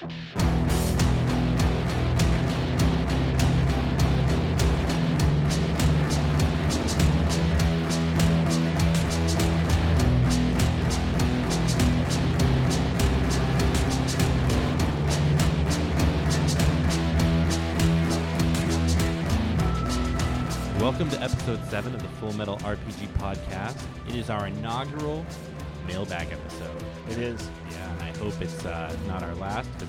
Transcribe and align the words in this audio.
Welcome 0.00 0.10
to 21.10 21.20
episode 21.20 21.64
7 21.64 21.92
of 21.92 22.00
the 22.00 22.08
Full 22.20 22.32
Metal 22.34 22.56
RPG 22.58 23.08
podcast. 23.14 23.82
It 24.08 24.14
is 24.14 24.30
our 24.30 24.46
inaugural 24.46 25.26
mailbag 25.88 26.28
episode. 26.30 26.84
It 27.10 27.18
is. 27.18 27.50
Yeah, 28.18 28.24
and 28.24 28.32
I 28.32 28.34
hope 28.34 28.42
it's 28.42 28.64
uh, 28.64 28.96
not 29.06 29.22
our 29.22 29.34
last 29.36 29.68
because 29.78 29.88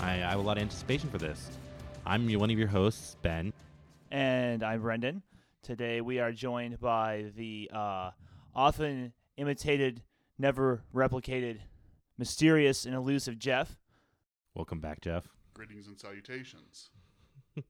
I, 0.00 0.12
I 0.12 0.30
have 0.30 0.38
a 0.38 0.42
lot 0.42 0.56
of 0.56 0.62
anticipation 0.62 1.10
for 1.10 1.18
this. 1.18 1.50
I'm 2.06 2.28
one 2.38 2.50
of 2.50 2.58
your 2.58 2.68
hosts, 2.68 3.16
Ben. 3.22 3.52
And 4.10 4.62
I'm 4.62 4.82
Brendan. 4.82 5.22
Today 5.62 6.00
we 6.00 6.20
are 6.20 6.32
joined 6.32 6.80
by 6.80 7.26
the 7.36 7.70
uh, 7.72 8.10
often 8.54 9.12
imitated, 9.36 10.02
never 10.38 10.82
replicated, 10.94 11.58
mysterious 12.18 12.84
and 12.84 12.94
elusive 12.94 13.38
Jeff. 13.38 13.76
Welcome 14.54 14.80
back, 14.80 15.00
Jeff. 15.00 15.28
Greetings 15.54 15.86
and 15.86 15.98
salutations. 15.98 16.90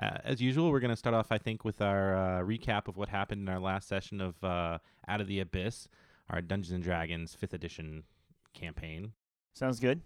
Uh, 0.00 0.16
as 0.24 0.40
usual, 0.40 0.70
we're 0.70 0.80
going 0.80 0.90
to 0.90 0.96
start 0.96 1.14
off, 1.14 1.30
I 1.30 1.38
think, 1.38 1.64
with 1.64 1.80
our 1.80 2.16
uh, 2.16 2.42
recap 2.42 2.88
of 2.88 2.96
what 2.96 3.10
happened 3.10 3.46
in 3.46 3.54
our 3.54 3.60
last 3.60 3.86
session 3.86 4.20
of 4.22 4.42
uh, 4.42 4.78
Out 5.06 5.20
of 5.20 5.28
the 5.28 5.38
Abyss, 5.38 5.86
our 6.30 6.40
Dungeons 6.40 6.72
and 6.72 6.82
Dragons 6.82 7.36
5th 7.40 7.52
edition 7.52 8.02
campaign. 8.54 9.12
Sounds 9.54 9.80
good. 9.80 10.00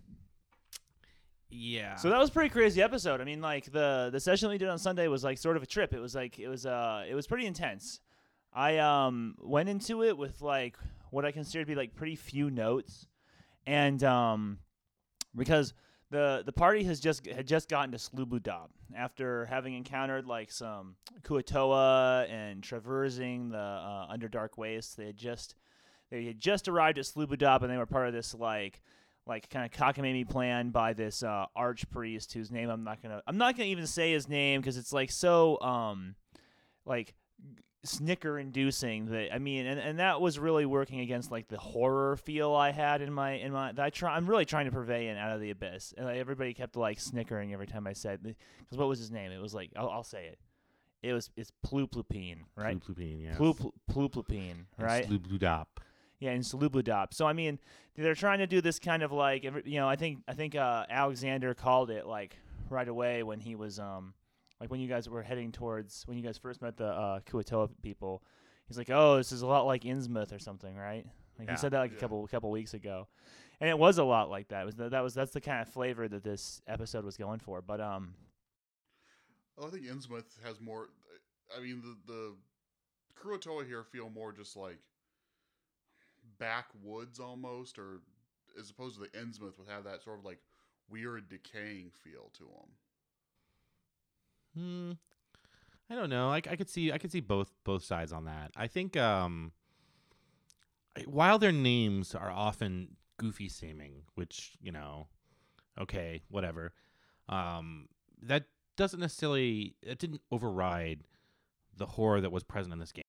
Yeah. 1.48 1.94
So 1.96 2.10
that 2.10 2.18
was 2.18 2.28
a 2.28 2.32
pretty 2.32 2.50
crazy 2.50 2.82
episode. 2.82 3.20
I 3.20 3.24
mean, 3.24 3.40
like 3.40 3.70
the 3.70 4.10
the 4.12 4.20
session 4.20 4.50
we 4.50 4.58
did 4.58 4.68
on 4.68 4.78
Sunday 4.78 5.08
was 5.08 5.22
like 5.22 5.38
sort 5.38 5.56
of 5.56 5.62
a 5.62 5.66
trip. 5.66 5.94
It 5.94 6.00
was 6.00 6.14
like 6.14 6.38
it 6.38 6.48
was 6.48 6.66
uh 6.66 7.04
it 7.08 7.14
was 7.14 7.26
pretty 7.26 7.46
intense. 7.46 8.00
I 8.52 8.78
um 8.78 9.36
went 9.38 9.68
into 9.68 10.02
it 10.02 10.16
with 10.16 10.42
like 10.42 10.76
what 11.10 11.24
I 11.24 11.30
consider 11.30 11.62
to 11.62 11.66
be 11.66 11.74
like 11.74 11.94
pretty 11.94 12.16
few 12.16 12.50
notes, 12.50 13.06
and 13.66 14.02
um 14.02 14.58
because 15.36 15.72
the 16.10 16.42
the 16.44 16.52
party 16.52 16.84
has 16.84 17.00
just 17.00 17.26
had 17.26 17.46
just 17.46 17.68
gotten 17.68 17.92
to 17.92 17.98
Sloobludop 17.98 18.68
after 18.94 19.46
having 19.46 19.74
encountered 19.74 20.26
like 20.26 20.50
some 20.50 20.96
Kuo-toa 21.22 22.26
and 22.28 22.62
traversing 22.62 23.50
the 23.50 23.58
uh, 23.58 24.12
Underdark 24.12 24.56
Wastes. 24.56 24.94
They 24.94 25.06
had 25.06 25.16
just 25.16 25.54
they 26.10 26.24
had 26.24 26.40
just 26.40 26.68
arrived 26.68 26.98
at 26.98 27.04
Sloobludop 27.04 27.62
and 27.62 27.70
they 27.70 27.76
were 27.76 27.86
part 27.86 28.06
of 28.06 28.12
this 28.14 28.34
like 28.34 28.80
like 29.26 29.50
kind 29.50 29.64
of 29.64 29.72
cockamamie 29.72 30.28
plan 30.28 30.70
by 30.70 30.92
this 30.92 31.22
uh, 31.22 31.46
archpriest 31.56 32.32
whose 32.32 32.50
name 32.50 32.70
I'm 32.70 32.84
not 32.84 33.02
gonna 33.02 33.22
I'm 33.26 33.38
not 33.38 33.56
gonna 33.56 33.68
even 33.68 33.86
say 33.86 34.12
his 34.12 34.28
name 34.28 34.60
because 34.60 34.76
it's 34.76 34.92
like 34.92 35.10
so 35.10 35.60
um 35.60 36.14
like 36.84 37.14
snicker 37.84 38.38
inducing 38.38 39.06
that 39.06 39.32
I 39.34 39.38
mean 39.38 39.66
and, 39.66 39.78
and 39.78 39.98
that 39.98 40.20
was 40.20 40.38
really 40.38 40.66
working 40.66 41.00
against 41.00 41.30
like 41.30 41.48
the 41.48 41.58
horror 41.58 42.16
feel 42.16 42.54
I 42.54 42.72
had 42.72 43.00
in 43.00 43.12
my 43.12 43.32
in 43.32 43.52
my 43.52 43.72
that 43.72 43.84
I 43.84 43.90
try 43.90 44.14
I'm 44.14 44.26
really 44.26 44.44
trying 44.44 44.66
to 44.66 44.72
purvey 44.72 45.08
in 45.08 45.16
out 45.16 45.32
of 45.32 45.40
the 45.40 45.50
abyss. 45.50 45.94
And 45.96 46.06
like, 46.06 46.16
everybody 46.16 46.54
kept 46.54 46.76
like 46.76 47.00
snickering 47.00 47.52
every 47.52 47.66
time 47.66 47.86
I 47.86 47.92
said 47.92 48.22
because 48.22 48.78
what 48.78 48.88
was 48.88 48.98
his 48.98 49.10
name? 49.10 49.32
It 49.32 49.40
was 49.40 49.54
like 49.54 49.70
I'll, 49.76 49.90
I'll 49.90 50.04
say 50.04 50.26
it. 50.26 50.38
It 51.02 51.12
was 51.12 51.30
it's 51.36 51.52
Ploopploopeen 51.64 52.38
right? 52.56 52.80
Plupine, 52.80 53.20
yes. 53.20 53.36
Plu 53.36 53.54
Ploopploopeen 53.90 54.66
right? 54.78 55.08
Sloobludop. 55.08 55.66
Yeah, 56.18 56.32
in 56.32 56.40
Sloobludop. 56.40 57.12
So 57.12 57.26
I 57.26 57.32
mean, 57.34 57.58
they're 57.94 58.14
trying 58.14 58.38
to 58.38 58.46
do 58.46 58.60
this 58.60 58.78
kind 58.78 59.02
of 59.02 59.12
like 59.12 59.44
you 59.44 59.78
know, 59.80 59.88
I 59.88 59.96
think 59.96 60.20
I 60.26 60.34
think 60.34 60.54
uh, 60.54 60.84
Alexander 60.88 61.52
called 61.54 61.90
it 61.90 62.06
like 62.06 62.36
right 62.70 62.88
away 62.88 63.22
when 63.22 63.38
he 63.38 63.54
was 63.54 63.78
um 63.78 64.14
like 64.60 64.70
when 64.70 64.80
you 64.80 64.88
guys 64.88 65.08
were 65.08 65.22
heading 65.22 65.52
towards 65.52 66.04
when 66.06 66.16
you 66.16 66.22
guys 66.24 66.38
first 66.38 66.62
met 66.62 66.76
the 66.76 66.86
uh, 66.86 67.20
Kuo-toa 67.20 67.68
people. 67.82 68.22
He's 68.68 68.78
like, 68.78 68.90
"Oh, 68.90 69.16
this 69.18 69.30
is 69.30 69.42
a 69.42 69.46
lot 69.46 69.66
like 69.66 69.82
Innsmouth 69.84 70.32
or 70.32 70.38
something, 70.38 70.74
right?" 70.74 71.06
Like 71.38 71.48
Yeah. 71.48 71.54
he 71.54 71.58
said 71.58 71.72
that 71.72 71.80
like 71.80 71.90
a 71.92 71.94
Yeah. 71.94 72.00
couple 72.00 72.26
couple 72.26 72.50
weeks 72.50 72.72
ago, 72.74 73.06
and 73.60 73.68
it 73.68 73.78
was 73.78 73.98
a 73.98 74.04
lot 74.04 74.30
like 74.30 74.48
that. 74.48 74.62
It 74.62 74.64
was 74.66 74.74
the, 74.74 74.88
that 74.88 75.02
was 75.02 75.12
that's 75.14 75.32
the 75.32 75.40
kind 75.40 75.60
of 75.60 75.68
flavor 75.68 76.08
that 76.08 76.24
this 76.24 76.62
episode 76.66 77.04
was 77.04 77.16
going 77.18 77.38
for. 77.40 77.60
But 77.60 77.80
um, 77.82 78.14
Well, 79.56 79.68
I 79.68 79.70
think 79.70 79.84
Innsmouth 79.84 80.42
has 80.44 80.60
more. 80.60 80.88
I 81.56 81.60
mean, 81.60 81.82
the 81.82 82.12
the 82.12 82.34
Kurotoa 83.20 83.66
here 83.66 83.84
feel 83.84 84.10
more 84.10 84.32
just 84.32 84.56
like 84.56 84.78
backwoods 86.38 87.20
almost, 87.20 87.78
or 87.78 88.00
as 88.58 88.70
opposed 88.70 88.96
to 88.96 89.02
the 89.02 89.18
Innsmouth 89.18 89.58
would 89.58 89.68
have 89.68 89.84
that 89.84 90.02
sort 90.02 90.18
of 90.18 90.24
like 90.24 90.38
weird 90.90 91.28
decaying 91.28 91.90
feel 92.02 92.30
to 92.34 92.44
them. 92.44 92.70
Hmm. 94.56 94.92
I 95.90 95.94
don't 95.94 96.10
know. 96.10 96.30
I, 96.30 96.36
I 96.36 96.56
could 96.56 96.68
see 96.68 96.90
I 96.90 96.98
could 96.98 97.12
see 97.12 97.20
both 97.20 97.52
both 97.64 97.84
sides 97.84 98.12
on 98.12 98.24
that. 98.24 98.50
I 98.56 98.66
think 98.66 98.96
um 98.96 99.52
while 101.04 101.38
their 101.38 101.52
names 101.52 102.14
are 102.14 102.30
often 102.30 102.96
goofy 103.18 103.48
seeming, 103.48 104.02
which, 104.14 104.52
you 104.60 104.72
know, 104.72 105.08
okay, 105.80 106.22
whatever. 106.28 106.72
Um 107.28 107.88
that 108.22 108.44
doesn't 108.76 109.00
necessarily 109.00 109.76
it 109.82 109.98
didn't 109.98 110.22
override 110.30 111.04
the 111.76 111.86
horror 111.86 112.20
that 112.20 112.32
was 112.32 112.42
present 112.42 112.72
in 112.72 112.78
this 112.78 112.92
game. 112.92 113.04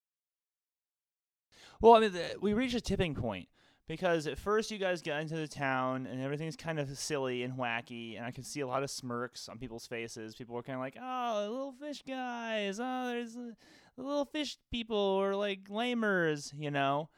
Well, 1.82 1.94
I 1.94 2.00
mean, 2.00 2.14
the, 2.14 2.36
we 2.42 2.54
reached 2.54 2.76
a 2.76 2.82
tipping 2.82 3.16
point 3.16 3.48
because 3.88 4.28
at 4.28 4.38
first 4.38 4.70
you 4.70 4.78
guys 4.78 5.02
got 5.02 5.22
into 5.22 5.36
the 5.36 5.48
town 5.48 6.08
and 6.08 6.22
everything's 6.22 6.56
kind 6.56 6.80
of 6.80 6.98
silly 6.98 7.44
and 7.44 7.54
wacky, 7.54 8.18
and 8.18 8.26
I 8.26 8.32
could 8.32 8.46
see 8.46 8.60
a 8.62 8.68
lot 8.68 8.84
of 8.84 8.90
smirks 8.90 9.48
on 9.48 9.58
people's 9.58 9.88
faces. 9.88 10.36
People 10.36 10.56
were 10.56 10.64
kind 10.64 10.76
of 10.76 10.82
like, 10.82 10.98
"Oh, 11.02 11.48
little 11.50 11.72
fish 11.74 12.04
guys! 12.06 12.80
Oh, 12.80 13.08
there's 13.08 13.36
uh, 13.36 13.52
little 13.98 14.26
fish 14.26 14.58
people 14.72 14.98
or 14.98 15.36
like 15.36 15.70
lamers," 15.70 16.54
you 16.58 16.72
know. 16.72 17.10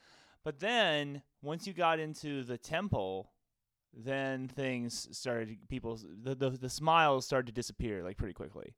But 0.43 0.59
then 0.59 1.23
once 1.41 1.67
you 1.67 1.73
got 1.73 1.99
into 1.99 2.43
the 2.43 2.57
temple, 2.57 3.31
then 3.93 4.47
things 4.47 5.07
started. 5.11 5.57
People, 5.69 5.99
the 6.23 6.35
the, 6.35 6.51
the 6.51 6.69
smiles 6.69 7.25
started 7.25 7.47
to 7.47 7.53
disappear 7.53 8.03
like 8.03 8.17
pretty 8.17 8.33
quickly. 8.33 8.75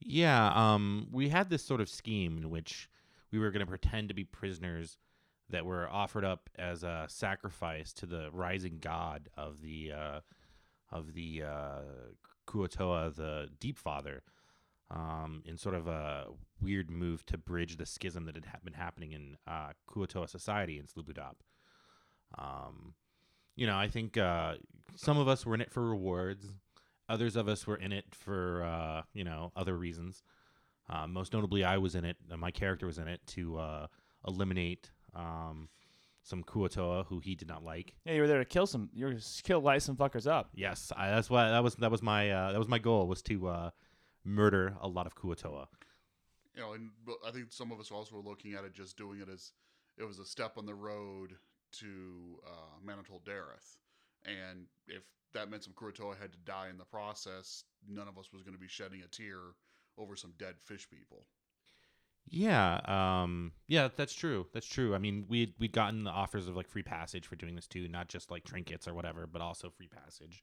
Yeah, 0.00 0.52
um, 0.54 1.08
we 1.10 1.28
had 1.28 1.50
this 1.50 1.64
sort 1.64 1.80
of 1.80 1.88
scheme 1.88 2.38
in 2.38 2.50
which 2.50 2.88
we 3.32 3.38
were 3.38 3.50
going 3.50 3.60
to 3.60 3.66
pretend 3.66 4.08
to 4.08 4.14
be 4.14 4.24
prisoners 4.24 4.96
that 5.50 5.64
were 5.64 5.88
offered 5.88 6.24
up 6.24 6.50
as 6.58 6.82
a 6.82 7.06
sacrifice 7.08 7.92
to 7.94 8.06
the 8.06 8.28
rising 8.32 8.78
god 8.80 9.28
of 9.36 9.62
the 9.62 9.92
uh, 9.92 10.20
of 10.90 11.14
the 11.14 11.42
uh, 11.42 11.80
Kuo-toa, 12.46 13.12
the 13.14 13.48
Deep 13.60 13.78
Father, 13.78 14.22
um, 14.90 15.42
in 15.44 15.58
sort 15.58 15.74
of 15.74 15.86
a 15.86 16.26
weird 16.60 16.90
move 16.90 17.24
to 17.26 17.36
bridge 17.36 17.76
the 17.76 17.86
schism 17.86 18.24
that 18.24 18.34
had 18.34 18.46
ha- 18.46 18.58
been 18.64 18.74
happening 18.74 19.12
in 19.12 19.36
uh, 19.46 19.72
Kuo-toa 19.88 20.28
society 20.28 20.78
in 20.78 20.86
Sloobludop. 20.86 21.34
Um, 22.38 22.94
you 23.54 23.66
know, 23.66 23.76
I 23.76 23.88
think 23.88 24.16
uh, 24.16 24.54
some 24.96 25.18
of 25.18 25.28
us 25.28 25.44
were 25.44 25.54
in 25.54 25.60
it 25.60 25.70
for 25.70 25.82
rewards. 25.82 26.46
Others 27.08 27.36
of 27.36 27.48
us 27.48 27.66
were 27.66 27.76
in 27.76 27.92
it 27.92 28.06
for 28.12 28.62
uh, 28.62 29.02
you 29.14 29.24
know 29.24 29.52
other 29.56 29.76
reasons. 29.76 30.22
Uh, 30.90 31.06
most 31.06 31.32
notably, 31.34 31.64
I 31.64 31.78
was 31.78 31.94
in 31.94 32.04
it. 32.04 32.16
Uh, 32.30 32.36
my 32.36 32.50
character 32.50 32.86
was 32.86 32.98
in 32.98 33.08
it 33.08 33.20
to 33.28 33.58
uh, 33.58 33.86
eliminate 34.26 34.90
um, 35.14 35.68
some 36.22 36.44
Kuo-toa 36.44 37.04
who 37.04 37.20
he 37.20 37.34
did 37.34 37.48
not 37.48 37.64
like. 37.64 37.94
Yeah, 38.04 38.14
you 38.14 38.20
were 38.20 38.26
there 38.26 38.38
to 38.38 38.44
kill 38.44 38.66
some. 38.66 38.90
You 38.92 39.06
were 39.06 39.14
to 39.14 39.42
kill 39.42 39.60
light 39.60 39.82
some 39.82 39.96
fuckers 39.96 40.26
up. 40.26 40.50
Yes, 40.54 40.92
I, 40.96 41.10
that's 41.10 41.30
why 41.30 41.48
that 41.48 41.62
was 41.62 41.74
that 41.76 41.90
was 41.90 42.02
my 42.02 42.30
uh, 42.30 42.52
that 42.52 42.58
was 42.58 42.68
my 42.68 42.78
goal 42.78 43.06
was 43.06 43.22
to 43.22 43.48
uh, 43.48 43.70
murder 44.24 44.76
a 44.80 44.88
lot 44.88 45.06
of 45.06 45.14
Kuatoa. 45.14 45.66
You 46.54 46.62
know, 46.62 46.72
and 46.72 46.90
I 47.26 47.30
think 47.30 47.46
some 47.50 47.72
of 47.72 47.80
us 47.80 47.90
also 47.90 48.16
were 48.16 48.22
looking 48.22 48.54
at 48.54 48.64
it 48.64 48.74
just 48.74 48.96
doing 48.96 49.20
it 49.20 49.28
as 49.28 49.52
it 49.96 50.04
was 50.04 50.18
a 50.18 50.24
step 50.24 50.58
on 50.58 50.66
the 50.66 50.74
road 50.74 51.36
to 51.70 52.40
uh, 52.46 52.80
Mantol-Derith, 52.84 53.76
and 54.24 54.66
if 54.86 55.02
that 55.34 55.50
meant 55.50 55.64
some 55.64 55.74
Kurotoa 55.74 56.18
had 56.18 56.32
to 56.32 56.38
die 56.44 56.68
in 56.70 56.78
the 56.78 56.84
process, 56.84 57.64
none 57.88 58.08
of 58.08 58.18
us 58.18 58.32
was 58.32 58.42
going 58.42 58.54
to 58.54 58.60
be 58.60 58.68
shedding 58.68 59.02
a 59.02 59.08
tear 59.08 59.38
over 59.98 60.16
some 60.16 60.32
dead 60.38 60.54
fish 60.64 60.88
people. 60.88 61.26
Yeah, 62.30 62.80
um, 63.22 63.52
yeah, 63.66 63.88
that's 63.94 64.12
true. 64.12 64.46
That's 64.52 64.66
true. 64.66 64.94
I 64.94 64.98
mean, 64.98 65.24
we 65.28 65.54
we'd 65.58 65.72
gotten 65.72 66.04
the 66.04 66.10
offers 66.10 66.48
of 66.48 66.56
like 66.56 66.68
free 66.68 66.82
passage 66.82 67.26
for 67.26 67.36
doing 67.36 67.54
this 67.54 67.66
too, 67.66 67.88
not 67.88 68.08
just 68.08 68.30
like 68.30 68.44
trinkets 68.44 68.86
or 68.86 68.94
whatever, 68.94 69.26
but 69.26 69.40
also 69.40 69.70
free 69.70 69.88
passage. 69.88 70.42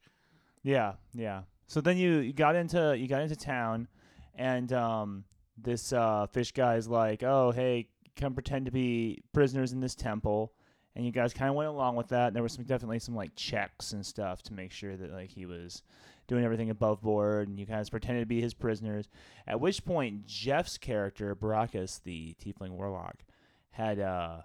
Yeah, 0.64 0.94
yeah. 1.14 1.44
So 1.68 1.82
then 1.82 1.98
you, 1.98 2.18
you 2.18 2.34
got 2.34 2.56
into 2.56 2.98
you 2.98 3.08
got 3.08 3.22
into 3.22 3.36
town, 3.36 3.88
and 4.36 4.72
um, 4.74 5.26
this 5.58 5.94
uh, 5.94 6.28
fish 6.28 6.52
guy's 6.52 6.88
like, 6.88 7.24
"Oh, 7.24 7.52
hey, 7.52 7.90
come 8.16 8.34
pretend 8.34 8.66
to 8.66 8.72
be 8.72 9.24
prisoners 9.34 9.72
in 9.72 9.80
this 9.80 9.96
temple." 9.96 10.54
And 10.96 11.06
you 11.06 11.12
guys 11.12 11.34
kind 11.34 11.50
of 11.50 11.56
went 11.56 11.70
along 11.70 11.96
with 11.96 12.08
that. 12.10 12.28
And 12.28 12.36
there 12.36 12.44
was 12.44 12.54
some 12.54 12.64
definitely 12.64 13.00
some 13.00 13.16
like 13.16 13.36
checks 13.36 13.92
and 13.92 14.06
stuff 14.06 14.42
to 14.44 14.54
make 14.54 14.72
sure 14.72 14.96
that 14.96 15.12
like 15.12 15.30
he 15.30 15.46
was 15.46 15.84
doing 16.28 16.44
everything 16.44 16.70
above 16.70 17.02
board, 17.02 17.48
and 17.48 17.60
you 17.60 17.66
guys 17.66 17.90
pretended 17.90 18.22
to 18.22 18.26
be 18.26 18.42
his 18.42 18.54
prisoners. 18.54 19.10
At 19.48 19.60
which 19.60 19.86
point, 19.86 20.26
Jeff's 20.26 20.78
character 20.78 21.36
Baracus, 21.36 22.02
the 22.04 22.36
Tiefling 22.44 22.72
Warlock, 22.72 23.24
had 23.72 24.00
uh, 24.00 24.42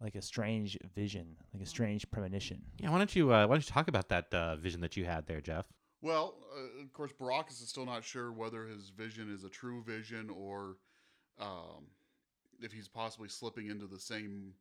like 0.00 0.14
a 0.14 0.22
strange 0.22 0.78
vision, 0.94 1.36
like 1.54 1.62
a 1.62 1.66
strange 1.66 2.10
premonition. 2.10 2.62
Yeah, 2.78 2.90
why 2.90 2.98
don't 2.98 3.14
you 3.14 3.32
uh, 3.32 3.46
why 3.46 3.54
don't 3.54 3.66
you 3.66 3.72
talk 3.72 3.88
about 3.88 4.08
that 4.08 4.32
uh, 4.32 4.56
vision 4.56 4.80
that 4.80 4.96
you 4.96 5.04
had 5.04 5.26
there, 5.26 5.40
Jeff? 5.40 5.66
Well, 6.02 6.34
uh, 6.54 6.82
of 6.82 6.92
course, 6.92 7.12
Baracus 7.12 7.62
is 7.62 7.68
still 7.68 7.86
not 7.86 8.04
sure 8.04 8.32
whether 8.32 8.66
his 8.66 8.90
vision 8.90 9.32
is 9.32 9.44
a 9.44 9.48
true 9.48 9.82
vision 9.82 10.30
or 10.30 10.76
um, 11.40 11.86
if 12.60 12.72
he's 12.72 12.88
possibly 12.88 13.28
slipping 13.28 13.68
into 13.68 13.86
the 13.86 13.98
same 13.98 14.52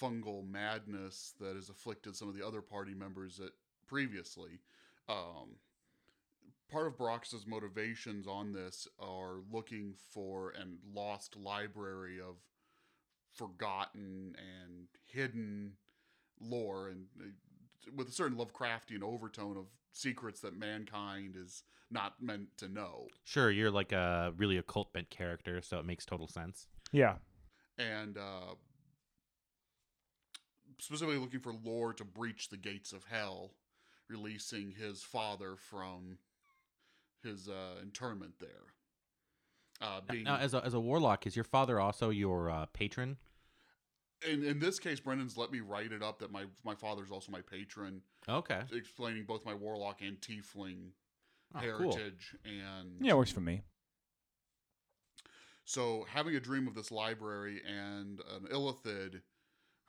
fungal 0.00 0.48
madness 0.48 1.34
that 1.40 1.56
has 1.56 1.68
afflicted 1.68 2.16
some 2.16 2.28
of 2.28 2.36
the 2.36 2.46
other 2.46 2.60
party 2.60 2.94
members 2.94 3.36
that 3.36 3.52
previously. 3.86 4.60
Um, 5.08 5.56
part 6.70 6.86
of 6.86 6.96
Baracus's 6.96 7.46
motivations 7.46 8.26
on 8.26 8.52
this 8.52 8.88
are 8.98 9.40
looking 9.52 9.94
for 10.10 10.50
an 10.50 10.78
lost 10.94 11.36
library 11.36 12.20
of 12.20 12.36
forgotten 13.34 14.34
and 14.38 14.86
hidden 15.04 15.72
lore 16.40 16.88
and 16.88 17.06
uh, 17.20 17.24
with 17.96 18.08
a 18.08 18.12
certain 18.12 18.36
Lovecraftian 18.36 19.02
overtone 19.02 19.56
of 19.56 19.66
secrets 19.92 20.40
that 20.40 20.56
mankind 20.56 21.36
is 21.36 21.62
not 21.90 22.14
meant 22.20 22.48
to 22.56 22.68
know. 22.68 23.06
Sure, 23.24 23.50
you're 23.50 23.70
like 23.70 23.92
a 23.92 24.32
really 24.36 24.56
occult 24.56 24.92
bent 24.92 25.10
character, 25.10 25.60
so 25.60 25.78
it 25.78 25.84
makes 25.84 26.04
total 26.04 26.28
sense. 26.28 26.66
Yeah. 26.92 27.16
And 27.78 28.16
uh, 28.16 28.54
specifically 30.82 31.16
looking 31.18 31.38
for 31.38 31.54
lore 31.64 31.92
to 31.94 32.04
breach 32.04 32.48
the 32.48 32.56
gates 32.56 32.92
of 32.92 33.04
hell, 33.04 33.52
releasing 34.08 34.72
his 34.72 35.00
father 35.02 35.54
from 35.56 36.18
his 37.22 37.48
uh, 37.48 37.80
internment 37.80 38.32
there. 38.40 38.48
Uh, 39.80 40.00
being 40.10 40.24
Now, 40.24 40.36
as 40.36 40.54
a, 40.54 40.64
as 40.64 40.74
a 40.74 40.80
warlock, 40.80 41.24
is 41.26 41.36
your 41.36 41.44
father 41.44 41.78
also 41.80 42.10
your 42.10 42.50
uh, 42.50 42.66
patron? 42.72 43.16
in, 44.28 44.44
in 44.44 44.58
this 44.58 44.78
case, 44.80 44.98
Brendan's 45.00 45.36
let 45.36 45.52
me 45.52 45.60
write 45.60 45.92
it 45.92 46.02
up 46.02 46.18
that 46.20 46.30
my 46.32 46.44
my 46.64 46.74
father's 46.74 47.10
also 47.10 47.30
my 47.32 47.40
patron, 47.40 48.02
Okay. 48.28 48.60
explaining 48.72 49.24
both 49.24 49.44
my 49.44 49.54
warlock 49.54 50.00
and 50.02 50.20
tiefling 50.20 50.90
Oh, 51.54 51.58
cool. 51.60 51.92
heritage 51.92 52.34
and 52.44 53.00
Yeah, 53.00 53.12
it 53.12 53.16
works 53.16 53.30
for 53.32 53.40
me. 53.40 53.62
So 55.64 56.06
having 56.08 56.34
a 56.34 56.40
dream 56.40 56.66
of 56.66 56.74
this 56.74 56.90
library 56.90 57.60
and 57.66 58.20
an 58.34 58.46
Illithid 58.52 59.20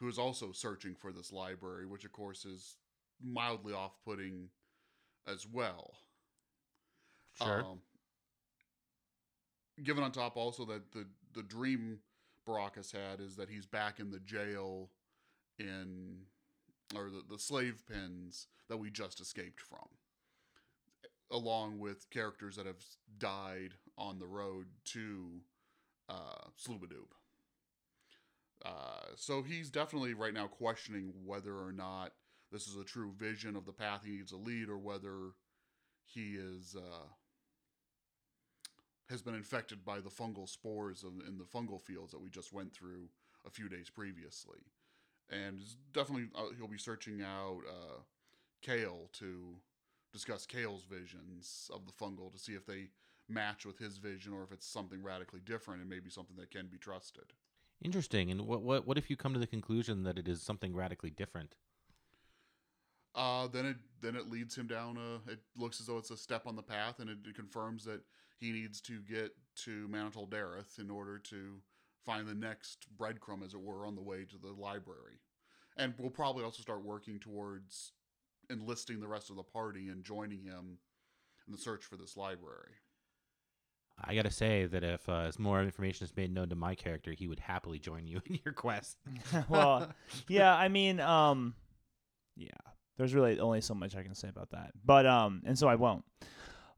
who 0.04 0.10
is 0.10 0.20
also 0.20 0.52
searching 0.52 0.96
for 0.96 1.14
this 1.14 1.32
library, 1.32 1.86
which 1.86 2.04
of 2.04 2.12
course 2.12 2.44
is 2.44 2.76
mildly 3.24 3.74
off-putting 3.74 4.50
as 5.26 5.48
well. 5.48 5.94
Sure. 7.42 7.64
Um, 7.64 7.80
given 9.82 10.04
on 10.04 10.12
top 10.12 10.36
also 10.36 10.66
that 10.66 10.92
the 10.92 11.06
the 11.34 11.42
dream 11.42 12.00
Baracus 12.46 12.92
had 12.92 13.22
is 13.22 13.38
that 13.38 13.50
he's 13.50 13.66
back 13.66 14.02
in 14.02 14.12
the 14.12 14.20
jail 14.20 14.90
in 15.58 16.18
or 16.94 17.10
the, 17.10 17.24
the 17.30 17.40
slave 17.40 17.82
pens 17.90 18.48
that 18.68 18.78
we 18.78 18.92
just 18.92 19.22
escaped 19.22 19.62
from 19.62 19.88
along 21.32 21.80
with 21.80 22.10
characters 22.10 22.58
that 22.58 22.66
have 22.66 22.84
died 23.18 23.74
on 23.98 24.20
the 24.20 24.28
road 24.28 24.68
to 24.84 25.40
uh, 26.10 26.50
Sloobludop. 26.62 27.08
Uh, 28.66 29.08
so 29.16 29.42
he's 29.42 29.70
definitely 29.70 30.14
right 30.14 30.34
now 30.34 30.48
questioning 30.48 31.14
whether 31.26 31.54
or 31.54 31.72
not 31.72 32.14
this 32.52 32.68
is 32.68 32.78
a 32.78 32.84
true 32.84 33.12
vision 33.18 33.56
of 33.56 33.66
the 33.66 33.74
path 33.74 34.02
he 34.06 34.12
needs 34.12 34.32
to 34.32 34.38
lead, 34.38 34.70
or 34.70 34.78
whether 34.78 35.32
he 36.06 36.36
is 36.36 36.76
uh, 36.78 37.08
has 39.10 39.22
been 39.22 39.36
infected 39.36 39.84
by 39.84 40.00
the 40.00 40.10
fungal 40.10 40.48
spores 40.48 41.04
in, 41.04 41.22
in 41.28 41.38
the 41.38 41.44
fungal 41.44 41.82
fields 41.82 42.12
that 42.12 42.22
we 42.22 42.30
just 42.30 42.54
went 42.54 42.74
through 42.74 43.10
a 43.46 43.50
few 43.50 43.68
days 43.68 43.90
previously. 43.90 44.60
And 45.30 45.62
definitely 45.94 46.30
uh, 46.36 46.54
he'll 46.58 46.68
be 46.68 46.78
searching 46.78 47.22
out 47.22 47.62
uh, 47.68 48.02
Kale 48.62 49.10
to 49.14 49.56
discuss 50.12 50.46
Kale's 50.46 50.84
visions 50.84 51.70
of 51.74 51.86
the 51.86 51.92
fungal 51.92 52.32
to 52.32 52.40
see 52.40 52.54
if 52.54 52.66
they 52.66 52.90
match 53.28 53.66
with 53.66 53.78
his 53.78 53.98
vision 53.98 54.34
or 54.34 54.44
if 54.44 54.52
it's 54.52 54.68
something 54.68 55.02
radically 55.02 55.42
different 55.44 55.82
and 55.82 55.90
maybe 55.90 56.10
something 56.10 56.36
that 56.38 56.52
can 56.52 56.68
be 56.68 56.78
trusted. 56.78 57.34
Interesting. 57.84 58.32
And 58.32 58.48
what 58.48 58.62
what 58.62 58.88
what 58.88 58.98
if 58.98 59.10
you 59.10 59.18
come 59.18 59.34
to 59.34 59.40
the 59.40 59.48
conclusion 59.48 60.04
that 60.04 60.18
it 60.18 60.28
is 60.28 60.42
something 60.42 60.74
radically 60.74 61.10
different? 61.10 61.56
Uh, 63.14 63.48
then 63.48 63.66
it 63.66 63.78
then 64.02 64.16
it 64.16 64.32
leads 64.32 64.56
him 64.56 64.68
down 64.68 64.98
a. 64.98 65.32
It 65.32 65.40
looks 65.58 65.80
as 65.82 65.88
though 65.88 65.98
it's 65.98 66.10
a 66.10 66.18
step 66.18 66.48
on 66.48 66.56
the 66.56 66.64
path, 66.64 67.00
and 67.00 67.10
it, 67.10 67.18
it 67.28 67.36
confirms 67.36 67.84
that 67.86 68.02
he 68.40 68.52
needs 68.52 68.82
to 68.82 69.00
get 69.02 69.32
to 69.56 69.88
Mantol-Derith 69.88 70.80
in 70.80 70.90
order 70.90 71.18
to 71.20 71.60
find 72.04 72.28
the 72.28 72.34
next 72.34 72.88
breadcrumb, 72.98 73.46
as 73.46 73.54
it 73.54 73.62
were, 73.62 73.86
on 73.86 73.96
the 73.96 74.02
way 74.02 74.26
to 74.26 74.38
the 74.38 74.52
library. 74.60 75.20
And 75.78 75.94
we'll 75.98 76.10
probably 76.10 76.44
also 76.44 76.62
start 76.62 76.84
working 76.84 77.20
towards 77.20 77.92
enlisting 78.50 79.00
the 79.00 79.08
rest 79.08 79.30
of 79.30 79.36
the 79.36 79.44
party 79.44 79.90
and 79.90 80.04
joining 80.04 80.44
him 80.44 80.78
in 81.48 81.54
the 81.54 81.58
search 81.58 81.84
for 81.86 81.96
this 81.96 82.18
library. 82.18 82.74
I 84.02 84.16
gotta 84.16 84.32
say 84.32 84.66
that 84.66 84.84
if 84.84 85.08
uh, 85.08 85.26
as 85.28 85.40
more 85.40 85.62
information 85.62 86.06
is 86.06 86.16
made 86.16 86.34
known 86.34 86.50
to 86.50 86.56
my 86.56 86.76
character, 86.76 87.12
he 87.12 87.28
would 87.28 87.40
happily 87.40 87.80
join 87.80 88.08
you 88.08 88.22
in 88.30 88.40
your 88.44 88.54
quest. 88.54 88.98
well, 89.50 89.90
yeah, 90.28 90.56
I 90.56 90.68
mean, 90.68 91.00
um, 91.00 91.54
yeah, 92.36 92.50
there's 92.98 93.14
really 93.14 93.40
only 93.40 93.62
so 93.62 93.74
much 93.74 93.96
I 93.96 94.04
can 94.04 94.16
say 94.16 94.30
about 94.30 94.52
that. 94.52 94.72
But 94.84 95.06
um, 95.06 95.42
and 95.46 95.58
so 95.58 95.68
I 95.68 95.76
won't. 95.76 96.04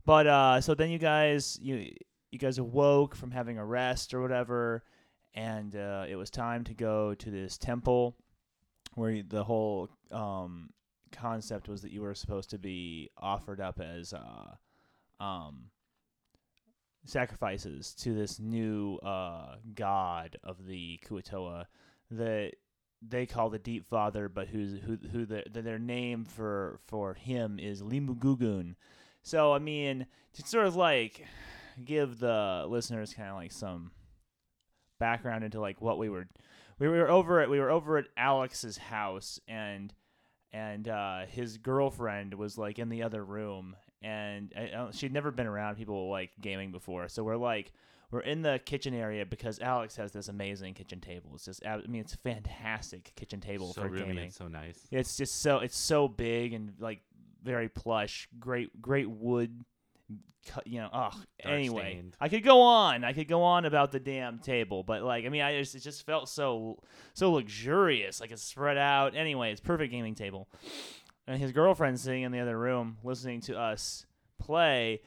But 0.06 0.28
uh, 0.28 0.62
so 0.62 0.76
then 0.76 0.90
you 0.90 1.00
guys, 1.00 1.58
you 1.62 1.92
you 2.32 2.40
guys 2.40 2.58
awoke 2.58 3.16
from 3.16 3.32
having 3.32 3.58
a 3.58 3.66
rest 3.66 4.14
or 4.14 4.22
whatever, 4.22 4.84
and 5.34 5.76
uh, 5.76 6.06
it 6.08 6.16
was 6.16 6.30
time 6.30 6.64
to 6.66 6.74
go 6.74 7.16
to 7.16 7.32
this 7.32 7.58
temple, 7.58 8.16
where 8.94 9.24
the 9.24 9.44
whole 9.44 9.90
um 10.12 10.70
concept 11.12 11.70
was 11.70 11.82
that 11.82 11.92
you 11.92 12.02
were 12.02 12.14
supposed 12.14 12.50
to 12.50 12.60
be 12.60 13.10
offered 13.18 13.62
up 13.62 13.80
as 13.80 14.14
uh 14.14 15.24
um 15.24 15.70
sacrifices 17.06 17.94
to 17.94 18.14
this 18.14 18.40
new 18.40 18.98
uh 18.98 19.56
god 19.76 20.38
of 20.44 20.66
the 20.66 21.00
Kuo-toa 21.08 21.68
that 22.12 22.54
they 23.08 23.26
call 23.26 23.50
the 23.50 23.60
Deep 23.60 23.86
Father, 23.86 24.30
but 24.30 24.48
who's 24.48 24.80
who 24.82 24.98
who 25.12 25.26
the, 25.26 25.44
the, 25.52 25.62
their 25.62 25.80
name 25.80 26.26
for 26.26 26.80
for 26.88 27.14
him 27.14 27.60
is 27.60 27.82
Leemooggoogoon. 27.82 28.76
So 29.22 29.54
I 29.54 29.60
mean, 29.60 30.08
to 30.34 30.48
sort 30.48 30.68
of 30.68 30.76
like 30.76 31.26
give 31.84 32.20
the 32.20 32.66
listeners 32.68 33.14
kind 33.14 33.30
of 33.30 33.36
like 33.36 33.52
some 33.52 33.92
background 35.00 35.44
into 35.44 35.60
like 35.60 35.82
what 35.82 35.98
we 35.98 36.10
were 36.10 36.28
we 36.80 36.88
were 36.88 37.10
over 37.10 37.42
at 37.42 37.50
we 37.50 37.60
were 37.60 37.70
over 37.72 37.98
at 37.98 38.06
Alex's 38.18 38.78
house 38.78 39.40
and 39.48 39.94
and 40.52 40.88
uh, 40.88 41.26
his 41.26 41.58
girlfriend 41.58 42.34
was 42.34 42.58
like 42.58 42.80
in 42.80 42.90
the 42.90 43.04
other 43.04 43.24
room 43.24 43.76
and 44.06 44.54
I, 44.56 44.62
I 44.62 44.68
don't- 44.72 44.96
she'd 44.96 45.12
never 45.14 45.32
been 45.32 45.48
around 45.48 45.76
people 45.76 46.10
like 46.10 46.32
gaming 46.40 46.72
before 46.72 47.10
so 47.10 47.24
we're 47.24 47.36
like 47.36 47.74
we're 48.12 48.20
in 48.22 48.42
the 48.44 48.60
kitchen 48.66 48.94
area 48.94 49.26
because 49.26 49.60
Alex 49.60 49.96
has 49.96 50.12
this 50.12 50.28
amazing 50.30 50.74
kitchen 50.76 51.02
table 51.02 51.32
it's 51.34 51.46
just 51.46 51.66
I 51.66 51.78
mean 51.88 52.02
it's 52.02 52.14
a 52.14 52.18
fantastic 52.20 53.12
kitchen 53.16 53.42
table 53.42 53.74
so 53.74 53.82
for 53.82 53.88
roomy 53.90 54.06
gaming 54.06 54.24
and 54.26 54.34
so 54.34 54.48
nice. 54.48 54.80
it's 54.92 55.18
just 55.18 55.42
so 55.42 55.60
it's 55.60 55.78
so 55.78 56.08
big 56.08 56.54
and 56.54 56.74
like 56.80 57.02
very 57.44 57.70
plush. 57.70 58.28
Great 58.40 58.82
great 58.82 59.08
wood. 59.10 59.64
cut- 60.48 60.66
You 60.66 60.80
know, 60.80 60.90
oh, 60.92 61.12
anyway, 61.44 61.92
stained. 61.94 62.18
I 62.20 62.28
could 62.28 62.44
go 62.44 62.62
on. 62.62 63.04
I 63.04 63.14
could 63.14 63.28
go 63.28 63.44
on 63.44 63.66
about 63.66 63.92
the 63.92 64.00
damn 64.00 64.40
table, 64.40 64.82
but 64.82 65.04
like, 65.04 65.26
I 65.26 65.30
mean, 65.30 65.44
I 65.44 65.60
just 65.60 65.76
it 65.76 65.82
just 65.82 66.06
felt 66.08 66.28
so 66.28 66.80
so 67.14 67.32
luxurious, 67.34 68.20
like 68.20 68.32
it's 68.32 68.42
spread 68.44 68.78
out. 68.80 69.16
Anyway, 69.16 69.52
it's 69.52 69.62
perfect 69.62 69.92
gaming 69.92 70.16
table. 70.16 70.48
And 71.28 71.42
his 71.42 71.52
girlfriend's 71.52 72.02
sitting 72.02 72.24
in 72.24 72.32
the 72.32 72.40
other 72.40 72.58
room 72.58 72.98
listening 73.04 73.42
to 73.42 73.58
us 73.58 74.06
play, 74.40 75.02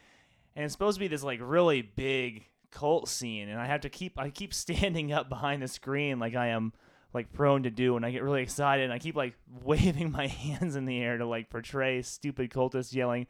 and 0.56 0.64
it's 0.64 0.72
supposed 0.72 0.96
to 0.96 1.00
be 1.00 1.08
this 1.08 1.22
like 1.22 1.38
really 1.42 1.82
big 1.82 2.46
cult 2.70 3.08
scene, 3.08 3.48
and 3.48 3.60
I 3.60 3.66
have 3.66 3.82
to 3.82 3.88
keep 3.88 4.18
I 4.18 4.30
keep 4.30 4.52
standing 4.64 5.12
up 5.12 5.28
behind 5.28 5.62
the 5.62 5.68
screen 5.68 6.18
like 6.18 6.34
I 6.34 6.48
am 6.48 6.72
like 7.14 7.32
prone 7.32 7.62
to 7.62 7.70
do 7.70 7.96
and 7.96 8.04
I 8.04 8.10
get 8.10 8.22
really 8.22 8.42
excited 8.42 8.84
and 8.84 8.92
I 8.92 8.98
keep 8.98 9.16
like 9.16 9.34
waving 9.64 10.12
my 10.12 10.26
hands 10.26 10.76
in 10.76 10.84
the 10.84 11.00
air 11.00 11.18
to 11.18 11.26
like 11.26 11.50
portray 11.50 12.02
stupid 12.02 12.50
cultists 12.50 12.94
yelling 12.94 13.26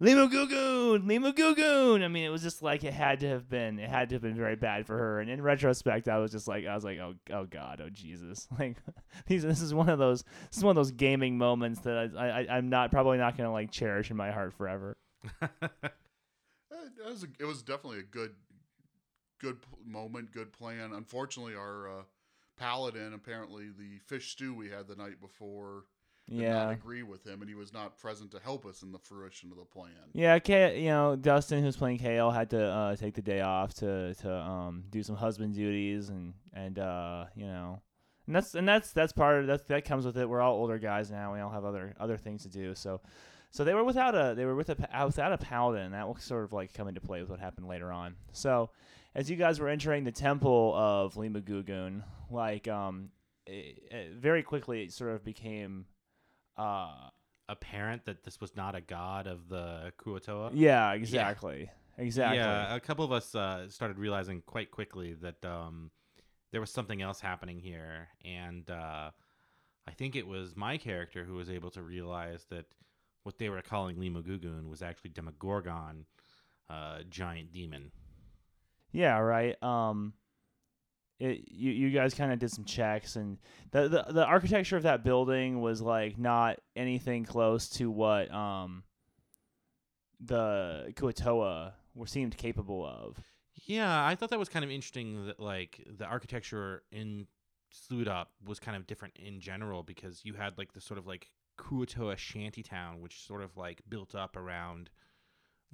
Leemooggoogoon, 0.00 1.06
Lima 1.06 1.32
Gugoon. 1.32 2.02
I 2.02 2.08
mean 2.08 2.24
it 2.24 2.30
was 2.30 2.42
just 2.42 2.62
like 2.62 2.84
it 2.84 2.92
had 2.92 3.20
to 3.20 3.28
have 3.28 3.48
been 3.48 3.78
it 3.78 3.88
had 3.88 4.08
to 4.10 4.16
have 4.16 4.22
been 4.22 4.36
very 4.36 4.56
bad 4.56 4.86
for 4.86 4.98
her 4.98 5.20
and 5.20 5.30
in 5.30 5.40
retrospect 5.40 6.08
I 6.08 6.18
was 6.18 6.32
just 6.32 6.46
like 6.46 6.66
I 6.66 6.74
was 6.74 6.84
like 6.84 6.98
oh 6.98 7.14
oh 7.32 7.44
god 7.44 7.80
oh 7.84 7.88
Jesus 7.90 8.48
like 8.58 8.76
these 9.26 9.42
this 9.42 9.60
is 9.60 9.72
one 9.72 9.88
of 9.88 9.98
those 9.98 10.22
this 10.48 10.58
is 10.58 10.64
one 10.64 10.72
of 10.72 10.76
those 10.76 10.92
gaming 10.92 11.38
moments 11.38 11.80
that 11.80 12.12
I, 12.16 12.42
I 12.42 12.56
I'm 12.56 12.68
not 12.68 12.90
probably 12.90 13.18
not 13.18 13.36
gonna 13.36 13.52
like 13.52 13.70
cherish 13.70 14.10
in 14.10 14.16
my 14.16 14.30
heart 14.30 14.52
forever. 14.54 14.96
It 17.04 17.10
was, 17.10 17.24
a, 17.24 17.26
it 17.40 17.44
was 17.44 17.62
definitely 17.62 18.00
a 18.00 18.04
good, 18.04 18.34
good 19.40 19.58
moment, 19.84 20.32
good 20.32 20.52
plan. 20.52 20.92
Unfortunately, 20.92 21.54
our 21.54 21.88
uh, 21.88 22.02
paladin, 22.62 23.12
apparently 23.14 23.64
the 23.76 23.98
fish 24.06 24.30
stew 24.32 24.54
we 24.54 24.68
had 24.68 24.86
the 24.88 24.96
night 24.96 25.20
before, 25.20 25.84
did 26.28 26.38
not 26.48 26.70
agree 26.72 27.02
with 27.02 27.26
him, 27.26 27.40
and 27.40 27.48
he 27.48 27.56
was 27.56 27.72
not 27.72 27.98
present 27.98 28.30
to 28.30 28.38
help 28.38 28.64
us 28.64 28.82
in 28.82 28.92
the 28.92 28.98
fruition 28.98 29.50
of 29.50 29.58
the 29.58 29.64
plan. 29.64 29.90
Yeah, 30.12 30.38
K- 30.38 30.80
you 30.80 30.88
know, 30.88 31.16
Dustin, 31.16 31.62
who's 31.64 31.76
playing 31.76 31.98
Kale, 31.98 32.30
had 32.30 32.50
to 32.50 32.62
uh, 32.64 32.96
take 32.96 33.14
the 33.14 33.22
day 33.22 33.40
off 33.40 33.74
to 33.74 34.14
to 34.14 34.32
um, 34.32 34.84
do 34.90 35.02
some 35.02 35.16
husband 35.16 35.54
duties 35.54 36.08
and 36.10 36.34
and 36.54 36.78
uh, 36.78 37.24
you 37.34 37.46
know, 37.46 37.82
and 38.26 38.36
that's 38.36 38.54
and 38.54 38.66
that's 38.68 38.92
that's 38.92 39.12
part 39.12 39.40
of 39.40 39.46
that 39.48 39.66
that 39.68 39.84
comes 39.84 40.06
with 40.06 40.16
it. 40.16 40.28
We're 40.28 40.40
all 40.40 40.54
older 40.54 40.78
guys 40.78 41.10
now. 41.10 41.34
We 41.34 41.40
all 41.40 41.50
have 41.50 41.64
other 41.64 41.94
other 41.98 42.16
things 42.16 42.44
to 42.44 42.48
do. 42.48 42.74
So, 42.76 43.00
so 43.50 43.64
they 43.64 43.74
were 43.74 43.84
without 43.84 44.14
a 44.14 44.34
they 44.36 44.44
were 44.44 44.54
with 44.54 44.70
a 44.70 44.76
without 45.04 45.32
a 45.32 45.38
paladin. 45.38 45.86
and 45.86 45.94
That 45.94 46.06
will 46.06 46.16
sort 46.16 46.44
of 46.44 46.52
like 46.52 46.72
come 46.72 46.86
into 46.86 47.00
play 47.00 47.20
with 47.20 47.30
what 47.30 47.40
happened 47.40 47.66
later 47.66 47.90
on. 47.90 48.14
So, 48.30 48.70
as 49.16 49.28
you 49.28 49.36
guys 49.36 49.58
were 49.58 49.68
entering 49.68 50.04
the 50.04 50.12
temple 50.12 50.72
of 50.76 51.14
Leemooggoogoon, 51.14 52.04
like 52.32 52.68
um, 52.68 53.10
it, 53.46 53.82
it 53.90 54.12
very 54.14 54.42
quickly 54.42 54.82
it 54.82 54.92
sort 54.92 55.12
of 55.12 55.24
became, 55.24 55.86
uh, 56.56 57.08
Apparent 57.48 58.06
that 58.06 58.22
this 58.22 58.40
was 58.40 58.56
not 58.56 58.74
a 58.74 58.80
god 58.80 59.26
of 59.26 59.48
the 59.48 59.92
Kuo-toa. 59.98 60.52
yeah, 60.54 60.92
exactly, 60.92 61.68
exactly. 61.98 62.38
Yeah, 62.38 62.74
a 62.74 62.80
couple 62.80 63.04
of 63.04 63.12
us 63.12 63.34
uh, 63.34 63.68
started 63.68 63.98
realizing 63.98 64.42
quite 64.46 64.70
quickly 64.70 65.14
that 65.14 65.44
um, 65.44 65.90
there 66.52 66.60
was 66.60 66.70
something 66.70 67.02
else 67.02 67.20
happening 67.20 67.58
here, 67.58 68.08
and 68.24 68.70
uh, 68.70 69.10
I 69.86 69.90
think 69.90 70.16
it 70.16 70.26
was 70.26 70.56
my 70.56 70.78
character 70.78 71.24
who 71.24 71.34
was 71.34 71.50
able 71.50 71.70
to 71.72 71.82
realize 71.82 72.46
that 72.50 72.66
what 73.24 73.38
they 73.38 73.48
were 73.48 73.60
calling 73.60 73.96
Leemooggoogoon 73.96 74.70
was 74.70 74.80
actually 74.80 75.10
Demogorgon, 75.10 76.06
uh, 76.70 77.00
giant 77.10 77.52
demon. 77.52 77.90
Yeah, 78.92 79.18
right. 79.18 79.60
Um, 79.62 80.14
it, 81.22 81.44
you 81.52 81.70
you 81.70 81.90
guys 81.90 82.14
kind 82.14 82.32
of 82.32 82.40
did 82.40 82.50
some 82.50 82.64
checks, 82.64 83.14
and 83.14 83.38
the, 83.70 83.88
the 83.88 84.12
the 84.12 84.24
architecture 84.24 84.76
of 84.76 84.82
that 84.82 85.04
building 85.04 85.60
was 85.60 85.80
like 85.80 86.18
not 86.18 86.58
anything 86.74 87.24
close 87.24 87.68
to 87.70 87.90
what 87.90 88.32
um 88.34 88.82
the 90.20 90.92
Kuo-toa 90.96 91.74
were 91.94 92.06
seemed 92.06 92.36
capable 92.36 92.84
of. 92.84 93.20
Yeah, 93.66 94.04
I 94.04 94.16
thought 94.16 94.30
that 94.30 94.38
was 94.38 94.48
kind 94.48 94.64
of 94.64 94.70
interesting 94.70 95.26
that 95.26 95.38
like 95.38 95.86
the 95.96 96.06
architecture 96.06 96.82
in 96.90 97.28
Sludop 97.72 98.26
was 98.44 98.58
kind 98.58 98.76
of 98.76 98.88
different 98.88 99.14
in 99.16 99.40
general 99.40 99.84
because 99.84 100.24
you 100.24 100.34
had 100.34 100.58
like 100.58 100.72
the 100.72 100.80
sort 100.80 100.98
of 100.98 101.06
like 101.06 101.30
Kuo-toa 101.56 102.16
shantytown, 102.16 103.00
which 103.00 103.24
sort 103.24 103.42
of 103.42 103.56
like 103.56 103.82
built 103.88 104.16
up 104.16 104.36
around 104.36 104.90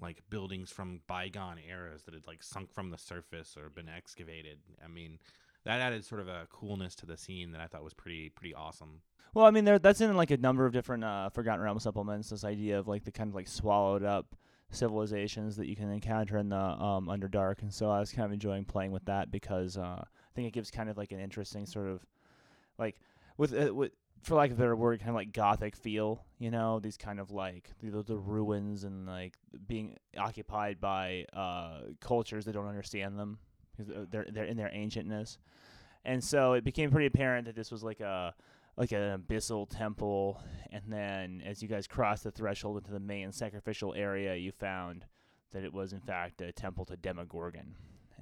like 0.00 0.23
buildings 0.31 0.71
from 0.71 1.00
bygone 1.07 1.59
eras 1.69 2.02
that 2.05 2.14
had 2.14 2.26
like 2.26 2.43
sunk 2.43 2.73
from 2.73 2.90
the 2.90 2.99
surface 2.99 3.57
or 3.57 3.71
been 3.71 3.88
excavated. 3.88 4.59
I 4.85 4.88
mean, 4.88 5.19
that 5.64 5.81
added 5.81 6.05
sort 6.05 6.21
of 6.21 6.28
a 6.28 6.47
coolness 6.50 6.95
to 6.97 7.07
the 7.07 7.17
scene 7.17 7.52
that 7.52 7.61
I 7.61 7.67
thought 7.67 7.85
was 7.85 7.95
pretty 7.95 8.28
pretty 8.31 8.55
awesome. 8.55 9.02
Well, 9.35 9.45
I 9.45 9.50
mean, 9.50 9.64
there 9.64 9.78
that's 9.78 10.00
in 10.00 10.17
like 10.17 10.31
a 10.31 10.37
number 10.37 10.67
of 10.67 10.73
different 10.73 11.05
uh, 11.05 11.31
Forgotten 11.31 11.62
Realms 11.62 11.83
supplements. 11.83 12.31
This 12.31 12.45
idea 12.45 12.78
of 12.78 12.88
like 12.88 13.05
the 13.05 13.12
kind 13.12 13.28
of 13.28 13.35
like 13.35 13.49
swallowed 13.49 14.02
up 14.02 14.35
civilizations 14.71 15.57
that 15.57 15.67
you 15.67 15.76
can 15.76 15.90
encounter 15.90 16.38
in 16.38 16.50
the 16.50 16.57
um, 16.57 17.07
Underdark, 17.07 17.62
and 17.62 17.73
so 17.73 17.90
I 17.90 18.00
was 18.00 18.12
kind 18.12 18.26
of 18.26 18.33
enjoying 18.33 18.64
playing 18.64 18.93
with 18.93 19.05
that 19.07 19.31
because 19.31 19.76
uh, 19.76 20.02
I 20.02 20.35
think 20.35 20.49
it 20.49 20.52
gives 20.52 20.71
kind 20.71 20.88
of 20.88 20.97
like 20.97 21.12
an 21.12 21.21
interesting 21.21 21.67
sort 21.67 21.88
of 21.88 22.05
like 22.78 22.97
with 23.37 23.55
uh, 23.55 23.75
with 23.75 23.93
for 24.23 24.35
lack 24.35 24.51
of 24.51 24.57
a 24.57 24.61
better 24.61 24.77
word, 24.77 24.99
kind 24.99 25.11
of 25.11 25.15
like 25.15 25.33
gothic 25.33 25.77
feel. 25.77 26.25
You 26.39 26.51
know, 26.51 26.81
these 26.81 26.97
kind 26.97 27.21
of 27.21 27.31
like 27.31 27.71
the, 27.83 28.03
the 28.03 28.17
ruins 28.17 28.85
and 28.85 29.07
like 29.07 29.37
being 29.67 29.97
occupied 30.17 30.81
by 30.81 31.27
uh, 31.33 31.81
cultures 32.01 32.45
that 32.45 32.53
don't 32.53 32.69
understand 32.69 33.19
them 33.19 33.39
because 33.77 33.93
they're 34.11 34.27
they're 34.31 34.45
in 34.45 34.57
their 34.57 34.71
ancientness, 34.71 35.39
and 36.05 36.23
so 36.23 36.53
it 36.55 36.65
became 36.65 36.91
pretty 36.91 37.07
apparent 37.07 37.47
that 37.47 37.57
this 37.57 37.71
was 37.71 37.83
like 37.83 38.01
a 38.01 38.35
like 38.77 38.93
an 38.93 39.21
abyssal 39.21 39.69
temple, 39.69 40.41
and 40.71 40.85
then 40.89 41.43
as 41.45 41.63
you 41.63 41.69
guys 41.69 41.87
crossed 41.87 42.25
the 42.25 42.31
threshold 42.31 42.77
into 42.77 42.93
the 42.93 43.01
main 43.01 43.33
sacrificial 43.33 43.93
area, 43.97 44.37
you 44.37 44.53
found 44.53 45.05
that 45.53 45.65
it 45.65 45.73
was 45.73 45.93
in 45.93 46.01
fact 46.01 46.41
a 46.41 46.53
temple 46.53 46.85
to 46.85 46.97
Demogorgon, 46.97 47.75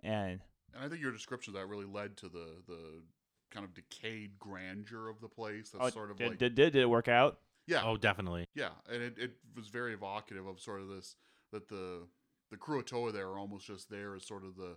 and 0.03 0.41
And 0.75 0.85
I 0.85 0.89
think 0.89 1.03
your 1.03 1.13
description 1.13 1.55
of 1.55 1.61
that 1.61 1.67
really 1.67 1.85
led 1.87 2.17
to 2.19 2.29
the 2.29 2.63
the 2.67 3.03
kind 3.51 3.65
of 3.65 3.75
decayed 3.75 4.39
grandeur 4.39 5.09
of 5.09 5.21
the 5.21 5.29
place. 5.29 5.71
That's 5.71 5.87
oh, 5.87 5.91
sort 5.91 6.11
of 6.11 6.19
did, 6.19 6.29
like 6.29 6.39
did, 6.39 6.55
did 6.55 6.73
did 6.73 6.83
it 6.83 6.91
work 6.91 7.09
out? 7.09 7.39
yeah, 7.67 7.83
Oh, 7.85 7.97
definitely. 7.97 8.47
yeah, 8.55 8.71
and 8.93 9.03
it, 9.03 9.15
it 9.19 9.33
was 9.57 9.69
very 9.69 9.93
evocative 9.93 10.47
of 10.47 10.61
sort 10.61 10.81
of 10.81 10.89
this 10.89 11.17
that 11.53 11.69
the 11.69 12.07
the 12.51 12.57
Kurotoa 12.57 13.13
there 13.13 13.29
are 13.29 13.39
almost 13.39 13.67
just 13.67 13.91
there 13.91 14.15
as 14.15 14.25
sort 14.25 14.45
of 14.45 14.57
the 14.57 14.77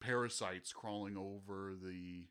parasites 0.00 0.72
crawling 0.72 1.16
over 1.16 1.74
the 1.82 2.26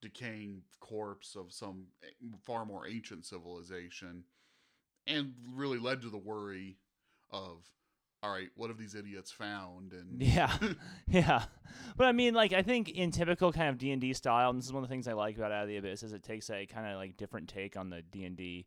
decaying 0.00 0.62
corpse 0.80 1.34
of 1.36 1.52
some 1.52 1.86
eh, 2.02 2.08
far 2.44 2.64
more 2.64 2.86
ancient 2.86 3.24
civilization, 3.24 4.24
and 5.06 5.34
really 5.54 5.78
led 5.78 6.02
to 6.02 6.10
the 6.10 6.18
worry 6.18 6.78
of, 7.30 7.64
all 8.22 8.30
right, 8.30 8.48
what 8.56 8.68
have 8.68 8.78
these 8.78 8.94
idiots 8.94 9.30
found? 9.30 9.92
And 9.92 10.20
Yeah, 10.22 10.56
yeah. 11.08 11.44
But 11.96 12.06
I 12.06 12.12
mean, 12.12 12.34
like, 12.34 12.52
I 12.52 12.62
think 12.62 12.90
in 12.90 13.10
typical 13.10 13.52
kind 13.52 13.68
of 13.68 13.78
D 13.78 13.92
and 13.92 14.00
D 14.00 14.12
style, 14.12 14.50
and 14.50 14.58
this 14.58 14.66
is 14.66 14.72
one 14.72 14.82
of 14.82 14.88
the 14.88 14.92
things 14.92 15.06
I 15.06 15.12
like 15.12 15.36
about 15.36 15.52
Out 15.52 15.62
of 15.62 15.68
the 15.68 15.76
Abyss, 15.76 16.02
is 16.02 16.12
it 16.12 16.22
takes 16.22 16.50
a 16.50 16.66
kind 16.66 16.86
of 16.86 16.96
like 16.96 17.16
different 17.16 17.48
take 17.48 17.76
on 17.76 17.90
the 17.90 18.02
D 18.02 18.24
and 18.24 18.36
D, 18.36 18.66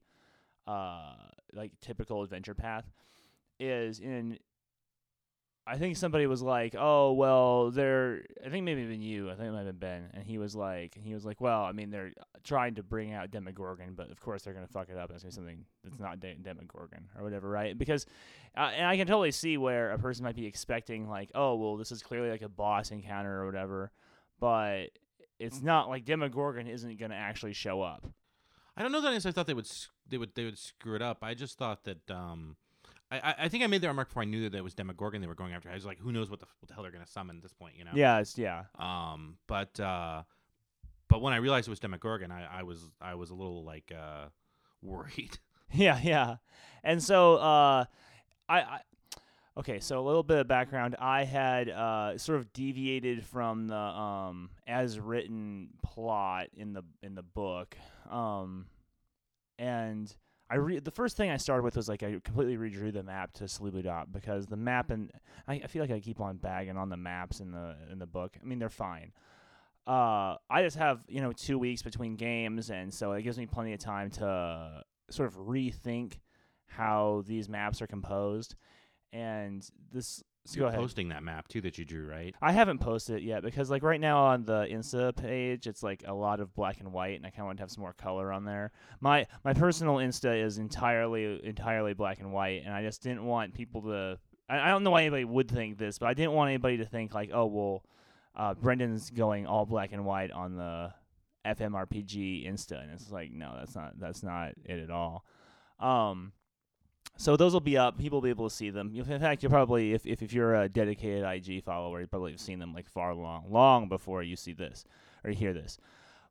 uh, 0.67 1.13
like 1.53 1.71
typical 1.81 2.23
adventure 2.23 2.55
path. 2.55 2.85
Is 3.59 3.99
in, 3.99 4.39
I 5.67 5.77
think 5.77 5.95
somebody 5.95 6.25
was 6.25 6.41
like, 6.41 6.75
"Oh, 6.77 7.13
well, 7.13 7.69
they're." 7.71 8.25
I 8.43 8.49
think 8.49 8.65
maybe 8.65 8.81
even 8.81 9.01
you. 9.01 9.29
I 9.29 9.35
think 9.35 9.47
it 9.47 9.51
might 9.51 9.65
have 9.65 9.79
been 9.79 10.01
Ben, 10.01 10.09
and 10.13 10.23
he 10.23 10.37
was 10.37 10.55
like, 10.55 10.95
he 10.95 11.13
was 11.13 11.23
like, 11.23 11.39
"Well, 11.39 11.63
I 11.63 11.71
mean, 11.71 11.91
they're 11.91 12.11
trying 12.43 12.75
to 12.75 12.83
bring 12.83 13.13
out 13.13 13.29
Demogorgon, 13.29 13.93
but 13.93 14.09
of 14.09 14.19
course 14.19 14.41
they're 14.41 14.53
gonna 14.53 14.67
fuck 14.67 14.89
it 14.89 14.97
up 14.97 15.11
and 15.11 15.21
say 15.21 15.29
something 15.29 15.63
that's 15.83 15.99
not 15.99 16.19
De- 16.19 16.33
Demogorgon 16.35 17.09
or 17.15 17.23
whatever, 17.23 17.47
right?" 17.47 17.77
Because 17.77 18.07
uh, 18.57 18.71
and 18.75 18.87
I 18.87 18.97
can 18.97 19.07
totally 19.07 19.31
see 19.31 19.57
where 19.57 19.91
a 19.91 19.99
person 19.99 20.23
might 20.23 20.35
be 20.35 20.45
expecting 20.45 21.07
like, 21.07 21.31
oh, 21.35 21.55
well, 21.55 21.77
this 21.77 21.91
is 21.91 22.01
clearly 22.01 22.29
like 22.29 22.41
a 22.41 22.49
boss 22.49 22.91
encounter 22.91 23.41
or 23.41 23.45
whatever, 23.45 23.91
but 24.39 24.87
it's 25.39 25.61
not 25.61 25.89
like 25.89 26.05
Demogorgon 26.05 26.67
isn't 26.67 26.97
to 26.97 27.15
actually 27.15 27.53
show 27.53 27.81
up. 27.81 28.05
I 28.75 28.83
don't 28.83 28.91
know 28.91 29.01
that 29.01 29.25
I 29.25 29.31
thought 29.31 29.47
they 29.47 29.53
would 29.53 29.69
they 30.07 30.17
would 30.17 30.35
they 30.35 30.45
would 30.45 30.57
screw 30.57 30.95
it 30.95 31.01
up. 31.01 31.19
I 31.21 31.33
just 31.33 31.57
thought 31.57 31.83
that 31.85 32.09
um, 32.09 32.55
I 33.11 33.35
I- 33.39 33.49
think 33.49 33.63
I 33.63 33.67
made 33.67 33.81
the 33.81 33.87
remark 33.87 34.07
before 34.09 34.21
I 34.23 34.25
knew 34.25 34.49
that 34.49 34.57
it 34.57 34.63
was 34.63 34.73
Demogorgon 34.73 35.21
they 35.21 35.27
were 35.27 35.35
going 35.35 35.53
after. 35.53 35.69
I 35.69 35.73
was 35.73 35.85
like, 35.85 35.99
who 35.99 36.11
knows 36.11 36.29
what 36.29 36.39
the 36.39 36.45
what 36.59 36.67
the 36.67 36.73
hell 36.73 36.83
they're 36.83 36.91
gonna 36.91 37.05
summon 37.07 37.37
at 37.37 37.43
this 37.43 37.53
point, 37.53 37.75
you 37.77 37.83
know? 37.83 37.91
Yeah, 37.93 38.23
yeah. 38.35 38.63
Um, 38.79 39.37
but 39.47 39.79
uh, 39.79 40.23
but 41.07 41.21
when 41.21 41.33
I 41.33 41.37
realized 41.37 41.67
it 41.67 41.71
was 41.71 41.79
Demogorgon, 41.79 42.31
I, 42.31 42.59
I 42.59 42.63
was 42.63 42.89
I 43.01 43.15
was 43.15 43.29
a 43.29 43.35
little 43.35 43.63
like 43.63 43.91
uh 43.91 44.27
worried. 44.81 45.37
Yeah, 45.73 45.99
yeah. 46.03 46.35
And 46.83 47.01
so 47.01 47.35
uh 47.35 47.85
I, 48.49 48.59
I 48.61 48.79
Okay, 49.57 49.81
so 49.81 49.99
a 49.99 50.05
little 50.05 50.23
bit 50.23 50.37
of 50.39 50.47
background. 50.47 50.95
I 50.97 51.25
had 51.25 51.67
uh, 51.67 52.17
sort 52.17 52.39
of 52.39 52.53
deviated 52.53 53.25
from 53.25 53.67
the 53.67 53.75
um, 53.75 54.49
as 54.65 54.97
written 54.97 55.71
plot 55.83 56.47
in 56.55 56.71
the 56.71 56.83
in 57.03 57.15
the 57.15 57.21
book, 57.21 57.75
um, 58.09 58.67
and 59.59 60.15
I 60.51 60.55
re- 60.57 60.79
the 60.79 60.91
first 60.91 61.15
thing 61.15 61.29
I 61.29 61.37
started 61.37 61.63
with 61.63 61.77
was 61.77 61.87
like 61.87 62.03
I 62.03 62.19
completely 62.23 62.57
redrew 62.57 62.91
the 62.91 63.03
map 63.03 63.31
to 63.35 63.45
Sloobludop 63.45 64.11
because 64.11 64.47
the 64.47 64.57
map 64.57 64.91
and 64.91 65.09
I, 65.47 65.61
I 65.63 65.67
feel 65.67 65.81
like 65.81 65.91
I 65.91 66.01
keep 66.01 66.19
on 66.19 66.37
bagging 66.37 66.75
on 66.75 66.89
the 66.89 66.97
maps 66.97 67.39
in 67.39 67.51
the 67.51 67.75
in 67.89 67.99
the 67.99 68.05
book. 68.05 68.35
I 68.41 68.45
mean 68.45 68.59
they're 68.59 68.69
fine. 68.69 69.13
Uh, 69.87 70.35
I 70.49 70.61
just 70.61 70.75
have 70.75 70.99
you 71.07 71.21
know 71.21 71.31
two 71.31 71.57
weeks 71.57 71.81
between 71.81 72.17
games, 72.17 72.69
and 72.69 72.93
so 72.93 73.13
it 73.13 73.21
gives 73.21 73.37
me 73.37 73.45
plenty 73.45 73.71
of 73.71 73.79
time 73.79 74.09
to 74.11 74.83
sort 75.09 75.29
of 75.29 75.35
rethink 75.37 76.15
how 76.65 77.23
these 77.25 77.47
maps 77.47 77.81
are 77.81 77.87
composed. 77.87 78.55
And 79.13 79.65
this, 79.91 80.23
so 80.45 80.55
go 80.55 80.61
You're 80.61 80.69
ahead. 80.69 80.79
posting 80.79 81.09
that 81.09 81.23
map 81.23 81.47
too 81.47 81.61
that 81.61 81.77
you 81.77 81.85
drew, 81.85 82.07
right? 82.07 82.33
I 82.41 82.51
haven't 82.51 82.79
posted 82.79 83.17
it 83.17 83.23
yet 83.23 83.43
because 83.43 83.69
like 83.69 83.83
right 83.83 84.01
now 84.01 84.23
on 84.25 84.43
the 84.45 84.65
Insta 84.71 85.15
page, 85.15 85.67
it's 85.67 85.83
like 85.83 86.03
a 86.07 86.13
lot 86.13 86.39
of 86.39 86.53
black 86.55 86.79
and 86.79 86.91
white, 86.91 87.15
and 87.17 87.25
I 87.25 87.29
kind 87.29 87.41
of 87.41 87.45
want 87.45 87.57
to 87.59 87.63
have 87.63 87.71
some 87.71 87.81
more 87.81 87.93
color 87.93 88.31
on 88.31 88.43
there. 88.45 88.71
My 88.99 89.27
my 89.45 89.53
personal 89.53 89.95
Insta 89.95 90.43
is 90.43 90.57
entirely 90.57 91.39
entirely 91.43 91.93
black 91.93 92.19
and 92.19 92.33
white, 92.33 92.63
and 92.65 92.73
I 92.73 92.81
just 92.81 93.03
didn't 93.03 93.23
want 93.25 93.53
people 93.53 93.83
to. 93.83 94.17
I, 94.49 94.59
I 94.59 94.69
don't 94.69 94.83
know 94.83 94.91
why 94.91 95.01
anybody 95.01 95.25
would 95.25 95.49
think 95.49 95.77
this, 95.77 95.99
but 95.99 96.07
I 96.07 96.13
didn't 96.13 96.33
want 96.33 96.49
anybody 96.49 96.77
to 96.77 96.85
think 96.85 97.13
like, 97.13 97.29
oh 97.33 97.45
well, 97.45 97.83
uh, 98.35 98.53
Brendan's 98.55 99.11
going 99.11 99.45
all 99.45 99.65
black 99.65 99.91
and 99.93 100.05
white 100.05 100.31
on 100.31 100.55
the 100.57 100.91
FMRPG 101.45 102.47
Insta, 102.47 102.81
and 102.81 102.91
it's 102.91 103.11
like 103.11 103.31
no, 103.31 103.53
that's 103.57 103.75
not 103.75 103.99
that's 103.99 104.23
not 104.23 104.53
it 104.65 104.79
at 104.79 104.89
all. 104.89 105.23
Um, 105.79 106.31
so 107.17 107.37
those 107.37 107.53
will 107.53 107.59
be 107.59 107.77
up. 107.77 107.97
People 107.97 108.17
will 108.17 108.23
be 108.23 108.29
able 108.29 108.49
to 108.49 108.55
see 108.55 108.69
them. 108.69 108.91
In 108.95 109.19
fact, 109.19 109.43
you'll 109.43 109.51
probably, 109.51 109.93
if, 109.93 110.05
if, 110.05 110.21
if 110.21 110.33
you're 110.33 110.55
a 110.55 110.69
dedicated 110.69 111.23
IG 111.23 111.63
follower, 111.63 112.01
you 112.01 112.07
probably 112.07 112.31
have 112.31 112.39
seen 112.39 112.59
them 112.59 112.73
like 112.73 112.89
far 112.89 113.13
long, 113.13 113.45
long 113.49 113.89
before 113.89 114.23
you 114.23 114.35
see 114.35 114.53
this 114.53 114.85
or 115.23 115.31
hear 115.31 115.53
this. 115.53 115.77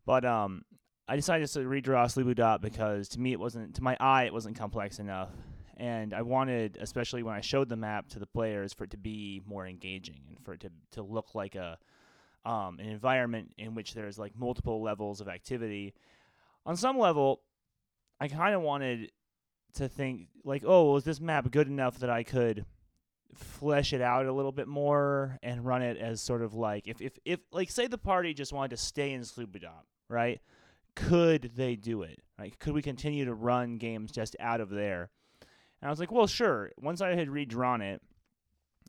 But 0.05 0.25
um, 0.25 0.65
I 1.07 1.17
decided 1.17 1.49
to 1.49 1.61
redraw 1.61 2.11
Sleepy 2.11 2.35
Dot 2.35 2.61
because 2.61 3.09
to 3.11 3.21
me 3.21 3.33
it 3.33 3.41
wasn't, 3.41 3.77
to 3.77 3.83
my 3.83 3.97
eye, 4.01 4.25
it 4.25 4.33
wasn't 4.33 4.59
complex 4.59 4.99
enough. 4.99 5.31
And 5.77 6.13
I 6.13 6.23
wanted, 6.23 6.77
especially 6.81 7.23
when 7.23 7.35
I 7.35 7.41
showed 7.41 7.69
the 7.69 7.77
map 7.77 8.09
to 8.11 8.19
the 8.19 8.27
players, 8.27 8.75
for 8.75 8.85
it 8.85 8.91
to 8.91 8.99
be 8.99 9.41
more 9.47 9.67
engaging 9.67 10.21
and 10.29 10.45
for 10.45 10.55
it 10.55 10.61
to, 10.61 10.71
to 10.93 11.03
look 11.03 11.35
like 11.35 11.55
a 11.55 11.79
um, 12.45 12.79
an 12.81 12.89
environment 12.89 13.53
in 13.59 13.75
which 13.75 13.95
there's 13.95 14.19
like 14.19 14.37
multiple 14.37 14.83
levels 14.83 15.21
of 15.21 15.29
activity. 15.29 15.95
On 16.67 16.77
some 16.77 16.99
level, 16.99 17.43
I 18.21 18.29
kind 18.29 18.55
of 18.55 18.63
wanted 18.63 19.11
to 19.75 19.89
think 19.89 20.29
like, 20.45 20.62
oh, 20.67 20.89
well, 20.89 20.97
is 20.97 21.05
this 21.05 21.21
map 21.21 21.50
good 21.50 21.69
enough 21.69 21.99
that 22.00 22.11
I 22.11 22.23
could 22.23 22.65
flesh 23.35 23.93
it 23.93 24.00
out 24.00 24.27
a 24.27 24.33
little 24.33 24.53
bit 24.53 24.67
more 24.67 25.39
and 25.43 25.65
run 25.65 25.83
it 25.83 25.97
as 25.97 26.21
sort 26.21 26.43
of 26.43 26.55
like 26.55 26.89
if 26.89 27.00
if, 27.00 27.17
if 27.25 27.41
like 27.53 27.71
say 27.71 27.87
the 27.87 27.99
party 27.99 28.35
just 28.35 28.53
wanted 28.53 28.71
to 28.71 28.77
stay 28.77 29.12
in 29.12 29.21
Sloobludop, 29.23 29.85
right? 30.09 30.41
could 30.95 31.53
they 31.57 31.77
do 31.77 32.03
it? 32.03 32.21
Like, 32.39 32.59
could 32.59 32.75
we 32.75 32.83
continue 32.83 33.25
to 33.25 33.35
run 33.35 33.77
games 33.77 34.11
just 34.11 34.37
out 34.41 34.61
of 34.61 34.71
there? 34.71 35.11
And 35.81 35.89
I 35.89 35.91
was 35.91 36.00
like, 36.00 36.12
well, 36.12 36.27
sure. 36.27 36.71
Once 36.79 37.00
I 37.00 37.15
had 37.15 37.31
redrawn 37.31 37.81
it, 37.81 38.03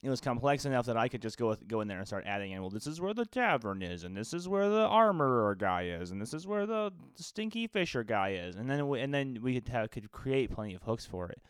it 0.03 0.09
was 0.09 0.19
complex 0.19 0.65
enough 0.65 0.87
that 0.87 0.97
I 0.97 1.07
could 1.07 1.21
just 1.21 1.37
go 1.37 1.49
with, 1.49 1.67
go 1.67 1.81
in 1.81 1.87
there 1.87 1.99
and 1.99 2.07
start 2.07 2.25
adding 2.25 2.51
in. 2.51 2.61
Well, 2.61 2.71
this 2.71 2.87
is 2.87 2.99
where 2.99 3.13
the 3.13 3.25
tavern 3.25 3.83
is, 3.83 4.03
and 4.03 4.17
this 4.17 4.33
is 4.33 4.47
where 4.47 4.67
the 4.67 4.87
armorer 4.87 5.53
guy 5.53 5.83
is, 5.83 6.09
and 6.09 6.19
this 6.19 6.33
is 6.33 6.47
where 6.47 6.65
the 6.65 6.91
stinky 7.15 7.67
fisher 7.67 8.03
guy 8.03 8.31
is, 8.31 8.55
and 8.55 8.67
then 8.69 8.87
we, 8.87 8.99
and 8.99 9.13
then 9.13 9.37
we 9.41 9.53
could 9.53 9.69
have, 9.69 9.91
could 9.91 10.11
create 10.11 10.49
plenty 10.49 10.73
of 10.73 10.81
hooks 10.83 11.05
for 11.05 11.29
it. 11.29 11.41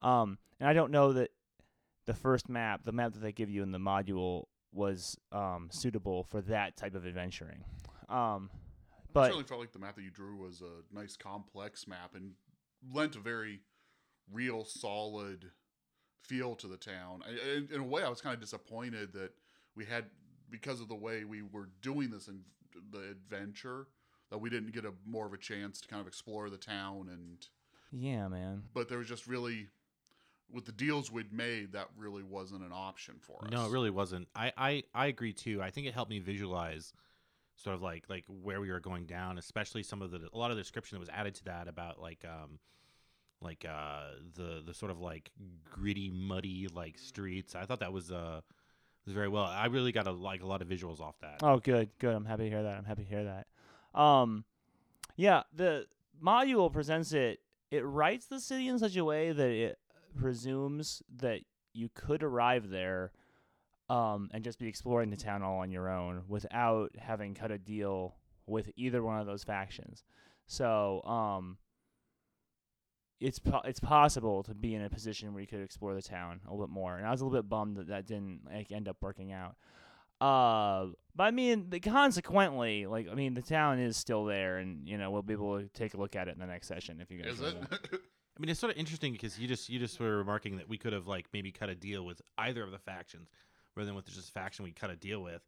Um, 0.00 0.38
and 0.58 0.68
I 0.68 0.72
don't 0.72 0.90
know 0.90 1.12
that 1.12 1.30
the 2.06 2.14
first 2.14 2.48
map, 2.48 2.82
the 2.84 2.92
map 2.92 3.12
that 3.12 3.20
they 3.20 3.32
give 3.32 3.50
you 3.50 3.62
in 3.62 3.72
the 3.72 3.78
module, 3.78 4.44
was 4.72 5.18
um, 5.30 5.68
suitable 5.70 6.24
for 6.24 6.40
that 6.40 6.78
type 6.78 6.94
of 6.94 7.06
adventuring. 7.06 7.62
Um, 8.08 8.48
I 8.90 8.96
but 9.12 9.24
certainly 9.24 9.44
felt 9.44 9.60
like 9.60 9.72
the 9.72 9.78
map 9.78 9.96
that 9.96 10.02
you 10.02 10.10
drew 10.10 10.36
was 10.38 10.62
a 10.62 10.94
nice, 10.94 11.14
complex 11.14 11.86
map 11.86 12.14
and 12.14 12.32
lent 12.90 13.16
a 13.16 13.20
very 13.20 13.60
real, 14.32 14.64
solid 14.64 15.50
feel 16.22 16.54
to 16.56 16.66
the 16.66 16.76
town. 16.76 17.22
I, 17.26 17.56
in, 17.56 17.68
in 17.72 17.80
a 17.80 17.84
way, 17.84 18.02
I 18.02 18.08
was 18.08 18.20
kind 18.20 18.34
of 18.34 18.40
disappointed 18.40 19.12
that 19.14 19.30
we 19.76 19.84
had, 19.84 20.06
because 20.50 20.80
of 20.80 20.88
the 20.88 20.94
way 20.94 21.24
we 21.24 21.42
were 21.42 21.68
doing 21.80 22.10
this 22.10 22.28
in 22.28 22.40
the 22.90 23.10
adventure, 23.10 23.86
that 24.30 24.38
we 24.38 24.50
didn't 24.50 24.72
get 24.72 24.84
a 24.84 24.92
more 25.06 25.26
of 25.26 25.32
a 25.32 25.38
chance 25.38 25.80
to 25.82 25.88
kind 25.88 26.00
of 26.00 26.06
explore 26.06 26.48
the 26.50 26.56
town. 26.56 27.08
And 27.10 27.46
yeah, 27.92 28.28
man. 28.28 28.62
but 28.72 28.88
there 28.88 28.98
was 28.98 29.08
just 29.08 29.26
really, 29.26 29.68
with 30.50 30.64
the 30.64 30.72
deals 30.72 31.10
we'd 31.10 31.32
made, 31.32 31.72
that 31.72 31.88
really 31.96 32.22
wasn't 32.22 32.62
an 32.62 32.72
option 32.72 33.16
for 33.20 33.44
us. 33.44 33.50
No, 33.50 33.66
it 33.66 33.70
really 33.70 33.90
wasn't. 33.90 34.28
I, 34.34 34.52
I, 34.56 34.82
I 34.94 35.06
agree 35.06 35.32
too. 35.32 35.62
I 35.62 35.70
think 35.70 35.86
it 35.86 35.94
helped 35.94 36.10
me 36.10 36.18
visualize 36.18 36.92
sort 37.56 37.76
of 37.76 37.82
like 37.82 38.04
like 38.08 38.24
where 38.28 38.60
we 38.60 38.70
were 38.70 38.80
going 38.80 39.06
down, 39.06 39.38
especially 39.38 39.82
some 39.82 40.02
of 40.02 40.10
the 40.10 40.28
a 40.32 40.38
lot 40.38 40.50
of 40.50 40.56
the 40.56 40.62
description 40.62 40.96
that 40.96 41.00
was 41.00 41.08
added 41.10 41.34
to 41.36 41.44
that 41.44 41.68
about 41.68 42.00
like 42.00 42.24
um 42.24 42.58
like 43.42 43.64
uh 43.68 44.04
the 44.34 44.62
the 44.64 44.74
sort 44.74 44.90
of 44.90 45.00
like 45.00 45.30
gritty, 45.70 46.10
muddy 46.10 46.68
like 46.72 46.98
streets. 46.98 47.54
I 47.54 47.64
thought 47.64 47.80
that 47.80 47.92
was 47.92 48.10
uh 48.10 48.40
was 49.04 49.14
very 49.14 49.28
well. 49.28 49.44
I 49.44 49.66
really 49.66 49.92
got 49.92 50.06
a 50.06 50.12
like 50.12 50.42
a 50.42 50.46
lot 50.46 50.62
of 50.62 50.68
visuals 50.68 51.00
off 51.00 51.18
that. 51.20 51.40
Oh, 51.42 51.58
good, 51.58 51.90
good. 51.98 52.14
I'm 52.14 52.24
happy 52.24 52.44
to 52.44 52.50
hear 52.50 52.62
that. 52.62 52.78
I'm 52.78 52.84
happy 52.84 53.02
to 53.04 53.08
hear 53.08 53.24
that. 53.24 54.00
Um, 54.00 54.44
yeah, 55.16 55.42
the 55.54 55.86
module 56.22 56.72
presents 56.72 57.12
it. 57.12 57.40
It 57.70 57.84
writes 57.84 58.26
the 58.26 58.40
city 58.40 58.68
in 58.68 58.78
such 58.78 58.96
a 58.96 59.04
way 59.04 59.32
that 59.32 59.50
it 59.50 59.78
presumes 60.16 61.02
that 61.16 61.40
you 61.72 61.88
could 61.94 62.22
arrive 62.22 62.68
there, 62.68 63.12
um, 63.88 64.30
and 64.32 64.44
just 64.44 64.58
be 64.58 64.68
exploring 64.68 65.10
the 65.10 65.16
town 65.16 65.42
all 65.42 65.58
on 65.58 65.70
your 65.70 65.88
own 65.88 66.22
without 66.28 66.90
having 66.98 67.34
cut 67.34 67.50
a 67.50 67.58
deal 67.58 68.16
with 68.46 68.70
either 68.76 69.02
one 69.02 69.20
of 69.20 69.26
those 69.26 69.42
factions. 69.42 70.04
So, 70.46 71.02
um, 71.04 71.56
it's 73.22 73.38
po- 73.38 73.62
it's 73.64 73.80
possible 73.80 74.42
to 74.42 74.54
be 74.54 74.74
in 74.74 74.82
a 74.82 74.90
position 74.90 75.32
where 75.32 75.40
you 75.40 75.46
could 75.46 75.60
explore 75.62 75.94
the 75.94 76.02
town 76.02 76.40
a 76.46 76.50
little 76.50 76.66
bit 76.66 76.72
more. 76.72 76.96
And 76.96 77.06
I 77.06 77.10
was 77.10 77.20
a 77.20 77.24
little 77.24 77.38
bit 77.40 77.48
bummed 77.48 77.76
that 77.76 77.88
that 77.88 78.06
didn't 78.06 78.40
like 78.52 78.72
end 78.72 78.88
up 78.88 78.96
working 79.00 79.32
out. 79.32 79.56
Uh, 80.20 80.92
but 81.16 81.24
I 81.24 81.30
mean, 81.30 81.70
the, 81.70 81.80
consequently, 81.80 82.86
like 82.86 83.08
I 83.10 83.14
mean, 83.14 83.34
the 83.34 83.42
town 83.42 83.78
is 83.78 83.96
still 83.96 84.24
there, 84.24 84.58
and 84.58 84.86
you 84.88 84.98
know 84.98 85.10
we'll 85.10 85.22
be 85.22 85.32
able 85.32 85.60
to 85.60 85.68
take 85.68 85.94
a 85.94 85.96
look 85.96 86.16
at 86.16 86.28
it 86.28 86.34
in 86.34 86.40
the 86.40 86.46
next 86.46 86.68
session 86.68 87.00
if 87.00 87.10
you 87.10 87.22
guys 87.22 87.34
Is 87.34 87.40
it? 87.40 87.54
want. 87.54 87.72
I 87.92 88.40
mean, 88.40 88.48
it's 88.48 88.60
sort 88.60 88.72
of 88.72 88.78
interesting 88.78 89.12
because 89.12 89.38
you 89.38 89.46
just 89.46 89.68
you 89.68 89.78
just 89.78 89.98
were 90.00 90.16
remarking 90.16 90.56
that 90.56 90.68
we 90.68 90.78
could 90.78 90.92
have 90.92 91.06
like 91.06 91.26
maybe 91.32 91.52
cut 91.52 91.68
a 91.68 91.74
deal 91.74 92.04
with 92.04 92.22
either 92.38 92.62
of 92.62 92.70
the 92.70 92.78
factions, 92.78 93.28
rather 93.76 93.86
than 93.86 93.94
with 93.94 94.06
just 94.06 94.28
a 94.28 94.32
faction 94.32 94.64
we 94.64 94.72
cut 94.72 94.90
a 94.90 94.96
deal 94.96 95.22
with, 95.22 95.42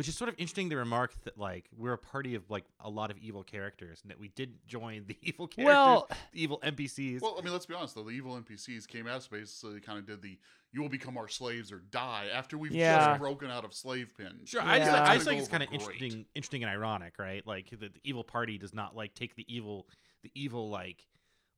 which 0.00 0.08
is 0.08 0.16
sort 0.16 0.30
of 0.30 0.34
interesting 0.38 0.70
to 0.70 0.76
remark 0.76 1.12
that 1.24 1.36
like 1.36 1.68
we're 1.76 1.92
a 1.92 1.98
party 1.98 2.34
of 2.34 2.48
like 2.48 2.64
a 2.80 2.88
lot 2.88 3.10
of 3.10 3.18
evil 3.18 3.42
characters 3.42 4.00
and 4.00 4.10
that 4.10 4.18
we 4.18 4.28
didn't 4.28 4.66
join 4.66 5.04
the 5.06 5.14
evil 5.22 5.46
characters, 5.46 5.66
Well, 5.76 6.08
the 6.32 6.42
evil 6.42 6.58
NPCs. 6.64 7.20
Well, 7.20 7.36
I 7.38 7.42
mean, 7.42 7.52
let's 7.52 7.66
be 7.66 7.74
honest 7.74 7.94
though. 7.96 8.04
The 8.04 8.08
evil 8.12 8.34
NPCs 8.40 8.88
came 8.88 9.06
out 9.06 9.18
of 9.18 9.22
space, 9.24 9.50
so 9.50 9.70
they 9.70 9.78
kind 9.80 9.98
of 9.98 10.06
did 10.06 10.22
the 10.22 10.38
"you 10.72 10.80
will 10.80 10.88
become 10.88 11.18
our 11.18 11.28
slaves 11.28 11.70
or 11.70 11.80
die" 11.90 12.28
after 12.32 12.56
we've 12.56 12.72
Yeah. 12.72 13.08
just 13.10 13.20
broken 13.20 13.50
out 13.50 13.66
of 13.66 13.74
slave 13.74 14.14
pins. 14.16 14.48
Sure, 14.48 14.62
I 14.62 14.78
just, 14.78 14.90
Yeah. 14.90 15.02
I 15.04 15.14
just 15.16 15.26
think 15.28 15.38
it's 15.38 15.48
kind 15.50 15.62
of 15.62 15.70
interesting, 15.70 16.24
interesting 16.34 16.62
and 16.62 16.72
ironic, 16.72 17.18
right? 17.18 17.46
Like 17.46 17.68
the, 17.68 17.90
the 17.90 18.00
evil 18.02 18.24
party 18.24 18.56
does 18.56 18.72
not 18.72 18.96
like 18.96 19.12
take 19.12 19.34
the 19.36 19.44
evil, 19.54 19.86
the 20.22 20.30
evil 20.34 20.70
like, 20.70 21.04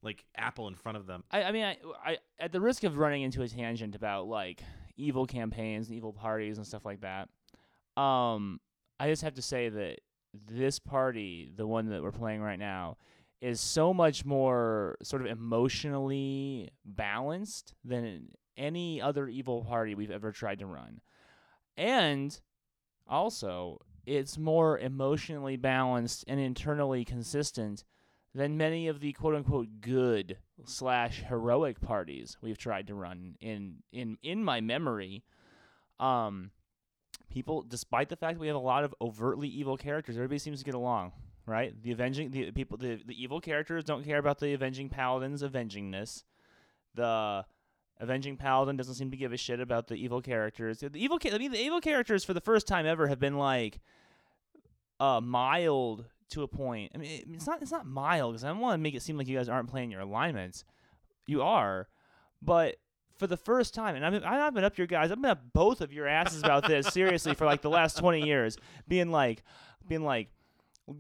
like 0.03 0.25
apple 0.35 0.67
in 0.67 0.75
front 0.75 0.99
of 0.99 1.07
them. 1.07 1.23
I, 1.31 1.45
I 1.45 1.53
mean, 1.53 1.63
I, 1.63 1.77
I, 2.05 2.19
at 2.41 2.51
the 2.51 2.61
risk 2.61 2.83
of 2.83 2.99
running 2.99 3.23
into 3.23 3.43
a 3.43 3.49
tangent 3.49 3.95
about 3.95 4.27
like 4.27 4.65
evil 4.97 5.27
campaigns 5.27 5.87
and 5.87 5.97
evil 5.97 6.13
parties 6.13 6.59
and 6.59 6.67
stuff 6.67 6.85
like 6.85 7.03
that, 7.03 7.29
um, 7.97 8.61
I 8.99 9.09
just 9.09 9.23
have 9.23 9.35
to 9.35 9.43
say 9.43 9.69
that 9.69 9.99
this 10.33 10.79
party, 10.79 11.51
the 11.55 11.67
one 11.67 11.91
that 11.91 12.03
we're 12.03 12.13
playing 12.13 12.41
right 12.41 12.59
now, 12.59 12.97
is 13.41 13.61
so 13.61 13.93
much 13.93 14.25
more 14.25 14.97
sort 15.03 15.23
of 15.23 15.29
emotionally 15.29 16.71
balanced 16.85 17.75
than 17.85 18.29
any 18.57 19.01
other 19.01 19.29
evil 19.29 19.65
party 19.65 19.95
we've 19.95 20.11
ever 20.11 20.31
tried 20.31 20.61
to 20.61 20.67
run, 20.67 21.01
and 21.77 22.41
also 23.09 23.79
it's 24.07 24.39
more 24.39 24.79
emotionally 24.79 25.57
balanced 25.57 26.25
and 26.27 26.41
internally 26.41 27.05
consistent 27.05 27.85
than 28.35 28.57
many 28.57 28.89
of 28.89 29.01
the 29.01 29.13
quote 29.13 29.35
unquote 29.35 29.69
good 29.81 30.39
slash 30.65 31.23
heroic 31.29 31.81
parties 31.81 32.37
we've 32.41 32.59
tried 32.59 32.87
to 32.87 32.95
run 32.95 33.37
in 33.41 33.77
in 33.93 34.17
in 34.23 34.45
my 34.45 34.61
memory. 34.61 35.23
Um 36.01 36.51
people 37.33 37.63
despite 37.63 38.09
the 38.09 38.17
fact 38.17 38.39
we 38.39 38.47
have 38.47 38.57
a 38.57 38.61
lot 38.61 38.85
of 38.85 38.95
overtly 39.01 39.49
evil 39.49 39.77
characters, 39.77 40.17
everybody 40.17 40.39
seems 40.39 40.59
to 40.59 40.65
get 40.65 40.75
along, 40.75 41.13
right? 41.47 41.75
The 41.83 41.93
avenging 41.93 42.31
the 42.31 42.51
people 42.51 42.77
the, 42.77 43.01
the 43.05 43.21
evil 43.21 43.41
characters 43.41 43.85
don't 43.85 44.05
care 44.05 44.19
about 44.19 44.39
the 44.39 44.53
avenging 44.53 44.89
paladin's 44.89 45.43
avengingness. 45.43 46.25
The 46.95 47.45
avenging 47.99 48.37
paladin 48.37 48.77
doesn't 48.77 48.95
seem 48.95 49.11
to 49.11 49.17
give 49.17 49.33
a 49.33 49.37
shit 49.37 49.61
about 49.61 49.89
the 49.89 49.95
evil 49.95 50.21
characters. 50.21 50.81
The 50.81 50.91
evil 50.95 51.19
I 51.25 51.39
mean 51.39 51.53
the 51.53 51.61
evil 51.61 51.81
characters 51.81 52.25
for 52.25 52.35
the 52.35 52.41
first 52.41 52.67
time 52.67 52.87
ever 52.87 53.09
have 53.09 53.19
been 53.19 53.39
like 53.39 53.81
uh 55.01 55.21
mild 55.21 56.05
to 56.31 56.43
a 56.43 56.49
point. 56.49 56.93
I 56.95 56.99
mean, 56.99 57.35
it's 57.35 57.47
not 57.47 57.63
it's 57.63 57.73
not 57.73 57.87
mild 57.87 58.35
because 58.35 58.45
I 58.45 58.49
don't 58.49 58.61
want 58.61 58.75
to 58.75 58.83
make 58.83 58.95
it 58.95 59.03
seem 59.03 59.17
like 59.17 59.27
you 59.27 59.39
guys 59.39 59.49
aren't 59.49 59.71
playing 59.71 59.91
your 59.91 60.01
alignments. 60.01 60.65
You 61.27 61.43
are, 61.43 61.89
but 62.43 62.77
for 63.23 63.29
the 63.29 63.37
first 63.37 63.73
time, 63.73 63.95
and 63.95 64.05
I've 64.05 64.25
I've 64.25 64.53
been 64.53 64.65
up 64.65 64.77
your 64.77 64.89
guys, 64.89 65.13
I've 65.13 65.23
been 65.23 65.31
up 65.31 65.45
both 65.53 65.81
of 65.81 65.93
your 65.93 66.09
asses 66.09 66.41
about 66.43 66.67
this 66.67 66.89
seriously 66.89 67.35
for 67.35 67.47
like 67.47 67.63
the 67.63 67.71
last 67.71 67.97
twenty 67.97 68.27
years, 68.27 68.59
being 68.89 69.13
like, 69.13 69.45
being 69.87 70.03
like, 70.03 70.29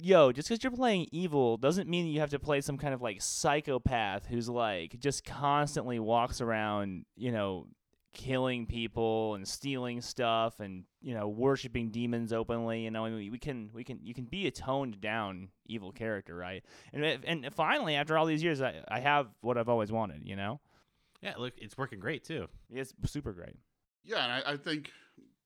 yo, 0.00 0.30
just 0.30 0.48
because 0.48 0.62
you're 0.62 0.70
playing 0.70 1.08
evil 1.10 1.56
doesn't 1.56 1.88
mean 1.88 2.06
you 2.06 2.20
have 2.20 2.30
to 2.30 2.38
play 2.38 2.60
some 2.60 2.78
kind 2.78 2.94
of 2.94 3.02
like 3.02 3.20
psychopath 3.20 4.26
who's 4.26 4.48
like 4.48 5.00
just 5.00 5.24
constantly 5.24 5.98
walks 5.98 6.40
around, 6.40 7.06
you 7.16 7.32
know, 7.32 7.66
killing 8.12 8.66
people 8.66 9.34
and 9.34 9.48
stealing 9.48 10.00
stuff 10.00 10.60
and 10.60 10.84
you 11.00 11.14
know 11.14 11.26
worshiping 11.26 11.90
demons 11.90 12.32
openly 12.32 12.82
you 12.84 12.90
know 12.92 13.04
I 13.04 13.10
mean, 13.10 13.32
we 13.32 13.38
can 13.38 13.70
we 13.72 13.82
can 13.82 13.98
you 14.04 14.14
can 14.14 14.26
be 14.26 14.46
a 14.46 14.50
toned 14.52 15.00
down 15.00 15.48
evil 15.66 15.90
character 15.90 16.36
right? 16.36 16.62
And 16.92 17.04
and 17.04 17.52
finally 17.52 17.96
after 17.96 18.16
all 18.16 18.26
these 18.26 18.44
years 18.44 18.62
I, 18.62 18.84
I 18.86 19.00
have 19.00 19.26
what 19.40 19.58
I've 19.58 19.68
always 19.68 19.90
wanted 19.90 20.20
you 20.24 20.36
know 20.36 20.60
Yeah, 21.22 21.34
look, 21.38 21.54
it's 21.56 21.78
working 21.78 22.00
great 22.00 22.24
too. 22.24 22.48
it's 22.70 22.92
super 23.06 23.32
great. 23.32 23.56
Yeah, 24.04 24.24
and 24.24 24.32
I, 24.32 24.52
I 24.52 24.56
think 24.56 24.90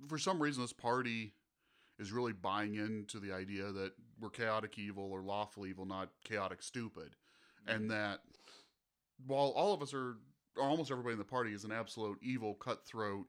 for 0.08 0.18
some 0.18 0.40
reason 0.40 0.62
this 0.62 0.72
party 0.72 1.34
is 1.98 2.12
really 2.12 2.32
buying 2.32 2.74
into 2.74 3.18
the 3.20 3.32
idea 3.32 3.72
that 3.72 3.92
we're 4.20 4.30
chaotic 4.30 4.78
evil 4.78 5.10
or 5.12 5.22
lawful 5.22 5.66
evil, 5.66 5.84
not 5.84 6.08
chaotic 6.24 6.62
stupid, 6.62 7.16
and 7.66 7.82
mm-hmm. 7.82 7.90
that 7.90 8.20
while 9.26 9.52
all 9.54 9.74
of 9.74 9.82
us 9.82 9.94
are, 9.94 10.16
almost 10.60 10.90
everybody 10.90 11.12
in 11.12 11.18
the 11.18 11.24
party 11.24 11.52
is 11.52 11.64
an 11.64 11.72
absolute 11.72 12.18
evil, 12.22 12.54
cutthroat 12.54 13.26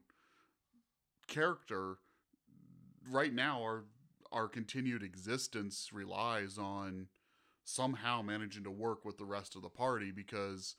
character, 1.26 1.98
right 3.10 3.32
now 3.32 3.62
our 3.62 3.84
our 4.30 4.48
continued 4.48 5.02
existence 5.02 5.88
relies 5.92 6.58
on 6.58 7.06
somehow 7.64 8.20
managing 8.20 8.64
to 8.64 8.70
work 8.70 9.04
with 9.04 9.16
the 9.16 9.24
rest 9.24 9.56
of 9.56 9.62
the 9.62 9.68
party 9.68 10.10
because 10.10 10.74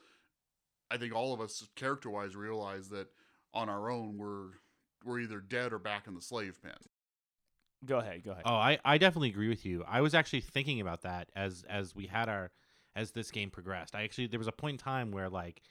I 0.91 0.97
think 0.97 1.13
all 1.13 1.33
of 1.33 1.41
us 1.41 1.67
character 1.75 2.09
wise 2.09 2.35
realize 2.35 2.89
that 2.89 3.07
on 3.53 3.69
our 3.69 3.89
own 3.89 4.17
we're 4.17 4.49
we're 5.03 5.19
either 5.19 5.39
dead 5.39 5.73
or 5.73 5.79
back 5.79 6.07
in 6.07 6.13
the 6.15 6.21
slave 6.21 6.61
pen. 6.61 6.73
go 7.85 7.99
ahead 7.99 8.23
go 8.23 8.31
ahead 8.31 8.43
Oh, 8.45 8.55
I, 8.55 8.77
I 8.83 8.97
definitely 8.97 9.29
agree 9.29 9.49
with 9.49 9.65
you. 9.65 9.83
I 9.87 10.01
was 10.01 10.13
actually 10.13 10.41
thinking 10.41 10.81
about 10.81 11.01
that 11.03 11.29
as 11.35 11.63
as 11.69 11.95
we 11.95 12.07
had 12.07 12.29
our 12.29 12.51
as 12.95 13.11
this 13.11 13.31
game 13.31 13.49
progressed. 13.49 13.95
I 13.95 14.03
actually 14.03 14.27
there 14.27 14.39
was 14.39 14.47
a 14.47 14.53
point 14.53 14.75
in 14.75 14.77
time 14.83 15.11
where 15.11 15.29
like 15.29 15.61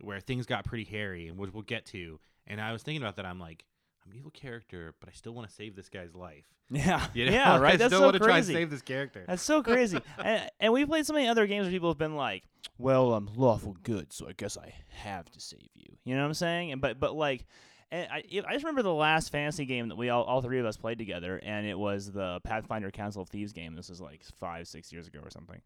where 0.00 0.20
things 0.20 0.46
got 0.46 0.64
pretty 0.64 0.84
hairy 0.84 1.28
and 1.28 1.38
which 1.38 1.52
we'll 1.52 1.62
get 1.62 1.86
to. 1.86 2.20
And 2.46 2.60
I 2.60 2.72
was 2.72 2.82
thinking 2.82 3.02
about 3.02 3.16
that. 3.16 3.26
I'm 3.26 3.38
like, 3.38 3.64
I'm 4.04 4.12
an 4.12 4.18
evil 4.18 4.30
character, 4.30 4.94
but 5.00 5.08
I 5.08 5.12
still 5.12 5.32
want 5.32 5.48
to 5.48 5.54
save 5.54 5.76
this 5.76 5.88
guy's 5.88 6.14
life. 6.14 6.44
yeah 6.70 7.06
You 7.14 7.26
know? 7.26 7.32
yeah 7.32 7.58
right 7.58 7.74
I 7.74 7.76
that's 7.76 7.88
still 7.90 8.00
so 8.00 8.04
want 8.06 8.14
to 8.14 8.18
try 8.20 8.36
and 8.38 8.44
crazy 8.46 8.54
save 8.54 8.70
this 8.70 8.82
character. 8.82 9.24
That's 9.26 9.42
so 9.42 9.62
crazy. 9.70 9.98
and, 10.18 10.50
and 10.60 10.72
we 10.72 10.84
played 10.86 11.06
so 11.06 11.12
many 11.14 11.26
other 11.28 11.46
games 11.46 11.64
where 11.64 11.72
people 11.72 11.90
have 11.90 11.98
been 11.98 12.16
like, 12.16 12.44
"Well, 12.78 13.14
I'm 13.14 13.28
lawful 13.34 13.76
good, 13.82 14.12
so 14.12 14.28
I 14.28 14.32
guess 14.32 14.56
I 14.58 14.74
have 15.02 15.30
to 15.30 15.40
save 15.40 15.68
you." 15.74 15.96
You 16.04 16.14
know 16.16 16.22
what 16.22 16.28
I'm 16.28 16.34
saying? 16.34 16.72
And 16.72 16.80
but 16.80 16.98
but 17.00 17.14
like, 17.14 17.46
And 17.90 18.08
I, 18.10 18.16
I 18.16 18.52
just 18.52 18.64
remember 18.64 18.82
the 18.82 18.92
last 18.92 19.30
fantasy 19.30 19.64
game 19.66 19.88
that 19.88 19.96
we 19.96 20.08
all, 20.10 20.24
all 20.24 20.42
three 20.42 20.58
of 20.58 20.66
us 20.66 20.76
played 20.76 20.98
together, 20.98 21.40
and 21.42 21.66
it 21.66 21.78
was 21.78 22.10
the 22.12 22.40
Pathfinder 22.44 22.90
Council 22.90 23.22
of 23.22 23.28
Thieves 23.28 23.52
game. 23.52 23.74
This 23.74 23.88
was 23.88 24.00
like 24.00 24.22
five, 24.38 24.66
six 24.68 24.92
years 24.92 25.06
ago 25.06 25.20
or 25.22 25.30
something. 25.30 25.60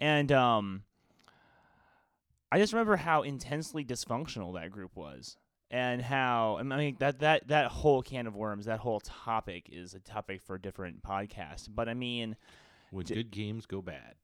And 0.00 0.30
um, 0.32 0.82
I 2.50 2.58
just 2.58 2.72
remember 2.72 2.96
how 2.96 3.22
intensely 3.22 3.84
dysfunctional 3.84 4.54
that 4.54 4.70
group 4.70 4.94
was, 4.94 5.36
and 5.72 6.00
how 6.02 6.58
I 6.60 6.62
mean 6.62 6.96
that 7.00 7.18
that 7.20 7.48
that 7.48 7.68
whole 7.68 8.02
can 8.02 8.26
of 8.28 8.36
worms, 8.36 8.66
that 8.66 8.78
whole 8.80 9.00
topic 9.00 9.68
is 9.72 9.94
a 9.94 9.98
topic 10.00 10.42
for 10.42 10.54
a 10.54 10.60
different 10.60 11.02
podcast. 11.02 11.68
But 11.74 11.88
I 11.88 11.94
mean, 11.94 12.36
When 12.90 13.04
D- 13.06 13.14
good 13.14 13.30
games 13.32 13.64
go 13.66 13.80
bad. 13.82 14.14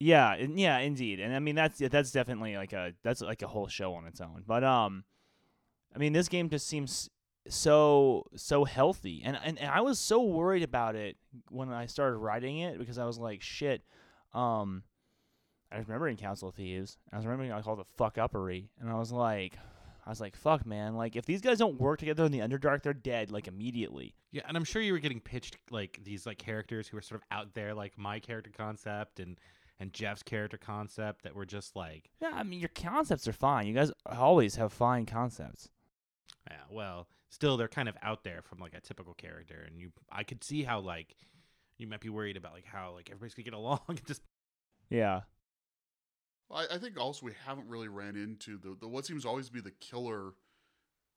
yeah, 0.00 0.32
and- 0.34 0.58
yeah, 0.58 0.78
indeed, 0.78 1.20
and 1.20 1.34
I 1.34 1.38
mean 1.38 1.54
that's 1.54 1.78
that's 1.78 2.10
definitely 2.10 2.56
like 2.56 2.72
a 2.72 2.94
that's 3.02 3.20
like 3.20 3.42
a 3.42 3.46
whole 3.46 3.68
show 3.68 3.94
on 3.94 4.06
its 4.06 4.20
own. 4.20 4.42
But 4.46 4.64
um, 4.64 5.04
I 5.94 5.98
mean 5.98 6.12
this 6.14 6.28
game 6.28 6.48
just 6.48 6.66
seems 6.66 7.10
so 7.48 8.24
so 8.34 8.64
healthy, 8.64 9.20
and 9.24 9.38
and, 9.44 9.58
and 9.58 9.70
I 9.70 9.82
was 9.82 9.98
so 9.98 10.22
worried 10.22 10.62
about 10.62 10.96
it 10.96 11.18
when 11.50 11.70
I 11.70 11.84
started 11.86 12.16
writing 12.16 12.58
it 12.60 12.78
because 12.78 12.96
I 12.98 13.04
was 13.04 13.18
like, 13.18 13.42
shit, 13.42 13.82
um, 14.32 14.84
I 15.70 15.76
was 15.76 15.86
remembering 15.86 16.16
Council 16.16 16.48
of 16.48 16.54
Thieves, 16.54 16.96
I 17.12 17.16
was 17.18 17.26
remembering 17.26 17.52
I 17.52 17.60
called 17.60 17.80
it 17.80 17.86
fuck 17.98 18.14
uppery, 18.16 18.68
and 18.80 18.88
I 18.88 18.94
was 18.94 19.12
like. 19.12 19.58
I 20.06 20.10
was 20.10 20.20
like, 20.20 20.36
"Fuck, 20.36 20.66
man! 20.66 20.94
Like, 20.94 21.16
if 21.16 21.24
these 21.24 21.40
guys 21.40 21.58
don't 21.58 21.80
work 21.80 21.98
together 21.98 22.24
in 22.24 22.32
the 22.32 22.40
Underdark, 22.40 22.82
they're 22.82 22.92
dead 22.92 23.30
like 23.30 23.48
immediately." 23.48 24.14
Yeah, 24.32 24.42
and 24.46 24.56
I'm 24.56 24.64
sure 24.64 24.82
you 24.82 24.92
were 24.92 24.98
getting 24.98 25.20
pitched 25.20 25.56
like 25.70 25.98
these 26.02 26.26
like 26.26 26.38
characters 26.38 26.88
who 26.88 26.96
were 26.96 27.02
sort 27.02 27.22
of 27.22 27.26
out 27.30 27.54
there, 27.54 27.72
like 27.74 27.96
my 27.96 28.18
character 28.20 28.50
concept 28.56 29.18
and 29.20 29.38
and 29.80 29.92
Jeff's 29.92 30.22
character 30.22 30.56
concept 30.58 31.22
that 31.24 31.34
were 31.34 31.46
just 31.46 31.74
like, 31.74 32.10
Yeah, 32.20 32.30
I 32.34 32.42
mean, 32.44 32.60
your 32.60 32.68
concepts 32.74 33.26
are 33.26 33.32
fine. 33.32 33.66
You 33.66 33.74
guys 33.74 33.90
always 34.06 34.54
have 34.56 34.72
fine 34.72 35.04
concepts. 35.06 35.68
yeah, 36.48 36.58
well, 36.70 37.08
still 37.30 37.56
they're 37.56 37.66
kind 37.66 37.88
of 37.88 37.96
out 38.02 38.22
there 38.24 38.40
from 38.42 38.58
like 38.58 38.74
a 38.74 38.80
typical 38.80 39.14
character, 39.14 39.64
and 39.66 39.78
you, 39.80 39.90
I 40.12 40.22
could 40.22 40.44
see 40.44 40.62
how 40.62 40.80
like 40.80 41.16
you 41.78 41.86
might 41.88 42.00
be 42.00 42.08
worried 42.08 42.36
about 42.36 42.52
like 42.52 42.66
how 42.66 42.92
like 42.92 43.08
everybody's 43.10 43.34
gonna 43.34 43.44
get 43.44 43.54
along. 43.58 43.80
and 43.88 44.06
just 44.06 44.22
Yeah. 44.90 45.22
I, 46.54 46.66
I 46.74 46.78
think 46.78 46.98
also 46.98 47.26
we 47.26 47.32
haven't 47.46 47.68
really 47.68 47.88
ran 47.88 48.16
into 48.16 48.56
the, 48.58 48.76
the 48.80 48.88
what 48.88 49.04
seems 49.04 49.22
to 49.24 49.28
always 49.28 49.50
be 49.50 49.60
the 49.60 49.70
killer 49.72 50.34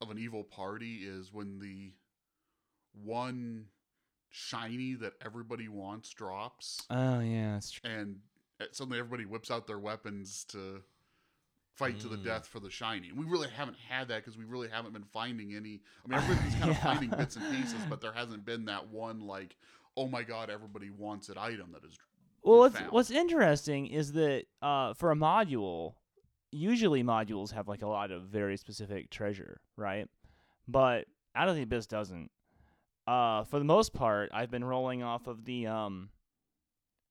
of 0.01 0.11
an 0.11 0.17
evil 0.17 0.43
party 0.43 0.97
is 1.03 1.31
when 1.33 1.59
the 1.59 1.93
one 2.93 3.65
shiny 4.29 4.93
that 4.95 5.13
everybody 5.25 5.67
wants 5.67 6.09
drops 6.13 6.81
Oh 6.89 7.19
yeah, 7.19 7.53
that's 7.53 7.71
true. 7.71 7.89
and 7.89 8.17
uh, 8.59 8.65
suddenly 8.71 8.99
everybody 8.99 9.25
whips 9.25 9.49
out 9.51 9.67
their 9.67 9.79
weapons 9.79 10.43
to 10.49 10.81
fight 11.75 11.99
to 11.99 12.07
the 12.07 12.17
Mm. 12.17 12.23
death 12.23 12.47
for 12.47 12.59
the 12.59 12.71
shiny. 12.71 13.09
And 13.09 13.19
we 13.19 13.25
really 13.25 13.49
haven't 13.49 13.77
had 13.77 14.07
that 14.07 14.23
because 14.23 14.35
we 14.35 14.45
really 14.45 14.67
haven't 14.67 14.93
been 14.93 15.03
finding 15.03 15.53
any. 15.53 15.79
I 16.03 16.07
mean, 16.07 16.17
everybody's 16.17 16.55
kind 16.59 16.71
of 16.71 16.79
finding 16.79 17.09
bits 17.11 17.35
and 17.35 17.45
pieces, 17.55 17.79
but 17.89 18.01
there 18.01 18.11
hasn't 18.13 18.45
been 18.45 18.65
that 18.65 18.87
one 18.89 19.19
like, 19.19 19.55
oh 19.95 20.07
my 20.07 20.23
god, 20.23 20.49
everybody 20.49 20.89
wants 20.89 21.29
it 21.29 21.37
item 21.37 21.71
that 21.73 21.87
is. 21.87 21.95
Well, 22.47 22.59
what's 22.59 22.77
found. 22.77 22.91
what's 22.91 23.11
interesting 23.11 23.87
is 23.87 24.13
that 24.13 24.45
uh, 24.61 24.93
for 24.93 25.11
a 25.11 25.15
module, 25.15 25.95
usually 26.51 27.03
modules 27.03 27.51
have 27.51 27.67
like 27.67 27.81
a 27.81 27.87
lot 27.87 28.09
of 28.09 28.23
very 28.23 28.55
specific 28.55 29.09
treasure, 29.09 29.59
right? 29.75 30.07
But 30.67 31.05
Out 31.35 31.49
of 31.49 31.55
the 31.55 31.63
Abyss 31.63 31.87
doesn't. 31.87 32.31
Uh, 33.05 33.43
for 33.43 33.59
the 33.59 33.65
most 33.65 33.93
part, 33.93 34.29
I've 34.33 34.49
been 34.49 34.63
rolling 34.63 35.03
off 35.03 35.27
of 35.27 35.45
the 35.45 35.67
um, 35.67 36.09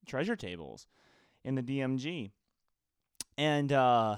treasure 0.07 0.37
tables 0.37 0.87
in 1.45 1.55
the 1.55 1.63
DMG, 1.63 2.31
and 3.39 3.73
uh, 3.73 4.17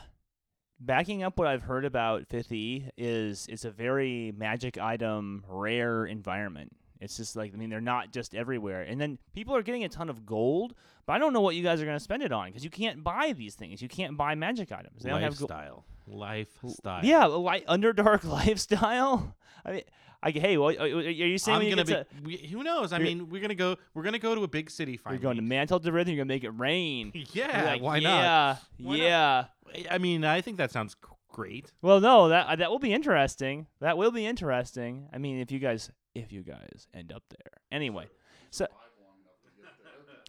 backing 0.81 1.23
up 1.25 1.39
what 1.39 1.49
I've 1.49 1.63
heard 1.63 1.85
about 1.85 2.27
Fifth 2.29 2.53
E 2.53 2.91
is 2.97 3.47
it's 3.49 3.65
a 3.65 3.71
very 3.71 4.33
magic 4.37 4.79
item 4.79 5.45
rare 5.49 6.05
environment. 6.05 6.73
It's 7.01 7.17
just 7.17 7.37
like 7.37 7.53
I 7.55 7.57
mean 7.57 7.71
they're 7.71 7.81
not 7.81 8.13
just 8.13 8.35
everywhere, 8.35 8.83
and 8.83 9.01
then 9.01 9.19
people 9.35 9.55
are 9.55 9.63
getting 9.63 9.85
a 9.85 9.89
ton 9.89 10.09
of 10.09 10.27
gold, 10.27 10.75
but 11.07 11.13
I 11.15 11.19
don't 11.19 11.33
know 11.33 11.41
what 11.41 11.55
you 11.55 11.63
guys 11.63 11.81
are 11.81 11.85
going 11.85 11.97
to 11.97 12.03
spend 12.03 12.23
it 12.23 12.33
on 12.33 12.49
because 12.49 12.65
you 12.65 12.71
can't 12.71 13.03
buy 13.03 13.33
these 13.37 13.55
things. 13.55 13.81
You 13.81 13.89
can't 13.89 14.17
buy 14.17 14.35
magic 14.35 14.73
items. 14.73 15.03
They 15.03 15.11
don't 15.11 15.23
have 15.23 15.39
gold. 15.39 15.51
lifestyle, 15.51 15.85
lifestyle. 16.07 17.05
Yeah, 17.05 17.27
like 17.27 17.67
Underdark 17.67 18.25
lifestyle. 18.47 19.35
I 19.65 19.73
mean, 19.73 19.83
I, 20.23 20.31
hey, 20.33 20.57
well, 20.59 20.71
are 20.71 20.87
you 20.87 21.39
saying 21.39 21.63
I'm 21.63 21.71
gonna 21.71 21.85
be. 21.85 21.93
to, 21.93 22.07
we, 22.25 22.37
who 22.37 22.65
knows? 22.65 22.93
I 22.93 22.99
mean, 22.99 23.29
we're 23.29 23.41
gonna 23.41 23.55
go. 23.55 23.77
We're 23.95 24.03
gonna 24.03 24.19
go 24.19 24.35
to 24.35 24.43
a 24.43 24.49
big 24.49 24.69
city. 24.71 24.99
you're 25.09 25.19
going 25.19 25.37
to 25.37 25.43
Mantle 25.43 25.79
to 25.79 25.93
Rhythm, 25.93 26.15
you're 26.15 26.25
gonna 26.25 26.35
make 26.35 26.45
it 26.45 26.51
rain? 26.51 27.13
Yeah. 27.33 27.65
like, 27.65 27.83
why 27.83 27.99
yeah, 27.99 28.57
not? 28.79 28.97
yeah. 28.97 29.45
not? 29.75 29.87
I 29.91 29.99
mean, 29.99 30.25
I 30.25 30.41
think 30.41 30.57
that 30.57 30.73
sounds 30.73 30.97
great. 31.39 31.73
Well, 31.83 32.01
no, 32.01 32.29
that 32.31 32.47
uh, 32.49 32.57
that 32.57 32.71
will 32.71 32.81
be 32.81 32.93
interesting. 32.93 33.69
That 33.81 33.97
will 33.97 34.11
be 34.11 34.27
interesting. 34.27 35.09
I 35.13 35.19
mean, 35.19 35.39
if 35.39 35.53
you 35.53 35.61
guys 35.61 35.91
if 36.15 36.33
you 36.33 36.43
guys 36.43 36.89
end 36.93 37.13
up 37.13 37.23
there. 37.31 37.53
Anyway, 37.71 38.09
so 38.51 38.67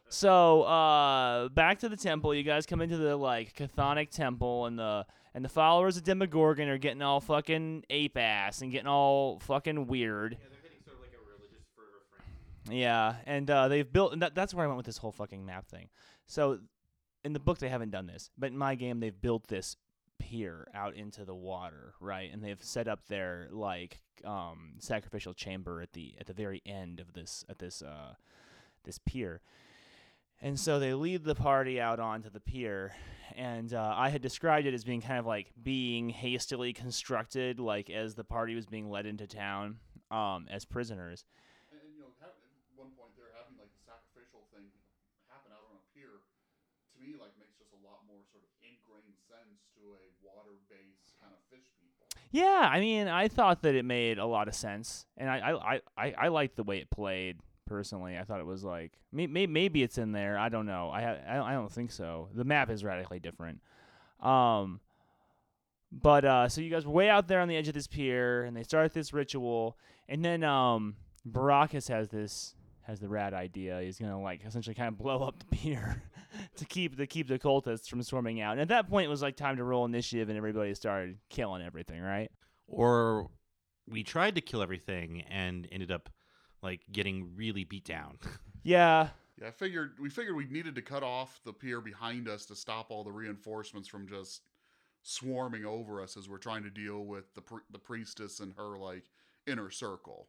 so 0.08 0.64
uh 0.64 1.50
back 1.50 1.80
to 1.80 1.90
the 1.90 1.98
temple. 1.98 2.36
You 2.36 2.44
guys 2.44 2.68
come 2.68 2.82
into 2.82 2.98
the 2.98 3.16
like 3.16 3.56
chthonic 3.56 4.12
temple 4.12 4.68
and 4.68 4.78
the 4.78 5.06
and 5.34 5.44
the 5.44 5.50
followers 5.50 5.98
of 5.98 6.04
Demogorgon 6.04 6.70
are 6.70 6.78
getting 6.78 7.02
all 7.02 7.22
fucking 7.22 7.86
ape 7.90 8.18
ass 8.18 8.62
and 8.62 8.72
getting 8.72 8.88
all 8.88 9.40
fucking 9.40 9.88
weird. 9.88 10.38
they're 10.40 10.72
sort 10.86 10.98
of 10.98 11.02
like 11.02 11.14
a 11.14 11.26
religious 11.26 11.66
fervor 11.76 12.04
frame. 12.12 12.78
Yeah, 12.78 13.16
and 13.26 13.50
uh, 13.50 13.68
they've 13.68 13.92
built. 13.92 14.14
And 14.14 14.22
that, 14.22 14.36
that's 14.36 14.54
where 14.54 14.66
I 14.66 14.68
went 14.68 14.78
with 14.78 14.86
this 14.86 14.98
whole 14.98 15.12
fucking 15.12 15.46
map 15.46 15.68
thing. 15.68 15.90
So, 16.26 16.60
in 17.24 17.34
the 17.34 17.40
book, 17.40 17.60
they 17.60 17.70
haven't 17.70 17.92
done 17.92 18.08
this, 18.08 18.32
but 18.38 18.52
in 18.52 18.58
my 18.58 18.74
game, 18.74 19.00
they've 19.00 19.22
built 19.22 19.48
this 19.48 19.78
pier 20.20 20.68
out 20.76 20.96
into 20.96 21.26
the 21.26 21.36
water, 21.36 21.94
right? 22.00 22.30
And 22.32 22.44
they've 22.44 22.62
set 22.62 22.88
up 22.88 23.08
their 23.08 23.48
like 23.52 24.02
um, 24.24 24.74
sacrificial 24.80 25.34
chamber 25.34 25.82
at 25.82 25.94
the 25.94 26.16
at 26.20 26.28
the 26.28 26.34
very 26.34 26.62
end 26.66 27.00
of 27.00 27.14
this 27.14 27.46
at 27.50 27.60
this 27.60 27.82
uh, 27.82 28.14
this 28.84 29.00
pier. 29.00 29.42
And 30.42 30.58
so 30.58 30.80
they 30.80 30.94
lead 30.94 31.26
the 31.26 31.36
party 31.36 31.82
out 31.82 32.00
onto 32.00 32.30
the 32.30 32.40
pier, 32.40 32.96
and 33.36 33.74
uh, 33.74 33.92
I 33.92 34.08
had 34.08 34.22
described 34.22 34.68
it 34.68 34.74
as 34.74 34.86
being 34.86 35.02
kind 35.02 35.20
of 35.20 35.26
like 35.26 35.52
being 35.62 36.08
hastily 36.08 36.72
constructed, 36.72 37.60
like 37.60 37.90
as 37.90 38.16
the 38.16 38.24
party 38.24 38.56
was 38.56 38.66
being 38.66 38.90
led 38.90 39.06
into 39.06 39.28
town 39.28 39.84
um, 40.08 40.48
as 40.48 40.64
prisoners. 40.64 41.28
And, 41.76 41.84
and, 41.84 41.92
you 41.92 42.00
know, 42.00 42.16
have, 42.24 42.32
at 42.32 42.80
one 42.80 42.96
point 42.96 43.12
there 43.20 43.36
having 43.36 43.60
like 43.60 43.68
the 43.68 43.84
sacrificial 43.84 44.48
thing 44.56 44.64
happen 45.28 45.52
out 45.52 45.68
on 45.68 45.76
a 45.76 45.84
pier, 45.92 46.24
to 46.24 46.96
me, 47.04 47.20
like 47.20 47.36
makes 47.36 47.60
just 47.60 47.76
a 47.76 47.82
lot 47.84 48.08
more 48.08 48.24
sort 48.32 48.48
of 48.48 48.52
ingrained 48.64 49.20
sense 49.28 49.68
to 49.76 49.84
a 49.92 50.04
water-based 50.24 51.20
kind 51.20 51.36
of 51.36 51.44
fish 51.52 51.68
people. 51.84 52.08
Yeah, 52.32 52.70
I 52.72 52.80
mean, 52.80 53.08
I 53.08 53.28
thought 53.28 53.64
that 53.64 53.76
it 53.76 53.86
made 53.86 54.20
a 54.20 54.26
lot 54.26 54.48
of 54.48 54.56
sense, 54.56 55.06
and 55.18 55.30
I 55.30 55.52
I 55.52 55.82
I, 55.98 56.14
I, 56.18 56.28
liked 56.28 56.56
the 56.56 56.64
way 56.64 56.78
it 56.78 56.90
played. 56.90 57.38
Personally, 57.66 58.18
I 58.18 58.24
thought 58.24 58.40
it 58.40 58.46
was 58.46 58.64
like 58.64 58.94
may, 59.12 59.28
may, 59.28 59.48
maybe 59.48 59.84
it's 59.84 59.98
in 59.98 60.12
there. 60.12 60.38
I 60.38 60.50
don't 60.50 60.66
know. 60.66 60.90
I, 60.90 61.02
I 61.02 61.52
I 61.52 61.54
don't 61.54 61.72
think 61.72 61.92
so. 61.92 62.30
The 62.34 62.44
map 62.44 62.70
is 62.70 62.84
radically 62.84 63.20
different. 63.20 63.62
Um, 64.22 64.80
but 65.92 66.26
uh, 66.26 66.50
so 66.50 66.62
you 66.62 66.70
guys 66.70 66.86
were 66.86 66.92
way 66.92 67.10
out 67.10 67.28
there 67.28 67.42
on 67.42 67.48
the 67.48 67.56
edge 67.56 67.68
of 67.68 67.74
this 67.74 67.88
pier, 67.88 68.44
and 68.44 68.56
they 68.56 68.64
start 68.64 68.94
this 68.94 69.12
ritual, 69.12 69.78
and 70.08 70.24
then 70.24 70.44
um, 70.44 70.96
Baracus 71.28 71.90
has 71.90 72.10
this 72.10 72.54
has 72.84 73.00
the 73.00 73.08
rad 73.08 73.34
idea. 73.34 73.82
He's 73.82 73.98
gonna 73.98 74.22
like 74.22 74.42
essentially 74.46 74.76
kind 74.76 74.88
of 74.88 74.98
blow 74.98 75.24
up 75.24 75.40
the 75.40 75.46
pier 75.56 76.04
to 76.60 76.66
keep 76.66 76.98
to 76.98 77.08
keep 77.08 77.28
the 77.28 77.40
cultists 77.40 77.88
from 77.88 78.02
swarming 78.04 78.42
out. 78.42 78.54
And 78.54 78.62
at 78.62 78.68
that 78.70 78.90
point, 78.90 79.06
it 79.06 79.10
was 79.10 79.22
like 79.22 79.36
time 79.36 79.58
to 79.58 79.64
roll 79.64 79.86
initiative, 79.86 80.30
and 80.30 80.38
everybody 80.38 80.74
started 80.76 81.18
killing 81.30 81.62
everything, 81.62 82.02
right? 82.02 82.30
Or 82.68 83.30
we 83.88 84.04
tried 84.04 84.36
to 84.36 84.42
kill 84.42 84.62
everything 84.62 85.24
and 85.30 85.68
ended 85.72 85.92
up 85.92 86.10
like 86.62 86.82
getting 86.92 87.36
really 87.36 87.64
beat 87.64 87.86
down. 87.86 88.18
Yeah, 88.62 89.08
Yeah, 89.42 89.48
I 89.48 89.52
figured 89.52 89.94
we 90.02 90.10
figured 90.10 90.36
we 90.36 90.46
needed 90.46 90.76
to 90.76 90.82
cut 90.82 91.02
off 91.02 91.40
the 91.46 91.54
pier 91.54 91.80
behind 91.80 92.28
us 92.28 92.46
to 92.48 92.56
stop 92.56 92.92
all 92.92 93.06
the 93.06 93.12
reinforcements 93.12 93.88
from 93.88 94.06
just 94.06 94.42
swarming 95.02 95.64
over 95.64 96.02
us 96.02 96.18
as 96.18 96.28
we're 96.28 96.38
trying 96.38 96.64
to 96.64 96.70
deal 96.70 97.06
with 97.06 97.34
the 97.36 97.42
pri- 97.42 97.62
the 97.72 97.80
priestess 97.80 98.42
and 98.42 98.54
her 98.58 98.78
like 98.78 99.06
inner 99.48 99.72
circle. 99.72 100.28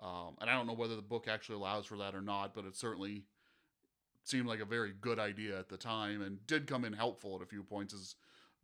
Um, 0.00 0.36
and 0.40 0.50
I 0.50 0.54
don't 0.54 0.66
know 0.66 0.74
whether 0.74 0.96
the 0.96 1.02
book 1.02 1.28
actually 1.28 1.54
allows 1.54 1.86
for 1.86 1.96
that 1.98 2.16
or 2.16 2.20
not, 2.20 2.52
but 2.52 2.64
it 2.64 2.76
certainly 2.76 3.24
seemed 4.28 4.46
like 4.46 4.60
a 4.60 4.64
very 4.64 4.92
good 5.00 5.18
idea 5.18 5.58
at 5.58 5.68
the 5.68 5.76
time 5.76 6.22
and 6.22 6.46
did 6.46 6.66
come 6.66 6.84
in 6.84 6.92
helpful 6.92 7.36
at 7.36 7.42
a 7.42 7.46
few 7.46 7.62
points 7.62 7.94
as 7.94 8.14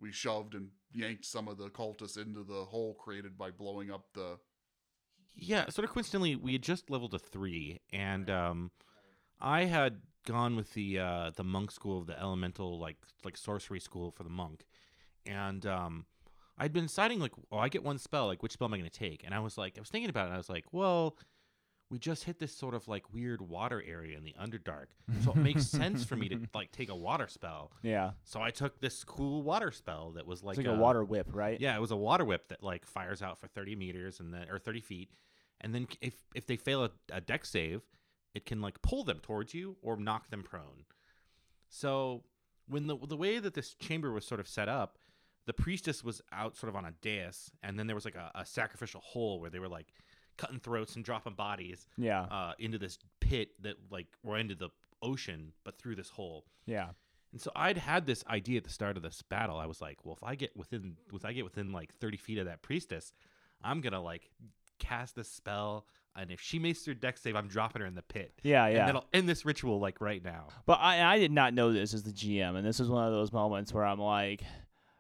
we 0.01 0.13
shoved 0.13 0.55
and 0.55 0.69
yanked 0.93 1.25
some 1.25 1.49
of 1.49 1.57
the 1.57 1.69
cultists 1.69 2.19
into 2.19 2.43
the 2.45 2.65
hole 2.65 2.95
created 2.95 3.39
by 3.39 3.51
blowing 3.51 3.91
up 3.91 4.07
the 4.15 4.39
yeah, 5.37 5.69
sort 5.69 5.85
of 5.85 5.93
coincidentally, 5.93 6.37
we 6.37 6.53
had 6.53 6.63
just 6.63 6.91
leveled 6.91 7.11
to 7.13 7.19
three, 7.19 7.81
and 7.93 8.31
um, 8.31 8.71
I 9.41 9.65
had 9.65 10.01
gone 10.27 10.57
with 10.57 10.73
the 10.75 10.99
uh, 10.99 11.31
the 11.35 11.45
monk 11.45 11.71
school 11.71 11.99
of 11.99 12.07
the 12.07 12.19
elemental 12.19 12.79
like 12.79 12.97
like 13.25 13.37
sorcery 13.37 13.81
school 13.81 14.11
for 14.11 14.23
the 14.23 14.31
monk, 14.31 14.65
and 15.27 15.67
um, 15.67 16.07
I'd 16.57 16.73
been 16.73 16.85
deciding 16.85 17.19
like, 17.19 17.33
oh, 17.51 17.59
I 17.59 17.69
get 17.69 17.83
one 17.83 17.99
spell, 17.99 18.27
like 18.27 18.43
which 18.43 18.53
spell 18.53 18.69
am 18.69 18.75
I 18.75 18.79
going 18.79 18.89
to 18.89 18.99
take? 18.99 19.25
And 19.25 19.35
I 19.35 19.41
was 19.41 19.59
like, 19.59 19.75
I 19.77 19.81
was 19.81 19.91
thinking 19.91 20.11
about 20.11 20.25
it, 20.25 20.27
and 20.27 20.35
I 20.35 20.39
was 20.39 20.49
like, 20.49 20.67
well, 20.73 21.17
we 21.95 22.01
just 22.01 22.25
hit 22.25 22.41
this 22.41 22.53
sort 22.53 22.75
of 22.75 22.89
like 22.89 23.15
weird 23.15 23.41
water 23.41 23.81
area 23.87 24.19
in 24.19 24.25
the 24.25 24.35
Underdark. 24.35 24.87
So 25.23 25.31
it 25.31 25.37
makes 25.37 25.65
sense 25.69 26.03
for 26.03 26.17
me 26.17 26.29
to 26.29 26.41
like 26.53 26.73
take 26.73 26.91
a 26.91 26.95
water 26.97 27.29
spell. 27.29 27.71
Yeah. 27.85 28.11
So 28.25 28.43
I 28.43 28.51
took 28.51 28.81
this 28.81 29.05
cool 29.05 29.45
water 29.45 29.71
spell 29.71 30.11
that 30.17 30.27
was 30.27 30.43
like, 30.43 30.57
like 30.57 30.67
a 30.67 30.73
uh, 30.73 30.77
water 30.77 31.05
whip, 31.05 31.29
right? 31.33 31.61
Yeah, 31.61 31.77
it 31.77 31.81
was 31.81 31.93
a 31.93 31.97
water 31.97 32.25
whip 32.25 32.49
that 32.49 32.65
like 32.65 32.85
fires 32.85 33.23
out 33.23 33.39
for 33.39 33.47
30 33.47 33.77
meters 33.77 34.19
and 34.19 34.35
then 34.35 34.51
or 34.51 34.59
30 34.59 34.81
feet, 34.81 35.11
and 35.61 35.73
then 35.73 35.87
if 36.01 36.15
if 36.35 36.49
they 36.49 36.57
fail 36.57 36.83
a, 36.83 36.91
a 37.13 37.21
Dex 37.21 37.49
save, 37.51 37.83
it 38.35 38.45
can 38.45 38.61
like 38.61 38.83
pull 38.83 39.05
them 39.05 39.21
towards 39.21 39.55
you 39.55 39.77
or 39.81 39.97
knock 39.97 40.31
them 40.31 40.43
prone. 40.43 40.87
So 41.69 42.25
when 42.67 42.89
the 42.89 42.97
the 43.07 43.17
way 43.17 43.39
that 43.39 43.55
this 43.55 43.75
chamber 43.75 44.11
was 44.11 44.27
sort 44.27 44.41
of 44.41 44.49
set 44.49 44.69
up, 44.69 44.99
the 45.47 45.53
priestess 45.53 46.03
was 46.03 46.21
out 46.33 46.57
sort 46.57 46.71
of 46.71 46.75
on 46.75 46.87
a 46.87 46.93
dais, 47.03 47.53
and 47.63 47.79
then 47.79 47.87
there 47.87 47.95
was 47.95 48.05
like 48.05 48.17
a, 48.17 48.33
a 48.35 48.45
sacrificial 48.45 49.01
hole 49.01 49.39
where 49.39 49.51
they 49.51 49.61
were 49.61 49.69
like 49.69 49.93
cutting 50.37 50.59
throats 50.61 50.97
and 50.97 51.05
dropping 51.05 51.35
bodies 51.35 51.87
Yeah. 51.97 52.23
uh, 52.23 52.53
into 52.59 52.79
this 52.79 52.99
pit 53.21 53.51
that 53.63 53.77
like 53.91 54.07
or 54.23 54.39
into 54.39 54.55
the 54.55 54.71
ocean, 55.03 55.53
but 55.65 55.79
through 55.79 55.97
this 55.97 56.11
hole. 56.11 56.45
Yeah. 56.67 56.91
And 57.33 57.41
so 57.41 57.51
I'd 57.57 57.79
had 57.79 58.07
this 58.07 58.25
idea 58.29 58.59
at 58.59 58.65
the 58.65 58.71
start 58.71 58.97
of 58.97 59.03
this 59.03 59.21
battle. 59.23 59.57
I 59.59 59.67
was 59.67 59.81
like, 59.81 59.99
well, 60.05 60.15
if 60.15 60.23
I 60.23 60.35
get 60.37 60.57
within, 60.57 60.97
if 61.13 61.25
I 61.25 61.33
get 61.33 61.45
within 61.45 61.73
like 61.73 61.93
30 61.95 62.17
feet 62.17 62.39
of 62.39 62.47
that 62.47 62.63
priestess, 62.63 63.13
I'm 63.63 63.81
gonna 63.81 64.01
like 64.03 64.31
cast 64.79 65.17
this 65.17 65.29
spell, 65.29 65.87
and 66.17 66.31
if 66.31 66.41
she 66.41 66.59
makes 66.59 66.85
her 66.87 66.95
Dex 66.95 67.21
save, 67.23 67.35
I'm 67.37 67.49
dropping 67.49 67.81
her 67.83 67.87
in 67.89 67.95
the 67.95 68.03
pit. 68.03 68.33
Yeah. 68.43 68.67
yeah. 68.69 68.79
And 68.81 68.89
that'll 68.89 69.07
end 69.13 69.29
this 69.29 69.45
ritual 69.45 69.81
like 69.81 70.01
right 70.01 70.23
now. 70.23 70.49
But 70.67 70.79
I, 70.81 71.15
I 71.15 71.19
did 71.19 71.33
not 71.33 71.55
know 71.55 71.73
this 71.73 71.93
as 71.95 72.03
the 72.05 72.13
GM, 72.13 72.57
and 72.57 72.65
this 72.67 72.79
is 72.81 72.89
one 72.89 73.05
of 73.05 73.13
those 73.13 73.33
moments 73.33 73.73
where 73.73 73.85
I'm 73.85 73.99
like, 74.01 74.43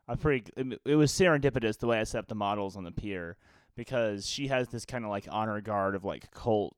I 0.09 0.17
pretty. 0.17 0.51
it- 0.57 0.81
It 0.85 0.95
was 0.97 1.13
serendipitous 1.13 1.79
the 1.79 1.87
way 1.87 1.99
I 2.01 2.05
set 2.05 2.19
up 2.19 2.29
the 2.29 2.35
models 2.35 2.77
on 2.77 2.85
the 2.85 2.91
pier 2.93 3.37
because 3.77 4.27
she 4.27 4.49
has 4.49 4.69
this 4.69 4.85
kind 4.85 5.05
of 5.05 5.11
like 5.11 5.27
honor 5.31 5.61
guard 5.61 5.95
of 5.95 6.05
like 6.05 6.31
cult, 6.31 6.75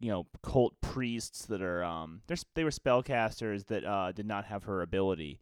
you 0.00 0.10
know, 0.10 0.26
cult 0.42 0.80
priests 0.80 1.46
that 1.46 1.62
are 1.62 1.82
um, 1.84 2.22
they 2.54 2.64
were 2.64 2.70
spellcasters 2.70 3.66
that 3.66 3.84
uh 3.84 4.12
did 4.12 4.26
not 4.26 4.44
have 4.46 4.64
her 4.64 4.82
ability, 4.82 5.40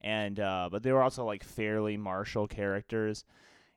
and 0.00 0.40
uh, 0.40 0.68
but 0.70 0.82
they 0.82 0.92
were 0.92 1.02
also 1.02 1.24
like 1.24 1.44
fairly 1.44 1.96
martial 1.96 2.46
characters. 2.46 3.24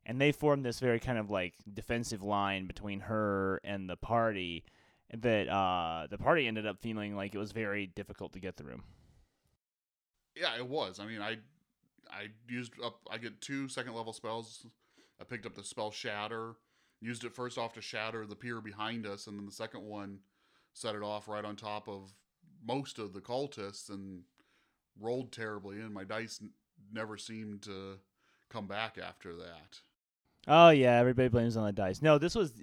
And 0.03 0.19
they 0.19 0.31
formed 0.31 0.65
this 0.65 0.79
very 0.79 0.99
kind 0.99 1.19
of 1.19 1.29
like 1.29 1.53
defensive 1.71 2.23
line 2.23 2.65
between 2.65 3.01
her 3.01 3.61
and 3.63 3.87
the 3.87 3.95
party, 3.95 4.63
that 5.13 5.47
uh, 5.47 6.07
the 6.09 6.17
party 6.17 6.47
ended 6.47 6.65
up 6.65 6.79
feeling 6.79 7.15
like 7.15 7.35
it 7.35 7.37
was 7.37 7.51
very 7.51 7.85
difficult 7.85 8.33
to 8.33 8.39
get 8.39 8.55
through. 8.55 8.81
Yeah, 10.35 10.55
it 10.57 10.67
was. 10.67 10.99
I 10.99 11.05
mean, 11.05 11.21
I 11.21 11.37
I 12.09 12.27
used 12.47 12.73
up. 12.83 12.99
I 13.09 13.17
get 13.17 13.41
two 13.41 13.67
second 13.67 13.93
level 13.93 14.13
spells. 14.13 14.65
I 15.21 15.23
picked 15.23 15.45
up 15.45 15.53
the 15.55 15.63
spell 15.63 15.91
Shatter. 15.91 16.55
Used 16.99 17.23
it 17.23 17.33
first 17.33 17.57
off 17.57 17.73
to 17.73 17.81
shatter 17.81 18.27
the 18.27 18.35
pier 18.35 18.61
behind 18.61 19.07
us, 19.07 19.25
and 19.25 19.37
then 19.37 19.45
the 19.47 19.51
second 19.51 19.83
one 19.83 20.19
set 20.73 20.93
it 20.93 21.01
off 21.01 21.27
right 21.27 21.43
on 21.43 21.55
top 21.55 21.87
of 21.87 22.13
most 22.63 22.99
of 22.99 23.13
the 23.13 23.21
cultists 23.21 23.89
and 23.89 24.21
rolled 24.99 25.31
terribly. 25.31 25.79
And 25.79 25.93
my 25.93 26.03
dice 26.03 26.39
n- 26.41 26.51
never 26.93 27.17
seemed 27.17 27.63
to 27.63 27.97
come 28.51 28.67
back 28.67 28.99
after 29.03 29.35
that. 29.37 29.79
Oh 30.47 30.69
yeah, 30.69 30.97
everybody 30.99 31.27
blames 31.29 31.57
on 31.57 31.65
the 31.65 31.71
dice. 31.71 32.03
No, 32.03 32.17
this 32.19 32.35
was 32.35 32.53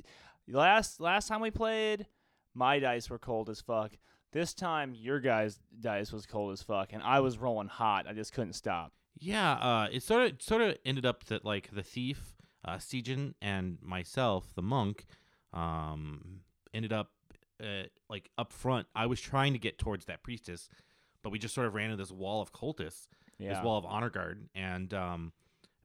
last 0.47 1.01
last 1.01 1.27
time 1.29 1.41
we 1.41 1.51
played. 1.51 2.07
My 2.55 2.79
dice 2.79 3.11
were 3.11 3.19
cold 3.19 3.51
as 3.51 3.61
fuck. 3.61 3.93
This 4.33 4.53
time, 4.53 4.95
your 4.95 5.21
guys' 5.21 5.59
dice 5.81 6.13
was 6.13 6.27
cold 6.27 6.53
as 6.53 6.63
fuck, 6.63 6.93
and 6.93 7.03
I 7.03 7.21
was 7.21 7.39
rolling 7.39 7.69
hot. 7.69 8.07
I 8.07 8.13
just 8.13 8.33
couldn't 8.33 8.53
stop. 8.53 8.93
Yeah, 9.19 9.53
uh, 9.55 9.89
it 9.91 10.03
sort 10.03 10.33
of 10.33 10.43
sort 10.43 10.63
of 10.63 10.77
ended 10.85 11.07
up 11.07 11.25
that 11.25 11.45
like 11.45 11.71
the 11.73 11.83
thief, 11.83 12.35
uh, 12.65 12.77
Sejin, 12.77 13.35
and 13.41 13.79
myself, 13.83 14.55
the 14.55 14.63
monk, 14.63 15.07
um, 15.53 16.41
ended 16.75 16.93
up 16.93 17.11
uh, 17.63 17.85
like 18.09 18.31
up 18.39 18.53
front. 18.53 18.87
I 18.95 19.07
was 19.07 19.21
trying 19.21 19.53
to 19.53 19.59
get 19.59 19.79
towards 19.79 20.07
that 20.07 20.23
priestess, 20.23 20.69
but 21.23 21.31
we 21.31 21.39
just 21.39 21.55
sort 21.55 21.67
of 21.67 21.75
ran 21.75 21.91
into 21.91 21.97
this 22.03 22.13
wall 22.13 22.41
of 22.43 22.53
cultists, 22.53 23.07
Yeah, 23.39 23.55
this 23.55 23.65
wall 23.65 23.79
of 23.79 23.85
honor 23.85 24.11
guard, 24.11 24.49
and 24.55 24.93
um, 24.95 25.33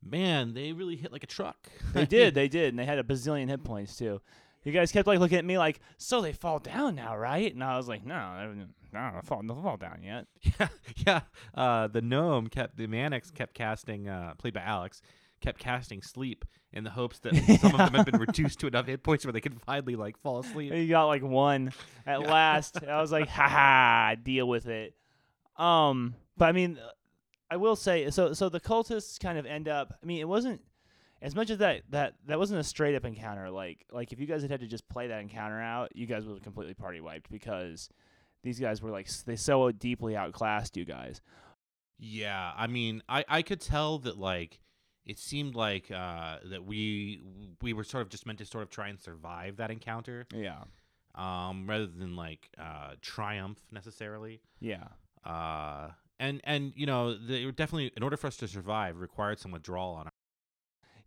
man, 0.03 0.53
they 0.53 0.71
really 0.73 0.95
hit 0.95 1.11
like 1.11 1.23
a 1.23 1.27
truck. 1.27 1.69
they 1.93 2.05
did, 2.07 2.33
they 2.33 2.47
did, 2.47 2.69
and 2.69 2.79
they 2.79 2.85
had 2.85 2.99
a 2.99 3.03
bazillion 3.03 3.49
hit 3.49 3.63
points 3.63 3.97
too. 3.97 4.21
You 4.63 4.71
guys 4.71 4.93
kept 4.93 5.07
like 5.07 5.19
looking 5.19 5.37
at 5.37 5.43
me 5.45 5.57
like, 5.57 5.81
so 5.97 6.21
they 6.21 6.31
fall 6.31 6.59
down 6.59 6.95
now, 6.95 7.17
right? 7.17 7.53
And 7.53 7.61
I 7.61 7.75
was 7.75 7.89
like, 7.89 8.05
no, 8.05 8.53
no, 8.93 9.11
they 9.13 9.27
fall, 9.27 9.41
they 9.41 9.53
fall 9.53 9.75
down 9.75 9.99
yet. 10.03 10.25
yeah, 10.59 10.67
yeah. 11.05 11.21
Uh, 11.53 11.87
the 11.87 12.01
gnome 12.01 12.47
kept 12.47 12.77
the 12.77 12.87
Manix 12.87 13.33
kept 13.33 13.55
casting, 13.55 14.07
uh, 14.07 14.35
played 14.37 14.53
by 14.53 14.61
Alex, 14.61 15.01
kept 15.43 15.59
casting 15.59 16.01
sleep 16.01 16.45
in 16.71 16.83
the 16.83 16.89
hopes 16.89 17.19
that 17.19 17.35
some 17.61 17.71
of 17.73 17.77
them 17.77 17.93
had 17.93 18.05
been 18.05 18.19
reduced 18.19 18.59
to 18.61 18.67
enough 18.67 18.87
hit 18.87 19.03
points 19.03 19.23
where 19.25 19.31
they 19.31 19.41
could 19.41 19.61
finally 19.61 19.95
like 19.95 20.17
fall 20.17 20.39
asleep. 20.39 20.73
You 20.73 20.87
got 20.87 21.05
like 21.05 21.21
one 21.21 21.71
at 22.07 22.21
Yeah. 22.21 22.27
last. 22.27 22.83
I 22.83 22.99
was 22.99 23.11
like, 23.11 23.27
ha 23.29 23.47
ha, 23.47 24.15
deal 24.23 24.47
with 24.47 24.65
it. 24.67 24.95
Um, 25.57 26.15
but 26.37 26.45
I 26.45 26.51
mean, 26.51 26.79
I 27.51 27.57
will 27.57 27.75
say, 27.75 28.09
so 28.09 28.33
so 28.33 28.49
the 28.49 28.59
cultists 28.59 29.19
kind 29.19 29.37
of 29.37 29.45
end 29.45 29.67
up. 29.67 29.93
I 30.01 30.05
mean, 30.05 30.19
it 30.19 30.27
wasn't 30.27 30.61
as 31.21 31.35
much 31.35 31.49
as 31.51 31.59
that 31.59 31.83
that 31.91 32.15
that 32.25 32.39
wasn't 32.39 32.59
a 32.59 32.63
straight 32.63 32.95
up 32.95 33.05
encounter. 33.05 33.51
Like 33.51 33.85
like 33.91 34.11
if 34.11 34.19
you 34.19 34.25
guys 34.25 34.41
had 34.41 34.49
had 34.49 34.61
to 34.61 34.67
just 34.67 34.87
play 34.89 35.07
that 35.07 35.21
encounter 35.21 35.61
out, 35.61 35.95
you 35.95 36.07
guys 36.07 36.25
would 36.25 36.33
have 36.33 36.43
completely 36.43 36.73
party 36.73 37.01
wiped 37.01 37.29
because 37.29 37.89
these 38.43 38.59
guys 38.59 38.81
were 38.81 38.89
like 38.89 39.07
they 39.25 39.35
so 39.35 39.71
deeply 39.71 40.15
outclassed 40.17 40.75
you 40.75 40.85
guys. 40.85 41.21
Yeah, 41.99 42.51
I 42.57 42.65
mean, 42.67 43.03
I 43.07 43.23
I 43.29 43.41
could 43.43 43.61
tell 43.61 43.99
that 43.99 44.17
like 44.17 44.59
it 45.05 45.19
seemed 45.19 45.55
like 45.55 45.91
uh, 45.91 46.37
that 46.49 46.65
we 46.65 47.21
we 47.61 47.73
were 47.73 47.83
sort 47.83 48.01
of 48.03 48.09
just 48.09 48.25
meant 48.25 48.39
to 48.39 48.45
sort 48.45 48.63
of 48.63 48.69
try 48.69 48.87
and 48.89 48.99
survive 48.99 49.57
that 49.57 49.69
encounter, 49.71 50.25
Yeah, 50.33 50.63
um, 51.15 51.67
rather 51.69 51.87
than 51.87 52.15
like 52.15 52.49
uh, 52.57 52.95
triumph 53.01 53.59
necessarily. 53.71 54.41
yeah, 54.59 54.87
Uh, 55.25 55.89
and 56.19 56.41
and 56.43 56.73
you 56.75 56.85
know, 56.85 57.13
they 57.17 57.45
were 57.45 57.51
definitely 57.51 57.91
in 57.97 58.03
order 58.03 58.17
for 58.17 58.27
us 58.27 58.37
to 58.37 58.47
survive 58.47 58.99
required 58.99 59.39
some 59.39 59.51
withdrawal 59.51 59.93
on 59.95 60.05
our. 60.07 60.11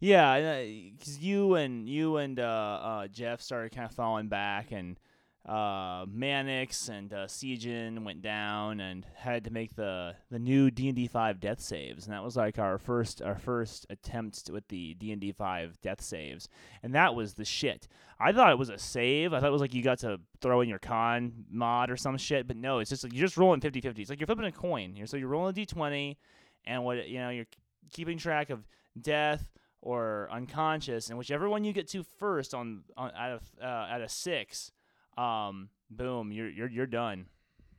yeah. 0.01 0.63
Because 0.99 1.19
you 1.19 1.55
and 1.55 1.89
you 1.89 2.17
and 2.19 2.39
uh, 2.39 2.43
uh, 2.83 3.07
Jeff 3.09 3.41
started 3.41 3.73
kind 3.75 3.89
of 3.89 3.95
falling 3.95 4.29
back, 4.29 4.73
and 4.73 4.99
uh, 5.47 6.05
Manix 6.07 6.89
and 6.89 7.13
uh, 7.13 7.27
Sejin 7.27 8.05
went 8.05 8.21
down 8.21 8.81
and 8.81 9.07
had 9.15 9.45
to 9.45 9.53
make 9.53 9.77
the 9.77 10.17
the 10.29 10.41
new 10.41 10.73
D 10.73 10.89
and 10.89 10.97
D 10.97 11.07
five 11.07 11.39
death 11.39 11.61
saves, 11.61 12.05
and 12.05 12.13
that 12.13 12.25
was 12.25 12.37
like 12.37 12.59
our 12.59 12.79
first 12.79 13.23
our 13.23 13.39
first 13.39 13.87
attempt 13.89 14.51
with 14.53 14.67
the 14.69 14.95
D 14.95 15.13
and 15.13 15.21
D 15.21 15.31
five 15.31 15.81
death 15.83 16.01
saves, 16.03 16.49
and 16.83 16.95
that 16.97 17.15
was 17.15 17.35
the 17.35 17.45
shit. 17.45 17.87
I 18.19 18.33
thought 18.33 18.51
it 18.51 18.59
was 18.59 18.71
a 18.71 18.79
save. 18.79 19.33
I 19.33 19.39
thought 19.39 19.49
it 19.49 19.53
was 19.53 19.61
like 19.61 19.75
you 19.75 19.83
got 19.83 20.01
to 20.01 20.19
throw 20.41 20.63
in 20.63 20.69
your 20.69 20.81
con 20.81 21.45
mod 21.49 21.91
or 21.91 21.97
some 21.97 22.17
shit, 22.19 22.49
but 22.49 22.57
no, 22.57 22.81
it's 22.81 22.91
just 22.91 23.05
like 23.05 23.13
you're 23.13 23.27
just 23.27 23.37
rolling 23.37 23.61
50-50. 23.61 23.99
It's 24.01 24.11
like 24.11 24.19
you're 24.19 24.27
flipping 24.27 24.47
a 24.47 24.53
coin. 24.53 24.97
You're, 24.97 25.07
so 25.07 25.17
you're 25.17 25.29
rolling 25.29 25.51
a 25.51 25.53
d 25.53 25.65
twenty, 25.65 26.19
and 26.65 26.85
what 26.85 27.09
you 27.09 27.21
know 27.21 27.31
you're 27.31 27.47
keeping 27.93 28.19
track 28.19 28.51
of 28.51 28.67
death 29.01 29.53
or 29.81 30.29
unconscious, 30.33 31.09
and 31.09 31.17
whichever 31.17 31.49
one 31.49 31.63
you 31.63 31.73
get 31.73 31.87
to 31.87 32.03
first 32.03 32.53
on, 32.53 32.83
on 32.97 33.13
out 33.17 33.31
of 33.31 33.43
uh, 33.63 33.65
out 33.65 34.03
of 34.03 34.11
six, 34.11 34.73
um, 35.17 35.69
boom, 35.91 36.33
you're 36.33 36.49
you're 36.49 36.69
you're 36.71 36.87
done. 36.87 37.27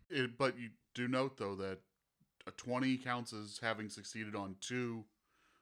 It, 0.09 0.37
but 0.37 0.57
you 0.57 0.69
do 0.95 1.07
note 1.07 1.37
though 1.37 1.55
that 1.55 1.79
a 2.47 2.51
twenty 2.51 2.97
counts 2.97 3.33
as 3.33 3.59
having 3.61 3.89
succeeded 3.89 4.35
on 4.35 4.55
two 4.61 5.03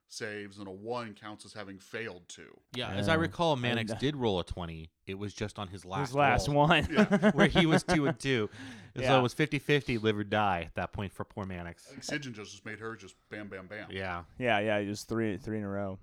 saves, 0.07 0.59
and 0.59 0.67
a 0.67 0.71
one 0.71 1.15
counts 1.19 1.45
as 1.45 1.53
having 1.53 1.79
failed 1.79 2.21
two. 2.29 2.55
Yeah, 2.75 2.89
as 2.91 3.09
I 3.09 3.15
Yeah. 3.15 3.21
recall, 3.21 3.53
And, 3.53 3.63
Manix 3.63 3.91
uh, 3.91 3.95
did 3.95 4.15
roll 4.15 4.39
a 4.39 4.43
twenty. 4.43 4.91
It 5.07 5.15
was 5.17 5.33
just 5.33 5.57
on 5.57 5.67
his 5.67 5.83
last 5.83 6.09
His 6.09 6.15
last 6.15 6.47
roll, 6.47 6.57
one. 6.67 6.88
Yeah. 6.91 7.31
where 7.33 7.47
he 7.47 7.65
was 7.65 7.83
two 7.83 8.05
and 8.07 8.17
two. 8.19 8.49
So 8.97 9.19
it 9.19 9.21
was 9.21 9.35
50-50 9.35 10.01
live 10.01 10.17
or 10.17 10.23
die 10.23 10.61
at 10.67 10.75
that 10.75 10.93
point 10.93 11.11
for 11.11 11.25
poor 11.25 11.43
I 11.43 11.47
Manix. 11.47 11.81
think 11.81 12.01
Sigyn 12.01 12.31
just 12.33 12.51
just 12.53 12.65
made 12.65 12.79
her 12.79 12.95
just 12.95 13.13
bam, 13.29 13.49
bam, 13.49 13.67
bam. 13.67 13.88
Yeah. 13.91 14.23
yeah, 14.39 14.59
yeah, 14.59 14.81
just 14.85 15.09
three 15.09 15.35
three 15.35 15.57
in 15.57 15.65
a 15.65 15.69
row. 15.69 15.99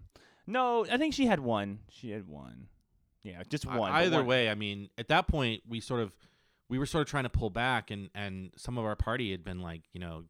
No, 0.46 0.84
I 0.84 0.98
think 0.98 1.14
she 1.14 1.24
had 1.24 1.40
one. 1.40 1.78
She 1.88 2.10
had 2.10 2.28
one. 2.28 2.66
Yeah, 3.22 3.42
just 3.48 3.66
one. 3.66 3.92
either 3.92 4.18
one- 4.18 4.26
way, 4.26 4.48
I 4.50 4.54
mean, 4.54 4.90
at 4.98 5.08
that 5.08 5.28
point, 5.28 5.62
we 5.68 5.80
sort 5.80 6.00
of 6.00 6.12
we 6.68 6.78
were 6.78 6.86
sort 6.86 7.02
of 7.02 7.08
trying 7.08 7.24
to 7.24 7.30
pull 7.30 7.50
back, 7.50 7.90
and 7.90 8.10
and 8.14 8.50
some 8.56 8.78
of 8.78 8.84
our 8.84 8.96
party 8.96 9.30
had 9.30 9.44
been 9.44 9.60
like, 9.60 9.82
you 9.92 10.00
know, 10.00 10.24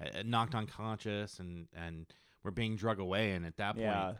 uh, 0.00 0.22
knocked 0.24 0.54
unconscious, 0.54 1.38
and 1.40 1.66
and 1.74 2.06
we're 2.44 2.50
being 2.50 2.76
drug 2.76 2.98
away, 3.00 3.32
and 3.32 3.44
at 3.44 3.56
that 3.56 3.72
point, 3.74 3.82
Yeah, 3.86 4.12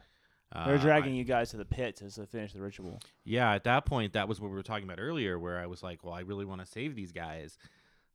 uh, 0.52 0.66
they're 0.66 0.78
dragging 0.78 1.12
I- 1.14 1.16
you 1.16 1.24
guys 1.24 1.50
to 1.50 1.56
the 1.56 1.64
pit 1.64 1.96
to 1.96 2.26
finish 2.26 2.52
the 2.52 2.60
ritual. 2.60 3.00
yeah, 3.24 3.52
at 3.54 3.64
that 3.64 3.84
point, 3.86 4.14
that 4.14 4.28
was 4.28 4.40
what 4.40 4.48
we 4.50 4.56
were 4.56 4.62
talking 4.62 4.84
about 4.84 4.98
earlier, 5.00 5.38
where 5.38 5.58
I 5.60 5.66
was 5.66 5.82
like, 5.82 6.02
well, 6.02 6.14
I 6.14 6.20
really 6.20 6.44
want 6.44 6.60
to 6.60 6.66
save 6.66 6.94
these 6.96 7.12
guys. 7.12 7.56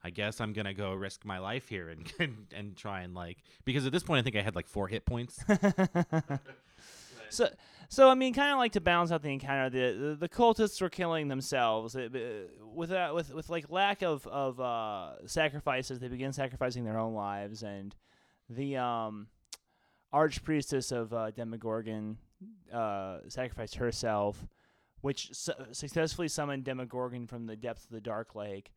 I 0.05 0.09
guess 0.09 0.41
I'm 0.41 0.51
gonna 0.51 0.73
go 0.73 0.93
risk 0.93 1.23
my 1.23 1.39
life 1.39 1.69
here 1.69 1.87
and, 1.87 2.11
and 2.19 2.47
and 2.53 2.75
try 2.75 3.03
and 3.03 3.13
like 3.15 3.37
because 3.63 3.85
at 3.85 3.93
this 3.93 4.03
point 4.03 4.19
I 4.19 4.21
think 4.23 4.35
I 4.35 4.41
had 4.41 4.53
like 4.55 4.67
four 4.67 4.89
hit 4.89 5.05
points. 5.05 5.41
so, 7.33 7.49
so 7.89 8.09
I 8.09 8.15
mean, 8.15 8.33
kind 8.33 8.51
of 8.51 8.57
like 8.57 8.71
to 8.73 8.81
balance 8.81 9.11
out 9.11 9.21
the 9.21 9.33
encounter, 9.33 9.69
the 9.69 10.15
the, 10.15 10.29
cultists 10.29 10.81
were 10.81 10.89
killing 10.89 11.27
themselves 11.27 11.95
uh, 11.95 12.07
b- 12.11 12.45
without 12.73 13.15
with 13.15 13.33
with 13.33 13.49
like 13.49 13.69
lack 13.69 14.01
of 14.03 14.25
of 14.27 14.59
uh, 14.59 15.27
sacrifices. 15.27 15.99
They 15.99 16.07
begin 16.07 16.33
sacrificing 16.33 16.83
their 16.85 16.99
own 16.99 17.13
lives, 17.13 17.63
and 17.63 17.95
the 18.49 18.77
um, 18.77 19.27
archpriestess 20.13 20.91
of 20.91 21.13
uh, 21.13 21.31
Demogorgon 21.31 22.17
uh, 22.71 23.19
sacrificed 23.27 23.75
herself. 23.75 24.47
which 25.01 25.29
su- 25.33 25.51
successfully 25.73 26.29
summoned 26.29 26.63
Demogorgon 26.63 27.27
from 27.27 27.45
the 27.45 27.57
depths 27.57 27.83
of 27.83 27.91
the 27.91 28.01
Dark 28.01 28.35
Lake. 28.35 28.71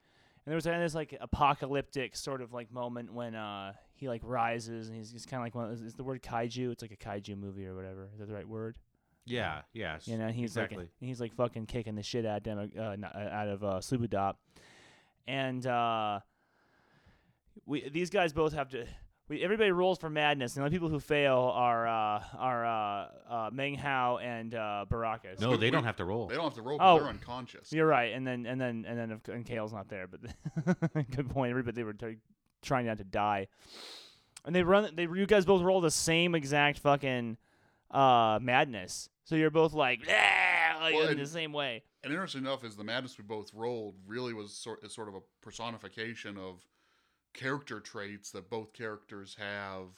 And 0.44 0.50
there 0.50 0.56
was 0.56 0.64
this 0.64 0.94
like 0.94 1.16
apocalyptic 1.20 2.16
sort 2.16 2.42
of 2.42 2.52
like 2.52 2.72
moment 2.72 3.12
when 3.12 3.34
uh 3.34 3.72
he 3.96 4.08
like 4.08 4.20
rises 4.24 4.88
and 4.88 4.96
he's, 4.96 5.10
he's 5.10 5.26
kind 5.26 5.40
of 5.40 5.46
like 5.46 5.54
one. 5.54 5.70
Of, 5.72 5.82
is 5.82 5.94
the 5.94 6.04
word 6.04 6.22
kaiju? 6.22 6.70
It's 6.70 6.82
like 6.82 6.92
a 6.92 6.96
kaiju 6.96 7.36
movie 7.36 7.66
or 7.66 7.74
whatever. 7.74 8.08
Is 8.12 8.18
that 8.20 8.28
the 8.28 8.34
right 8.34 8.46
word? 8.46 8.78
Yeah, 9.24 9.62
yeah. 9.72 9.98
You 10.04 10.18
know, 10.18 10.28
he's 10.28 10.50
exactly. 10.50 10.78
like 10.84 10.88
he's 11.00 11.20
like 11.20 11.34
fucking 11.34 11.66
kicking 11.66 11.96
the 11.96 12.02
shit 12.02 12.24
out 12.24 12.36
of 12.38 12.42
Demo, 12.44 12.68
uh, 12.78 12.94
not- 12.96 13.16
uh, 13.16 13.18
out 13.18 13.48
of 13.48 13.64
uh, 13.64 13.66
Sloobludop, 13.80 14.34
and 15.26 15.66
uh, 15.66 16.20
we 17.64 17.88
these 17.88 18.10
guys 18.10 18.32
both 18.32 18.52
have 18.52 18.68
to. 18.70 18.86
We, 19.28 19.42
everybody 19.42 19.72
rolls 19.72 19.98
for 19.98 20.08
madness. 20.08 20.54
And 20.54 20.60
the 20.60 20.66
only 20.66 20.76
people 20.76 20.88
who 20.88 21.00
fail 21.00 21.50
are 21.52 21.88
uh, 21.88 22.22
are 22.38 22.64
uh, 22.64 23.08
uh, 23.28 23.50
Meng 23.52 23.74
Hao 23.74 24.18
and 24.18 24.54
uh, 24.54 24.84
Baracus. 24.88 25.40
no, 25.40 25.56
they 25.56 25.66
we- 25.66 25.70
don't 25.70 25.82
have 25.82 25.96
to 25.96 26.04
roll. 26.04 26.28
They 26.28 26.36
don't 26.36 26.44
have 26.44 26.54
to 26.54 26.62
roll. 26.62 26.78
Oh. 26.80 27.00
They're 27.00 27.08
unconscious. 27.08 27.72
You're 27.72 27.86
right, 27.88 28.12
and 28.12 28.24
then 28.24 28.46
and 28.46 28.60
then 28.60 28.84
and 28.86 28.96
then 28.96 29.10
of- 29.10 29.22
and 29.28 29.44
Kale's 29.44 29.72
not 29.72 29.88
there, 29.88 30.06
but 30.06 30.20
good 31.16 31.28
point. 31.30 31.50
Everybody 31.50 31.74
they 31.74 31.82
were 31.82 31.94
t- 31.94 32.18
trying 32.62 32.86
not 32.86 32.98
to 32.98 33.04
die, 33.04 33.48
and 34.44 34.54
they 34.54 34.62
run. 34.62 34.90
They 34.94 35.04
you 35.04 35.26
guys 35.26 35.44
both 35.44 35.62
roll 35.62 35.80
the 35.80 35.90
same 35.90 36.34
exact 36.34 36.78
fucking 36.78 37.36
uh, 37.90 38.38
madness. 38.40 39.08
So 39.24 39.34
you're 39.34 39.50
both 39.50 39.72
like, 39.72 40.00
"Ah," 40.08 40.78
like 40.80 40.94
Well, 40.94 41.08
in 41.08 41.18
the 41.18 41.26
same 41.26 41.52
way. 41.52 41.82
And 42.04 42.12
interesting 42.12 42.42
enough, 42.42 42.64
is 42.64 42.76
the 42.76 42.84
madness 42.84 43.18
we 43.18 43.24
both 43.24 43.52
rolled 43.52 43.96
really 44.06 44.32
was 44.32 44.52
sort 44.52 44.88
sort 44.90 45.08
of 45.08 45.14
a 45.16 45.20
personification 45.42 46.36
of 46.38 46.64
character 47.34 47.80
traits 47.80 48.30
that 48.30 48.48
both 48.48 48.72
characters 48.72 49.36
have 49.38 49.88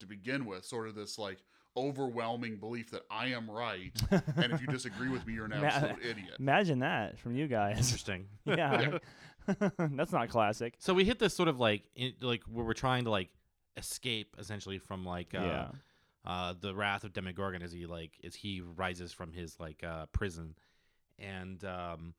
to 0.00 0.06
begin 0.06 0.46
with. 0.46 0.64
Sort 0.64 0.88
of 0.88 0.94
this 0.94 1.18
like 1.18 1.38
overwhelming 1.76 2.56
belief 2.56 2.90
that 2.90 3.02
I 3.10 3.26
am 3.28 3.50
right, 3.50 3.92
and 4.10 4.52
if 4.52 4.60
you 4.60 4.66
disagree 4.70 5.08
with 5.10 5.26
me, 5.26 5.34
you're 5.34 5.44
an 5.44 5.50
Ma- 5.50 5.66
absolute 5.66 6.02
idiot. 6.02 6.34
Imagine 6.38 6.78
that 6.80 7.18
from 7.18 7.36
you 7.36 7.46
guys. 7.46 7.78
Interesting. 7.78 8.26
yeah, 8.44 8.98
that's 9.78 10.12
not 10.12 10.28
classic. 10.28 10.74
So 10.78 10.94
we 10.94 11.04
hit 11.04 11.18
this 11.18 11.34
sort 11.34 11.48
of 11.48 11.58
like 11.58 11.84
in, 11.94 12.14
like 12.20 12.42
where 12.44 12.64
we're 12.64 12.74
trying 12.74 13.04
to 13.04 13.10
like 13.10 13.30
escape 13.76 14.36
essentially 14.38 14.78
from 14.78 15.04
like 15.04 15.34
uh, 15.34 15.40
yeah, 15.40 15.68
uh 16.26 16.54
the 16.60 16.74
wrath 16.74 17.04
of 17.04 17.12
Demogorgon 17.12 17.62
as 17.62 17.72
he 17.72 17.86
like 17.86 18.12
as 18.24 18.34
he 18.34 18.60
rises 18.60 19.12
from 19.12 19.32
his 19.32 19.58
like 19.58 19.82
uh 19.84 20.06
prison, 20.12 20.54
and 21.18 21.64
um 21.64 22.14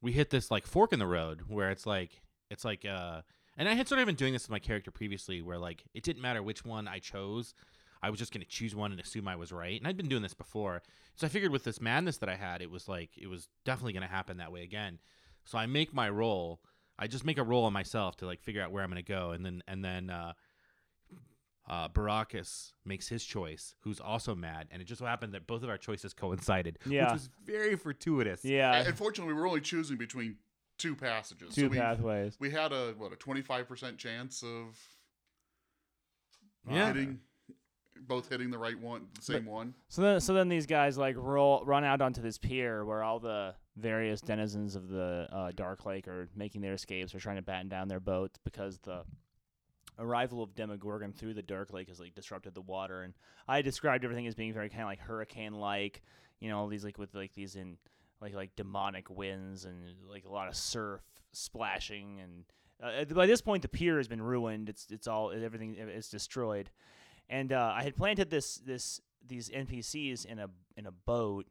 we 0.00 0.12
hit 0.12 0.30
this 0.30 0.50
like 0.50 0.66
fork 0.66 0.92
in 0.92 0.98
the 0.98 1.06
road 1.06 1.42
where 1.48 1.70
it's 1.70 1.86
like 1.86 2.20
it's 2.50 2.64
like 2.64 2.84
uh 2.84 3.22
and 3.56 3.68
I 3.68 3.74
had 3.74 3.88
sort 3.88 4.00
of 4.00 4.06
been 4.06 4.14
doing 4.14 4.32
this 4.32 4.44
with 4.44 4.50
my 4.50 4.58
character 4.58 4.90
previously 4.90 5.42
where 5.42 5.58
like 5.58 5.84
it 5.94 6.02
didn't 6.02 6.22
matter 6.22 6.42
which 6.42 6.64
one 6.64 6.88
I 6.88 6.98
chose. 6.98 7.54
I 8.02 8.10
was 8.10 8.18
just 8.18 8.32
going 8.32 8.42
to 8.42 8.48
choose 8.48 8.74
one 8.74 8.90
and 8.90 9.00
assume 9.00 9.28
I 9.28 9.36
was 9.36 9.52
right. 9.52 9.78
And 9.78 9.86
I'd 9.86 9.96
been 9.96 10.08
doing 10.08 10.22
this 10.22 10.34
before. 10.34 10.82
So 11.14 11.24
I 11.24 11.30
figured 11.30 11.52
with 11.52 11.62
this 11.62 11.80
madness 11.80 12.16
that 12.18 12.28
I 12.28 12.34
had, 12.34 12.60
it 12.60 12.70
was 12.70 12.88
like 12.88 13.10
it 13.16 13.28
was 13.28 13.48
definitely 13.64 13.92
going 13.92 14.02
to 14.02 14.12
happen 14.12 14.38
that 14.38 14.50
way 14.50 14.62
again. 14.62 14.98
So 15.44 15.58
I 15.58 15.66
make 15.66 15.92
my 15.92 16.08
roll. 16.08 16.60
I 16.98 17.06
just 17.06 17.24
make 17.24 17.38
a 17.38 17.42
roll 17.42 17.64
on 17.64 17.72
myself 17.72 18.16
to 18.18 18.26
like 18.26 18.40
figure 18.42 18.62
out 18.62 18.70
where 18.70 18.82
I'm 18.84 18.90
going 18.90 19.02
to 19.02 19.12
go 19.12 19.30
and 19.32 19.44
then 19.44 19.62
and 19.66 19.84
then 19.84 20.10
uh 20.10 20.32
uh, 21.68 21.88
Baracus 21.88 22.72
makes 22.84 23.06
his 23.06 23.24
choice, 23.24 23.76
who's 23.82 24.00
also 24.00 24.34
mad, 24.34 24.66
and 24.72 24.82
it 24.82 24.84
just 24.84 24.98
so 24.98 25.06
happened 25.06 25.32
that 25.32 25.46
both 25.46 25.62
of 25.62 25.68
our 25.68 25.78
choices 25.78 26.12
coincided, 26.12 26.76
Yeah. 26.84 27.04
which 27.04 27.12
was 27.12 27.30
very 27.44 27.76
fortuitous. 27.76 28.44
yeah. 28.44 28.74
And 28.74 28.88
Unfortunately, 28.88 29.32
we 29.32 29.40
were 29.40 29.46
only 29.46 29.60
choosing 29.60 29.96
between 29.96 30.38
two 30.76 30.96
passages. 30.96 31.54
Two 31.54 31.62
so 31.62 31.68
we, 31.68 31.78
pathways. 31.78 32.36
we 32.40 32.50
had 32.50 32.72
a 32.72 32.94
what 32.98 33.12
a 33.12 33.16
twenty 33.16 33.42
five 33.42 33.68
percent 33.68 33.96
chance 33.96 34.42
of 34.42 34.76
Yeah. 36.68 36.88
hitting 36.88 37.20
both 38.06 38.28
hitting 38.28 38.50
the 38.50 38.58
right 38.58 38.78
one, 38.78 39.06
the 39.14 39.22
same 39.22 39.46
one. 39.46 39.74
So 39.88 40.02
then, 40.02 40.20
so 40.20 40.34
then 40.34 40.48
these 40.48 40.66
guys 40.66 40.98
like 40.98 41.16
roll, 41.16 41.64
run 41.64 41.84
out 41.84 42.00
onto 42.00 42.20
this 42.20 42.38
pier 42.38 42.84
where 42.84 43.02
all 43.02 43.18
the 43.18 43.54
various 43.76 44.20
denizens 44.20 44.76
of 44.76 44.88
the 44.88 45.28
uh, 45.32 45.50
Dark 45.54 45.86
Lake 45.86 46.08
are 46.08 46.28
making 46.36 46.60
their 46.60 46.74
escapes 46.74 47.14
or 47.14 47.20
trying 47.20 47.36
to 47.36 47.42
batten 47.42 47.68
down 47.68 47.88
their 47.88 48.00
boats 48.00 48.38
because 48.44 48.78
the 48.78 49.04
arrival 49.98 50.42
of 50.42 50.54
Demogorgon 50.54 51.12
through 51.12 51.34
the 51.34 51.42
Dark 51.42 51.72
Lake 51.72 51.88
has 51.88 52.00
like 52.00 52.14
disrupted 52.14 52.54
the 52.54 52.60
water. 52.60 53.02
And 53.02 53.14
I 53.48 53.62
described 53.62 54.04
everything 54.04 54.26
as 54.26 54.34
being 54.34 54.52
very 54.52 54.68
kind 54.68 54.82
of 54.82 54.88
like 54.88 55.00
hurricane-like, 55.00 56.02
you 56.40 56.48
know, 56.48 56.58
all 56.58 56.68
these 56.68 56.84
like 56.84 56.98
with 56.98 57.14
like 57.14 57.34
these 57.34 57.56
in 57.56 57.76
like 58.20 58.34
like 58.34 58.54
demonic 58.56 59.10
winds 59.10 59.64
and 59.64 59.76
like 60.08 60.24
a 60.24 60.32
lot 60.32 60.48
of 60.48 60.56
surf 60.56 61.00
splashing 61.32 62.20
and. 62.20 62.44
Uh, 62.82 63.04
by 63.14 63.26
this 63.26 63.40
point, 63.40 63.62
the 63.62 63.68
pier 63.68 63.96
has 63.98 64.08
been 64.08 64.20
ruined. 64.20 64.68
It's 64.68 64.88
it's 64.90 65.06
all 65.06 65.30
everything 65.30 65.76
is 65.76 66.08
destroyed 66.08 66.68
and 67.32 67.50
uh, 67.50 67.72
I 67.74 67.82
had 67.82 67.96
planted 67.96 68.28
this 68.30 68.56
this 68.56 69.00
these 69.26 69.48
NPCs 69.48 70.26
in 70.26 70.38
a 70.38 70.48
in 70.76 70.86
a 70.86 70.92
boat, 70.92 71.46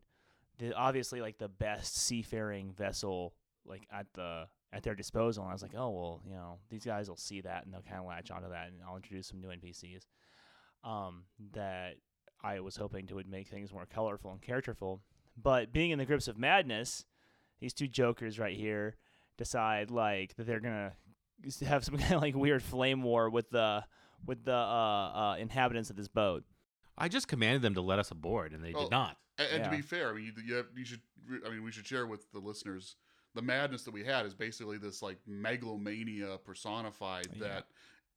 the, 0.60 0.74
obviously 0.74 1.22
like 1.22 1.40
the 1.40 1.50
best 1.50 1.98
seafaring 1.98 2.72
vessel 2.72 3.34
like 3.66 3.88
at 3.92 4.06
the 4.14 4.46
at 4.72 4.84
their 4.84 4.94
disposal. 4.94 5.44
And 5.44 5.50
I 5.50 5.54
was 5.54 5.64
like, 5.64 5.74
oh 5.76 5.90
well, 5.90 6.22
you 6.24 6.36
know, 6.36 6.60
these 6.70 6.86
guys 6.86 7.10
will 7.10 7.18
see 7.18 7.42
that 7.42 7.66
and 7.66 7.74
they'll 7.74 7.82
kind 7.82 8.00
of 8.00 8.06
latch 8.06 8.30
onto 8.30 8.50
that, 8.50 8.68
and 8.68 8.78
I'll 8.88 8.96
introduce 8.96 9.28
some 9.28 9.42
new 9.42 9.48
NPCs 9.48 10.04
um, 10.84 11.24
that 11.54 11.96
I 12.44 12.60
was 12.60 12.76
hoping 12.76 13.08
to 13.08 13.16
would 13.16 13.28
make 13.28 13.48
things 13.48 13.74
more 13.74 13.88
colorful 13.92 14.32
and 14.32 14.42
characterful. 14.42 15.02
But 15.36 15.74
being 15.74 15.90
in 15.90 15.98
the 15.98 16.06
grips 16.06 16.28
of 16.28 16.38
madness, 16.38 17.06
these 17.60 17.74
two 17.74 17.88
jokers 17.88 18.38
right 18.38 18.56
here 18.56 18.98
decide 19.36 19.90
like 19.90 20.36
that 20.36 20.46
they're 20.46 20.60
gonna 20.60 20.94
have 21.66 21.84
some 21.84 21.98
kind 21.98 22.14
of 22.14 22.22
like 22.22 22.36
weird 22.36 22.62
flame 22.62 23.02
war 23.02 23.32
with 23.32 23.50
the 23.50 23.84
with 24.26 24.44
the 24.46 24.54
uh, 24.54 24.56
uh, 25.34 25.36
inhabitants 25.40 25.90
of 25.90 25.96
this 25.96 26.08
boat. 26.08 26.44
I 26.98 27.08
just 27.08 27.28
commanded 27.28 27.62
them 27.62 27.74
to 27.76 27.82
let 27.82 28.00
us 28.00 28.12
aboard, 28.12 28.54
and 28.54 28.64
they 28.64 28.74
Oh. 28.74 28.82
did 28.84 28.92
not. 28.92 29.18
And, 29.38 29.50
and 29.54 29.64
to 29.64 29.70
be 29.70 29.82
fair, 29.82 30.10
I 30.10 30.14
mean, 30.14 30.26
you, 30.26 30.34
you, 30.46 30.54
have, 30.56 30.68
you 30.76 30.86
should. 30.86 31.02
I 31.46 31.50
mean, 31.50 31.64
we 31.64 31.72
should 31.72 31.88
share 31.88 32.06
with 32.06 32.32
the 32.32 32.40
listeners 32.40 32.96
the 33.34 33.42
madness 33.42 33.84
that 33.84 33.92
we 33.92 34.04
had 34.04 34.26
is 34.26 34.34
basically 34.34 34.78
this 34.78 35.02
like 35.02 35.18
megalomania 35.26 36.38
personified 36.44 37.28
Yeah. 37.36 37.48
that 37.48 37.68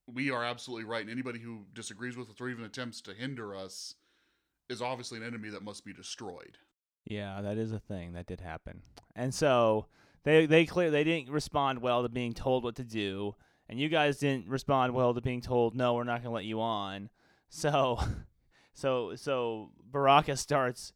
we 0.06 0.30
are 0.30 0.44
absolutely 0.44 0.84
right, 0.84 1.00
and 1.02 1.10
anybody 1.10 1.38
who 1.38 1.64
disagrees 1.72 2.16
with 2.16 2.28
us 2.28 2.40
or 2.40 2.48
even 2.48 2.64
attempts 2.64 3.00
to 3.02 3.14
hinder 3.14 3.54
us 3.54 3.94
is 4.68 4.82
obviously 4.82 5.18
an 5.18 5.24
enemy 5.24 5.48
that 5.50 5.62
must 5.62 5.84
be 5.84 5.92
destroyed. 5.92 6.58
Yeah, 7.06 7.40
that 7.42 7.58
is 7.58 7.72
a 7.72 7.78
thing 7.78 8.12
that 8.14 8.26
did 8.26 8.40
happen. 8.40 8.82
And 9.14 9.32
so 9.34 9.86
they 10.24 10.46
they 10.46 10.66
clear 10.66 10.90
they 10.90 11.04
didn't 11.04 11.30
respond 11.30 11.80
well 11.80 12.02
to 12.02 12.08
being 12.08 12.32
told 12.32 12.64
what 12.64 12.74
to 12.76 12.84
do, 12.84 13.34
and 13.68 13.78
you 13.80 13.88
guys 13.88 14.18
didn't 14.18 14.48
respond 14.48 14.94
well 14.94 15.14
to 15.14 15.20
being 15.20 15.40
told 15.40 15.74
no, 15.74 15.94
we're 15.94 16.04
not 16.04 16.22
going 16.22 16.30
to 16.30 16.34
let 16.34 16.44
you 16.44 16.60
on. 16.60 17.08
So 17.50 18.00
so 18.72 19.14
so 19.14 19.70
Baracus 19.90 20.38
starts 20.38 20.92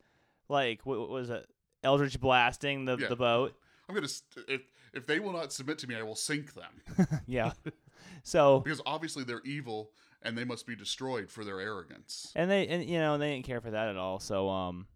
like 0.49 0.85
what, 0.85 1.09
was 1.09 1.31
it? 1.31 1.47
Eldritch 1.85 2.19
blasting 2.19 2.85
the 2.85 2.97
Yeah. 2.99 3.09
the 3.09 3.15
boat. 3.17 3.55
I'm 3.89 3.95
gonna 3.95 4.09
st- 4.09 4.45
if 4.49 4.63
if 4.93 5.07
they 5.07 5.21
will 5.21 5.33
not 5.33 5.53
submit 5.53 5.79
to 5.79 5.87
me, 5.87 5.95
I 5.95 6.03
will 6.03 6.17
sink 6.17 6.55
them 6.55 7.09
yeah. 7.27 7.53
So 8.25 8.59
because 8.61 8.81
obviously 8.85 9.23
they're 9.23 9.43
evil 9.45 9.93
and 10.23 10.37
they 10.37 10.45
must 10.45 10.67
be 10.67 10.75
destroyed 10.75 11.31
for 11.31 11.45
their 11.45 11.61
arrogance. 11.61 12.33
and 12.35 12.51
they 12.51 12.67
and 12.67 12.85
you 12.85 12.99
know 12.99 13.17
they 13.19 13.33
didn't 13.35 13.47
care 13.47 13.61
for 13.61 13.71
that 13.71 13.89
at 13.89 13.97
all. 13.97 14.19
So 14.19 14.49
um, 14.49 14.87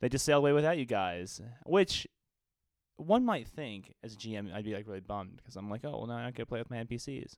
they 0.00 0.08
just 0.08 0.24
sailed 0.24 0.42
away 0.42 0.52
without 0.52 0.76
you 0.78 0.86
guys, 0.86 1.40
which 1.64 2.06
one 2.96 3.24
might 3.24 3.48
think 3.48 3.94
as 4.02 4.14
a 4.14 4.16
GM 4.16 4.52
I'd 4.54 4.64
be 4.64 4.74
like 4.74 4.86
really 4.86 5.00
bummed 5.00 5.36
because 5.36 5.56
I'm 5.56 5.70
like, 5.70 5.84
oh 5.84 5.90
well, 5.90 6.06
now 6.06 6.16
I 6.16 6.30
get 6.30 6.42
to 6.42 6.46
play 6.46 6.58
with 6.58 6.70
my 6.70 6.78
NPCs, 6.78 7.36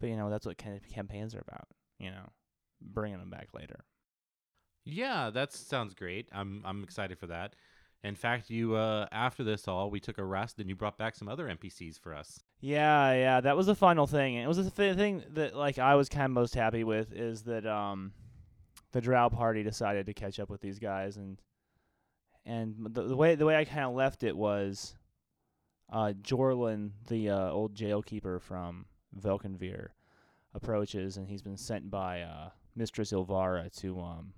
but 0.00 0.08
you 0.08 0.16
know 0.16 0.30
that's 0.30 0.46
what 0.46 0.58
kind 0.58 0.76
of 0.76 0.88
campaigns 0.88 1.34
are 1.34 1.44
about. 1.46 1.68
You 1.98 2.10
know, 2.10 2.28
bringing 2.80 3.18
them 3.18 3.30
back 3.30 3.48
later. 3.54 3.84
Yeah, 4.84 5.30
that 5.30 5.52
sounds 5.52 5.94
great. 5.94 6.28
I'm 6.32 6.62
I'm 6.64 6.82
excited 6.82 7.18
for 7.18 7.26
that. 7.28 7.54
In 8.02 8.14
fact, 8.14 8.48
you 8.48 8.74
uh, 8.74 9.06
after 9.12 9.44
this 9.44 9.68
all, 9.68 9.90
we 9.90 10.00
took 10.00 10.18
a 10.18 10.24
rest, 10.24 10.58
and 10.58 10.68
you 10.68 10.74
brought 10.74 10.96
back 10.96 11.14
some 11.14 11.28
other 11.28 11.46
NPCs 11.46 12.00
for 12.00 12.14
us. 12.14 12.40
Yeah, 12.60 13.12
yeah, 13.12 13.40
that 13.42 13.56
was 13.56 13.66
the 13.66 13.74
final 13.74 14.06
thing, 14.06 14.36
and 14.36 14.44
it 14.44 14.48
was 14.48 14.56
the 14.56 14.70
th- 14.70 14.96
thing 14.96 15.22
that 15.34 15.54
like 15.54 15.78
I 15.78 15.94
was 15.94 16.08
kind 16.08 16.24
of 16.24 16.30
most 16.30 16.54
happy 16.54 16.82
with 16.82 17.12
is 17.12 17.42
that 17.42 17.66
um, 17.66 18.12
the 18.92 19.00
Drow 19.02 19.28
party 19.28 19.62
decided 19.62 20.06
to 20.06 20.14
catch 20.14 20.40
up 20.40 20.48
with 20.48 20.62
these 20.62 20.78
guys, 20.78 21.18
and 21.18 21.38
and 22.44 22.74
the, 22.90 23.02
the 23.02 23.16
way 23.16 23.34
the 23.34 23.46
way 23.46 23.56
I 23.56 23.64
kind 23.64 23.84
of 23.84 23.94
left 23.94 24.22
it 24.22 24.36
was, 24.36 24.94
uh, 25.92 26.12
Jorlan, 26.22 26.90
the 27.08 27.30
uh, 27.30 27.50
old 27.50 27.74
jailkeeper 27.74 28.40
from 28.40 28.86
Velkynvelve, 29.18 29.88
approaches, 30.54 31.16
and 31.16 31.28
he's 31.28 31.42
been 31.42 31.56
sent 31.56 31.90
by 31.90 32.22
uh, 32.22 32.50
Mistress 32.74 33.12
Ilvara 33.12 33.70
to 33.80 34.00
um, 34.00 34.32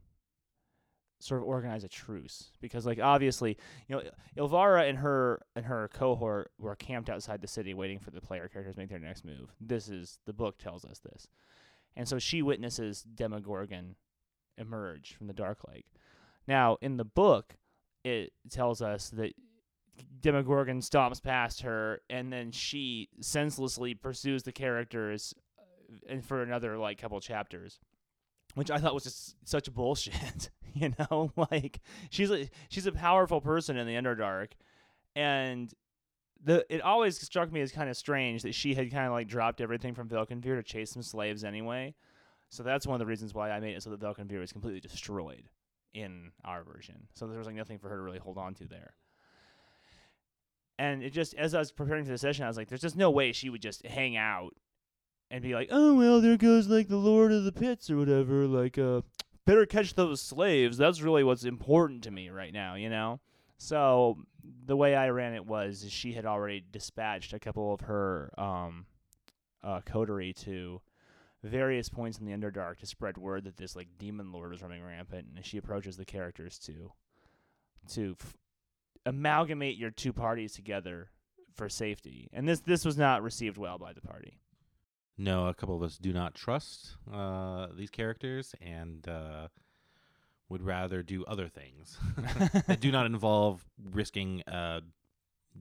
sort 1.23 1.41
of 1.41 1.47
organize 1.47 1.85
a 1.85 1.89
truce 1.89 2.51
because 2.61 2.85
like 2.85 2.99
obviously 2.99 3.57
you 3.87 3.95
know 3.95 4.03
Ilvara 4.37 4.89
and 4.89 4.99
her 4.99 5.41
and 5.55 5.65
her 5.65 5.89
cohort 5.95 6.51
were 6.59 6.75
camped 6.75 7.09
outside 7.09 7.41
the 7.41 7.47
city 7.47 7.75
waiting 7.75 8.01
for 8.01 8.11
the 8.11 8.21
player 8.21 8.49
characters 8.49 8.75
to 8.75 8.81
make 8.81 8.91
their 8.91 8.99
next 8.99 9.25
move. 9.25 9.53
This 9.61 9.89
is 9.89 10.19
the 10.27 10.33
book 10.33 10.59
tells 10.59 10.85
us 10.85 10.99
this. 10.99 11.29
And 11.95 12.09
so 12.09 12.19
she 12.19 12.43
witnesses 12.43 13.03
Demogorgon 13.03 13.97
emerge 14.57 15.15
from 15.15 15.27
the 15.27 15.33
Dark 15.33 15.59
Lake. 15.69 15.87
Now, 16.47 16.79
in 16.81 16.97
the 16.97 17.05
book, 17.05 17.57
it 18.05 18.33
tells 18.51 18.83
us 18.83 19.11
that 19.11 19.35
Demogorgon 20.21 20.81
stomps 20.81 21.23
past 21.23 21.63
her 21.63 22.01
and 22.09 22.33
then 22.33 22.51
she 22.51 23.09
senselessly 23.21 23.95
pursues 23.95 24.43
the 24.43 24.53
characters 24.53 25.35
uh, 25.59 25.97
and 26.09 26.25
for 26.25 26.43
another 26.43 26.79
like 26.79 27.01
couple 27.01 27.21
chapters. 27.21 27.79
which 28.55 28.71
I 28.71 28.79
thought 28.79 28.95
was 28.95 29.05
just 29.05 29.37
such 29.45 29.73
bullshit. 29.73 30.51
you 30.75 30.93
know, 30.99 31.33
like 31.51 31.81
she's 32.11 32.31
a 32.31 32.49
she's 32.69 32.87
a 32.87 32.93
powerful 32.93 33.41
person 33.41 33.77
in 33.77 33.87
the 33.87 33.95
Underdark, 33.95 34.53
and 35.15 35.73
the 36.43 36.65
it 36.69 36.81
always 36.81 37.21
struck 37.21 37.53
me 37.53 37.61
as 37.61 37.73
kind 37.73 37.91
of 37.91 37.97
strange 37.97 38.43
that 38.43 38.55
she 38.55 38.75
had 38.75 38.91
kind 38.91 39.07
of 39.07 39.13
like 39.13 39.29
dropped 39.29 39.61
everything 39.61 39.95
from 39.95 40.09
Velkynvelve 40.09 40.57
to 40.57 40.63
chase 40.63 40.91
some 40.91 41.03
slaves 41.03 41.45
anyway. 41.45 41.95
So 42.49 42.63
that's 42.63 42.87
one 42.87 42.95
of 42.95 42.99
the 42.99 43.07
reasons 43.07 43.33
why 43.33 43.51
I 43.51 43.61
made 43.61 43.75
it 43.77 43.83
so 43.83 43.91
that 43.91 44.01
Velkynvelve 44.01 44.41
was 44.41 44.53
completely 44.53 44.81
destroyed 44.81 45.49
in 45.95 46.33
our 46.45 46.65
version. 46.65 47.09
So 47.15 47.27
there 47.27 47.39
was 47.39 47.47
like 47.47 47.57
nothing 47.57 47.79
for 47.79 47.89
her 47.89 47.97
to 47.97 48.03
really 48.03 48.19
hold 48.19 48.39
on 48.39 48.55
to 48.55 48.67
there. 48.67 48.95
And 50.79 51.03
it 51.03 51.11
just 51.11 51.35
as 51.35 51.55
I 51.55 51.59
was 51.59 51.73
preparing 51.73 52.05
for 52.05 52.11
the 52.11 52.19
session, 52.19 52.45
I 52.45 52.49
was 52.49 52.57
like, 52.57 52.69
"There's 52.69 52.81
just 52.81 52.97
no 52.97 53.11
way 53.11 53.33
she 53.33 53.51
would 53.51 53.63
just 53.63 53.87
hang 53.87 54.17
out 54.17 54.55
and 55.31 55.43
be 55.43 55.55
like, 55.55 55.69
oh 55.71 55.95
well, 55.95 56.21
there 56.21 56.37
goes 56.37 56.69
like 56.69 56.89
the 56.89 56.97
Lord 56.97 57.33
of 57.33 57.45
the 57.45 57.53
Pits 57.53 57.91
or 57.91 57.97
whatever. 57.97 58.47
Like, 58.47 58.79
uh, 58.79 59.03
better 59.47 59.67
catch 59.67 59.95
those 59.95 60.21
slaves. 60.21 60.77
That's 60.77 61.03
really 61.03 61.25
what's 61.25 61.45
important 61.45 62.03
to 62.05 62.11
me 62.11 62.31
right 62.31 62.53
now, 62.53 62.75
you 62.75 62.91
know." 62.91 63.21
So 63.59 64.19
the 64.65 64.77
way 64.77 64.97
I 64.97 65.11
ran 65.11 65.35
it 65.35 65.47
was 65.47 65.87
she 65.89 66.13
had 66.13 66.27
already 66.27 66.65
dispatched 66.73 67.33
a 67.33 67.39
couple 67.39 67.73
of 67.73 67.83
her 67.83 68.33
um, 68.37 68.87
uh, 69.63 69.81
coterie 69.87 70.33
to 70.33 70.81
various 71.43 71.89
points 71.89 72.19
in 72.19 72.27
the 72.27 72.33
Underdark 72.33 72.79
to 72.79 72.87
spread 72.87 73.19
word 73.19 73.45
that 73.45 73.57
this 73.57 73.75
like 73.77 73.89
demon 73.99 74.33
lord 74.33 74.51
was 74.53 74.63
running 74.63 74.83
rampant, 74.83 75.27
and 75.35 75.45
she 75.45 75.59
approaches 75.59 75.97
the 75.97 76.05
characters 76.05 76.59
to 76.61 76.93
to 77.95 78.17
f- 78.21 78.37
amalgamate 79.07 79.77
your 79.77 79.91
two 79.91 80.13
parties 80.13 80.53
together 80.53 81.11
for 81.55 81.69
safety. 81.69 82.29
And 82.33 82.49
this 82.49 82.61
this 82.61 82.85
was 82.85 82.97
not 82.97 83.23
received 83.23 83.57
well 83.59 83.79
by 83.79 83.93
the 83.93 84.01
party. 84.01 84.39
No, 85.19 85.47
a 85.49 85.55
couple 85.55 85.77
of 85.77 85.83
us 85.83 85.99
do 85.99 86.13
not 86.13 86.35
trust 86.35 86.97
uh, 87.13 87.67
these 87.77 87.91
characters 87.91 88.55
and 88.63 89.07
uh, 89.07 89.49
would 90.49 90.63
rather 90.63 91.03
do 91.03 91.25
other 91.27 91.49
things 91.49 91.99
that 92.67 92.79
do 92.81 92.91
not 92.91 93.07
involve 93.07 93.65
risking 93.93 94.43
a 94.47 94.81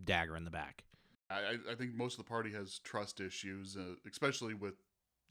dagger 0.05 0.37
in 0.37 0.45
the 0.45 0.51
back. 0.51 0.83
I, 1.29 1.35
I- 1.35 1.71
I 1.71 1.75
think 1.75 1.95
most 1.95 2.17
of 2.17 2.25
the 2.25 2.29
party 2.29 2.51
has 2.53 2.79
trust 2.79 3.19
issues, 3.19 3.75
uh, 3.77 3.95
especially 4.09 4.53
with 4.53 4.75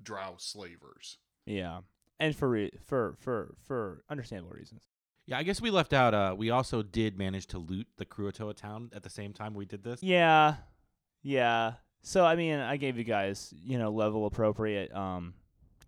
drow 0.03 0.35
slavers. 0.39 1.19
Yeah, 1.47 1.81
and 2.19 2.35
for 2.35 2.49
re- 2.49 2.73
for 2.87 3.17
for 3.19 3.55
for 3.63 4.05
understandable 4.09 4.55
reasons. 4.55 4.83
Yeah, 5.27 5.39
I 5.39 5.43
guess 5.43 5.61
we 5.61 5.71
left 5.71 5.93
out. 5.93 6.15
Uh, 6.15 6.35
we 6.37 6.51
also 6.51 6.83
did 6.83 7.17
manage 7.17 7.47
to 7.49 7.59
loot 7.59 7.87
the 7.99 8.05
Kuo-toa 8.05 8.55
town 8.55 8.91
at 8.93 9.03
the 9.05 9.11
same 9.11 9.33
time 9.33 9.55
we 9.55 9.65
did 9.65 9.85
this. 9.85 10.03
Yeah, 10.03 10.57
yeah. 11.23 11.75
So 12.03 12.25
I 12.25 12.35
mean, 12.37 12.59
I 12.59 12.77
gave 12.77 12.99
you 12.99 13.05
guys 13.05 13.53
you 13.57 13.79
know 13.79 13.91
level 13.91 14.27
appropriate 14.27 14.93
um 14.95 15.35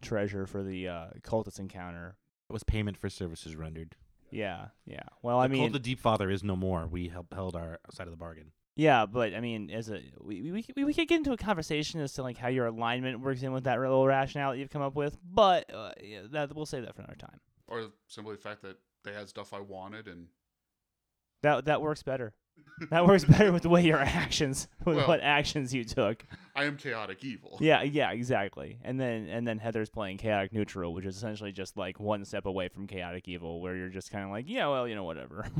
treasure 0.00 0.46
for 0.46 0.62
the 0.62 0.88
uh, 0.88 1.06
cultist 1.22 1.58
encounter. 1.58 2.16
It 2.50 2.52
was 2.52 2.64
payment 2.64 2.96
for 2.98 3.08
services 3.08 3.56
rendered. 3.56 3.96
Yeah, 4.30 4.68
yeah. 4.86 5.04
Well, 5.22 5.38
I 5.38 5.46
mean, 5.48 5.62
cult 5.62 5.76
of 5.76 5.82
Deep 5.82 6.00
Father 6.00 6.30
is 6.30 6.42
no 6.42 6.56
more. 6.56 6.86
We 6.86 7.08
held, 7.08 7.26
held 7.32 7.54
our 7.54 7.78
side 7.92 8.06
of 8.06 8.10
the 8.10 8.16
bargain. 8.16 8.52
Yeah, 8.74 9.04
but 9.06 9.34
I 9.34 9.40
mean, 9.40 9.70
as 9.70 9.90
a 9.90 10.00
we 10.20 10.40
we 10.40 10.64
we, 10.76 10.84
we 10.84 10.94
could 10.94 11.08
get 11.08 11.16
into 11.18 11.32
a 11.32 11.36
conversation 11.36 12.00
as 12.00 12.14
to 12.14 12.22
like 12.22 12.38
how 12.38 12.48
your 12.48 12.66
alignment 12.66 13.20
works 13.20 13.42
in 13.42 13.52
with 13.52 13.64
that 13.64 13.78
little 13.78 14.06
rationale 14.06 14.52
that 14.52 14.58
you've 14.58 14.70
come 14.70 14.82
up 14.82 14.94
with, 14.94 15.18
but 15.22 15.72
uh, 15.72 15.92
yeah, 16.02 16.22
that 16.30 16.54
we'll 16.54 16.64
save 16.66 16.84
that 16.84 16.94
for 16.94 17.02
another 17.02 17.16
time. 17.18 17.40
Or 17.68 17.88
simply 18.08 18.34
the 18.34 18.40
fact 18.40 18.62
that 18.62 18.78
they 19.04 19.12
had 19.12 19.28
stuff 19.28 19.52
I 19.52 19.60
wanted 19.60 20.08
and 20.08 20.28
That 21.42 21.66
that 21.66 21.82
works 21.82 22.02
better. 22.02 22.32
That 22.90 23.06
works 23.06 23.24
better 23.24 23.50
with 23.52 23.62
the 23.62 23.68
way 23.68 23.82
your 23.84 23.98
actions, 23.98 24.68
with 24.84 24.96
Well- 24.96 25.08
what 25.08 25.20
actions 25.20 25.74
you 25.74 25.84
took. 25.84 26.24
I 26.54 26.64
am 26.64 26.76
chaotic 26.76 27.22
evil. 27.24 27.58
Yeah, 27.60 27.82
yeah, 27.82 28.10
exactly. 28.12 28.78
And 28.82 28.98
then 28.98 29.28
and 29.28 29.46
then 29.46 29.58
Heather's 29.58 29.90
playing 29.90 30.16
chaotic 30.18 30.52
neutral, 30.52 30.94
which 30.94 31.04
is 31.04 31.16
essentially 31.16 31.52
just 31.52 31.76
like 31.76 32.00
one 32.00 32.24
step 32.24 32.46
away 32.46 32.68
from 32.68 32.86
chaotic 32.86 33.28
evil, 33.28 33.60
where 33.60 33.76
you're 33.76 33.88
just 33.90 34.10
kind 34.10 34.24
of 34.24 34.30
like, 34.30 34.46
yeah, 34.48 34.66
well, 34.68 34.88
you 34.88 34.94
know, 34.94 35.04
whatever. 35.04 35.46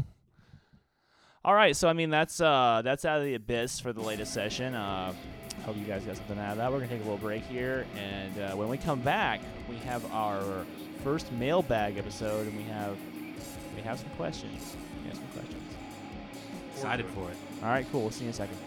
All 1.45 1.55
right, 1.55 1.75
so 1.75 1.89
I 1.89 1.93
mean 1.93 2.11
that's 2.11 2.41
uh 2.41 2.83
that's 2.85 3.05
out 3.05 3.19
of 3.19 3.25
the 3.25 3.35
abyss 3.35 3.81
for 3.81 3.93
the 3.93 4.01
latest 4.01 4.33
session. 4.33 4.75
Uh, 4.75 5.13
hope 5.65 5.77
you 5.77 5.85
guys 5.85 6.05
got 6.05 6.17
something 6.17 6.39
out 6.39 6.53
of 6.53 6.59
that. 6.59 6.71
We're 6.71 6.79
gonna 6.79 6.91
take 6.91 7.01
a 7.01 7.05
little 7.05 7.19
break 7.19 7.45
here, 7.47 7.85
and 7.97 8.39
uh, 8.39 8.55
when 8.55 8.69
we 8.69 8.79
come 8.79 9.01
back, 9.01 9.41
we 9.69 9.75
have 9.79 10.09
our 10.13 10.65
first 11.03 11.33
mailbag 11.33 11.99
episode, 11.99 12.47
and 12.47 12.57
we 12.57 12.63
have 12.65 12.97
we 13.75 13.83
have 13.83 13.99
some 13.99 14.11
questions. 14.11 14.77
We 15.03 15.09
have 15.09 15.17
some 15.17 15.27
questions. 15.35 15.63
Excited 16.75 17.07
for 17.07 17.29
it. 17.29 17.37
All 17.61 17.71
right, 17.71 17.87
cool. 17.91 18.03
We'll 18.03 18.11
see 18.13 18.25
you 18.25 18.31
in 18.31 18.35
a 18.35 18.35
second. 18.35 18.59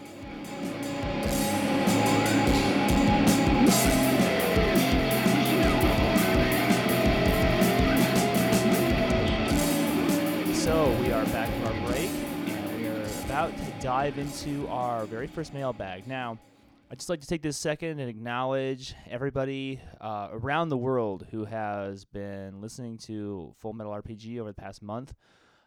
So 10.52 10.90
we 11.00 11.12
are 11.12 11.24
back 11.26 11.48
about 13.36 13.54
to 13.58 13.70
dive 13.82 14.16
into 14.16 14.66
our 14.68 15.04
very 15.04 15.26
first 15.26 15.52
mailbag. 15.52 16.06
Now, 16.06 16.38
I'd 16.90 16.98
just 16.98 17.10
like 17.10 17.20
to 17.20 17.26
take 17.26 17.42
this 17.42 17.58
second 17.58 18.00
and 18.00 18.08
acknowledge 18.08 18.94
everybody 19.10 19.78
uh, 20.00 20.28
around 20.32 20.70
the 20.70 20.78
world 20.78 21.26
who 21.30 21.44
has 21.44 22.06
been 22.06 22.62
listening 22.62 22.96
to 22.96 23.54
Full 23.58 23.74
Metal 23.74 23.92
RPG 23.92 24.40
over 24.40 24.48
the 24.48 24.54
past 24.54 24.80
month. 24.82 25.12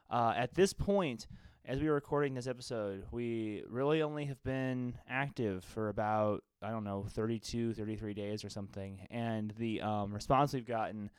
Uh, 0.09 0.33
at 0.35 0.55
this 0.55 0.73
point, 0.73 1.27
as 1.63 1.79
we 1.79 1.87
are 1.89 1.93
recording 1.93 2.33
this 2.33 2.47
episode, 2.47 3.03
we 3.11 3.63
really 3.69 4.01
only 4.01 4.25
have 4.25 4.41
been 4.41 4.95
active 5.07 5.63
for 5.63 5.89
about, 5.89 6.43
I 6.63 6.71
don't 6.71 6.83
know, 6.83 7.05
32, 7.07 7.75
33 7.75 8.15
days 8.15 8.43
or 8.43 8.49
something. 8.49 9.05
And 9.11 9.53
the 9.59 9.81
um, 9.81 10.11
response 10.11 10.53
we've 10.53 10.65
gotten 10.65 11.11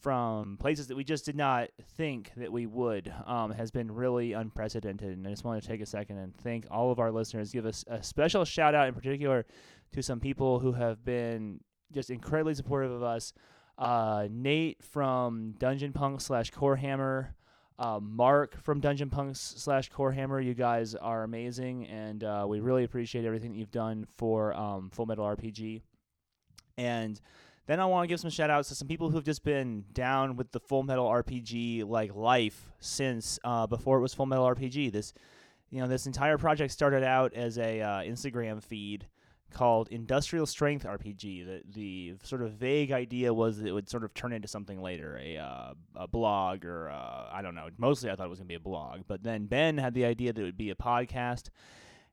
from 0.00 0.56
places 0.56 0.88
that 0.88 0.96
we 0.96 1.04
just 1.04 1.24
did 1.24 1.36
not 1.36 1.70
think 1.96 2.32
that 2.36 2.52
we 2.52 2.66
would 2.66 3.12
um, 3.26 3.52
has 3.52 3.70
been 3.70 3.90
really 3.90 4.32
unprecedented. 4.32 5.16
And 5.16 5.26
I 5.26 5.30
just 5.30 5.44
want 5.44 5.62
to 5.62 5.68
take 5.68 5.80
a 5.80 5.86
second 5.86 6.18
and 6.18 6.36
thank 6.36 6.66
all 6.70 6.90
of 6.90 6.98
our 6.98 7.10
listeners. 7.10 7.52
Give 7.52 7.66
us 7.66 7.84
a 7.86 8.02
special 8.02 8.44
shout 8.44 8.74
out 8.74 8.88
in 8.88 8.94
particular 8.94 9.46
to 9.92 10.02
some 10.02 10.20
people 10.20 10.58
who 10.58 10.72
have 10.72 11.04
been 11.04 11.60
just 11.92 12.10
incredibly 12.10 12.54
supportive 12.54 12.90
of 12.90 13.02
us. 13.02 13.32
Uh, 13.76 14.28
Nate 14.30 14.82
from 14.82 15.54
Dungeon 15.58 15.92
Punk 15.92 16.20
slash 16.20 16.52
Corehammer, 16.52 17.28
uh, 17.78 17.98
Mark 18.00 18.62
from 18.62 18.80
Dungeon 18.80 19.10
Punks 19.10 19.40
slash 19.40 19.90
Corehammer. 19.90 20.44
You 20.44 20.54
guys 20.54 20.94
are 20.94 21.24
amazing, 21.24 21.86
and 21.86 22.22
uh, 22.22 22.44
we 22.48 22.60
really 22.60 22.84
appreciate 22.84 23.24
everything 23.24 23.52
that 23.52 23.58
you've 23.58 23.70
done 23.70 24.06
for 24.16 24.54
um, 24.54 24.90
Full 24.90 25.06
Metal 25.06 25.24
RPG. 25.24 25.82
And 26.76 27.20
then 27.66 27.80
I 27.80 27.86
want 27.86 28.04
to 28.04 28.08
give 28.08 28.20
some 28.20 28.30
shout 28.30 28.50
outs 28.50 28.68
to 28.68 28.74
some 28.74 28.88
people 28.88 29.10
who've 29.10 29.24
just 29.24 29.42
been 29.42 29.84
down 29.92 30.36
with 30.36 30.52
the 30.52 30.60
Full 30.60 30.82
Metal 30.82 31.06
RPG 31.06 31.88
like 31.88 32.14
life 32.14 32.70
since 32.78 33.38
uh, 33.44 33.66
before 33.66 33.98
it 33.98 34.02
was 34.02 34.12
Full 34.12 34.26
Metal 34.26 34.44
RPG. 34.44 34.92
This, 34.92 35.14
you 35.70 35.80
know, 35.80 35.88
this 35.88 36.06
entire 36.06 36.36
project 36.36 36.72
started 36.72 37.02
out 37.02 37.32
as 37.32 37.58
a 37.58 37.80
uh, 37.80 38.00
Instagram 38.00 38.62
feed 38.62 39.06
called 39.54 39.88
Industrial 39.88 40.44
Strength 40.44 40.84
RPG. 40.84 41.46
The 41.46 41.62
the 41.72 42.14
sort 42.22 42.42
of 42.42 42.52
vague 42.52 42.92
idea 42.92 43.32
was 43.32 43.58
that 43.58 43.66
it 43.66 43.72
would 43.72 43.88
sort 43.88 44.04
of 44.04 44.12
turn 44.12 44.34
into 44.34 44.48
something 44.48 44.82
later, 44.82 45.18
a 45.22 45.38
uh, 45.38 45.72
a 45.96 46.06
blog 46.06 46.66
or 46.66 46.90
uh, 46.90 47.28
I 47.32 47.40
don't 47.40 47.54
know. 47.54 47.68
Mostly 47.78 48.10
I 48.10 48.16
thought 48.16 48.26
it 48.26 48.30
was 48.30 48.40
gonna 48.40 48.48
be 48.48 48.54
a 48.54 48.60
blog, 48.60 49.02
but 49.08 49.22
then 49.22 49.46
Ben 49.46 49.78
had 49.78 49.94
the 49.94 50.04
idea 50.04 50.34
that 50.34 50.40
it 50.40 50.44
would 50.44 50.58
be 50.58 50.70
a 50.70 50.74
podcast, 50.74 51.48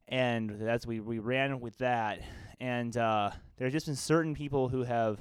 and 0.07 0.49
that's 0.61 0.87
we 0.87 1.01
we 1.01 1.19
ran 1.19 1.59
with 1.59 1.77
that. 1.79 2.21
And 2.61 2.95
uh, 2.95 3.31
there 3.57 3.65
have 3.65 3.73
just 3.73 3.87
been 3.87 3.95
certain 3.95 4.35
people 4.35 4.69
who 4.69 4.83
have 4.83 5.19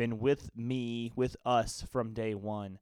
been 0.00 0.18
with 0.18 0.48
me, 0.56 1.12
with 1.14 1.36
us 1.44 1.84
from 1.92 2.14
day 2.14 2.34
one. 2.34 2.78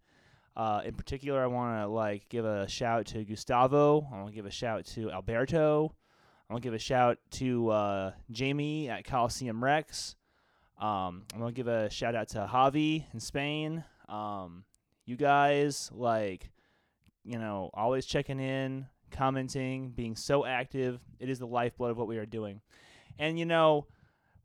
Uh, 0.57 0.83
in 0.85 0.95
particular, 0.95 1.43
I 1.43 1.49
want 1.49 1.83
to 1.83 1.89
like 1.89 2.29
give 2.29 2.45
a 2.45 2.69
shout 2.69 3.07
to 3.07 3.25
Gustavo. 3.25 4.07
I 4.13 4.19
want 4.19 4.29
to 4.29 4.35
give 4.37 4.47
a 4.47 4.53
shout 4.53 4.87
to 4.95 5.11
Alberto. 5.11 5.93
I 6.49 6.53
want 6.53 6.63
to 6.63 6.67
give 6.69 6.75
a 6.75 6.79
shout 6.79 7.19
to 7.33 7.71
uh, 7.71 8.13
Jamie 8.31 8.89
at 8.89 9.05
Coliseum 9.05 9.65
Rex. 9.65 10.15
Um, 10.81 11.25
I 11.35 11.39
want 11.39 11.53
to 11.53 11.59
give 11.59 11.67
a 11.67 11.91
shout 11.91 12.15
out 12.15 12.29
to 12.29 12.49
Javi 12.49 13.03
in 13.13 13.19
Spain. 13.19 13.83
Um, 14.09 14.63
you 15.05 15.17
guys, 15.17 15.91
like, 15.93 16.53
you 17.25 17.41
know, 17.41 17.71
always 17.75 18.07
checking 18.07 18.39
in, 18.39 18.87
commenting, 19.11 19.91
being 19.91 20.15
so 20.15 20.47
active. 20.47 21.01
It 21.19 21.29
is 21.29 21.41
the 21.41 21.49
lifeblood 21.49 21.91
of 21.91 21.99
what 21.99 22.07
we 22.07 22.19
are 22.19 22.27
doing. 22.27 22.61
And, 23.19 23.41
you 23.41 23.45
know, 23.45 23.89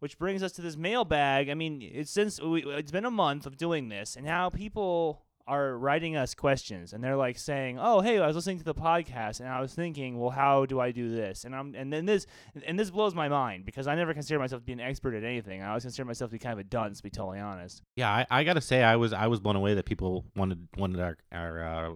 which 0.04 0.20
brings 0.20 0.43
us 0.43 0.51
to 0.51 0.62
this 0.62 0.76
mailbag. 0.76 1.47
I 1.47 1.54
mean, 1.54 1.82
it's 1.82 2.12
since 2.12 2.38
we, 2.41 2.62
it's 2.66 2.91
been 2.91 3.06
a 3.06 3.10
month 3.10 3.45
of 3.45 3.56
doing 3.56 3.88
this, 3.88 4.18
and 4.18 4.26
now 4.26 4.49
people 4.49 5.22
are 5.47 5.78
writing 5.78 6.18
us 6.18 6.36
questions, 6.36 6.91
and 6.91 7.01
they're 7.01 7.16
like 7.16 7.38
saying, 7.38 7.80
"Oh, 7.80 8.01
hey, 8.01 8.20
I 8.20 8.28
was 8.28 8.36
listening 8.36 8.58
to 8.58 8.66
the 8.66 8.76
podcast, 8.76 9.39
and 9.39 9.47
I 9.47 9.62
was 9.62 9.74
thinking, 9.74 10.20
well, 10.20 10.30
how 10.30 10.66
do 10.66 10.82
I 10.82 10.91
do 10.91 11.10
this?" 11.16 11.45
And 11.45 11.56
I'm, 11.56 11.74
and 11.74 11.91
then 11.93 12.06
this, 12.06 12.28
and 12.68 12.78
this 12.78 12.89
blows 12.89 13.16
my 13.16 13.30
mind 13.30 13.64
because 13.64 13.88
I 13.88 13.95
never 13.95 14.14
considered 14.14 14.39
myself 14.39 14.64
to 14.64 14.66
be 14.66 14.74
an 14.74 14.82
expert 14.82 15.16
at 15.16 15.24
anything. 15.24 15.64
I 15.64 15.70
always 15.70 15.84
considered 15.84 16.08
myself 16.08 16.32
to 16.32 16.34
be 16.34 16.39
kind 16.39 16.51
of 16.51 16.60
a 16.60 16.66
dunce, 16.66 16.97
to 16.97 17.04
be 17.04 17.10
totally 17.10 17.39
honest. 17.39 17.82
Yeah, 17.95 18.12
I, 18.12 18.28
I 18.30 18.43
gotta 18.43 18.60
say, 18.60 18.84
I 18.84 18.97
was 18.97 19.14
I 19.14 19.28
was 19.28 19.39
blown 19.39 19.56
away 19.56 19.74
that 19.76 19.86
people 19.86 20.26
wanted 20.36 20.68
wanted 20.76 20.99
our 20.99 21.18
our 21.32 21.64
uh, 21.64 21.91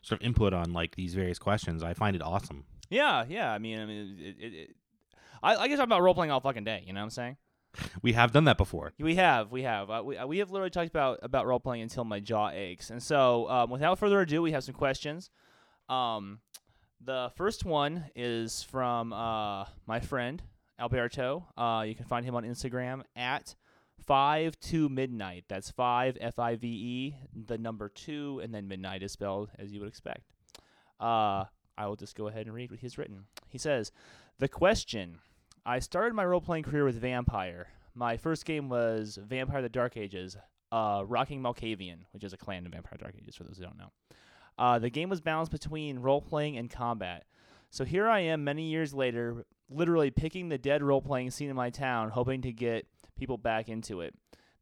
sort 0.00 0.22
of 0.22 0.26
input 0.26 0.54
on 0.54 0.72
like 0.72 0.96
these 0.96 1.12
various 1.12 1.38
questions. 1.38 1.82
I 1.82 1.92
find 1.92 2.16
it 2.16 2.22
awesome. 2.22 2.64
Yeah, 2.88 3.26
yeah. 3.28 3.52
I 3.52 3.58
mean, 3.58 3.78
I 3.78 3.84
mean, 3.86 4.16
it, 4.18 4.36
it, 4.38 4.54
it, 4.54 4.76
I, 5.42 5.56
I 5.56 5.68
guess 5.68 5.78
I'm 5.78 5.84
about 5.84 6.02
role 6.02 6.14
playing 6.14 6.30
all 6.30 6.40
fucking 6.40 6.64
day. 6.64 6.84
You 6.86 6.92
know 6.92 7.00
what 7.00 7.04
I'm 7.04 7.10
saying? 7.10 7.36
We 8.02 8.12
have 8.12 8.32
done 8.32 8.44
that 8.44 8.58
before. 8.58 8.92
We 8.98 9.14
have, 9.14 9.50
we 9.50 9.62
have, 9.62 9.90
uh, 9.90 10.02
we, 10.04 10.16
uh, 10.16 10.26
we 10.26 10.38
have 10.38 10.50
literally 10.50 10.70
talked 10.70 10.90
about 10.90 11.20
about 11.22 11.46
role 11.46 11.58
playing 11.58 11.82
until 11.82 12.04
my 12.04 12.20
jaw 12.20 12.50
aches. 12.50 12.90
And 12.90 13.02
so, 13.02 13.48
um, 13.48 13.70
without 13.70 13.98
further 13.98 14.20
ado, 14.20 14.42
we 14.42 14.52
have 14.52 14.62
some 14.62 14.74
questions. 14.74 15.30
Um, 15.88 16.40
the 17.00 17.32
first 17.34 17.64
one 17.64 18.04
is 18.14 18.62
from 18.62 19.12
uh, 19.14 19.64
my 19.86 20.00
friend 20.00 20.42
Alberto. 20.78 21.48
Uh, 21.56 21.84
you 21.88 21.94
can 21.94 22.04
find 22.04 22.26
him 22.26 22.34
on 22.34 22.44
Instagram 22.44 23.02
at 23.16 23.54
five 24.06 24.60
to 24.60 24.90
midnight. 24.90 25.44
That's 25.48 25.70
five 25.70 26.18
F 26.20 26.38
I 26.38 26.56
V 26.56 26.68
E, 26.68 27.16
the 27.46 27.56
number 27.56 27.88
two, 27.88 28.40
and 28.42 28.54
then 28.54 28.68
midnight 28.68 29.02
is 29.02 29.12
spelled 29.12 29.48
as 29.58 29.72
you 29.72 29.80
would 29.80 29.88
expect. 29.88 30.22
Uh, 31.00 31.44
I 31.78 31.86
will 31.86 31.96
just 31.96 32.16
go 32.16 32.28
ahead 32.28 32.44
and 32.46 32.54
read 32.54 32.70
what 32.70 32.80
he's 32.80 32.98
written. 32.98 33.24
He 33.48 33.58
says, 33.58 33.92
"The 34.38 34.48
question: 34.48 35.20
I 35.64 35.78
started 35.78 36.14
my 36.14 36.24
role 36.24 36.40
playing 36.40 36.64
career 36.64 36.84
with 36.84 36.96
Vampire. 36.96 37.68
My 37.94 38.16
first 38.16 38.44
game 38.44 38.68
was 38.68 39.16
Vampire: 39.22 39.62
The 39.62 39.68
Dark 39.68 39.96
Ages, 39.96 40.36
uh, 40.72 41.04
Rocking 41.06 41.40
Malkavian, 41.40 41.98
which 42.12 42.24
is 42.24 42.32
a 42.32 42.36
clan 42.36 42.64
in 42.64 42.72
Vampire: 42.72 42.98
Dark 42.98 43.14
Ages 43.16 43.36
for 43.36 43.44
those 43.44 43.58
who 43.58 43.64
don't 43.64 43.78
know. 43.78 43.92
Uh, 44.58 44.80
the 44.80 44.90
game 44.90 45.08
was 45.08 45.20
balanced 45.20 45.52
between 45.52 46.00
role 46.00 46.20
playing 46.20 46.56
and 46.56 46.68
combat. 46.68 47.24
So 47.70 47.84
here 47.84 48.08
I 48.08 48.20
am, 48.20 48.42
many 48.42 48.64
years 48.64 48.92
later, 48.92 49.44
literally 49.70 50.10
picking 50.10 50.48
the 50.48 50.58
dead 50.58 50.82
role 50.82 51.00
playing 51.00 51.30
scene 51.30 51.48
in 51.48 51.56
my 51.56 51.70
town, 51.70 52.10
hoping 52.10 52.42
to 52.42 52.52
get 52.52 52.86
people 53.16 53.38
back 53.38 53.68
into 53.68 54.00
it. 54.00 54.14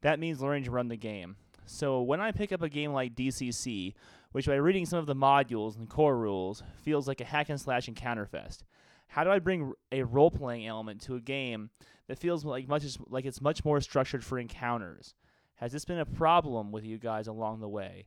That 0.03 0.21
means 0.21 0.41
learning 0.43 0.65
to 0.65 0.71
run 0.71 0.89
the 0.89 0.97
game. 0.97 1.37
So 1.65 2.03
when 2.03 2.21
I 2.21 2.31
pick 2.31 2.53
up 2.53 2.63
a 2.63 2.69
game 2.69 2.93
like 2.93 3.15
DCC, 3.15 3.95
which 4.33 4.47
by 4.47 4.57
reading 4.57 4.87
some 4.87 4.99
of 4.99 5.07
the 5.07 5.15
modules 5.15 5.77
and 5.77 5.89
core 5.89 6.17
rules 6.17 6.63
feels 6.83 7.09
like 7.09 7.21
a 7.21 7.25
hack 7.25 7.49
and 7.49 7.61
slash 7.61 7.89
encounter 7.89 8.27
fest, 8.27 8.65
how 9.11 9.25
do 9.25 9.31
I 9.31 9.41
bring 9.41 9.73
a 9.91 10.05
role 10.05 10.31
playing 10.31 10.69
element 10.69 11.01
to 11.03 11.17
a 11.17 11.21
game 11.21 11.71
that 12.07 12.19
feels 12.19 12.45
like 12.45 12.69
much 12.69 12.85
as, 12.85 12.97
like 13.09 13.25
it's 13.25 13.41
much 13.41 13.65
more 13.65 13.81
structured 13.81 14.25
for 14.25 14.39
encounters? 14.39 15.15
Has 15.57 15.73
this 15.73 15.85
been 15.85 15.99
a 15.99 16.07
problem 16.07 16.71
with 16.71 16.85
you 16.85 16.97
guys 16.97 17.27
along 17.27 17.59
the 17.59 17.69
way? 17.69 18.07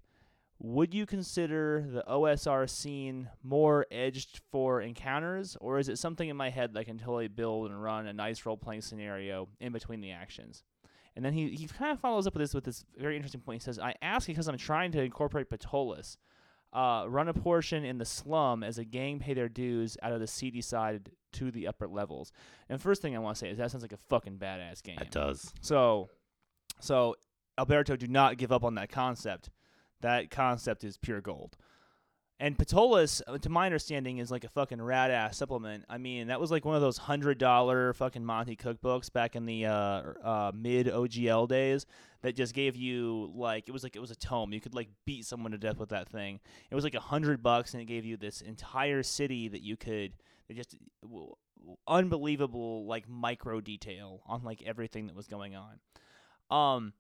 Would 0.59 0.93
you 0.93 1.05
consider 1.05 1.85
the 1.91 2.05
OSR 2.09 2.69
scene 2.69 3.29
more 3.43 3.85
edged 3.91 4.39
for 4.49 4.81
encounters, 4.81 5.57
or 5.59 5.77
is 5.77 5.89
it 5.89 5.99
something 5.99 6.29
in 6.29 6.37
my 6.37 6.49
head 6.49 6.73
that 6.73 6.79
I 6.79 6.83
can 6.85 6.97
totally 6.97 7.27
build 7.27 7.69
and 7.69 7.83
run 7.83 8.07
a 8.07 8.13
nice 8.13 8.45
role 8.45 8.55
playing 8.55 8.81
scenario 8.81 9.49
in 9.59 9.73
between 9.73 9.99
the 9.99 10.11
actions? 10.11 10.63
And 11.17 11.25
then 11.25 11.33
he, 11.33 11.49
he 11.49 11.67
kind 11.67 11.91
of 11.91 11.99
follows 11.99 12.27
up 12.27 12.33
with 12.33 12.41
this 12.41 12.53
with 12.53 12.63
this 12.63 12.85
very 12.97 13.17
interesting 13.17 13.41
point. 13.41 13.61
He 13.61 13.65
says, 13.65 13.77
I 13.77 13.93
ask 14.01 14.25
because 14.25 14.47
I'm 14.47 14.57
trying 14.57 14.93
to 14.93 15.01
incorporate 15.01 15.49
Ptolus, 15.49 16.15
uh, 16.74 17.05
run 17.07 17.28
a 17.28 17.34
portion 17.34 17.86
in 17.86 17.97
the 17.97 18.05
slum 18.05 18.63
as 18.63 18.78
a 18.78 18.84
gang 18.84 19.19
pay 19.19 19.34
their 19.34 19.49
dues 19.49 19.97
out 20.01 20.11
of 20.11 20.19
the 20.19 20.28
seedy 20.28 20.61
side 20.61 21.11
to 21.34 21.51
the 21.51 21.67
upper 21.67 21.88
levels. 21.88 22.32
And 22.69 22.82
first 22.82 23.01
thing 23.01 23.15
I 23.15 23.19
want 23.19 23.38
to 23.38 23.39
say 23.39 23.49
is 23.49 23.57
that 23.57 23.71
sounds 23.71 23.84
like 23.84 23.93
a 23.93 23.97
fucking 24.09 24.38
badass 24.38 24.82
game. 24.82 24.97
It 24.99 25.11
does. 25.11 25.53
So, 25.61 26.09
so 26.80 27.15
Alberto, 27.57 27.95
do 27.95 28.07
not 28.07 28.38
give 28.38 28.51
up 28.51 28.63
on 28.63 28.76
that 28.76 28.89
concept. 28.89 29.49
That 30.01 30.32
concept 30.32 30.84
is 30.84 30.97
pure 30.97 31.21
gold. 31.21 31.55
And 32.43 32.57
Ptolus, 32.57 33.21
uh, 33.25 33.37
to 33.37 33.49
my 33.49 33.67
understanding, 33.67 34.17
is 34.17 34.29
like 34.29 34.43
a 34.43 34.49
fucking 34.49 34.81
rad 34.81 35.11
ass 35.11 35.37
supplement. 35.37 35.85
I 35.87 35.97
mean, 35.97 36.27
that 36.27 36.41
was 36.41 36.51
like 36.51 36.65
one 36.65 36.75
of 36.75 36.81
those 36.81 36.97
hundred 36.97 37.37
dollar 37.37 37.93
fucking 37.93 38.25
Monte 38.25 38.57
Cook 38.57 38.81
books 38.81 39.07
back 39.07 39.37
in 39.37 39.45
the 39.45 39.67
uh, 39.67 39.71
uh, 39.71 40.51
mid 40.53 40.87
OGL 40.87 41.47
days 41.47 41.85
that 42.21 42.35
just 42.35 42.53
gave 42.53 42.75
you 42.75 43.31
like 43.33 43.69
it 43.69 43.71
was 43.71 43.81
like 43.81 43.95
it 43.95 43.99
was 43.99 44.11
a 44.11 44.15
tome. 44.17 44.51
You 44.51 44.59
could 44.59 44.75
like 44.75 44.89
beat 45.05 45.25
someone 45.25 45.53
to 45.53 45.57
death 45.57 45.77
with 45.77 45.87
that 45.91 46.09
thing. 46.09 46.41
It 46.69 46.75
was 46.75 46.83
like 46.83 46.95
a 46.95 46.99
hundred 46.99 47.41
bucks, 47.41 47.73
and 47.75 47.81
it 47.81 47.85
gave 47.85 48.03
you 48.03 48.17
this 48.17 48.41
entire 48.41 49.03
city 49.03 49.47
that 49.47 49.61
you 49.61 49.77
could 49.77 50.11
just 50.53 50.75
unbelievable 51.87 52.85
like 52.85 53.07
micro 53.07 53.61
detail 53.61 54.21
on 54.25 54.43
like 54.43 54.61
everything 54.65 55.07
that 55.07 55.15
was 55.15 55.27
going 55.27 55.55
on. 55.55 55.79
Um, 56.51 56.93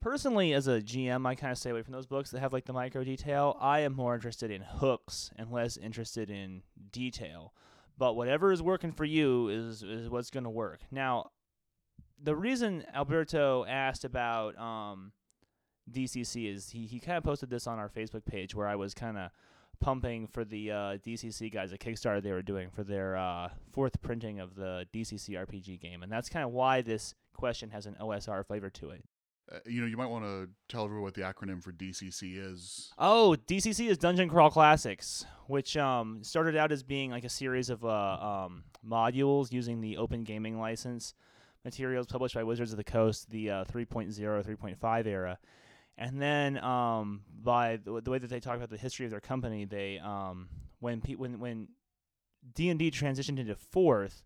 personally 0.00 0.52
as 0.52 0.66
a 0.68 0.80
gm 0.80 1.26
i 1.26 1.34
kind 1.34 1.52
of 1.52 1.58
stay 1.58 1.70
away 1.70 1.82
from 1.82 1.92
those 1.92 2.06
books 2.06 2.30
that 2.30 2.40
have 2.40 2.52
like 2.52 2.64
the 2.64 2.72
micro 2.72 3.04
detail. 3.04 3.56
I 3.60 3.80
am 3.80 3.94
more 3.94 4.14
interested 4.14 4.50
in 4.50 4.62
hooks 4.62 5.30
and 5.36 5.50
less 5.50 5.76
interested 5.76 6.30
in 6.30 6.62
detail. 6.92 7.52
But 7.96 8.14
whatever 8.14 8.52
is 8.52 8.62
working 8.62 8.92
for 8.92 9.04
you 9.04 9.48
is 9.48 9.82
is 9.82 10.08
what's 10.08 10.30
going 10.30 10.44
to 10.44 10.50
work. 10.50 10.80
Now 10.90 11.30
the 12.22 12.36
reason 12.36 12.84
alberto 12.94 13.64
asked 13.66 14.04
about 14.04 14.58
um, 14.58 15.12
dcc 15.90 16.52
is 16.52 16.70
he, 16.70 16.86
he 16.86 16.98
kind 16.98 17.16
of 17.16 17.24
posted 17.24 17.48
this 17.48 17.66
on 17.66 17.78
our 17.78 17.88
facebook 17.88 18.24
page 18.24 18.54
where 18.54 18.66
i 18.66 18.74
was 18.74 18.92
kind 18.92 19.16
of 19.16 19.30
pumping 19.80 20.26
for 20.26 20.44
the 20.44 20.70
uh, 20.70 20.96
dcc 21.06 21.52
guys 21.52 21.72
a 21.72 21.78
kickstarter. 21.78 22.22
They 22.22 22.32
were 22.32 22.42
doing 22.42 22.70
for 22.70 22.82
their 22.82 23.16
uh, 23.16 23.50
fourth 23.72 24.02
printing 24.02 24.40
of 24.40 24.54
the 24.54 24.86
dcc 24.92 25.30
rpg 25.30 25.80
game. 25.80 26.02
And 26.02 26.10
that's 26.10 26.28
kind 26.28 26.44
of 26.44 26.50
why 26.52 26.82
this 26.82 27.14
question 27.34 27.70
has 27.70 27.86
an 27.86 27.96
osr 28.00 28.44
flavor 28.44 28.70
to 28.70 28.90
it 28.90 29.04
Uh, 29.50 29.58
you 29.66 29.80
know, 29.80 29.86
you 29.86 29.96
might 29.96 30.06
want 30.08 30.24
to 30.24 30.48
tell 30.68 30.84
everyone 30.84 31.02
what 31.02 31.14
the 31.14 31.22
acronym 31.22 31.62
for 31.62 31.72
DCC 31.72 32.36
is. 32.36 32.92
Oh, 32.98 33.36
DCC 33.46 33.88
is 33.88 33.96
Dungeon 33.96 34.28
Crawl 34.28 34.50
Classics, 34.50 35.24
which 35.46 35.76
um, 35.76 36.22
started 36.22 36.56
out 36.56 36.70
as 36.70 36.82
being 36.82 37.10
like 37.10 37.24
a 37.24 37.30
series 37.30 37.70
of 37.70 37.84
uh, 37.84 37.88
um, 38.48 38.64
modules 38.86 39.50
using 39.50 39.80
the 39.80 39.96
Open 39.96 40.24
Gaming 40.24 40.58
License 40.60 41.14
materials 41.64 42.06
published 42.06 42.34
by 42.34 42.42
Wizards 42.42 42.72
of 42.72 42.76
the 42.76 42.84
Coast, 42.84 43.30
the 43.30 43.50
uh, 43.50 43.64
3.0, 43.64 44.14
3.5 44.14 45.06
era. 45.06 45.38
And 45.96 46.22
then 46.22 46.58
um, 46.62 47.22
by 47.42 47.76
the, 47.76 48.00
the 48.00 48.10
way 48.10 48.18
that 48.18 48.30
they 48.30 48.40
talk 48.40 48.56
about 48.56 48.70
the 48.70 48.76
history 48.76 49.04
of 49.04 49.10
their 49.10 49.20
company, 49.20 49.64
they 49.64 49.98
um, 49.98 50.48
when 50.78 51.00
pe- 51.00 51.16
when 51.16 51.40
when 51.40 51.68
D 52.54 52.68
and 52.70 52.78
D 52.78 52.90
transitioned 52.90 53.40
into 53.40 53.56
fourth, 53.56 54.24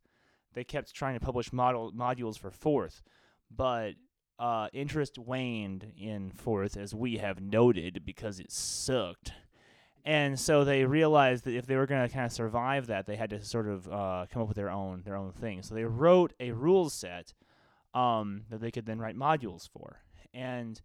they 0.52 0.64
kept 0.64 0.94
trying 0.94 1.14
to 1.14 1.24
publish 1.24 1.50
model 1.50 1.90
modules 1.92 2.38
for 2.38 2.50
fourth, 2.50 3.02
but 3.50 3.94
uh, 4.38 4.68
interest 4.72 5.18
waned 5.18 5.92
in 5.96 6.30
fourth, 6.30 6.76
as 6.76 6.94
we 6.94 7.18
have 7.18 7.40
noted, 7.40 8.02
because 8.04 8.40
it 8.40 8.50
sucked. 8.50 9.32
And 10.04 10.38
so 10.38 10.64
they 10.64 10.84
realized 10.84 11.44
that 11.44 11.54
if 11.54 11.66
they 11.66 11.76
were 11.76 11.86
going 11.86 12.06
to 12.06 12.12
kind 12.12 12.26
of 12.26 12.32
survive 12.32 12.88
that, 12.88 13.06
they 13.06 13.16
had 13.16 13.30
to 13.30 13.44
sort 13.44 13.68
of 13.68 13.88
uh, 13.88 14.26
come 14.32 14.42
up 14.42 14.48
with 14.48 14.56
their 14.56 14.70
own 14.70 15.02
their 15.04 15.16
own 15.16 15.32
thing. 15.32 15.62
So 15.62 15.74
they 15.74 15.84
wrote 15.84 16.32
a 16.40 16.50
rule 16.50 16.90
set 16.90 17.32
um, 17.94 18.42
that 18.50 18.60
they 18.60 18.72
could 18.72 18.86
then 18.86 18.98
write 18.98 19.16
modules 19.16 19.68
for. 19.68 20.02
And 20.34 20.80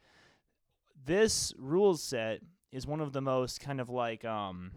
this 1.06 1.54
rule 1.58 1.96
set 1.96 2.42
is 2.72 2.86
one 2.86 3.02
of 3.02 3.14
the 3.14 3.22
most 3.22 3.60
kind 3.60 3.80
of 3.82 3.90
like 3.90 4.24
um, 4.24 4.72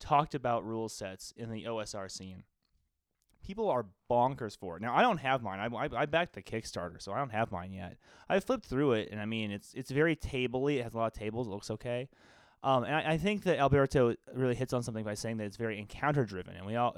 talked 0.00 0.34
about 0.34 0.66
rule 0.66 0.88
sets 0.88 1.32
in 1.36 1.50
the 1.50 1.64
OSR 1.64 2.10
scene 2.10 2.42
people 3.44 3.68
are 3.68 3.86
bonkers 4.10 4.56
for 4.56 4.76
it. 4.76 4.82
Now 4.82 4.94
I 4.94 5.02
don't 5.02 5.18
have 5.18 5.42
mine. 5.42 5.58
I, 5.60 5.76
I, 5.76 5.88
I 6.02 6.06
backed 6.06 6.34
the 6.34 6.42
Kickstarter, 6.42 7.00
so 7.00 7.12
I 7.12 7.18
don't 7.18 7.30
have 7.30 7.50
mine 7.50 7.72
yet. 7.72 7.96
I 8.28 8.40
flipped 8.40 8.66
through 8.66 8.92
it, 8.92 9.08
and 9.10 9.20
I 9.20 9.26
mean 9.26 9.50
it's 9.50 9.72
it's 9.74 9.90
very 9.90 10.16
tabley. 10.16 10.78
It 10.78 10.84
has 10.84 10.94
a 10.94 10.96
lot 10.96 11.12
of 11.12 11.18
tables. 11.18 11.46
It 11.46 11.50
looks 11.50 11.70
okay. 11.70 12.08
Um, 12.62 12.84
and 12.84 12.94
I, 12.94 13.12
I 13.12 13.18
think 13.18 13.44
that 13.44 13.58
Alberto 13.58 14.14
really 14.34 14.54
hits 14.54 14.72
on 14.72 14.82
something 14.82 15.04
by 15.04 15.14
saying 15.14 15.36
that 15.36 15.44
it's 15.44 15.56
very 15.56 15.78
encounter 15.78 16.24
driven, 16.24 16.56
and 16.56 16.66
we 16.66 16.76
all. 16.76 16.96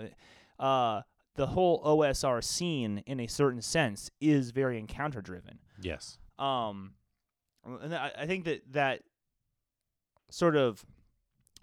Uh, 0.59 1.03
the 1.37 1.47
whole 1.47 1.83
OSR 1.85 2.43
scene, 2.43 3.03
in 3.07 3.21
a 3.21 3.27
certain 3.27 3.63
sense, 3.63 4.11
is 4.21 4.51
very 4.51 4.79
encounter 4.79 5.23
driven. 5.23 5.59
Yes. 5.81 6.19
Um, 6.39 6.95
and 7.65 7.95
I, 7.95 8.11
I 8.19 8.27
think 8.27 8.45
that 8.45 8.63
that 8.73 9.03
sort 10.31 10.57
of 10.57 10.85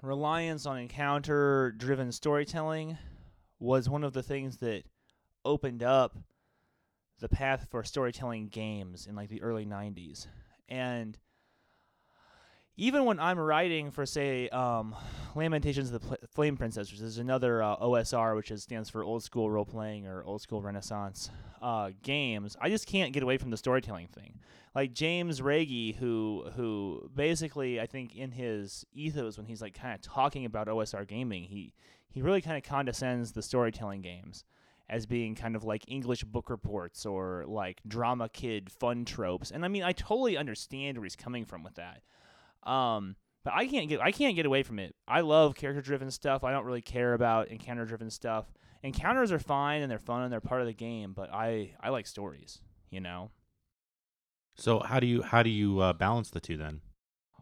reliance 0.01 0.65
on 0.65 0.77
encounter 0.77 1.73
driven 1.77 2.11
storytelling 2.11 2.97
was 3.59 3.89
one 3.89 4.03
of 4.03 4.13
the 4.13 4.23
things 4.23 4.57
that 4.57 4.83
opened 5.43 5.83
up 5.83 6.17
the 7.19 7.29
path 7.29 7.67
for 7.69 7.83
storytelling 7.83 8.47
games 8.47 9.07
in 9.07 9.15
like 9.15 9.29
the 9.29 9.41
early 9.41 9.65
90s 9.65 10.27
and 10.69 11.17
even 12.75 13.05
when 13.05 13.19
i'm 13.19 13.39
writing 13.39 13.89
for 13.89 14.05
say 14.05 14.47
um, 14.49 14.95
lamentations 15.35 15.91
of 15.91 16.01
the 16.07 16.17
flame 16.27 16.55
princess 16.55 16.91
which 16.91 17.01
is 17.01 17.17
another 17.17 17.63
uh, 17.63 17.75
osr 17.77 18.35
which 18.35 18.51
is, 18.51 18.61
stands 18.61 18.89
for 18.89 19.03
old 19.03 19.23
school 19.23 19.49
role 19.49 19.65
playing 19.65 20.05
or 20.05 20.23
old 20.23 20.41
school 20.41 20.61
renaissance 20.61 21.31
uh, 21.61 21.89
games 22.03 22.55
i 22.61 22.69
just 22.69 22.85
can't 22.85 23.13
get 23.13 23.23
away 23.23 23.37
from 23.37 23.49
the 23.49 23.57
storytelling 23.57 24.07
thing. 24.07 24.39
Like 24.75 24.93
james 24.93 25.41
raggi 25.41 25.95
who 25.95 26.45
who 26.55 27.09
basically 27.15 27.81
i 27.81 27.87
think 27.87 28.15
in 28.15 28.29
his 28.29 28.85
ethos 28.93 29.37
when 29.37 29.47
he's 29.47 29.61
like 29.61 29.73
kind 29.73 29.95
of 29.95 30.01
talking 30.01 30.45
about 30.45 30.67
osr 30.67 31.07
gaming 31.07 31.45
he 31.45 31.73
he 32.09 32.21
really 32.21 32.41
kind 32.41 32.57
of 32.57 32.63
condescends 32.63 33.31
the 33.31 33.41
storytelling 33.41 34.01
games 34.01 34.43
as 34.89 35.05
being 35.05 35.35
kind 35.35 35.55
of 35.55 35.63
like 35.63 35.83
English 35.87 36.23
book 36.23 36.49
reports 36.49 37.05
or 37.05 37.43
like 37.47 37.81
drama 37.87 38.29
kid 38.29 38.71
fun 38.71 39.05
tropes. 39.05 39.51
And 39.51 39.65
I 39.65 39.67
mean, 39.67 39.83
I 39.83 39.91
totally 39.91 40.37
understand 40.37 40.97
where 40.97 41.03
he's 41.05 41.15
coming 41.15 41.45
from 41.45 41.63
with 41.63 41.75
that. 41.75 42.01
Um, 42.69 43.15
but 43.43 43.53
I 43.53 43.65
can't 43.65 43.87
get 43.87 44.01
I 44.01 44.11
can't 44.11 44.35
get 44.35 44.45
away 44.45 44.63
from 44.63 44.79
it. 44.79 44.95
I 45.07 45.21
love 45.21 45.55
character 45.55 45.81
driven 45.81 46.11
stuff. 46.11 46.43
I 46.43 46.51
don't 46.51 46.65
really 46.65 46.81
care 46.81 47.13
about 47.13 47.49
encounter 47.49 47.85
driven 47.85 48.09
stuff. 48.09 48.45
Encounters 48.83 49.31
are 49.31 49.39
fine 49.39 49.81
and 49.81 49.91
they're 49.91 49.99
fun 49.99 50.23
and 50.23 50.31
they're 50.31 50.41
part 50.41 50.61
of 50.61 50.67
the 50.67 50.73
game, 50.73 51.13
but 51.13 51.33
I 51.33 51.71
I 51.81 51.89
like 51.89 52.07
stories, 52.07 52.59
you 52.89 52.99
know. 52.99 53.31
So 54.55 54.79
how 54.79 54.99
do 54.99 55.07
you 55.07 55.21
how 55.21 55.43
do 55.43 55.49
you 55.49 55.79
uh, 55.79 55.93
balance 55.93 56.29
the 56.29 56.39
two 56.39 56.57
then? 56.57 56.81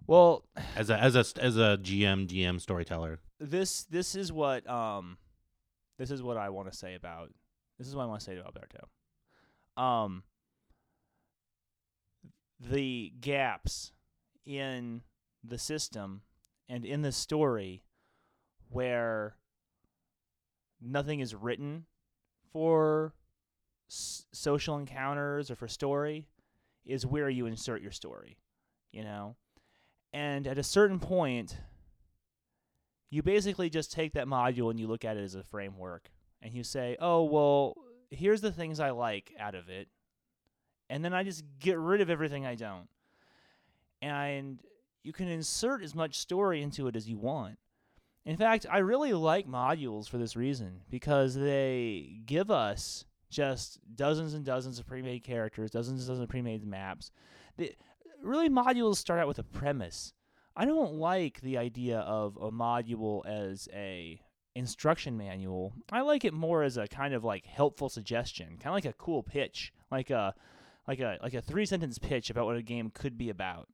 Well, 0.08 0.43
As 0.76 0.89
a 0.89 0.97
as 0.99 1.16
a 1.16 1.26
as 1.41 1.58
a 1.58 1.78
GM 1.82 2.28
DM 2.28 2.60
storyteller. 2.62 3.20
this 3.39 3.84
this 3.86 4.16
is 4.16 4.32
what 4.32 4.68
um 4.70 5.18
this 5.97 6.12
is 6.12 6.22
what 6.22 6.38
I 6.38 6.49
want 6.49 6.72
to 6.72 6.78
say 6.78 6.95
about 6.95 7.32
this 7.78 7.88
is 7.88 7.95
what 7.95 8.03
I 8.03 8.06
want 8.06 8.20
to 8.20 8.26
say 8.26 8.36
to 8.36 8.43
Alberto. 8.45 8.88
Um 9.78 10.24
the 12.60 13.12
gaps 13.20 13.91
in 14.45 15.01
the 15.43 15.58
system 15.58 16.22
and 16.70 16.86
in 16.86 17.01
the 17.01 17.12
story 17.12 17.84
where 18.70 19.36
nothing 20.82 21.20
is 21.20 21.36
written 21.36 21.86
for 22.51 23.14
s- 23.89 24.26
social 24.32 24.78
encounters 24.78 25.51
or 25.51 25.56
for 25.56 25.68
story 25.68 26.28
is 26.86 27.06
where 27.06 27.30
you 27.30 27.45
insert 27.45 27.82
your 27.82 27.91
story, 27.91 28.38
you 28.91 29.03
know? 29.03 29.36
And 30.16 30.47
at 30.47 30.57
a 30.57 30.63
certain 30.63 30.97
point, 30.97 31.57
you 33.09 33.22
basically 33.22 33.70
just 33.70 33.91
take 33.91 34.13
that 34.13 34.28
module 34.28 34.72
and 34.72 34.80
you 34.80 34.88
look 34.88 35.03
at 35.03 35.18
it 35.18 35.24
as 35.26 35.36
a 35.36 35.43
framework 35.43 36.09
and 36.41 36.53
you 36.53 36.63
say, 36.63 36.95
oh, 37.01 37.26
well, 37.26 37.76
here's 38.09 38.39
the 38.39 38.53
things 38.53 38.80
I 38.80 38.91
like 38.91 39.34
out 39.38 39.55
of 39.55 39.68
it. 39.68 39.89
And 40.89 41.03
then 41.03 41.13
I 41.13 41.24
just 41.24 41.43
get 41.59 41.78
rid 41.78 41.99
of 41.99 42.09
everything 42.09 42.45
I 42.45 42.55
don't. 42.55 42.88
And 44.01 44.61
you 45.03 45.11
can 45.11 45.28
insert 45.28 45.84
as 45.84 45.93
much 45.93 46.18
story 46.18 46.61
into 46.61 46.88
it 46.88 46.95
as 46.95 47.09
you 47.09 47.18
want. 47.18 47.59
In 48.24 48.38
fact, 48.38 48.66
I 48.72 48.78
really 48.78 49.11
like 49.11 49.49
modules 49.49 50.07
for 50.07 50.18
this 50.18 50.38
reason 50.38 50.80
because 50.89 51.36
they 51.36 52.22
give 52.26 52.49
us 52.49 53.03
just 53.30 53.80
dozens 53.93 54.34
and 54.34 54.45
dozens 54.45 54.80
of 54.80 54.88
pre-made 54.88 55.26
characters, 55.26 55.72
dozens 55.72 55.99
and 55.99 56.07
dozens 56.07 56.24
of 56.24 56.30
pre-made 56.30 56.66
maps. 56.66 57.11
They, 57.57 57.76
really, 58.26 58.50
modules 58.50 58.98
start 58.98 59.20
out 59.20 59.28
with 59.28 59.40
a 59.40 59.44
premise. 59.44 60.14
I 60.56 60.66
don't 60.66 60.96
like 60.96 61.42
the 61.42 61.58
idea 61.58 62.00
of 62.00 62.38
a 62.38 62.52
module 62.52 63.26
as 63.26 63.68
a 63.74 64.22
instruction 64.56 65.18
manual. 65.18 65.74
I 65.92 66.02
like 66.02 66.24
it 66.24 66.34
more 66.34 66.64
as 66.64 66.78
a 66.78 66.88
kind 66.88 67.14
of 67.14 67.24
like 67.24 67.46
helpful 67.46 67.90
suggestion, 67.90 68.58
kind 68.58 68.68
of 68.68 68.74
like 68.74 68.86
a 68.86 68.94
cool 68.94 69.22
pitch, 69.22 69.74
like 69.92 70.10
a 70.10 70.34
like 70.88 71.00
a 71.00 71.18
like 71.22 71.34
a 71.34 71.42
three 71.42 71.66
sentence 71.66 72.00
pitch 72.00 72.30
about 72.30 72.46
what 72.46 72.56
a 72.56 72.62
game 72.62 72.90
could 72.90 73.18
be 73.18 73.30
about. 73.30 73.68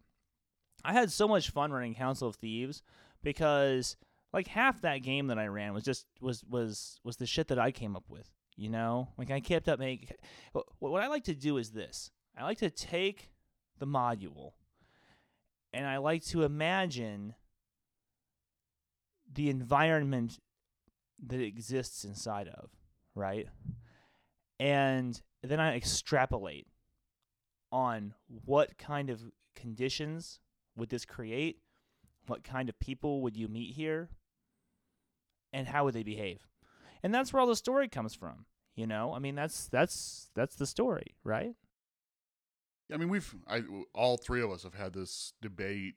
I 0.83 0.93
had 0.93 1.11
so 1.11 1.27
much 1.27 1.51
fun 1.51 1.71
running 1.71 1.93
Council 1.93 2.27
of 2.27 2.35
Thieves 2.35 2.81
because 3.21 3.95
like 4.33 4.47
half 4.47 4.81
that 4.81 5.03
game 5.03 5.27
that 5.27 5.37
I 5.37 5.47
ran 5.47 5.73
was 5.73 5.83
just 5.83 6.07
was 6.19 6.43
was 6.49 6.99
was 7.03 7.17
the 7.17 7.25
shit 7.25 7.47
that 7.49 7.59
I 7.59 7.71
came 7.71 7.95
up 7.95 8.09
with. 8.09 8.29
You 8.57 8.69
know, 8.69 9.09
like 9.17 9.31
I 9.31 9.39
kept 9.39 9.69
up 9.69 9.79
making. 9.79 10.17
What 10.79 11.03
I 11.03 11.07
like 11.07 11.25
to 11.25 11.35
do 11.35 11.57
is 11.57 11.71
this: 11.71 12.11
I 12.37 12.43
like 12.43 12.57
to 12.59 12.69
take 12.69 13.29
the 13.81 13.87
module, 13.87 14.53
and 15.73 15.85
I 15.85 15.97
like 15.97 16.23
to 16.27 16.43
imagine 16.43 17.35
the 19.33 19.49
environment 19.49 20.39
that 21.27 21.41
exists 21.41 22.05
inside 22.05 22.47
of, 22.47 22.69
right? 23.15 23.47
And 24.59 25.19
then 25.43 25.59
I 25.59 25.75
extrapolate 25.75 26.67
on 27.71 28.13
what 28.45 28.77
kind 28.77 29.09
of 29.09 29.21
conditions 29.55 30.39
would 30.75 30.89
this 30.89 31.05
create? 31.05 31.57
What 32.27 32.43
kind 32.43 32.69
of 32.69 32.79
people 32.79 33.21
would 33.21 33.35
you 33.35 33.47
meet 33.47 33.73
here? 33.73 34.09
And 35.51 35.67
how 35.67 35.85
would 35.85 35.95
they 35.95 36.03
behave? 36.03 36.47
And 37.01 37.13
that's 37.13 37.33
where 37.33 37.41
all 37.41 37.47
the 37.47 37.55
story 37.55 37.87
comes 37.87 38.13
from. 38.13 38.45
You 38.75 38.87
know, 38.87 39.13
I 39.13 39.19
mean, 39.19 39.35
that's 39.35 39.67
that's 39.67 40.29
that's 40.33 40.55
the 40.55 40.65
story, 40.65 41.15
right? 41.23 41.55
I 42.91 42.97
mean, 42.97 43.09
we've 43.09 43.33
I, 43.47 43.63
all 43.93 44.17
three 44.17 44.41
of 44.41 44.51
us 44.51 44.63
have 44.63 44.73
had 44.73 44.93
this 44.93 45.33
debate 45.41 45.95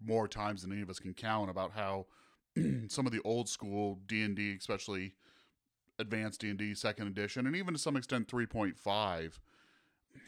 more 0.00 0.28
times 0.28 0.62
than 0.62 0.72
any 0.72 0.82
of 0.82 0.90
us 0.90 0.98
can 0.98 1.14
count 1.14 1.50
about 1.50 1.72
how 1.72 2.06
some 2.88 3.06
of 3.06 3.12
the 3.12 3.20
old 3.24 3.48
school 3.48 3.98
D 4.06 4.22
and 4.22 4.36
D, 4.36 4.54
especially 4.58 5.14
advanced 5.98 6.40
D 6.40 6.50
and 6.50 6.58
D 6.58 6.74
second 6.74 7.08
edition, 7.08 7.46
and 7.46 7.56
even 7.56 7.74
to 7.74 7.78
some 7.78 7.96
extent 7.96 8.28
three 8.28 8.46
point 8.46 8.78
five, 8.78 9.40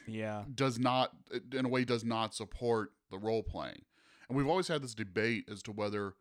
yeah, 0.07 0.43
does 0.53 0.77
not 0.77 1.11
in 1.53 1.65
a 1.65 1.69
way 1.69 1.85
does 1.85 2.03
not 2.03 2.33
support 2.33 2.91
the 3.09 3.17
role 3.17 3.43
playing. 3.43 3.83
And 4.27 4.37
we've 4.37 4.47
always 4.47 4.67
had 4.67 4.81
this 4.81 4.95
debate 4.95 5.49
as 5.51 5.61
to 5.63 5.71
whether, 5.71 6.13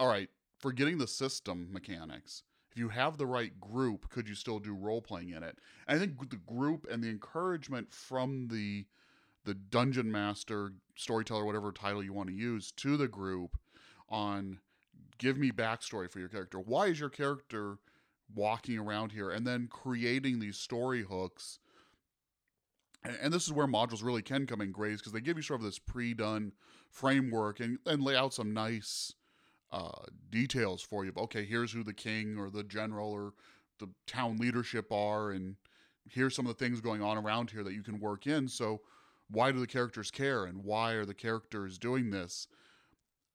all 0.00 0.08
right, 0.08 0.30
forgetting 0.58 0.98
the 0.98 1.06
system 1.06 1.68
mechanics, 1.70 2.42
if 2.74 2.80
you 2.80 2.88
have 2.88 3.18
the 3.18 3.26
right 3.26 3.58
group, 3.60 4.08
could 4.10 4.28
you 4.28 4.34
still 4.34 4.58
do 4.58 4.74
role 4.74 5.00
playing 5.00 5.30
in 5.30 5.44
it? 5.44 5.58
And 5.86 5.96
I 5.96 5.98
think 5.98 6.30
the 6.30 6.36
group 6.36 6.86
and 6.90 7.02
the 7.02 7.08
encouragement 7.08 7.92
from 7.92 8.48
the 8.48 8.86
the 9.44 9.54
dungeon 9.54 10.10
master, 10.10 10.72
storyteller, 10.96 11.44
whatever 11.44 11.70
title 11.70 12.02
you 12.02 12.14
want 12.14 12.30
to 12.30 12.34
use, 12.34 12.72
to 12.72 12.96
the 12.96 13.06
group 13.06 13.58
on 14.08 14.58
give 15.18 15.36
me 15.36 15.50
backstory 15.50 16.10
for 16.10 16.18
your 16.18 16.28
character. 16.28 16.58
Why 16.58 16.86
is 16.86 16.98
your 16.98 17.10
character 17.10 17.76
walking 18.34 18.78
around 18.78 19.12
here? 19.12 19.30
And 19.30 19.46
then 19.46 19.68
creating 19.70 20.40
these 20.40 20.56
story 20.56 21.02
hooks. 21.02 21.58
And, 23.04 23.32
this 23.34 23.44
is 23.44 23.52
where 23.52 23.66
modules 23.66 24.02
really 24.02 24.22
can 24.22 24.46
come 24.46 24.62
in 24.62 24.72
great 24.72 24.96
because 24.96 25.12
they 25.12 25.20
give 25.20 25.36
you 25.36 25.42
sort 25.42 25.60
of 25.60 25.66
this 25.66 25.78
pre-done 25.78 26.52
framework 26.90 27.60
and, 27.60 27.78
and 27.84 28.02
lay 28.02 28.16
out 28.16 28.32
some 28.32 28.54
nice 28.54 29.12
uh, 29.74 30.06
details 30.30 30.82
for 30.82 31.04
you. 31.04 31.12
Okay, 31.16 31.44
here's 31.44 31.72
who 31.72 31.82
the 31.82 31.92
king 31.92 32.38
or 32.38 32.48
the 32.48 32.62
general 32.62 33.10
or 33.10 33.32
the 33.80 33.88
town 34.06 34.36
leadership 34.36 34.92
are, 34.92 35.32
and 35.32 35.56
here's 36.08 36.34
some 36.36 36.46
of 36.46 36.56
the 36.56 36.64
things 36.64 36.80
going 36.80 37.02
on 37.02 37.18
around 37.18 37.50
here 37.50 37.64
that 37.64 37.72
you 37.72 37.82
can 37.82 37.98
work 37.98 38.28
in. 38.28 38.46
So, 38.46 38.82
why 39.28 39.50
do 39.50 39.58
the 39.58 39.66
characters 39.66 40.12
care, 40.12 40.44
and 40.44 40.62
why 40.62 40.92
are 40.92 41.04
the 41.04 41.14
characters 41.14 41.76
doing 41.76 42.10
this? 42.10 42.46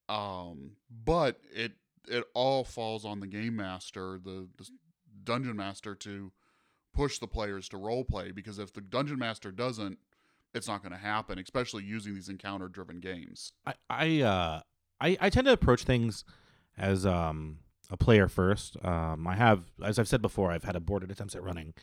Um, 0.08 0.78
but 1.04 1.42
it 1.54 1.74
it 2.08 2.24
all 2.34 2.64
falls 2.64 3.04
on 3.04 3.20
the 3.20 3.28
game 3.28 3.58
master, 3.58 4.18
the, 4.24 4.48
the 4.58 4.70
dungeon 5.26 5.58
master, 5.58 5.94
to 5.94 6.32
push 6.94 7.20
the 7.20 7.28
players 7.28 7.68
to 7.70 7.78
role 7.78 8.06
play. 8.06 8.32
Because 8.32 8.60
if 8.60 8.72
the 8.72 8.82
dungeon 8.82 9.20
master 9.20 9.52
doesn't, 9.52 10.00
it's 10.54 10.70
not 10.70 10.84
going 10.84 10.94
to 10.94 10.98
happen. 10.98 11.38
Especially 11.38 11.84
using 11.84 12.14
these 12.16 12.30
encounter 12.30 12.70
driven 12.70 13.02
games. 13.02 13.52
I 13.66 13.74
I 13.90 14.22
uh 14.22 14.62
I, 15.02 15.18
I 15.20 15.30
tend 15.30 15.46
to 15.48 15.54
approach 15.54 15.84
things 15.84 16.24
as 16.78 17.06
um, 17.06 17.60
a 17.90 17.98
player 17.98 18.28
first. 18.28 18.78
Um, 18.84 19.28
I 19.28 19.36
have, 19.36 19.66
as 19.84 20.00
I've 20.00 20.08
said 20.08 20.22
before, 20.22 20.52
I've 20.52 20.64
had 20.64 20.76
aborted 20.76 21.12
attempts 21.12 21.36
at 21.36 21.44
running, 21.44 21.74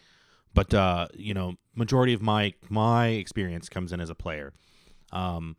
but 0.55 0.73
uh, 0.73 1.09
you 1.15 1.35
know, 1.35 1.57
majority 1.75 2.13
of 2.13 2.23
my 2.23 2.55
my 2.69 3.09
experience 3.09 3.69
comes 3.69 3.93
in 3.93 4.01
as 4.01 4.11
a 4.11 4.15
player. 4.15 4.53
Um, 5.13 5.57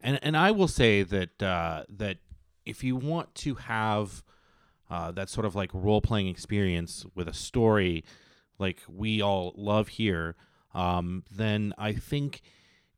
and 0.00 0.18
and 0.22 0.36
I 0.36 0.50
will 0.50 0.68
say 0.68 1.02
that 1.02 1.42
uh, 1.42 1.84
that 1.88 2.18
if 2.64 2.84
you 2.84 2.96
want 2.96 3.34
to 3.36 3.54
have 3.56 4.22
uh, 4.90 5.10
that 5.12 5.28
sort 5.28 5.46
of 5.46 5.54
like 5.54 5.70
role 5.72 6.00
playing 6.00 6.28
experience 6.28 7.04
with 7.14 7.28
a 7.28 7.34
story 7.34 8.04
like 8.58 8.82
we 8.88 9.20
all 9.20 9.54
love 9.56 9.88
here, 9.88 10.36
um, 10.74 11.24
then 11.30 11.72
I 11.78 11.92
think 11.92 12.42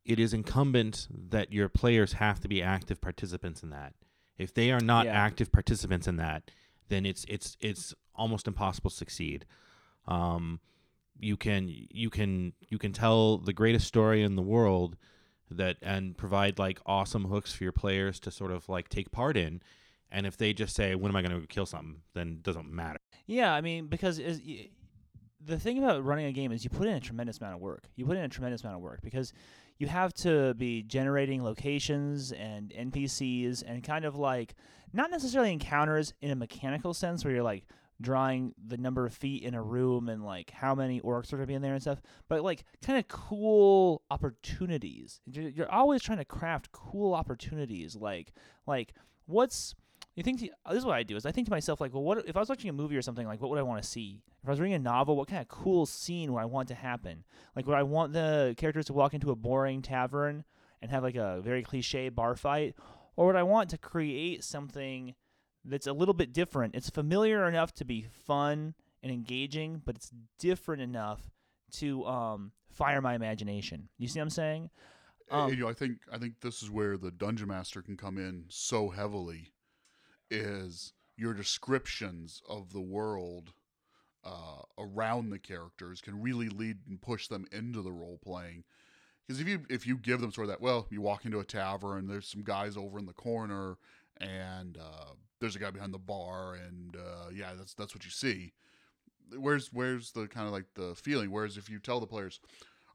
it 0.04 0.18
is 0.18 0.32
incumbent 0.32 1.08
that 1.10 1.52
your 1.52 1.68
players 1.68 2.14
have 2.14 2.40
to 2.40 2.48
be 2.48 2.62
active 2.62 3.00
participants 3.00 3.62
in 3.62 3.70
that. 3.70 3.94
If 4.38 4.54
they 4.54 4.70
are 4.72 4.80
not 4.80 5.06
Yeah. 5.06 5.12
active 5.12 5.52
participants 5.52 6.06
in 6.08 6.16
that, 6.16 6.50
then 6.88 7.04
it's 7.06 7.24
it's 7.28 7.56
it's 7.60 7.94
almost 8.14 8.46
impossible 8.48 8.90
to 8.90 8.96
succeed. 8.96 9.46
Um, 10.06 10.60
you 11.18 11.36
can 11.36 11.68
you 11.68 12.10
can 12.10 12.54
you 12.68 12.78
can 12.78 12.92
tell 12.92 13.38
the 13.38 13.52
greatest 13.52 13.86
story 13.86 14.22
in 14.22 14.36
the 14.36 14.42
world 14.42 14.96
that 15.50 15.76
and 15.82 16.16
provide 16.16 16.58
like 16.58 16.80
awesome 16.86 17.24
hooks 17.26 17.52
for 17.52 17.64
your 17.64 17.72
players 17.72 18.18
to 18.20 18.30
sort 18.30 18.50
of 18.50 18.68
like 18.68 18.88
take 18.88 19.10
part 19.10 19.36
in. 19.36 19.60
And 20.12 20.26
if 20.26 20.36
they 20.36 20.52
just 20.52 20.74
say, 20.74 20.94
"When 20.96 21.10
am 21.12 21.16
I 21.16 21.22
going 21.22 21.40
to 21.40 21.46
kill 21.46 21.66
something?" 21.66 22.02
then 22.14 22.28
it 22.38 22.42
doesn't 22.42 22.72
matter. 22.72 22.98
Yeah, 23.26 23.52
I 23.54 23.60
mean, 23.60 23.86
because 23.86 24.18
is, 24.18 24.40
the 25.40 25.58
thing 25.58 25.78
about 25.78 26.04
running 26.04 26.26
a 26.26 26.32
game 26.32 26.50
is 26.50 26.64
you 26.64 26.70
put 26.70 26.86
in 26.88 26.94
a 26.94 27.00
tremendous 27.00 27.38
amount 27.38 27.54
of 27.54 27.60
work. 27.60 27.88
You 27.94 28.06
put 28.06 28.16
in 28.16 28.24
a 28.24 28.28
tremendous 28.28 28.62
amount 28.62 28.76
of 28.76 28.82
work 28.82 29.00
because 29.02 29.32
you 29.80 29.86
have 29.86 30.12
to 30.12 30.52
be 30.54 30.82
generating 30.82 31.42
locations 31.42 32.32
and 32.32 32.70
NPCs 32.70 33.64
and 33.66 33.82
kind 33.82 34.04
of 34.04 34.14
like 34.14 34.54
not 34.92 35.10
necessarily 35.10 35.52
encounters 35.52 36.12
in 36.20 36.30
a 36.30 36.36
mechanical 36.36 36.92
sense 36.92 37.24
where 37.24 37.32
you're 37.32 37.42
like 37.42 37.64
drawing 37.98 38.54
the 38.66 38.76
number 38.76 39.06
of 39.06 39.14
feet 39.14 39.42
in 39.42 39.54
a 39.54 39.62
room 39.62 40.10
and 40.10 40.22
like 40.22 40.50
how 40.50 40.74
many 40.74 41.00
orcs 41.00 41.32
are 41.32 41.36
going 41.36 41.44
to 41.44 41.46
be 41.46 41.54
in 41.54 41.62
there 41.62 41.72
and 41.72 41.80
stuff, 41.80 42.02
but 42.28 42.42
like 42.42 42.64
kind 42.84 42.98
of 42.98 43.08
cool 43.08 44.02
opportunities. 44.10 45.22
You're, 45.26 45.70
always 45.70 46.02
trying 46.02 46.18
to 46.18 46.26
craft 46.26 46.72
cool 46.72 47.14
opportunities 47.14 47.96
like 47.96 48.34
like 48.66 48.92
what's 49.24 49.74
you 50.20 50.24
think 50.24 50.40
to, 50.40 50.50
this 50.68 50.78
is 50.78 50.84
what 50.84 50.96
I 50.96 51.02
do 51.02 51.16
is 51.16 51.24
I 51.24 51.32
think 51.32 51.46
to 51.46 51.50
myself 51.50 51.80
like, 51.80 51.94
well, 51.94 52.02
what 52.02 52.28
if 52.28 52.36
I 52.36 52.40
was 52.40 52.48
watching 52.50 52.68
a 52.68 52.74
movie 52.74 52.96
or 52.96 53.00
something 53.00 53.26
like, 53.26 53.40
what 53.40 53.48
would 53.48 53.58
I 53.58 53.62
want 53.62 53.82
to 53.82 53.88
see? 53.88 54.20
If 54.42 54.48
I 54.48 54.52
was 54.52 54.60
reading 54.60 54.74
a 54.74 54.78
novel, 54.78 55.16
what 55.16 55.28
kind 55.28 55.40
of 55.40 55.48
cool 55.48 55.86
scene 55.86 56.32
would 56.32 56.40
I 56.40 56.44
want 56.44 56.68
to 56.68 56.74
happen? 56.74 57.24
Like, 57.56 57.66
would 57.66 57.76
I 57.76 57.82
want 57.82 58.12
the 58.12 58.54
characters 58.58 58.84
to 58.86 58.92
walk 58.92 59.14
into 59.14 59.30
a 59.30 59.34
boring 59.36 59.80
tavern 59.80 60.44
and 60.82 60.90
have 60.90 61.02
like 61.02 61.16
a 61.16 61.40
very 61.40 61.62
cliche 61.62 62.10
bar 62.10 62.34
fight, 62.36 62.74
or 63.16 63.26
would 63.26 63.36
I 63.36 63.42
want 63.42 63.70
to 63.70 63.78
create 63.78 64.44
something 64.44 65.14
that's 65.64 65.86
a 65.86 65.92
little 65.92 66.14
bit 66.14 66.34
different? 66.34 66.74
It's 66.74 66.90
familiar 66.90 67.48
enough 67.48 67.72
to 67.76 67.86
be 67.86 68.06
fun 68.26 68.74
and 69.02 69.10
engaging, 69.10 69.80
but 69.84 69.96
it's 69.96 70.12
different 70.38 70.82
enough 70.82 71.30
to 71.72 72.04
um, 72.04 72.52
fire 72.70 73.00
my 73.00 73.14
imagination. 73.14 73.88
You 73.96 74.08
see 74.08 74.18
what 74.18 74.24
I'm 74.24 74.30
saying? 74.30 74.70
Um, 75.30 75.50
you 75.50 75.56
know, 75.56 75.68
I 75.68 75.74
think 75.74 75.98
I 76.12 76.18
think 76.18 76.40
this 76.40 76.62
is 76.62 76.70
where 76.70 76.98
the 76.98 77.10
dungeon 77.10 77.48
master 77.48 77.82
can 77.82 77.96
come 77.96 78.18
in 78.18 78.44
so 78.48 78.88
heavily, 78.88 79.52
is 80.30 80.92
your 81.16 81.34
descriptions 81.34 82.42
of 82.48 82.72
the 82.72 82.80
world 82.80 83.52
uh, 84.24 84.62
around 84.78 85.30
the 85.30 85.38
characters 85.38 86.00
can 86.00 86.20
really 86.20 86.48
lead 86.48 86.78
and 86.88 87.00
push 87.00 87.28
them 87.28 87.46
into 87.52 87.82
the 87.82 87.92
role 87.92 88.18
playing. 88.22 88.64
Because 89.26 89.40
if 89.40 89.48
you 89.48 89.62
if 89.68 89.86
you 89.86 89.96
give 89.96 90.20
them 90.20 90.32
sort 90.32 90.46
of 90.46 90.50
that, 90.50 90.60
well, 90.60 90.86
you 90.90 91.00
walk 91.00 91.24
into 91.24 91.38
a 91.38 91.44
tavern, 91.44 92.08
there's 92.08 92.26
some 92.26 92.42
guys 92.42 92.76
over 92.76 92.98
in 92.98 93.06
the 93.06 93.12
corner, 93.12 93.78
and 94.20 94.76
uh, 94.76 95.12
there's 95.40 95.56
a 95.56 95.60
guy 95.60 95.70
behind 95.70 95.94
the 95.94 95.98
bar, 95.98 96.54
and 96.54 96.96
uh, 96.96 97.30
yeah, 97.32 97.52
that's 97.56 97.74
that's 97.74 97.94
what 97.94 98.04
you 98.04 98.10
see. 98.10 98.52
Where's 99.36 99.72
where's 99.72 100.10
the 100.12 100.26
kind 100.26 100.46
of 100.46 100.52
like 100.52 100.66
the 100.74 100.94
feeling? 100.96 101.30
Whereas 101.30 101.56
if 101.56 101.70
you 101.70 101.78
tell 101.78 102.00
the 102.00 102.06
players, 102.06 102.40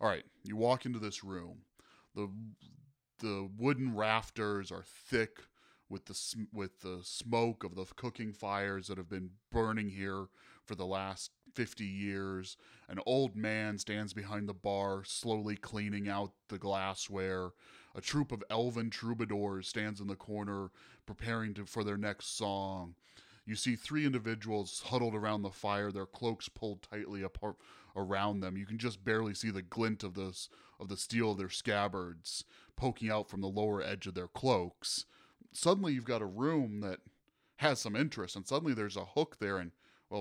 all 0.02 0.10
right, 0.10 0.24
you 0.44 0.58
walk 0.58 0.86
into 0.86 1.00
this 1.00 1.24
room, 1.24 1.60
the 2.16 2.30
the 3.20 3.50
wooden 3.58 3.96
rafters 3.96 4.72
are 4.72 4.84
thick 4.84 5.40
with 5.90 6.06
the 6.06 6.48
with 6.52 6.82
the 6.82 7.00
smoke 7.04 7.64
of 7.64 7.76
the 7.76 7.86
cooking 7.96 8.34
fires 8.34 8.88
that 8.88 8.98
have 8.98 9.10
been 9.10 9.32
burning 9.52 9.90
here 9.90 10.28
for 10.66 10.76
the 10.76 10.86
last 10.86 11.32
50 11.54 11.86
years. 11.86 12.58
An 12.90 13.00
old 13.06 13.36
man 13.36 13.78
stands 13.78 14.14
behind 14.14 14.50
the 14.50 14.54
bar, 14.54 15.04
slowly 15.06 15.56
cleaning 15.56 16.10
out 16.10 16.32
the 16.50 16.58
glassware. 16.58 17.52
A 17.96 18.02
troop 18.02 18.32
of 18.32 18.44
elven 18.50 18.90
troubadours 18.90 19.68
stands 19.68 20.02
in 20.02 20.08
the 20.08 20.16
corner, 20.16 20.70
preparing 21.06 21.54
to, 21.54 21.66
for 21.66 21.84
their 21.84 21.98
next 21.98 22.38
song. 22.38 22.96
You 23.46 23.56
see 23.56 23.76
three 23.76 24.06
individuals 24.06 24.84
huddled 24.88 25.16
around 25.16 25.44
the 25.44 25.52
fire, 25.52 25.92
their 25.92 26.08
cloaks 26.08 26.50
pulled 26.50 26.82
tightly 26.82 27.22
apart 27.22 27.56
around 27.96 28.40
them. 28.40 28.58
You 28.58 28.66
can 28.66 28.78
just 28.78 29.06
barely 29.06 29.34
see 29.34 29.52
the 29.52 29.62
glint 29.62 30.04
of 30.04 30.16
the 30.16 30.36
of 30.78 30.90
the 30.90 30.98
steel 30.98 31.32
of 31.32 31.38
their 31.38 31.50
scabbards 31.50 32.44
poking 32.76 33.10
out 33.10 33.30
from 33.30 33.40
the 33.40 33.48
lower 33.48 33.82
edge 33.82 34.08
of 34.08 34.14
their 34.14 34.28
cloaks. 34.28 35.06
Suddenly, 35.56 35.94
you've 35.94 36.06
got 36.06 36.22
a 36.22 36.26
room 36.26 36.82
that 36.82 37.00
has 37.58 37.80
some 37.80 37.96
interest, 37.96 38.36
and 38.36 38.46
suddenly 38.46 38.74
there's 38.74 38.98
a 38.98 39.06
hook 39.06 39.38
there, 39.40 39.58
and 39.58 39.72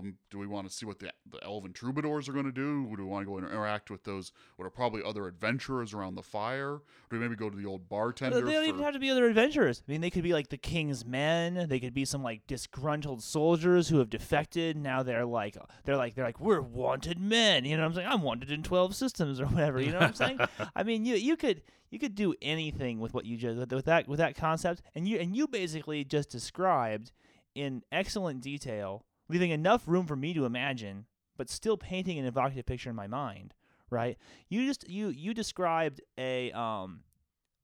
do 0.01 0.39
we 0.39 0.47
want 0.47 0.69
to 0.69 0.73
see 0.73 0.87
what 0.87 0.99
the, 0.99 1.11
the 1.31 1.43
elven 1.45 1.73
troubadours 1.73 2.29
are 2.29 2.33
going 2.33 2.45
to 2.45 2.53
do? 2.53 2.85
Do 2.97 3.03
we 3.03 3.09
want 3.09 3.25
to 3.25 3.31
go 3.31 3.39
and 3.39 3.47
interact 3.47 3.91
with 3.91 4.05
those, 4.05 4.33
what 4.57 4.67
are 4.67 4.71
probably 4.71 5.03
other 5.05 5.27
adventurers 5.27 5.93
around 5.93 6.15
the 6.15 6.23
fire? 6.23 6.81
Do 7.11 7.17
we 7.17 7.19
maybe 7.19 7.37
go 7.37 7.51
to 7.51 7.57
the 7.57 7.67
old 7.67 7.89
bartender? 7.89 8.37
They 8.37 8.53
don't 8.53 8.63
for- 8.63 8.69
even 8.69 8.83
have 8.83 8.95
to 8.95 8.99
be 8.99 9.11
other 9.11 9.27
adventurers. 9.27 9.83
I 9.87 9.93
mean, 9.93 10.01
they 10.01 10.11
could 10.11 10.23
be 10.23 10.33
like 10.33 10.49
the 10.49 10.57
king's 10.57 11.05
men. 11.05 11.67
They 11.69 11.81
could 11.81 11.95
be 11.95 12.05
some 12.05 12.23
like 12.23 12.47
disgruntled 12.47 13.23
soldiers 13.23 13.89
who 13.89 13.99
have 13.99 14.11
defected. 14.11 14.77
Now 14.77 15.03
they're 15.03 15.27
like, 15.27 15.57
they're 15.85 15.97
like, 15.97 16.15
they're 16.15 16.25
like, 16.25 16.41
we're 16.41 16.61
wanted 16.61 17.19
men. 17.19 17.65
You 17.65 17.77
know 17.77 17.83
what 17.83 17.89
I'm 17.91 17.95
saying? 17.95 18.09
I'm 18.09 18.23
wanted 18.23 18.51
in 18.51 18.63
12 18.63 18.95
systems 18.95 19.41
or 19.41 19.47
whatever. 19.47 19.81
You 19.81 19.93
know 19.93 20.01
what 20.01 20.09
I'm 20.09 20.15
saying? 20.15 20.39
I 20.77 20.83
mean, 20.83 21.05
you 21.05 21.17
you 21.17 21.37
could 21.37 21.63
you 21.91 21.99
could 21.99 22.15
do 22.15 22.35
anything 22.43 22.99
with 22.99 23.15
what 23.15 23.25
you 23.25 23.37
just 23.37 23.59
with 23.59 23.73
with 23.73 23.85
that 23.85 24.09
with 24.09 24.19
that 24.19 24.35
concept, 24.37 24.83
and 24.95 25.07
you 25.07 25.19
and 25.19 25.37
you 25.37 25.47
basically 25.47 26.05
just 26.05 26.29
described 26.29 27.13
in 27.55 27.83
excellent 27.93 28.41
detail, 28.41 29.05
leaving 29.29 29.51
enough 29.51 29.83
room 29.87 30.07
for 30.07 30.17
me 30.17 30.35
to 30.35 30.45
imagine, 30.45 31.07
but 31.37 31.51
still 31.51 31.77
painting 31.77 32.19
an 32.19 32.27
evocative 32.27 32.67
picture 32.67 32.91
in 32.91 32.97
my 32.97 33.07
mind. 33.07 33.55
Right? 33.91 34.19
You 34.49 34.67
just 34.67 34.89
you 34.89 35.09
you 35.09 35.35
described 35.35 36.01
a 36.19 36.51
um 36.53 37.01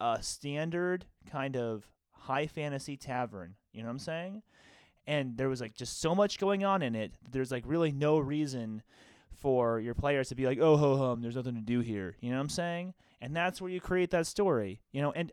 a 0.00 0.22
standard 0.22 1.06
kind 1.30 1.56
of 1.56 1.86
high 2.12 2.46
fantasy 2.46 2.96
tavern. 2.96 3.54
You 3.72 3.82
know 3.82 3.88
what 3.88 3.92
I'm 3.92 3.98
saying? 3.98 4.42
And 5.06 5.36
there 5.36 5.48
was 5.48 5.60
like 5.60 5.74
just 5.74 6.00
so 6.00 6.14
much 6.14 6.38
going 6.38 6.64
on 6.64 6.82
in 6.82 6.94
it. 6.94 7.12
There's 7.28 7.50
like 7.50 7.64
really 7.66 7.90
no 7.90 8.18
reason 8.18 8.82
for 9.40 9.80
your 9.80 9.94
players 9.94 10.28
to 10.28 10.34
be 10.34 10.46
like, 10.46 10.58
oh 10.60 10.76
ho 10.76 10.96
hum, 10.96 11.22
there's 11.22 11.36
nothing 11.36 11.54
to 11.54 11.60
do 11.60 11.80
here. 11.80 12.16
You 12.20 12.30
know 12.30 12.36
what 12.36 12.42
I'm 12.42 12.48
saying? 12.50 12.94
And 13.20 13.34
that's 13.34 13.60
where 13.60 13.70
you 13.70 13.80
create 13.80 14.10
that 14.10 14.26
story. 14.26 14.80
You 14.92 15.02
know, 15.02 15.12
and 15.12 15.32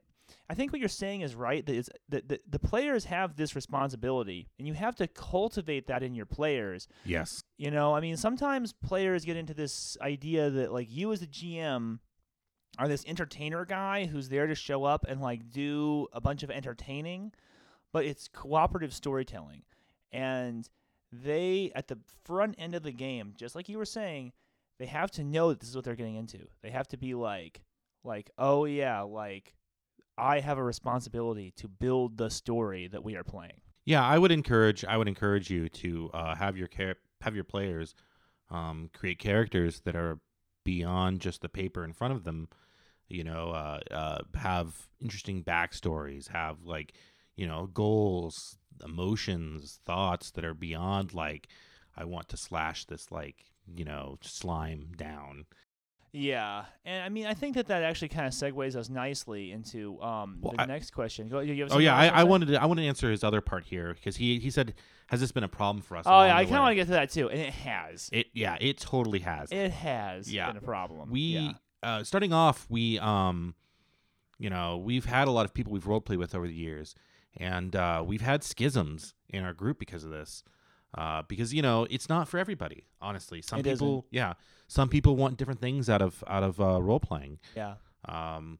I 0.49 0.53
think 0.53 0.71
what 0.71 0.79
you're 0.79 0.89
saying 0.89 1.21
is 1.21 1.35
right. 1.35 1.65
That 1.65 1.75
is 1.75 1.89
that 2.09 2.29
the, 2.29 2.39
the 2.49 2.59
players 2.59 3.05
have 3.05 3.35
this 3.35 3.55
responsibility, 3.55 4.47
and 4.57 4.67
you 4.67 4.73
have 4.73 4.95
to 4.95 5.07
cultivate 5.07 5.87
that 5.87 6.03
in 6.03 6.15
your 6.15 6.25
players. 6.25 6.87
Yes. 7.05 7.43
You 7.57 7.69
know, 7.69 7.93
I 7.93 7.99
mean, 7.99 8.15
sometimes 8.15 8.73
players 8.73 9.25
get 9.25 9.35
into 9.35 9.53
this 9.53 9.97
idea 10.01 10.49
that 10.49 10.71
like 10.71 10.87
you 10.89 11.11
as 11.11 11.21
a 11.21 11.27
GM 11.27 11.99
are 12.79 12.87
this 12.87 13.03
entertainer 13.05 13.65
guy 13.65 14.05
who's 14.05 14.29
there 14.29 14.47
to 14.47 14.55
show 14.55 14.85
up 14.85 15.05
and 15.07 15.19
like 15.21 15.49
do 15.49 16.07
a 16.13 16.21
bunch 16.21 16.43
of 16.43 16.51
entertaining, 16.51 17.33
but 17.91 18.05
it's 18.05 18.29
cooperative 18.29 18.93
storytelling. 18.93 19.63
And 20.11 20.69
they 21.11 21.71
at 21.75 21.87
the 21.87 21.99
front 22.23 22.55
end 22.57 22.73
of 22.73 22.83
the 22.83 22.91
game, 22.91 23.33
just 23.35 23.55
like 23.55 23.67
you 23.67 23.77
were 23.77 23.85
saying, 23.85 24.31
they 24.79 24.85
have 24.85 25.11
to 25.11 25.23
know 25.23 25.49
that 25.49 25.59
this 25.59 25.69
is 25.69 25.75
what 25.75 25.83
they're 25.83 25.95
getting 25.95 26.15
into. 26.15 26.47
They 26.61 26.69
have 26.69 26.87
to 26.89 26.97
be 26.97 27.13
like 27.15 27.61
like, 28.03 28.29
"Oh 28.37 28.65
yeah, 28.65 29.01
like 29.01 29.56
I 30.17 30.39
have 30.39 30.57
a 30.57 30.63
responsibility 30.63 31.51
to 31.57 31.67
build 31.67 32.17
the 32.17 32.29
story 32.29 32.87
that 32.87 33.03
we 33.03 33.15
are 33.15 33.23
playing." 33.23 33.61
Yeah, 33.85 34.03
I 34.05 34.17
would 34.17 34.31
encourage 34.31 34.83
I 34.83 34.97
would 34.97 35.07
encourage 35.07 35.49
you 35.49 35.69
to 35.69 36.09
uh, 36.13 36.35
have 36.35 36.57
your 36.57 36.67
char- 36.67 36.97
have 37.21 37.35
your 37.35 37.43
players 37.43 37.95
um, 38.49 38.89
create 38.93 39.19
characters 39.19 39.81
that 39.81 39.95
are 39.95 40.19
beyond 40.63 41.21
just 41.21 41.41
the 41.41 41.49
paper 41.49 41.83
in 41.83 41.93
front 41.93 42.13
of 42.13 42.23
them. 42.23 42.49
You 43.07 43.23
know, 43.23 43.51
uh, 43.51 43.79
uh, 43.89 44.19
have 44.35 44.87
interesting 44.99 45.43
backstories, 45.43 46.27
have 46.27 46.63
like 46.63 46.93
you 47.37 47.47
know 47.47 47.67
goals, 47.67 48.57
emotions, 48.83 49.79
thoughts 49.85 50.31
that 50.31 50.43
are 50.43 50.53
beyond 50.53 51.13
like 51.13 51.47
I 51.95 52.03
want 52.03 52.27
to 52.29 52.37
slash 52.37 52.85
this 52.85 53.11
like 53.11 53.45
you 53.73 53.85
know 53.85 54.17
slime 54.21 54.91
down. 54.97 55.45
Yeah, 56.17 56.65
and 56.83 57.03
I 57.03 57.09
mean, 57.09 57.25
I 57.27 57.33
think 57.33 57.55
that 57.55 57.67
that 57.67 57.83
actually 57.83 58.09
kind 58.09 58.25
of 58.25 58.33
segues 58.33 58.75
us 58.75 58.89
nicely 58.89 59.51
into 59.51 60.01
um, 60.01 60.39
Well, 60.41 60.53
the 60.55 60.61
I- 60.61 60.65
next 60.65 60.91
question. 60.91 61.29
Go, 61.29 61.39
you 61.41 61.63
have 61.63 61.71
Oh 61.73 61.77
yeah, 61.77 61.95
I, 61.95 62.07
I 62.07 62.23
wanted 62.23 62.47
to 62.47 62.61
I 62.61 62.65
wanted 62.65 62.81
to 62.81 62.87
answer 62.87 63.11
his 63.11 63.23
other 63.23 63.41
part 63.41 63.65
here 63.65 63.93
because 63.93 64.15
he 64.17 64.39
he 64.39 64.49
said 64.49 64.73
has 65.07 65.19
this 65.21 65.31
been 65.31 65.43
a 65.43 65.47
problem 65.47 65.81
for 65.81 65.95
us? 65.97 66.05
Oh 66.07 66.23
yeah, 66.25 66.35
I 66.35 66.43
kind 66.43 66.55
of 66.57 66.61
want 66.63 66.71
to 66.71 66.75
get 66.75 66.85
to 66.85 66.91
that 66.93 67.11
too, 67.11 67.29
and 67.29 67.39
it 67.39 67.53
has. 67.53 68.09
it. 68.11 68.27
Yeah, 68.33 68.57
it 68.59 68.77
totally 68.79 69.19
has. 69.19 69.51
It 69.51 69.71
has 69.71 70.31
Yeah. 70.33 70.47
been 70.47 70.57
a 70.57 70.61
problem. 70.61 71.09
we 71.11 71.19
yeah. 71.19 71.51
uh, 71.83 72.03
starting 72.03 72.33
off 72.33 72.65
we 72.69 72.97
um 72.99 73.53
you 74.39 74.49
know 74.49 74.77
we've 74.77 75.05
had 75.05 75.27
a 75.27 75.31
lot 75.31 75.45
of 75.45 75.53
people 75.53 75.71
we've 75.71 75.87
role 75.87 76.01
played 76.01 76.19
with 76.19 76.33
over 76.35 76.47
the 76.47 76.53
years 76.53 76.95
and 77.37 77.75
uh, 77.75 78.03
we've 78.05 78.21
had 78.21 78.43
schisms 78.43 79.13
in 79.29 79.43
our 79.43 79.53
group 79.53 79.77
because 79.77 80.03
of 80.03 80.09
this 80.09 80.43
uh, 80.95 81.21
because 81.27 81.53
you 81.53 81.61
know 81.61 81.85
it's 81.89 82.09
not 82.09 82.27
for 82.27 82.37
everybody 82.37 82.85
honestly 83.01 83.41
some 83.41 83.59
It 83.59 83.63
people 83.63 83.87
isn't. 83.99 84.05
yeah 84.11 84.33
some 84.67 84.89
people 84.89 85.15
want 85.15 85.37
different 85.37 85.59
things 85.61 85.89
out 85.89 86.01
of 86.01 86.23
out 86.27 86.43
of 86.43 86.59
uh, 86.61 86.81
role 86.81 86.99
playing 86.99 87.39
yeah. 87.55 87.75
um, 88.05 88.59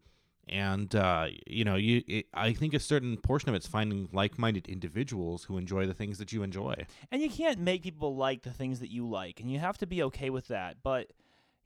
and 0.49 0.95
uh, 0.95 1.28
you 1.45 1.63
know 1.65 1.75
you 1.75 2.03
it, 2.07 2.25
i 2.34 2.53
think 2.53 2.73
a 2.73 2.80
certain 2.80 3.17
portion 3.17 3.49
of 3.49 3.55
it's 3.55 3.67
finding 3.67 4.07
like-minded 4.13 4.67
individuals 4.67 5.43
who 5.45 5.57
enjoy 5.57 5.86
the 5.86 5.93
things 5.93 6.17
that 6.17 6.32
you 6.32 6.43
enjoy 6.43 6.75
And 7.11 7.21
you 7.21 7.30
can't 7.30 7.59
make 7.59 7.84
people 7.84 8.15
like 8.15 8.43
the 8.43 8.51
things 8.51 8.80
that 8.80 8.89
you 8.91 9.07
like, 9.07 9.39
and 9.41 9.51
you 9.51 9.59
have 9.59 9.78
to 9.80 9.86
be 9.88 10.03
okay 10.03 10.30
with 10.30 10.47
that. 10.47 10.78
But 10.84 11.11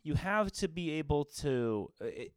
you 0.04 0.16
have 0.16 0.52
to 0.54 0.68
be 0.68 0.92
able 0.92 1.26
to. 1.26 1.92
uh, 2.02 2.06
It, 2.06 2.34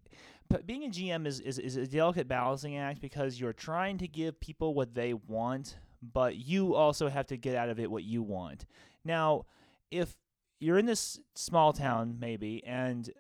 but 0.49 0.67
being 0.67 0.85
a 0.85 0.89
GM 0.89 1.27
is, 1.27 1.41
is, 1.41 1.59
is 1.59 1.77
a 1.77 1.87
delicate 1.87 2.29
balancing 2.29 2.77
act 2.77 3.01
because 3.01 3.41
you're 3.41 3.55
trying 3.55 3.97
to 3.99 4.07
give 4.07 4.39
people 4.39 4.75
what 4.75 4.95
they 4.95 5.15
want, 5.15 5.77
but 6.13 6.37
you 6.37 6.75
also 6.75 7.09
have 7.09 7.27
to 7.29 7.37
get 7.37 7.57
out 7.57 7.69
of 7.69 7.79
it 7.79 7.91
what 7.91 8.05
you 8.05 8.23
want. 8.23 8.67
Now, 9.05 9.47
if 9.91 10.17
you're 10.61 10.79
in 10.79 10.87
this 10.87 11.21
small 11.35 11.73
town, 11.73 12.17
maybe, 12.19 12.65
and 12.65 13.11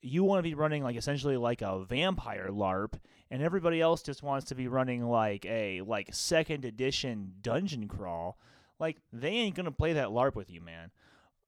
you 0.00 0.22
want 0.22 0.38
to 0.38 0.42
be 0.42 0.54
running 0.54 0.82
like 0.82 0.96
essentially 0.96 1.36
like 1.36 1.62
a 1.62 1.84
vampire 1.84 2.48
LARP, 2.50 2.94
and 3.30 3.42
everybody 3.42 3.80
else 3.80 4.02
just 4.02 4.22
wants 4.22 4.46
to 4.46 4.54
be 4.54 4.68
running 4.68 5.04
like 5.04 5.44
a 5.46 5.80
like 5.82 6.08
second 6.12 6.64
edition 6.64 7.32
dungeon 7.40 7.88
crawl, 7.88 8.38
like 8.78 8.98
they 9.12 9.30
ain't 9.30 9.54
gonna 9.54 9.72
play 9.72 9.94
that 9.94 10.08
LARP 10.08 10.34
with 10.34 10.50
you, 10.50 10.60
man. 10.60 10.90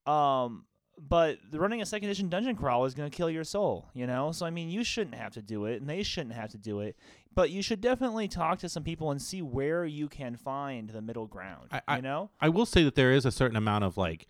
Um, 0.07 0.65
but 0.99 1.39
running 1.53 1.83
a 1.83 1.87
second 1.87 2.09
edition 2.09 2.29
dungeon 2.29 2.57
crawl 2.57 2.87
is 2.87 2.95
gonna 2.95 3.11
kill 3.11 3.31
your 3.31 3.45
soul, 3.45 3.91
you 3.93 4.07
know. 4.07 4.33
So 4.33 4.47
I 4.47 4.51
mean, 4.51 4.71
you 4.71 4.83
shouldn't 4.85 5.17
have 5.17 5.35
to 5.35 5.43
do 5.43 5.67
it, 5.67 5.81
and 5.81 5.89
they 5.89 6.03
shouldn't 6.03 6.35
have 6.35 6.51
to 6.53 6.59
do 6.59 6.81
it. 6.81 6.97
But 7.37 7.51
you 7.51 7.63
should 7.63 7.81
definitely 7.83 8.27
talk 8.29 8.59
to 8.61 8.69
some 8.69 8.83
people 8.83 9.11
and 9.13 9.21
see 9.23 9.43
where 9.43 9.85
you 9.85 10.09
can 10.09 10.37
find 10.37 10.89
the 10.89 11.03
middle 11.03 11.27
ground. 11.27 11.69
I- 11.71 11.97
you 11.97 12.03
know? 12.03 12.31
I 12.41 12.49
will 12.49 12.67
say 12.67 12.83
that 12.83 12.97
there 12.97 13.13
is 13.13 13.25
a 13.25 13.31
certain 13.31 13.57
amount 13.57 13.85
of 13.85 13.97
like 13.97 14.27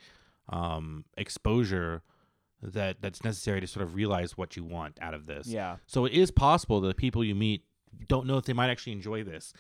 um, 0.51 1.05
exposure 1.17 2.03
that 2.63 3.01
that's 3.01 3.23
necessary 3.23 3.61
to 3.61 3.67
sort 3.67 3.85
of 3.85 3.95
realize 3.95 4.37
what 4.37 4.57
you 4.57 4.65
want 4.65 4.99
out 5.01 5.15
of 5.15 5.27
this. 5.27 5.47
Yeah. 5.47 5.77
So 5.87 6.05
it 6.05 6.13
is 6.13 6.31
possible 6.31 6.81
that 6.81 6.89
the 6.89 6.95
people 6.95 7.23
you 7.25 7.35
meet 7.35 7.65
don't 8.09 8.27
know 8.27 8.39
if 8.39 8.45
they 8.45 8.53
might 8.53 8.71
actually 8.71 8.93
enjoy 8.93 9.23
this, 9.25 9.53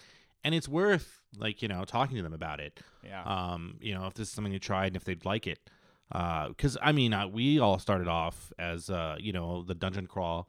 and 0.45 0.55
it's 0.55 0.69
worth 0.69 1.23
like 1.39 1.63
you 1.63 1.69
know 1.69 1.85
talking 1.85 2.17
to 2.17 2.23
them 2.23 2.33
about 2.33 2.61
it. 2.61 2.81
Yeah. 3.05 3.23
Um, 3.23 3.77
you 3.81 3.95
know 3.95 4.07
if 4.07 4.15
this 4.15 4.29
is 4.29 4.35
something 4.35 4.53
you 4.53 4.59
tried 4.59 4.89
and 4.89 4.97
if 4.97 5.05
they'd 5.05 5.25
like 5.25 5.47
it, 5.47 5.71
because 6.11 6.77
I 6.83 6.93
mean 6.93 7.13
uh, 7.13 7.29
we 7.29 7.59
all 7.61 7.79
started 7.79 8.09
off 8.09 8.53
as 8.59 8.91
uh, 8.91 9.17
you 9.21 9.33
know 9.33 9.63
the 9.63 9.75
dungeon 9.75 10.07
crawl. 10.07 10.49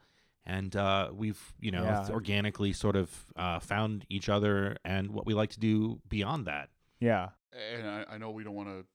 And 0.50 0.76
uh, 0.78 1.10
we've, 1.14 1.54
you 1.60 1.72
know, 1.72 1.84
Yeah. 1.84 2.08
organically 2.10 2.72
sort 2.74 2.95
of 2.95 3.10
uh, 3.36 3.60
found 3.60 4.06
each 4.10 4.30
other 4.30 4.78
and 4.86 5.12
what 5.12 5.26
we 5.26 5.34
like 5.34 5.50
to 5.52 5.60
do 5.60 6.00
beyond 6.08 6.48
that. 6.48 6.70
yeah. 7.00 7.30
and 7.76 7.86
I, 7.88 8.06
I 8.12 8.18
know 8.18 8.32
we 8.32 8.43
don't 8.45 8.56
want 8.56 8.70
to 8.70 8.86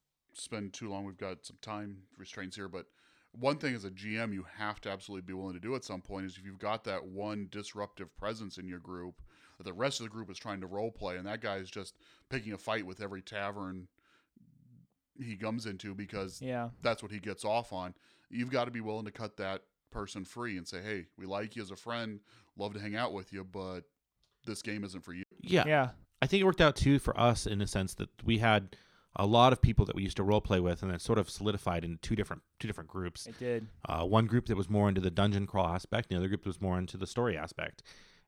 spend 0.41 0.73
too 0.73 0.89
long. 0.89 1.05
We've 1.05 1.17
got 1.17 1.45
some 1.45 1.59
time 1.61 2.05
restraints 2.17 2.57
here, 2.57 2.69
but 2.69 2.87
one 3.33 3.59
thing 3.59 3.75
as 3.75 3.85
a 3.85 3.91
GM 3.91 4.33
you 4.33 4.45
have 4.57 4.81
to 4.83 4.91
absolutely 4.91 5.27
be 5.27 5.33
willing 5.35 5.53
to 5.55 5.61
do 5.61 5.75
at 5.75 5.85
some 5.85 6.01
point 6.01 6.25
is 6.27 6.37
if 6.39 6.45
you've 6.45 6.59
got 6.59 6.85
that 6.85 7.05
one 7.05 7.49
disruptive 7.51 8.15
presence 8.17 8.57
in 8.59 8.67
your 8.67 8.79
group 8.79 9.21
that 9.59 9.65
the 9.65 9.73
rest 9.75 10.01
of 10.01 10.05
the 10.05 10.11
group 10.11 10.31
is 10.31 10.39
trying 10.39 10.61
to 10.63 10.67
role 10.67 10.91
play, 10.91 11.17
and 11.19 11.27
that 11.27 11.41
guy 11.43 11.57
is 11.57 11.71
just 11.71 11.97
picking 12.31 12.53
a 12.55 12.59
fight 12.59 12.87
with 12.87 13.03
every 13.03 13.21
tavern 13.21 13.89
he 15.19 15.37
comes 15.37 15.67
into 15.67 15.95
because 15.95 16.41
Yeah. 16.41 16.71
that's 16.81 17.03
what 17.03 17.13
he 17.13 17.19
gets 17.21 17.45
off 17.45 17.73
on. 17.73 17.95
You've 18.31 18.51
got 18.51 18.65
to 18.65 18.71
be 18.71 18.81
willing 18.81 19.05
to 19.05 19.11
cut 19.13 19.37
that 19.37 19.63
person 19.93 20.25
free 20.25 20.57
and 20.57 20.67
say, 20.67 20.83
"Hey, 20.83 21.07
we 21.17 21.27
like 21.27 21.55
you 21.57 21.63
as 21.63 21.71
a 21.71 21.77
friend, 21.77 22.21
love 22.57 22.75
to 22.75 22.81
hang 22.81 22.97
out 22.97 23.13
with 23.13 23.33
you, 23.33 23.45
but 23.45 23.83
this 24.45 24.63
game 24.63 24.85
isn't 24.85 25.05
for 25.05 25.13
you." 25.13 25.25
Yeah. 25.41 25.65
Yeah. 25.67 25.89
I 26.21 26.27
think 26.27 26.41
it 26.41 26.45
worked 26.45 26.61
out 26.61 26.77
too 26.77 26.99
for 26.99 27.19
us 27.19 27.47
in 27.47 27.59
the 27.59 27.67
sense 27.67 27.95
that 27.95 28.09
we 28.25 28.39
had 28.39 28.77
a 29.17 29.27
lot 29.27 29.53
of 29.53 29.61
people 29.61 29.85
that 29.85 29.95
we 29.95 30.03
used 30.03 30.17
to 30.17 30.23
role 30.23 30.41
play 30.41 30.61
with, 30.61 30.83
and 30.83 30.91
it 30.93 31.03
sort 31.03 31.19
of 31.19 31.29
solidified 31.29 31.85
into 31.85 31.99
two 31.99 32.17
different 32.17 32.43
two 32.59 32.67
different 32.67 32.89
groups. 32.89 33.27
It 33.27 33.39
did. 33.39 33.67
Uh, 33.89 34.05
one 34.05 34.27
group 34.27 34.47
that 34.47 34.57
was 34.57 34.71
more 34.71 34.89
into 34.89 35.01
the 35.01 35.11
dungeon 35.11 35.47
crawl 35.47 35.67
aspect, 35.67 36.11
and 36.11 36.17
the 36.17 36.21
other 36.21 36.29
group 36.29 36.47
was 36.47 36.61
more 36.61 36.79
into 36.79 36.97
the 36.97 37.07
story 37.07 37.37
aspect. 37.37 37.83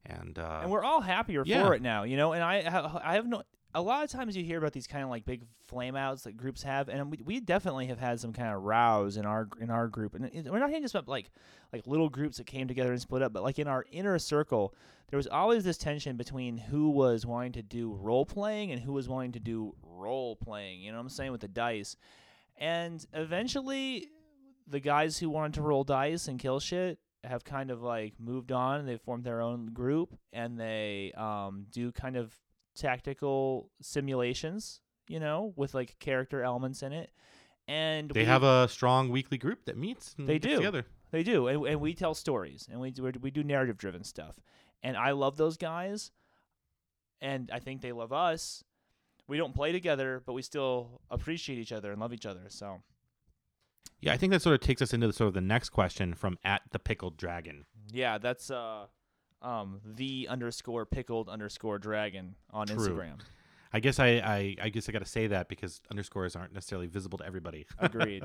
And, 0.06 0.38
uh, 0.38 0.60
and 0.62 0.70
we're 0.70 0.84
all 0.84 1.00
happier 1.00 1.44
yeah. 1.46 1.64
for 1.64 1.74
it 1.74 1.80
now, 1.80 2.02
you 2.02 2.18
know. 2.18 2.34
And 2.34 2.42
I, 2.42 2.62
ha- 2.68 3.00
I 3.02 3.14
have 3.14 3.26
no. 3.26 3.42
A 3.76 3.82
lot 3.82 4.04
of 4.04 4.10
times 4.10 4.36
you 4.36 4.44
hear 4.44 4.58
about 4.58 4.72
these 4.72 4.86
kind 4.86 5.02
of 5.02 5.10
like 5.10 5.24
big 5.24 5.42
flame 5.66 5.96
outs 5.96 6.22
that 6.22 6.36
groups 6.36 6.62
have, 6.62 6.88
and 6.88 7.10
we, 7.10 7.18
we 7.24 7.40
definitely 7.40 7.86
have 7.86 7.98
had 7.98 8.20
some 8.20 8.32
kind 8.32 8.54
of 8.54 8.62
rows 8.62 9.16
in 9.16 9.26
our 9.26 9.48
in 9.60 9.68
our 9.70 9.88
group. 9.88 10.14
And 10.14 10.26
it, 10.26 10.50
we're 10.50 10.60
not 10.60 10.66
talking 10.66 10.82
just 10.82 10.94
about 10.94 11.08
like 11.08 11.30
like 11.72 11.86
little 11.86 12.08
groups 12.08 12.36
that 12.36 12.46
came 12.46 12.68
together 12.68 12.92
and 12.92 13.00
split 13.00 13.22
up, 13.22 13.32
but 13.32 13.42
like 13.42 13.58
in 13.58 13.66
our 13.66 13.84
inner 13.90 14.18
circle, 14.18 14.74
there 15.10 15.16
was 15.16 15.26
always 15.26 15.64
this 15.64 15.76
tension 15.76 16.16
between 16.16 16.56
who 16.56 16.90
was 16.90 17.26
wanting 17.26 17.52
to 17.52 17.62
do 17.62 17.92
role 17.94 18.24
playing 18.24 18.70
and 18.70 18.80
who 18.80 18.92
was 18.92 19.08
wanting 19.08 19.32
to 19.32 19.40
do 19.40 19.74
role 19.82 20.36
playing. 20.36 20.80
You 20.80 20.92
know 20.92 20.98
what 20.98 21.04
I'm 21.04 21.08
saying 21.08 21.32
with 21.32 21.40
the 21.40 21.48
dice, 21.48 21.96
and 22.56 23.04
eventually, 23.12 24.08
the 24.68 24.80
guys 24.80 25.18
who 25.18 25.28
wanted 25.28 25.54
to 25.54 25.62
roll 25.62 25.82
dice 25.82 26.28
and 26.28 26.38
kill 26.38 26.60
shit 26.60 26.98
have 27.24 27.44
kind 27.44 27.70
of 27.70 27.82
like 27.82 28.12
moved 28.18 28.52
on 28.52 28.84
they've 28.84 29.00
formed 29.00 29.24
their 29.24 29.40
own 29.40 29.66
group 29.66 30.14
and 30.34 30.60
they 30.60 31.10
um, 31.16 31.64
do 31.70 31.90
kind 31.90 32.16
of 32.16 32.34
tactical 32.74 33.70
simulations 33.80 34.80
you 35.08 35.20
know 35.20 35.52
with 35.56 35.74
like 35.74 35.98
character 35.98 36.42
elements 36.42 36.82
in 36.82 36.92
it 36.92 37.10
and 37.68 38.10
they 38.10 38.20
we, 38.20 38.26
have 38.26 38.42
a 38.42 38.68
strong 38.68 39.08
weekly 39.08 39.38
group 39.38 39.64
that 39.64 39.76
meets. 39.78 40.14
And 40.18 40.28
They 40.28 40.38
do. 40.38 40.56
together. 40.56 40.84
they 41.12 41.22
do 41.22 41.46
and, 41.48 41.66
and 41.66 41.80
we 41.80 41.94
tell 41.94 42.14
stories 42.14 42.68
and 42.70 42.80
we 42.80 42.90
do, 42.90 43.10
we 43.20 43.30
do 43.30 43.42
narrative 43.42 43.76
driven 43.78 44.04
stuff 44.04 44.36
and 44.82 44.96
i 44.96 45.12
love 45.12 45.36
those 45.36 45.56
guys 45.56 46.10
and 47.22 47.50
i 47.52 47.58
think 47.58 47.80
they 47.80 47.92
love 47.92 48.12
us 48.12 48.64
we 49.28 49.36
don't 49.38 49.54
play 49.54 49.72
together 49.72 50.22
but 50.26 50.32
we 50.34 50.42
still 50.42 51.00
appreciate 51.10 51.58
each 51.58 51.72
other 51.72 51.90
and 51.92 52.00
love 52.00 52.12
each 52.12 52.26
other 52.26 52.42
so 52.48 52.82
Yeah, 54.00 54.12
I 54.12 54.16
think 54.18 54.32
that 54.32 54.42
sort 54.42 54.54
of 54.54 54.60
takes 54.60 54.82
us 54.82 54.92
into 54.92 55.06
the, 55.06 55.12
sort 55.14 55.28
of 55.28 55.34
the 55.34 55.40
next 55.40 55.70
question 55.70 56.14
from 56.14 56.38
at 56.44 56.60
the 56.72 56.78
pickled 56.78 57.16
dragon. 57.16 57.64
yeah 57.92 58.18
that's 58.18 58.50
uh 58.50 58.86
um 59.44 59.80
the 59.84 60.26
underscore 60.28 60.84
pickled 60.86 61.28
underscore 61.28 61.78
dragon 61.78 62.34
on 62.50 62.66
True. 62.66 62.76
instagram 62.76 63.20
I 63.72 63.80
guess 63.80 63.98
I, 63.98 64.06
I, 64.06 64.56
I 64.62 64.68
guess 64.68 64.88
I 64.88 64.92
got 64.92 65.00
to 65.00 65.04
say 65.04 65.26
that 65.26 65.48
because 65.48 65.80
underscores 65.90 66.36
aren't 66.36 66.54
necessarily 66.54 66.86
visible 66.86 67.18
to 67.18 67.26
everybody. 67.26 67.66
agreed 67.80 68.24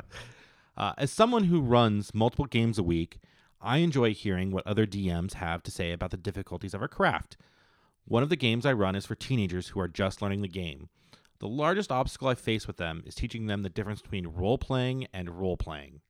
Uh, 0.77 0.93
as 0.97 1.11
someone 1.11 1.45
who 1.45 1.59
runs 1.59 2.13
multiple 2.13 2.45
games 2.45 2.77
a 2.77 2.83
week, 2.83 3.19
I 3.59 3.77
enjoy 3.79 4.13
hearing 4.13 4.51
what 4.51 4.65
other 4.65 4.85
DMs 4.85 5.33
have 5.33 5.63
to 5.63 5.71
say 5.71 5.91
about 5.91 6.11
the 6.11 6.17
difficulties 6.17 6.73
of 6.75 6.81
our 6.81 6.87
craft. 6.87 7.35
One 8.05 8.23
of 8.23 8.29
the 8.29 8.35
games 8.35 8.65
I 8.65 8.73
run 8.73 8.95
is 8.95 9.05
for 9.05 9.15
teenagers 9.15 9.69
who 9.69 9.79
are 9.79 9.87
just 9.87 10.21
learning 10.21 10.41
the 10.41 10.47
game. 10.47 10.87
The 11.39 11.47
largest 11.47 11.91
obstacle 11.91 12.27
I 12.27 12.35
face 12.35 12.67
with 12.67 12.77
them 12.77 13.03
is 13.05 13.15
teaching 13.15 13.47
them 13.47 13.63
the 13.63 13.69
difference 13.69 14.01
between 14.01 14.27
role 14.27 14.57
playing 14.57 15.07
and 15.13 15.29
role 15.29 15.57
playing. 15.57 16.01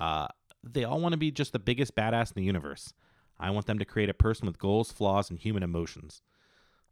Uh, 0.00 0.28
they 0.62 0.84
all 0.84 1.00
want 1.00 1.12
to 1.12 1.18
be 1.18 1.30
just 1.30 1.52
the 1.52 1.58
biggest 1.58 1.94
badass 1.94 2.30
in 2.30 2.40
the 2.40 2.44
universe. 2.44 2.92
I 3.38 3.50
want 3.50 3.66
them 3.66 3.78
to 3.78 3.84
create 3.84 4.08
a 4.08 4.14
person 4.14 4.46
with 4.46 4.58
goals, 4.58 4.92
flaws, 4.92 5.30
and 5.30 5.38
human 5.38 5.62
emotions. 5.62 6.22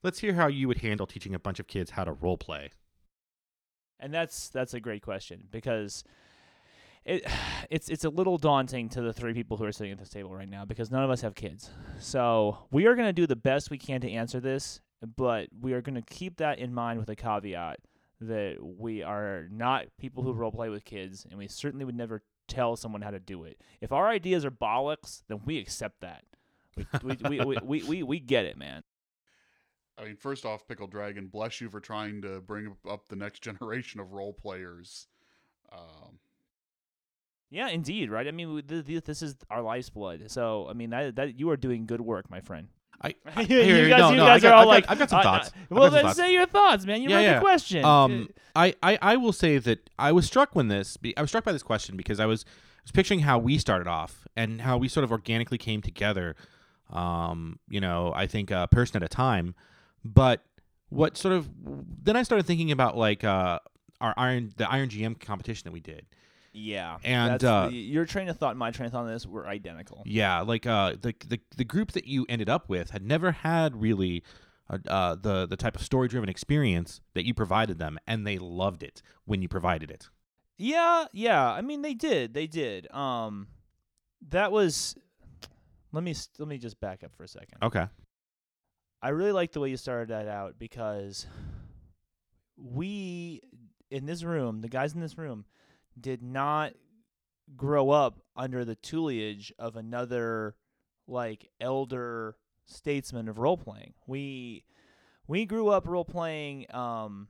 Let's 0.03 0.19
hear 0.19 0.35
how 0.35 0.49
you 0.49 0.69
would 0.69 0.79
handle 0.79 1.07
teaching 1.07 1.35
a 1.35 1.39
bunch 1.39 1.61
of 1.61 1.67
kids 1.67 1.93
how 1.93 2.05
to 2.05 2.13
role 2.13 2.37
play. 2.37 2.73
And 4.01 4.13
that's 4.13 4.49
that's 4.49 4.75
a 4.75 4.81
great 4.81 5.03
question 5.03 5.45
because 5.51 6.03
it 7.05 7.25
it's 7.71 7.89
it's 7.89 8.05
a 8.05 8.11
little 8.11 8.39
daunting 8.39 8.89
to 8.91 9.03
the 9.03 9.13
three 9.13 9.33
people 9.33 9.57
who 9.57 9.65
are 9.65 9.73
sitting 9.73 9.93
at 9.93 9.99
this 9.99 10.09
table 10.09 10.35
right 10.35 10.49
now 10.49 10.65
because 10.65 10.91
none 10.91 11.05
of 11.05 11.11
us 11.11 11.21
have 11.21 11.35
kids. 11.35 11.71
So 11.99 12.59
we 12.71 12.87
are 12.87 12.95
going 12.95 13.09
to 13.09 13.13
do 13.13 13.27
the 13.27 13.37
best 13.37 13.71
we 13.71 13.79
can 13.79 14.01
to 14.01 14.11
answer 14.11 14.41
this, 14.41 14.81
but 15.17 15.49
we 15.61 15.73
are 15.73 15.81
going 15.81 15.95
to 15.95 16.03
keep 16.03 16.39
that 16.39 16.59
in 16.59 16.75
mind 16.75 16.99
with 16.99 17.09
a 17.09 17.17
caveat 17.17 17.79
that 18.21 18.57
we 18.61 19.03
are 19.03 19.49
not 19.51 19.87
people 19.99 20.23
who 20.23 20.33
role 20.33 20.53
play 20.53 20.69
with 20.69 20.85
kids, 20.85 21.27
and 21.29 21.39
we 21.39 21.49
certainly 21.49 21.85
would 21.85 21.97
never 21.97 22.23
tell 22.53 22.77
someone 22.77 23.03
how 23.03 23.11
to 23.11 23.19
do 23.21 23.45
it. 23.45 23.61
If 23.81 23.93
our 23.93 24.09
ideas 24.09 24.45
are 24.45 24.51
bollocks, 24.51 25.23
then 25.29 25.41
we 25.45 25.59
accept 25.59 26.01
that. 26.01 26.25
We 27.03 27.17
we 27.29 27.41
we, 27.41 27.57
we, 27.63 27.83
we, 27.83 28.03
we, 28.03 28.21
get 28.21 28.45
it, 28.47 28.57
man. 28.57 28.83
I 29.99 30.05
mean, 30.05 30.17
first 30.17 30.45
off, 30.47 30.67
Pickle 30.67 30.87
Dragon, 30.87 31.27
bless 31.27 31.61
you 31.61 31.69
for 31.69 31.81
trying 31.81 32.23
to 32.23 32.41
bring 32.41 32.75
up 32.89 33.09
the 33.09 33.17
next 33.17 33.43
generation 33.49 34.01
of 34.01 34.13
role 34.13 34.33
players. 34.33 35.07
Um, 35.71 36.19
Yeah, 37.51 37.69
indeed, 37.69 38.11
right? 38.11 38.27
I 38.27 38.31
mean, 38.31 38.55
we- 38.55 38.63
th- 38.63 38.87
th- 38.87 39.05
this 39.05 39.21
is 39.23 39.37
our 39.51 39.61
life's 39.63 39.91
blood. 39.91 40.31
So, 40.31 40.67
I 40.69 40.73
mean, 40.73 40.91
that, 40.91 41.17
that 41.17 41.39
you 41.39 41.51
are 41.51 41.57
doing 41.59 41.85
good 41.87 42.01
work, 42.01 42.31
my 42.31 42.41
friend. 42.41 42.69
I, 43.37 43.41
you 43.41 43.47
here, 43.63 43.89
guys, 43.89 43.99
no, 44.01 44.11
you 44.11 44.17
no, 44.17 44.27
guys 44.27 44.45
I 44.45 44.49
got- 44.49 44.53
are 44.53 44.55
all 44.55 44.61
I've 44.61 44.65
got- 44.65 44.69
like, 44.69 44.91
I've 44.91 44.99
got 44.99 45.11
some 45.11 45.19
uh, 45.21 45.23
thoughts. 45.23 45.49
uh, 45.49 45.53
well, 45.71 45.91
then 45.91 46.05
thoughts. 46.05 46.17
say 46.17 46.33
your 46.33 46.47
thoughts, 46.47 46.87
man. 46.87 47.03
You 47.03 47.11
Yeah, 47.11 47.17
read 47.17 47.23
yeah. 47.25 47.35
the 47.35 47.41
question. 47.41 47.85
Um, 47.85 48.29
I, 48.55 48.75
I, 48.83 48.99
I 49.03 49.17
will 49.17 49.33
say 49.33 49.59
that 49.59 49.91
I 49.99 50.13
was 50.13 50.27
struck 50.27 50.55
when 50.55 50.69
this. 50.69 50.97
I 51.17 51.21
was 51.21 51.31
struck 51.31 51.45
by 51.45 51.53
this 51.53 51.63
question 51.63 51.97
because 51.97 52.21
I 52.21 52.27
was, 52.27 52.45
I 52.47 52.83
was 52.85 52.93
picturing 52.93 53.21
how 53.21 53.39
we 53.39 53.59
started 53.59 53.87
off 53.89 54.27
and 54.37 54.61
how 54.61 54.77
we 54.79 54.89
sort 54.89 55.05
of 55.05 55.11
organically 55.13 55.59
came 55.59 55.81
together. 55.83 56.37
Um, 56.91 57.59
you 57.69 57.81
know, 57.81 58.13
I 58.15 58.27
think 58.27 58.51
a 58.51 58.69
person 58.71 58.97
at 58.97 59.03
a 59.03 59.09
time. 59.09 59.55
But 60.05 60.43
what 60.91 61.17
sort 61.17 61.35
of 61.35 61.49
then 62.03 62.17
I 62.17 62.23
started 62.23 62.47
thinking 62.47 62.71
about 62.71 62.97
like 62.97 63.25
uh, 63.25 63.59
our 64.01 64.13
iron 64.17 64.53
the 64.57 64.71
Iron 64.71 64.89
GM 64.91 65.19
competition 65.21 65.63
that 65.65 65.73
we 65.73 65.81
did. 65.81 66.07
Yeah, 66.53 66.99
and, 67.05 67.43
uh, 67.45 67.69
the- 67.69 67.75
your 67.75 68.05
train 68.05 68.29
of 68.29 68.39
thought 68.39 68.51
and 68.51 68.59
my 68.59 68.71
train 68.71 68.87
of 68.87 68.93
thought 68.93 69.05
on 69.05 69.09
this 69.13 69.27
were 69.27 69.47
identical. 69.47 70.03
Yeah, 70.05 70.41
like 70.41 70.67
uh, 70.67 70.97
the 71.01 71.15
the 71.27 71.41
the 71.57 71.65
group 71.65 71.93
that 71.93 72.07
you 72.07 72.27
ended 72.29 72.49
up 72.49 72.69
with 72.69 72.91
had 72.91 73.03
never 73.05 73.33
had 73.33 73.81
really. 73.81 74.23
Uh, 74.71 74.79
uh, 74.87 75.15
the 75.17 75.45
the 75.45 75.57
type 75.57 75.75
of 75.77 75.83
story 75.83 76.07
driven 76.09 76.29
experience 76.29 77.01
that 77.15 77.27
you 77.27 77.35
provided 77.35 77.79
them, 77.79 77.99
and 78.07 78.25
they 78.27 78.39
loved 78.39 78.83
it 78.83 79.03
when 79.25 79.43
you 79.43 79.49
provided 79.49 79.91
it. 79.91 80.09
Yeah, 80.57 81.07
yeah. 81.13 81.51
I 81.51 81.61
mean, 81.63 81.83
they 81.83 81.95
did. 81.95 82.33
They 82.33 82.47
did. 82.47 82.91
Um, 82.95 83.49
that 84.31 84.53
was. 84.53 84.97
Let 85.91 86.05
me 86.05 86.15
let 86.39 86.49
me 86.49 86.59
just 86.59 86.81
back 86.81 87.03
up 87.03 87.13
for 87.17 87.25
a 87.25 87.29
second. 87.29 87.59
Okay. 87.61 87.87
I 89.03 89.09
really 89.09 89.33
like 89.33 89.51
the 89.53 89.59
way 89.61 89.69
you 89.69 89.77
started 89.77 90.09
that 90.11 90.29
out 90.29 90.55
because 90.59 91.27
we 92.57 93.43
in 93.91 94.07
this 94.07 94.23
room, 94.23 94.61
the 94.61 94.69
guys 94.69 94.95
in 94.95 95.01
this 95.01 95.19
room, 95.19 95.45
did 96.01 96.23
not 96.23 96.73
grow 97.57 97.91
up 97.91 98.21
under 98.37 98.65
the 98.65 98.77
tutelage 98.77 99.53
of 99.59 99.77
another 99.77 100.55
like 101.07 101.49
elder 101.61 102.37
statesman 102.67 103.29
of 103.29 103.39
role 103.39 103.57
playing. 103.57 103.95
We 104.07 104.65
we 105.27 105.47
grew 105.47 105.69
up 105.69 105.87
role 105.87 106.05
playing 106.05 106.73
um 106.75 107.29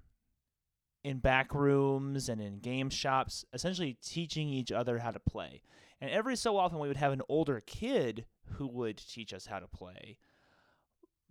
in 1.05 1.19
back 1.19 1.53
rooms 1.53 2.29
and 2.29 2.41
in 2.41 2.61
game 2.61 2.89
shops, 2.89 3.45
essentially 3.53 3.97
teaching 4.03 4.49
each 4.49 4.71
other 4.71 4.99
how 4.99 5.11
to 5.11 5.19
play. 5.19 5.63
And 6.01 6.11
every 6.11 6.37
so 6.37 6.57
often 6.57 6.79
we 6.79 6.89
would 6.89 6.97
have 6.97 7.13
an 7.13 7.23
older 7.29 7.61
kid 7.65 8.27
who 8.53 8.67
would 8.69 8.99
teach 8.99 9.33
us 9.33 9.47
how 9.47 9.59
to 9.59 9.67
play 9.67 10.19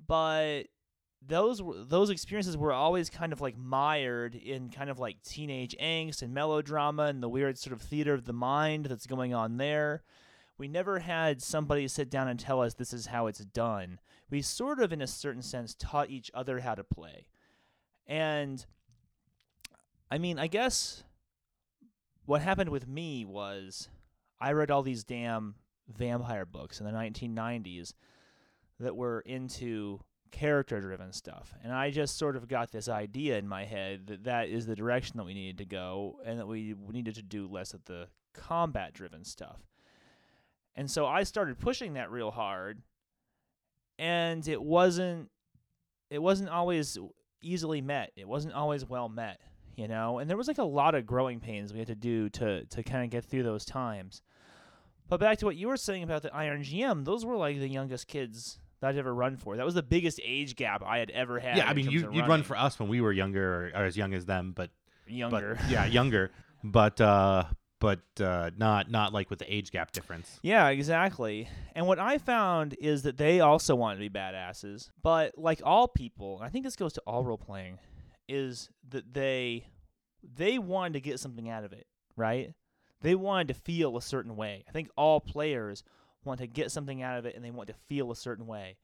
but 0.08 0.64
those 1.26 1.62
those 1.88 2.10
experiences 2.10 2.58
were 2.58 2.74
always 2.74 3.10
kind 3.10 3.32
of 3.32 3.42
like 3.42 3.58
mired 3.58 4.36
in 4.36 4.70
kind 4.70 4.90
of 4.90 5.00
like 5.00 5.22
teenage 5.22 5.76
angst 5.82 6.22
and 6.22 6.34
melodrama 6.34 7.04
and 7.04 7.22
the 7.22 7.30
weird 7.30 7.58
sort 7.58 7.74
of 7.74 7.82
theater 7.82 8.14
of 8.14 8.26
the 8.26 8.34
mind 8.34 8.86
that's 8.86 9.06
going 9.06 9.34
on 9.34 9.58
there. 9.58 10.04
We 10.58 10.68
never 10.68 11.00
had 11.00 11.42
somebody 11.42 11.88
sit 11.88 12.10
down 12.10 12.28
and 12.28 12.40
tell 12.40 12.62
us 12.62 12.74
this 12.74 12.94
is 12.94 13.08
how 13.08 13.28
it's 13.28 13.40
done. 13.40 14.00
We 14.30 14.42
sort 14.42 14.80
of, 14.80 14.94
in 14.94 15.02
a 15.02 15.08
certain 15.08 15.42
sense, 15.42 15.76
taught 15.78 16.10
each 16.10 16.30
other 16.34 16.60
how 16.60 16.76
to 16.76 16.84
play. 16.84 17.26
And 18.06 18.64
I 20.10 20.18
mean, 20.18 20.38
I 20.38 20.48
guess 20.48 21.04
what 22.26 22.42
happened 22.42 22.70
with 22.70 22.88
me 22.88 23.26
was 23.26 23.90
I 24.40 24.52
read 24.52 24.72
all 24.72 24.84
these 24.84 25.04
damn 25.04 25.56
vampire 25.88 26.46
books 26.46 26.80
in 26.80 26.86
the 26.86 26.92
1990s 26.92 27.94
that 28.80 28.96
were 28.96 29.22
into 29.22 30.02
character 30.32 30.80
driven 30.80 31.12
stuff. 31.12 31.54
And 31.64 31.74
i 31.74 31.92
just 31.92 32.18
sort 32.18 32.36
of 32.36 32.48
got 32.48 32.72
this 32.72 32.88
idea 32.88 33.38
in 33.38 33.48
my 33.48 33.66
head 33.66 34.08
that 34.08 34.24
that 34.24 34.50
is 34.50 34.66
the 34.66 34.76
direction 34.76 35.18
that 35.18 35.26
we 35.26 35.34
needed 35.34 35.58
to 35.60 35.66
go 35.66 36.20
and 36.26 36.40
that 36.40 36.48
we 36.48 36.76
needed 36.92 37.16
to 37.16 37.22
do 37.22 37.48
less 37.48 37.74
of 37.74 37.86
the 37.86 38.08
combat 38.34 38.94
driven 38.94 39.24
stuff. 39.24 39.60
And 40.76 40.90
so 40.90 41.06
i 41.06 41.24
started 41.24 41.60
pushing 41.60 41.94
that 41.94 42.12
real 42.12 42.32
hard 42.32 42.82
and 44.00 44.48
it 44.48 44.62
wasn't 44.62 45.30
it 46.10 46.22
wasn't 46.22 46.50
always 46.50 46.98
easily 47.42 47.82
met. 47.82 48.12
It 48.16 48.28
wasn't 48.28 48.54
always 48.54 48.86
well 48.86 49.10
met 49.10 49.40
you 49.76 49.88
know? 49.88 50.20
And 50.20 50.30
there 50.30 50.38
was 50.38 50.48
like 50.48 50.58
a 50.58 50.64
lot 50.64 50.96
of 50.96 51.06
growing 51.06 51.40
pains 51.40 51.74
we 51.74 51.80
had 51.80 51.88
to 51.88 51.96
do 51.96 52.30
to 52.30 52.66
to 52.66 52.84
kind 52.84 53.04
of 53.04 53.10
get 53.10 53.26
through 53.26 53.44
those 53.44 53.66
times. 53.66 54.22
But 55.08 55.20
back 55.20 55.40
to 55.40 55.46
what 55.46 55.58
you 55.58 55.68
were 55.68 55.78
saying 55.78 56.04
about 56.04 56.22
the 56.22 56.34
Iron 56.34 56.62
GM, 56.62 57.04
those 57.04 57.26
were 57.26 57.36
like 57.36 57.60
the 57.60 57.68
youngest 57.68 58.08
kids 58.08 58.60
that 58.82 58.90
I'd 58.90 58.98
ever 58.98 59.14
run 59.14 59.38
for. 59.38 59.56
That 59.56 59.66
was 59.66 59.76
the 59.76 59.84
biggest 59.84 60.20
age 60.24 60.56
gap 60.56 60.84
I 60.86 60.98
had 60.98 61.12
ever 61.12 61.40
had. 61.40 61.58
yeah, 61.58 61.70
I 61.70 61.74
mean, 61.74 61.90
you, 61.90 62.12
you'd 62.12 62.28
run 62.28 62.44
for 62.44 62.58
us 62.58 62.80
when 62.80 62.90
we 62.90 63.00
were 63.00 63.12
younger 63.12 63.72
or, 63.76 63.82
or 63.82 63.86
as 63.86 63.96
young 63.96 64.14
as 64.14 64.26
them, 64.26 64.54
but 64.56 64.72
younger. 65.08 65.58
But, 65.60 65.70
yeah, 65.70 65.86
younger. 65.86 66.32
But 66.64 67.00
uh, 67.00 67.46
but 67.80 68.02
uh, 68.20 68.52
not 68.58 68.90
not 68.90 69.14
like 69.14 69.30
with 69.30 69.40
the 69.40 69.54
age 69.54 69.72
gap 69.72 69.92
difference. 69.92 70.40
Yeah, 70.42 70.68
exactly. 70.70 71.48
And 71.76 71.88
what 71.88 72.00
I 72.00 72.18
found 72.18 72.76
is 72.80 73.04
that 73.04 73.18
they 73.18 73.40
also 73.40 73.76
want 73.76 73.98
to 73.98 74.00
be 74.00 74.10
badasses, 74.10 74.90
but 75.02 75.38
like 75.38 75.62
all 75.64 75.88
people, 75.88 76.40
I 76.42 76.50
think 76.50 76.66
this 76.66 76.76
goes 76.76 76.94
to 76.94 77.02
all 77.06 77.24
role 77.24 77.38
playing, 77.38 77.80
is 78.28 78.70
that 78.90 79.14
they 79.14 79.68
they 80.24 80.60
wanted 80.60 80.94
to 80.94 81.02
get 81.02 81.20
something 81.20 81.50
out 81.50 81.64
of 81.64 81.74
it, 81.74 81.88
right? 82.16 82.54
They 83.02 83.16
wanted 83.16 83.48
to 83.50 83.54
feel 83.56 83.98
a 83.98 84.02
certain 84.02 84.36
way. 84.36 84.64
I 84.68 84.72
think 84.72 84.90
all 84.96 85.20
players 85.20 85.84
want 86.24 86.40
to 86.40 86.48
get 86.48 86.72
something 86.72 87.02
out 87.02 87.18
of 87.18 87.26
it 87.26 87.36
and 87.36 87.44
they 87.44 87.52
want 87.52 87.68
to 87.68 87.74
feel 87.74 88.12
a 88.12 88.16
certain 88.16 88.48
way. 88.48 88.78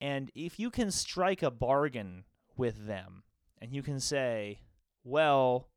And 0.00 0.30
if 0.34 0.58
you 0.58 0.70
can 0.70 0.90
strike 0.90 1.42
a 1.42 1.50
bargain 1.50 2.24
with 2.56 2.86
them 2.86 3.22
and 3.60 3.72
you 3.72 3.82
can 3.82 4.00
say, 4.00 4.60
well, 5.04 5.68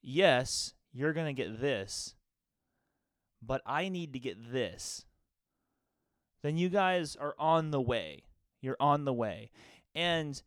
yes, 0.00 0.74
you're 0.92 1.12
going 1.12 1.34
to 1.34 1.42
get 1.42 1.60
this, 1.60 2.14
but 3.42 3.60
I 3.66 3.88
need 3.88 4.12
to 4.12 4.18
get 4.18 4.52
this, 4.52 5.04
then 6.42 6.56
you 6.56 6.68
guys 6.68 7.16
are 7.16 7.34
on 7.38 7.70
the 7.70 7.80
way. 7.80 8.24
You're 8.60 8.76
on 8.80 9.04
the 9.04 9.12
way. 9.12 9.50
And 9.94 10.40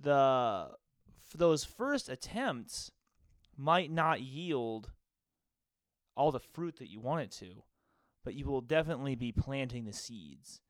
the 0.00 0.70
those 1.34 1.64
first 1.64 2.08
attempts 2.08 2.90
might 3.56 3.90
not 3.90 4.20
yield 4.20 4.90
all 6.14 6.30
the 6.30 6.40
fruit 6.40 6.76
that 6.76 6.90
you 6.90 7.00
want 7.00 7.22
it 7.22 7.30
to, 7.30 7.62
but 8.24 8.34
you 8.34 8.46
will 8.46 8.60
definitely 8.60 9.14
be 9.14 9.32
planting 9.32 9.84
the 9.84 9.92
seeds, 9.92 10.60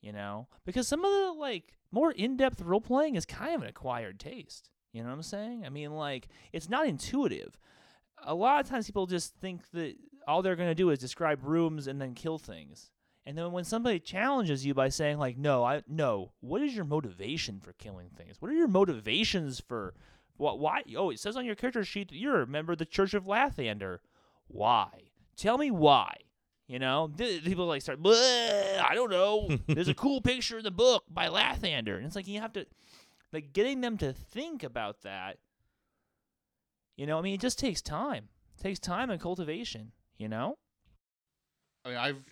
you 0.00 0.12
know? 0.12 0.48
Because 0.64 0.88
some 0.88 1.04
of 1.04 1.10
the 1.10 1.32
like 1.38 1.72
more 1.90 2.12
in-depth 2.12 2.60
role 2.60 2.80
playing 2.80 3.14
is 3.14 3.24
kind 3.24 3.54
of 3.54 3.62
an 3.62 3.68
acquired 3.68 4.18
taste. 4.18 4.70
You 4.92 5.02
know 5.02 5.08
what 5.08 5.16
I'm 5.16 5.22
saying? 5.22 5.64
I 5.66 5.68
mean 5.68 5.92
like 5.92 6.28
it's 6.52 6.68
not 6.68 6.86
intuitive. 6.86 7.58
A 8.24 8.34
lot 8.34 8.60
of 8.60 8.68
times 8.68 8.86
people 8.86 9.06
just 9.06 9.34
think 9.36 9.70
that 9.72 9.94
all 10.26 10.42
they're 10.42 10.56
going 10.56 10.70
to 10.70 10.74
do 10.74 10.90
is 10.90 10.98
describe 10.98 11.44
rooms 11.44 11.86
and 11.86 12.00
then 12.00 12.14
kill 12.14 12.38
things. 12.38 12.90
And 13.26 13.36
then 13.36 13.50
when 13.50 13.64
somebody 13.64 13.98
challenges 13.98 14.64
you 14.64 14.72
by 14.72 14.88
saying 14.88 15.18
like, 15.18 15.36
"No, 15.36 15.64
I 15.64 15.82
no, 15.88 16.32
what 16.40 16.62
is 16.62 16.74
your 16.74 16.84
motivation 16.84 17.60
for 17.60 17.72
killing 17.72 18.08
things? 18.16 18.40
What 18.40 18.50
are 18.50 18.54
your 18.54 18.68
motivations 18.68 19.60
for 19.60 19.94
what? 20.36 20.60
Why? 20.60 20.82
Oh, 20.96 21.10
it 21.10 21.18
says 21.18 21.36
on 21.36 21.44
your 21.44 21.56
character 21.56 21.84
sheet 21.84 22.08
that 22.08 22.16
you're 22.16 22.42
a 22.42 22.46
member 22.46 22.72
of 22.72 22.78
the 22.78 22.84
Church 22.84 23.14
of 23.14 23.24
Lathander. 23.24 23.98
Why? 24.46 25.10
Tell 25.36 25.58
me 25.58 25.72
why." 25.72 26.18
You 26.68 26.80
know, 26.80 27.10
people 27.16 27.66
like 27.66 27.82
start. 27.82 28.00
I 28.04 28.92
don't 28.94 29.10
know. 29.10 29.56
There's 29.68 29.88
a 29.88 29.94
cool 29.94 30.20
picture 30.20 30.58
in 30.58 30.64
the 30.64 30.72
book 30.72 31.04
by 31.08 31.28
Lathander, 31.28 31.96
and 31.96 32.04
it's 32.04 32.16
like 32.16 32.26
you 32.26 32.40
have 32.40 32.52
to, 32.54 32.66
like, 33.32 33.52
getting 33.52 33.80
them 33.80 33.96
to 33.98 34.12
think 34.12 34.64
about 34.64 35.02
that. 35.02 35.38
You 36.96 37.06
know, 37.06 37.18
I 37.18 37.22
mean, 37.22 37.34
it 37.34 37.40
just 37.40 37.58
takes 37.58 37.80
time. 37.80 38.28
It 38.58 38.62
takes 38.62 38.80
time 38.80 39.10
and 39.10 39.20
cultivation. 39.20 39.92
You 40.18 40.28
know. 40.28 40.58
I 41.84 41.88
mean, 41.88 41.98
I've 41.98 42.24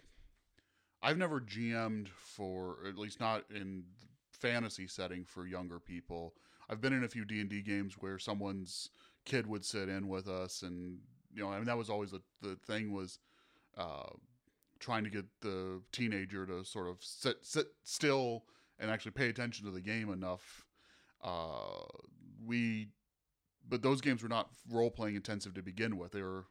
I've 1.01 1.18
never 1.18 1.41
GM'd 1.41 2.09
for 2.09 2.78
at 2.89 2.99
least 2.99 3.20
not 3.20 3.45
in 3.55 3.85
fantasy 4.32 4.89
setting 4.89 5.24
for 5.24 5.47
younger 5.47 5.78
people. 5.78 6.35
I've 6.68 6.80
been 6.80 6.93
in 6.93 7.05
a 7.05 7.09
few 7.09 7.24
D 7.24 7.41
and 7.41 7.49
D 7.49 7.62
games 7.62 7.95
where 8.01 8.18
someone's 8.18 8.91
kid 9.24 9.47
would 9.47 9.64
sit 9.64 9.89
in 9.89 10.09
with 10.09 10.26
us, 10.26 10.62
and 10.62 10.99
you 11.32 11.43
know, 11.43 11.51
I 11.51 11.57
mean, 11.57 11.66
that 11.66 11.78
was 11.78 11.89
always 11.89 12.11
the 12.11 12.22
the 12.43 12.57
thing 12.66 12.93
was 12.93 13.20
uh, 13.77 14.11
trying 14.79 15.05
to 15.05 15.11
get 15.11 15.25
the 15.41 15.81
teenager 15.93 16.47
to 16.47 16.64
sort 16.64 16.89
of 16.89 16.99
sit 17.01 17.39
sit 17.43 17.66
still 17.83 18.45
and 18.79 18.91
actually 18.91 19.12
pay 19.12 19.29
attention 19.29 19.64
to 19.64 19.70
the 19.70 19.81
game 19.81 20.12
enough. 20.12 20.66
Uh, 21.22 21.85
we, 22.45 22.89
but 23.66 23.83
those 23.83 24.01
games 24.01 24.22
were 24.22 24.29
not 24.29 24.51
role 24.70 24.91
playing 24.91 25.16
intensive 25.16 25.55
to 25.55 25.62
begin 25.62 25.97
with. 25.97 26.12
They 26.12 26.22
were 26.22 26.47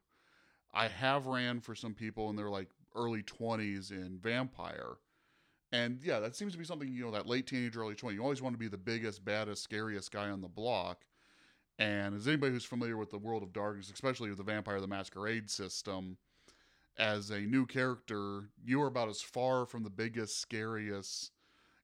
I 0.74 0.88
have 0.88 1.28
ran 1.28 1.60
for 1.60 1.76
some 1.76 1.94
people 1.94 2.30
in 2.30 2.36
their 2.36 2.50
like 2.50 2.70
early 2.96 3.22
20s 3.22 3.92
in 3.92 4.18
Vampire. 4.20 4.96
And 5.72 6.00
yeah, 6.04 6.20
that 6.20 6.36
seems 6.36 6.54
to 6.54 6.60
be 6.60 6.66
something, 6.66 6.92
you 6.92 7.06
know, 7.06 7.12
that 7.12 7.28
late 7.28 7.48
teenage, 7.48 7.78
early 7.78 7.96
20. 7.96 8.16
You 8.16 8.24
always 8.24 8.42
want 8.42 8.54
to 8.54 8.60
be 8.60 8.68
the 8.68 8.78
biggest, 8.78 9.24
baddest, 9.24 9.64
scariest 9.64 10.12
guy 10.12 10.30
on 10.30 10.42
the 10.42 10.48
block. 10.48 11.06
And 11.80 12.16
as 12.16 12.28
anybody 12.28 12.52
who's 12.52 12.66
familiar 12.66 12.98
with 12.98 13.10
the 13.10 13.18
World 13.18 13.42
of 13.42 13.54
Darkness, 13.54 13.92
especially 13.92 14.30
with 14.30 14.38
the 14.38 14.44
Vampire 14.44 14.80
the 14.80 14.88
Masquerade 14.88 15.50
system, 15.50 16.18
as 16.98 17.30
a 17.30 17.40
new 17.40 17.66
character, 17.66 18.50
you 18.64 18.82
are 18.82 18.88
about 18.88 19.10
as 19.10 19.22
far 19.22 19.66
from 19.66 19.84
the 19.84 19.90
biggest, 19.90 20.40
scariest 20.40 21.32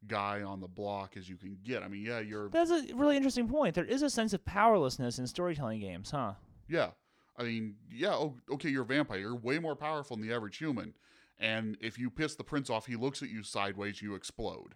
guy 0.07 0.41
on 0.41 0.60
the 0.60 0.68
block 0.68 1.18
as 1.18 1.28
you 1.28 1.36
can 1.36 1.57
get. 1.64 1.84
I 1.84 1.88
mean, 1.88 2.05
yeah, 2.05 2.20
you're 2.20 2.49
That's 2.49 2.72
a 2.72 2.86
really 2.95 3.18
interesting 3.18 3.47
point. 3.47 3.76
There 3.76 3.86
is 3.86 4.01
a 4.01 4.10
sense 4.10 4.34
of 4.34 4.45
powerlessness 4.45 5.20
in 5.20 5.28
storytelling 5.28 5.82
games, 5.82 6.12
huh? 6.12 6.34
Yeah. 6.68 6.91
I 7.38 7.43
mean, 7.43 7.76
yeah, 7.89 8.14
oh, 8.14 8.36
okay, 8.51 8.70
you're 8.70 8.84
a 8.84 8.86
vampire. 8.86 9.20
You're 9.20 9.36
way 9.36 9.60
more 9.60 9.76
powerful 9.76 10.18
than 10.18 10.28
the 10.28 10.34
average 10.34 10.57
human. 10.57 10.93
And 11.39 11.78
if 11.80 11.97
you 11.97 12.10
piss 12.10 12.36
the 12.36 12.43
prince 12.43 12.70
off, 12.70 12.86
he 12.86 12.95
looks 12.95 13.24
at 13.24 13.30
you 13.30 13.43
sideways, 13.43 14.01
you 14.01 14.14
explode. 14.14 14.76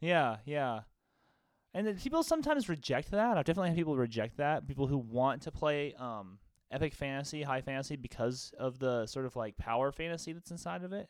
Yeah, 0.00 0.38
yeah. 0.46 0.80
And 1.74 2.00
people 2.00 2.22
sometimes 2.22 2.70
reject 2.70 3.10
that. 3.10 3.36
I've 3.36 3.44
definitely 3.44 3.68
had 3.68 3.76
people 3.76 3.96
reject 3.96 4.38
that. 4.38 4.66
People 4.66 4.86
who 4.86 4.96
want 4.96 5.42
to 5.42 5.50
play 5.50 5.94
um, 5.98 6.38
epic 6.70 6.94
fantasy, 6.94 7.42
high 7.42 7.60
fantasy, 7.60 7.96
because 7.96 8.52
of 8.58 8.78
the 8.78 9.06
sort 9.06 9.26
of 9.26 9.36
like 9.36 9.56
power 9.56 9.92
fantasy 9.92 10.32
that's 10.32 10.50
inside 10.50 10.82
of 10.82 10.92
it. 10.92 11.08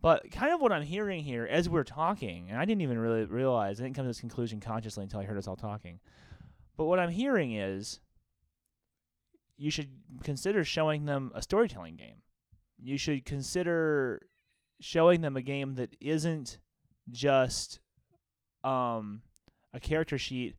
But 0.00 0.32
kind 0.32 0.52
of 0.52 0.60
what 0.60 0.72
I'm 0.72 0.82
hearing 0.82 1.22
here 1.22 1.46
as 1.48 1.68
we're 1.68 1.84
talking, 1.84 2.50
and 2.50 2.58
I 2.58 2.64
didn't 2.64 2.82
even 2.82 2.98
really 2.98 3.24
realize, 3.24 3.80
I 3.80 3.84
didn't 3.84 3.94
come 3.94 4.04
to 4.04 4.08
this 4.08 4.20
conclusion 4.20 4.58
consciously 4.58 5.04
until 5.04 5.20
I 5.20 5.24
heard 5.24 5.38
us 5.38 5.46
all 5.46 5.56
talking. 5.56 6.00
But 6.76 6.86
what 6.86 6.98
I'm 6.98 7.10
hearing 7.10 7.54
is 7.54 8.00
you 9.56 9.70
should 9.70 9.90
consider 10.24 10.64
showing 10.64 11.04
them 11.04 11.30
a 11.36 11.42
storytelling 11.42 11.94
game. 11.94 12.22
You 12.82 12.98
should 12.98 13.24
consider 13.24 14.26
showing 14.80 15.20
them 15.20 15.36
a 15.36 15.42
game 15.42 15.76
that 15.76 15.94
isn't 16.00 16.58
just 17.10 17.78
um, 18.64 19.22
a 19.72 19.78
character 19.78 20.18
sheet 20.18 20.56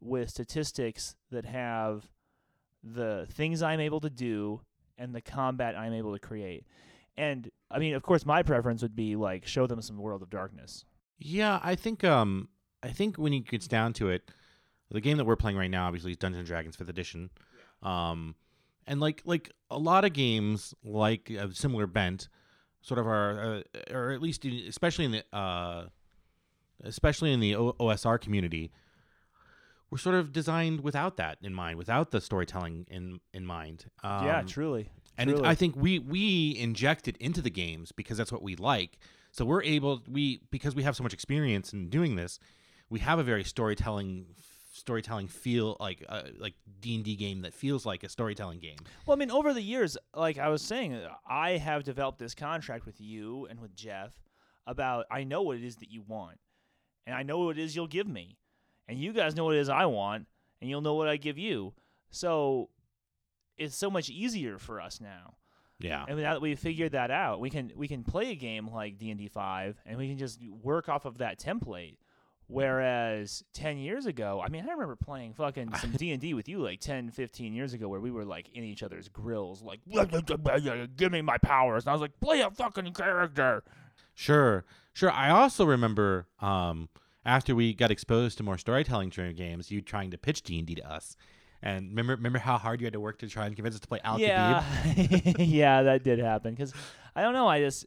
with 0.00 0.30
statistics 0.30 1.14
that 1.30 1.44
have 1.44 2.10
the 2.82 3.26
things 3.32 3.62
I'm 3.62 3.80
able 3.80 4.00
to 4.00 4.10
do 4.10 4.60
and 4.98 5.14
the 5.14 5.20
combat 5.20 5.76
I'm 5.76 5.92
able 5.92 6.12
to 6.12 6.18
create. 6.18 6.64
And 7.16 7.50
I 7.70 7.78
mean, 7.78 7.94
of 7.94 8.02
course, 8.02 8.24
my 8.24 8.42
preference 8.42 8.82
would 8.82 8.96
be 8.96 9.16
like 9.16 9.46
show 9.46 9.66
them 9.66 9.82
some 9.82 9.98
World 9.98 10.22
of 10.22 10.30
Darkness. 10.30 10.84
Yeah, 11.18 11.60
I 11.62 11.74
think 11.74 12.04
um 12.04 12.48
I 12.82 12.88
think 12.88 13.16
when 13.16 13.32
it 13.32 13.46
gets 13.46 13.68
down 13.68 13.92
to 13.94 14.08
it, 14.08 14.30
the 14.90 15.00
game 15.00 15.18
that 15.18 15.24
we're 15.24 15.36
playing 15.36 15.56
right 15.56 15.70
now 15.70 15.86
obviously 15.86 16.12
is 16.12 16.16
Dungeons 16.16 16.40
and 16.40 16.46
Dragons 16.46 16.76
5th 16.76 16.88
edition. 16.88 17.30
Um 17.82 18.34
and 18.86 19.00
like 19.00 19.22
like 19.24 19.52
a 19.70 19.78
lot 19.78 20.04
of 20.04 20.12
games 20.12 20.74
like 20.84 21.30
a 21.30 21.54
similar 21.54 21.86
bent 21.86 22.28
sort 22.82 22.98
of 22.98 23.06
are 23.06 23.62
uh, 23.74 23.92
or 23.94 24.10
at 24.12 24.22
least 24.22 24.44
in, 24.44 24.54
especially 24.68 25.04
in 25.04 25.10
the 25.12 25.24
uh 25.36 25.84
especially 26.82 27.32
in 27.32 27.40
the 27.40 27.54
o- 27.54 27.74
OSR 27.74 28.18
community 28.18 28.72
were 29.90 29.98
sort 29.98 30.14
of 30.14 30.32
designed 30.32 30.80
without 30.80 31.16
that 31.16 31.38
in 31.42 31.52
mind, 31.52 31.78
without 31.78 32.10
the 32.10 32.20
storytelling 32.20 32.86
in 32.88 33.20
in 33.32 33.44
mind. 33.44 33.86
Um, 34.02 34.26
yeah, 34.26 34.42
truly. 34.42 34.88
and 35.18 35.30
it. 35.30 35.44
I 35.44 35.54
think 35.54 35.76
we 35.76 35.98
we 35.98 36.56
inject 36.58 37.08
it 37.08 37.16
into 37.18 37.42
the 37.42 37.50
games 37.50 37.92
because 37.92 38.16
that's 38.16 38.32
what 38.32 38.42
we 38.42 38.56
like. 38.56 38.98
So 39.32 39.44
we're 39.44 39.62
able 39.62 40.02
we 40.08 40.40
because 40.50 40.74
we 40.74 40.82
have 40.82 40.96
so 40.96 41.02
much 41.02 41.12
experience 41.12 41.72
in 41.72 41.88
doing 41.88 42.16
this, 42.16 42.38
we 42.88 43.00
have 43.00 43.18
a 43.18 43.22
very 43.22 43.44
storytelling 43.44 44.26
storytelling 44.72 45.28
feel 45.28 45.76
like 45.80 46.04
uh, 46.08 46.22
like 46.38 46.54
D 46.80 46.94
and 46.96 47.04
D 47.04 47.16
game 47.16 47.42
that 47.42 47.54
feels 47.54 47.84
like 47.84 48.02
a 48.02 48.08
storytelling 48.08 48.58
game. 48.58 48.78
Well, 49.06 49.16
I 49.16 49.18
mean, 49.18 49.30
over 49.30 49.52
the 49.52 49.62
years, 49.62 49.96
like 50.14 50.38
I 50.38 50.48
was 50.48 50.62
saying, 50.62 51.00
I 51.28 51.52
have 51.52 51.84
developed 51.84 52.18
this 52.18 52.34
contract 52.34 52.86
with 52.86 53.00
you 53.00 53.46
and 53.50 53.60
with 53.60 53.74
Jeff 53.74 54.12
about 54.66 55.06
I 55.10 55.24
know 55.24 55.42
what 55.42 55.56
it 55.56 55.64
is 55.64 55.76
that 55.76 55.90
you 55.90 56.02
want, 56.02 56.38
and 57.06 57.14
I 57.14 57.22
know 57.22 57.38
what 57.40 57.58
it 57.58 57.62
is 57.62 57.76
you'll 57.76 57.86
give 57.86 58.08
me, 58.08 58.38
and 58.90 58.98
you 58.98 59.12
guys 59.12 59.36
know 59.36 59.44
what 59.44 59.54
it 59.54 59.60
is 59.60 59.68
I 59.68 59.86
want, 59.86 60.26
and 60.60 60.68
you'll 60.68 60.80
know 60.80 60.94
what 60.94 61.08
I 61.08 61.16
give 61.16 61.38
you. 61.38 61.72
So 62.10 62.68
it's 63.56 63.76
so 63.76 63.88
much 63.88 64.10
easier 64.10 64.58
for 64.58 64.80
us 64.80 65.00
now. 65.00 65.34
Yeah. 65.78 66.04
And 66.08 66.18
now 66.18 66.34
that 66.34 66.42
we've 66.42 66.58
figured 66.58 66.92
that 66.92 67.10
out, 67.10 67.40
we 67.40 67.50
can 67.50 67.72
we 67.76 67.88
can 67.88 68.02
play 68.02 68.32
a 68.32 68.34
game 68.34 68.68
like 68.68 68.98
D 68.98 69.10
and 69.10 69.18
D 69.18 69.28
five, 69.28 69.80
and 69.86 69.96
we 69.96 70.08
can 70.08 70.18
just 70.18 70.40
work 70.62 70.88
off 70.88 71.04
of 71.04 71.18
that 71.18 71.38
template. 71.38 71.96
Whereas 72.48 73.44
10 73.52 73.78
years 73.78 74.06
ago, 74.06 74.42
I 74.44 74.48
mean, 74.48 74.66
I 74.68 74.72
remember 74.72 74.96
playing 74.96 75.34
fucking 75.34 75.72
some 75.80 75.92
D&D 75.92 76.34
with 76.34 76.48
you 76.48 76.58
like 76.58 76.80
10, 76.80 77.12
15 77.12 77.54
years 77.54 77.74
ago 77.74 77.86
where 77.86 78.00
we 78.00 78.10
were 78.10 78.24
like 78.24 78.48
in 78.52 78.64
each 78.64 78.82
other's 78.82 79.08
grills, 79.08 79.62
like, 79.62 79.78
give 80.96 81.12
me 81.12 81.22
my 81.22 81.38
powers. 81.38 81.84
And 81.84 81.90
I 81.90 81.92
was 81.92 82.00
like, 82.00 82.18
play 82.18 82.40
a 82.40 82.50
fucking 82.50 82.92
character. 82.92 83.62
Sure, 84.16 84.64
sure. 84.92 85.12
I 85.12 85.30
also 85.30 85.64
remember 85.64 86.26
um, 86.40 86.88
after 87.24 87.54
we 87.54 87.74
got 87.74 87.90
exposed 87.90 88.38
to 88.38 88.44
more 88.44 88.58
storytelling 88.58 89.10
during 89.10 89.36
games, 89.36 89.70
you 89.70 89.80
trying 89.80 90.10
to 90.10 90.18
pitch 90.18 90.42
D 90.42 90.58
and 90.58 90.66
D 90.66 90.74
to 90.76 90.90
us. 90.90 91.16
And 91.62 91.90
remember, 91.90 92.16
remember 92.16 92.38
how 92.38 92.56
hard 92.56 92.80
you 92.80 92.86
had 92.86 92.94
to 92.94 93.00
work 93.00 93.18
to 93.18 93.28
try 93.28 93.46
and 93.46 93.54
convince 93.54 93.74
us 93.74 93.80
to 93.80 93.88
play 93.88 94.00
Al 94.02 94.18
yeah. 94.18 94.64
yeah, 95.38 95.82
that 95.82 96.02
did 96.02 96.18
happen. 96.18 96.54
Because 96.54 96.72
I 97.14 97.22
don't 97.22 97.34
know, 97.34 97.48
I 97.48 97.60
just, 97.60 97.86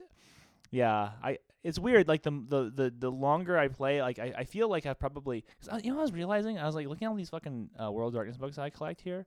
yeah, 0.71 1.11
I. 1.23 1.39
It's 1.63 1.79
weird. 1.79 2.09
Like 2.09 2.23
the 2.23 2.31
the 2.31 2.71
the, 2.75 2.93
the 2.99 3.09
longer 3.09 3.57
I 3.57 3.69
play, 3.69 4.01
like 4.01 4.19
I, 4.19 4.33
I 4.39 4.43
feel 4.43 4.67
like 4.67 4.85
I've 4.85 4.99
probably, 4.99 5.45
I, 5.71 5.77
you 5.77 5.93
know, 5.93 5.99
I 5.99 6.01
was 6.01 6.11
realizing 6.11 6.59
I 6.59 6.65
was 6.65 6.75
like 6.75 6.87
looking 6.87 7.05
at 7.05 7.09
all 7.09 7.15
these 7.15 7.29
fucking 7.29 7.69
uh, 7.81 7.89
World 7.89 8.09
of 8.09 8.15
Darkness 8.15 8.35
books 8.35 8.57
I 8.57 8.69
collect 8.69 8.99
here, 8.99 9.25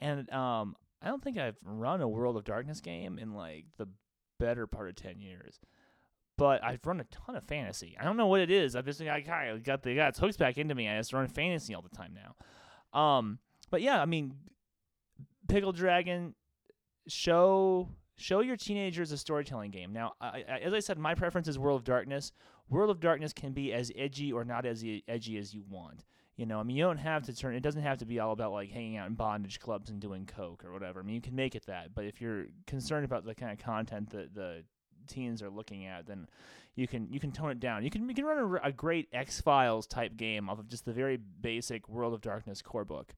and 0.00 0.30
um, 0.32 0.76
I 1.02 1.08
don't 1.08 1.22
think 1.22 1.36
I've 1.36 1.58
run 1.62 2.00
a 2.00 2.08
World 2.08 2.38
of 2.38 2.44
Darkness 2.44 2.80
game 2.80 3.18
in 3.18 3.34
like 3.34 3.66
the 3.76 3.86
better 4.40 4.66
part 4.66 4.88
of 4.88 4.96
ten 4.96 5.20
years. 5.20 5.60
But 6.36 6.64
I've 6.64 6.84
run 6.84 7.00
a 7.00 7.04
ton 7.04 7.36
of 7.36 7.44
fantasy. 7.44 7.96
I 8.00 8.04
don't 8.04 8.16
know 8.16 8.26
what 8.26 8.40
it 8.40 8.50
is. 8.50 8.74
I've 8.74 8.86
just 8.86 9.00
I 9.00 9.20
got 9.62 9.82
the 9.82 9.94
got 9.94 10.08
its 10.08 10.18
hooks 10.18 10.36
back 10.36 10.58
into 10.58 10.74
me. 10.74 10.88
I 10.88 10.96
just 10.96 11.12
run 11.12 11.28
fantasy 11.28 11.74
all 11.74 11.82
the 11.82 11.96
time 11.96 12.14
now. 12.14 12.98
Um, 12.98 13.38
but 13.70 13.82
yeah, 13.82 14.00
I 14.00 14.04
mean, 14.04 14.34
Pickle 15.48 15.72
Dragon, 15.72 16.34
show 17.06 17.88
show 18.16 18.40
your 18.40 18.56
teenagers 18.56 19.12
a 19.12 19.18
storytelling 19.18 19.70
game. 19.70 19.92
Now, 19.92 20.14
I, 20.20 20.44
I, 20.48 20.58
as 20.62 20.72
I 20.72 20.80
said, 20.80 20.98
my 20.98 21.14
preference 21.14 21.48
is 21.48 21.58
World 21.58 21.80
of 21.80 21.84
Darkness. 21.84 22.32
World 22.68 22.90
of 22.90 23.00
Darkness 23.00 23.32
can 23.32 23.52
be 23.52 23.72
as 23.72 23.92
edgy 23.96 24.32
or 24.32 24.44
not 24.44 24.66
as 24.66 24.84
edgy 25.08 25.38
as 25.38 25.54
you 25.54 25.64
want. 25.68 26.04
You 26.36 26.46
know, 26.46 26.58
I 26.58 26.64
mean, 26.64 26.76
you 26.76 26.82
don't 26.82 26.98
have 26.98 27.24
to 27.26 27.34
turn. 27.34 27.54
It 27.54 27.62
doesn't 27.62 27.82
have 27.82 27.98
to 27.98 28.06
be 28.06 28.18
all 28.18 28.32
about 28.32 28.52
like 28.52 28.70
hanging 28.70 28.96
out 28.96 29.06
in 29.06 29.14
bondage 29.14 29.60
clubs 29.60 29.90
and 29.90 30.00
doing 30.00 30.26
coke 30.26 30.64
or 30.64 30.72
whatever. 30.72 31.00
I 31.00 31.02
mean, 31.04 31.14
you 31.14 31.20
can 31.20 31.36
make 31.36 31.54
it 31.54 31.66
that. 31.66 31.94
But 31.94 32.06
if 32.06 32.20
you're 32.20 32.46
concerned 32.66 33.04
about 33.04 33.24
the 33.24 33.34
kind 33.34 33.52
of 33.52 33.64
content 33.64 34.10
that 34.10 34.34
the 34.34 34.64
teens 35.06 35.42
are 35.42 35.50
looking 35.50 35.86
at, 35.86 36.06
then 36.06 36.26
you 36.74 36.88
can 36.88 37.12
you 37.12 37.20
can 37.20 37.32
tone 37.32 37.50
it 37.50 37.60
down. 37.60 37.84
You 37.84 37.90
can 37.90 38.08
you 38.08 38.14
can 38.14 38.24
run 38.24 38.38
a, 38.38 38.68
a 38.68 38.72
great 38.72 39.08
X 39.12 39.40
Files 39.40 39.86
type 39.86 40.16
game 40.16 40.48
off 40.48 40.58
of 40.58 40.68
just 40.68 40.84
the 40.84 40.92
very 40.92 41.16
basic 41.16 41.88
World 41.88 42.14
of 42.14 42.20
Darkness 42.20 42.62
core 42.62 42.84
book. 42.84 43.14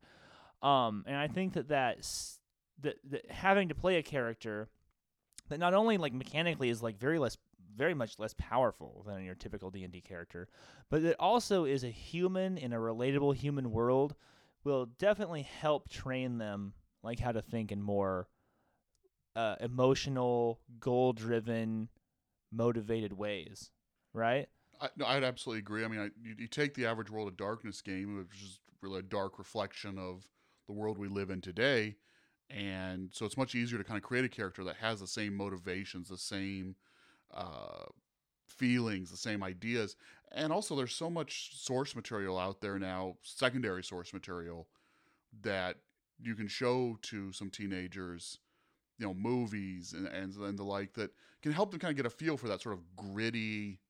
Um, 0.62 1.04
and 1.06 1.16
I 1.16 1.28
think 1.28 1.54
that 1.54 1.68
that 1.68 1.98
that, 2.82 2.96
that 3.10 3.30
having 3.30 3.68
to 3.68 3.74
play 3.74 3.96
a 3.96 4.02
character 4.02 4.68
that 5.48 5.58
not 5.58 5.74
only 5.74 5.96
like 5.96 6.12
mechanically 6.12 6.68
is 6.68 6.82
like 6.82 6.98
very 6.98 7.18
less 7.18 7.38
very 7.76 7.94
much 7.94 8.18
less 8.18 8.34
powerful 8.38 9.04
than 9.06 9.22
your 9.22 9.34
typical 9.34 9.70
D&D 9.70 10.00
character, 10.00 10.48
but 10.88 11.02
it 11.02 11.16
also 11.20 11.64
is 11.64 11.84
a 11.84 11.90
human 11.90 12.56
in 12.56 12.72
a 12.72 12.78
relatable 12.78 13.34
human 13.34 13.70
world 13.70 14.14
will 14.64 14.86
definitely 14.98 15.42
help 15.42 15.88
train 15.88 16.38
them 16.38 16.72
like 17.02 17.20
how 17.20 17.32
to 17.32 17.42
think 17.42 17.70
in 17.70 17.80
more 17.80 18.28
uh, 19.36 19.54
emotional, 19.60 20.58
goal-driven, 20.80 21.88
motivated 22.50 23.12
ways, 23.12 23.70
right? 24.14 24.48
I, 24.80 24.88
no, 24.96 25.06
I'd 25.06 25.22
absolutely 25.22 25.60
agree. 25.60 25.84
I 25.84 25.88
mean, 25.88 26.00
I, 26.00 26.04
you, 26.20 26.34
you 26.38 26.48
take 26.48 26.74
the 26.74 26.86
average 26.86 27.10
World 27.10 27.28
of 27.28 27.36
Darkness 27.36 27.82
game, 27.82 28.16
which 28.16 28.42
is 28.42 28.60
really 28.80 29.00
a 29.00 29.02
dark 29.02 29.38
reflection 29.38 29.98
of 29.98 30.26
the 30.66 30.72
world 30.72 30.98
we 30.98 31.08
live 31.08 31.30
in 31.30 31.40
today, 31.40 31.96
and 32.50 33.10
so 33.12 33.26
it's 33.26 33.36
much 33.36 33.54
easier 33.54 33.78
to 33.78 33.84
kind 33.84 33.98
of 33.98 34.02
create 34.02 34.24
a 34.24 34.28
character 34.28 34.64
that 34.64 34.76
has 34.76 35.00
the 35.00 35.06
same 35.06 35.36
motivations, 35.36 36.08
the 36.08 36.16
same 36.16 36.74
uh, 37.32 37.84
feelings, 38.46 39.10
the 39.10 39.16
same 39.16 39.42
ideas, 39.42 39.96
and 40.32 40.52
also 40.52 40.74
there's 40.74 40.94
so 40.94 41.10
much 41.10 41.50
source 41.54 41.94
material 41.94 42.38
out 42.38 42.60
there 42.60 42.78
now, 42.78 43.16
secondary 43.22 43.84
source 43.84 44.12
material 44.12 44.66
that 45.42 45.76
you 46.18 46.34
can 46.34 46.48
show 46.48 46.98
to 47.02 47.32
some 47.32 47.50
teenagers, 47.50 48.38
you 48.98 49.06
know, 49.06 49.14
movies 49.14 49.92
and 49.92 50.06
and, 50.06 50.34
and 50.36 50.58
the 50.58 50.64
like 50.64 50.94
that 50.94 51.10
can 51.42 51.52
help 51.52 51.70
them 51.70 51.80
kind 51.80 51.90
of 51.90 51.96
get 51.96 52.06
a 52.06 52.10
feel 52.10 52.36
for 52.36 52.48
that 52.48 52.60
sort 52.60 52.74
of 52.74 52.96
gritty, 52.96 53.80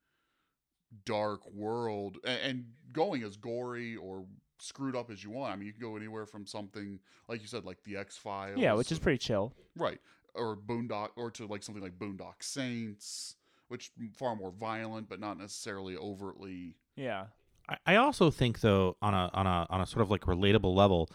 dark 1.05 1.41
world, 1.53 2.19
and, 2.25 2.41
and 2.43 2.65
going 2.93 3.23
as 3.23 3.37
gory 3.37 3.97
or 3.97 4.25
screwed 4.59 4.97
up 4.97 5.11
as 5.11 5.23
you 5.23 5.31
want. 5.31 5.53
I 5.53 5.57
mean, 5.57 5.67
you 5.67 5.73
can 5.73 5.83
go 5.83 5.97
anywhere 5.97 6.27
from 6.27 6.47
something 6.47 6.99
like 7.29 7.41
you 7.41 7.49
said, 7.49 7.65
like 7.65 7.79
the 7.85 7.97
X 7.97 8.17
Files. 8.17 8.59
Yeah, 8.59 8.75
which 8.75 8.93
is 8.93 8.99
pretty 8.99 9.19
chill. 9.19 9.53
right, 9.77 10.01
or 10.35 10.57
Boondock, 10.57 11.11
or 11.17 11.31
to 11.33 11.47
like 11.47 11.63
something 11.63 11.83
like 11.83 11.99
Boondock 11.99 12.43
Saints, 12.43 13.37
which 13.69 13.91
far 14.17 14.37
more 14.37 14.51
violent, 14.51 15.09
but 15.09 15.21
not 15.21 15.39
necessarily 15.39 15.97
overtly. 15.97 16.77
Yeah. 16.97 17.27
I, 17.69 17.77
I 17.87 17.97
also 17.97 18.31
think 18.31 18.61
though 18.61 18.97
on 19.03 19.15
a 19.15 19.31
on 19.33 19.47
a 19.47 19.67
on 19.71 19.81
a 19.81 19.87
sort 19.87 20.03
of 20.03 20.11
like 20.11 20.23
relatable 20.23 20.75
level 20.75 21.11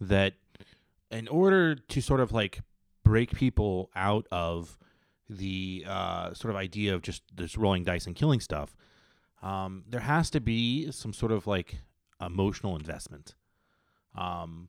that 0.00 0.34
in 1.10 1.28
order 1.28 1.74
to 1.74 2.00
sort 2.00 2.20
of 2.20 2.32
like 2.32 2.60
break 3.10 3.34
people 3.34 3.90
out 3.96 4.24
of 4.30 4.78
the 5.28 5.84
uh, 5.84 6.32
sort 6.32 6.50
of 6.54 6.56
idea 6.56 6.94
of 6.94 7.02
just 7.02 7.22
this 7.34 7.56
rolling 7.56 7.82
dice 7.82 8.06
and 8.06 8.14
killing 8.14 8.38
stuff, 8.38 8.76
um, 9.42 9.82
there 9.88 10.00
has 10.00 10.30
to 10.30 10.40
be 10.40 10.92
some 10.92 11.12
sort 11.12 11.32
of 11.32 11.48
like 11.48 11.78
emotional 12.24 12.76
investment. 12.76 13.34
Um, 14.16 14.68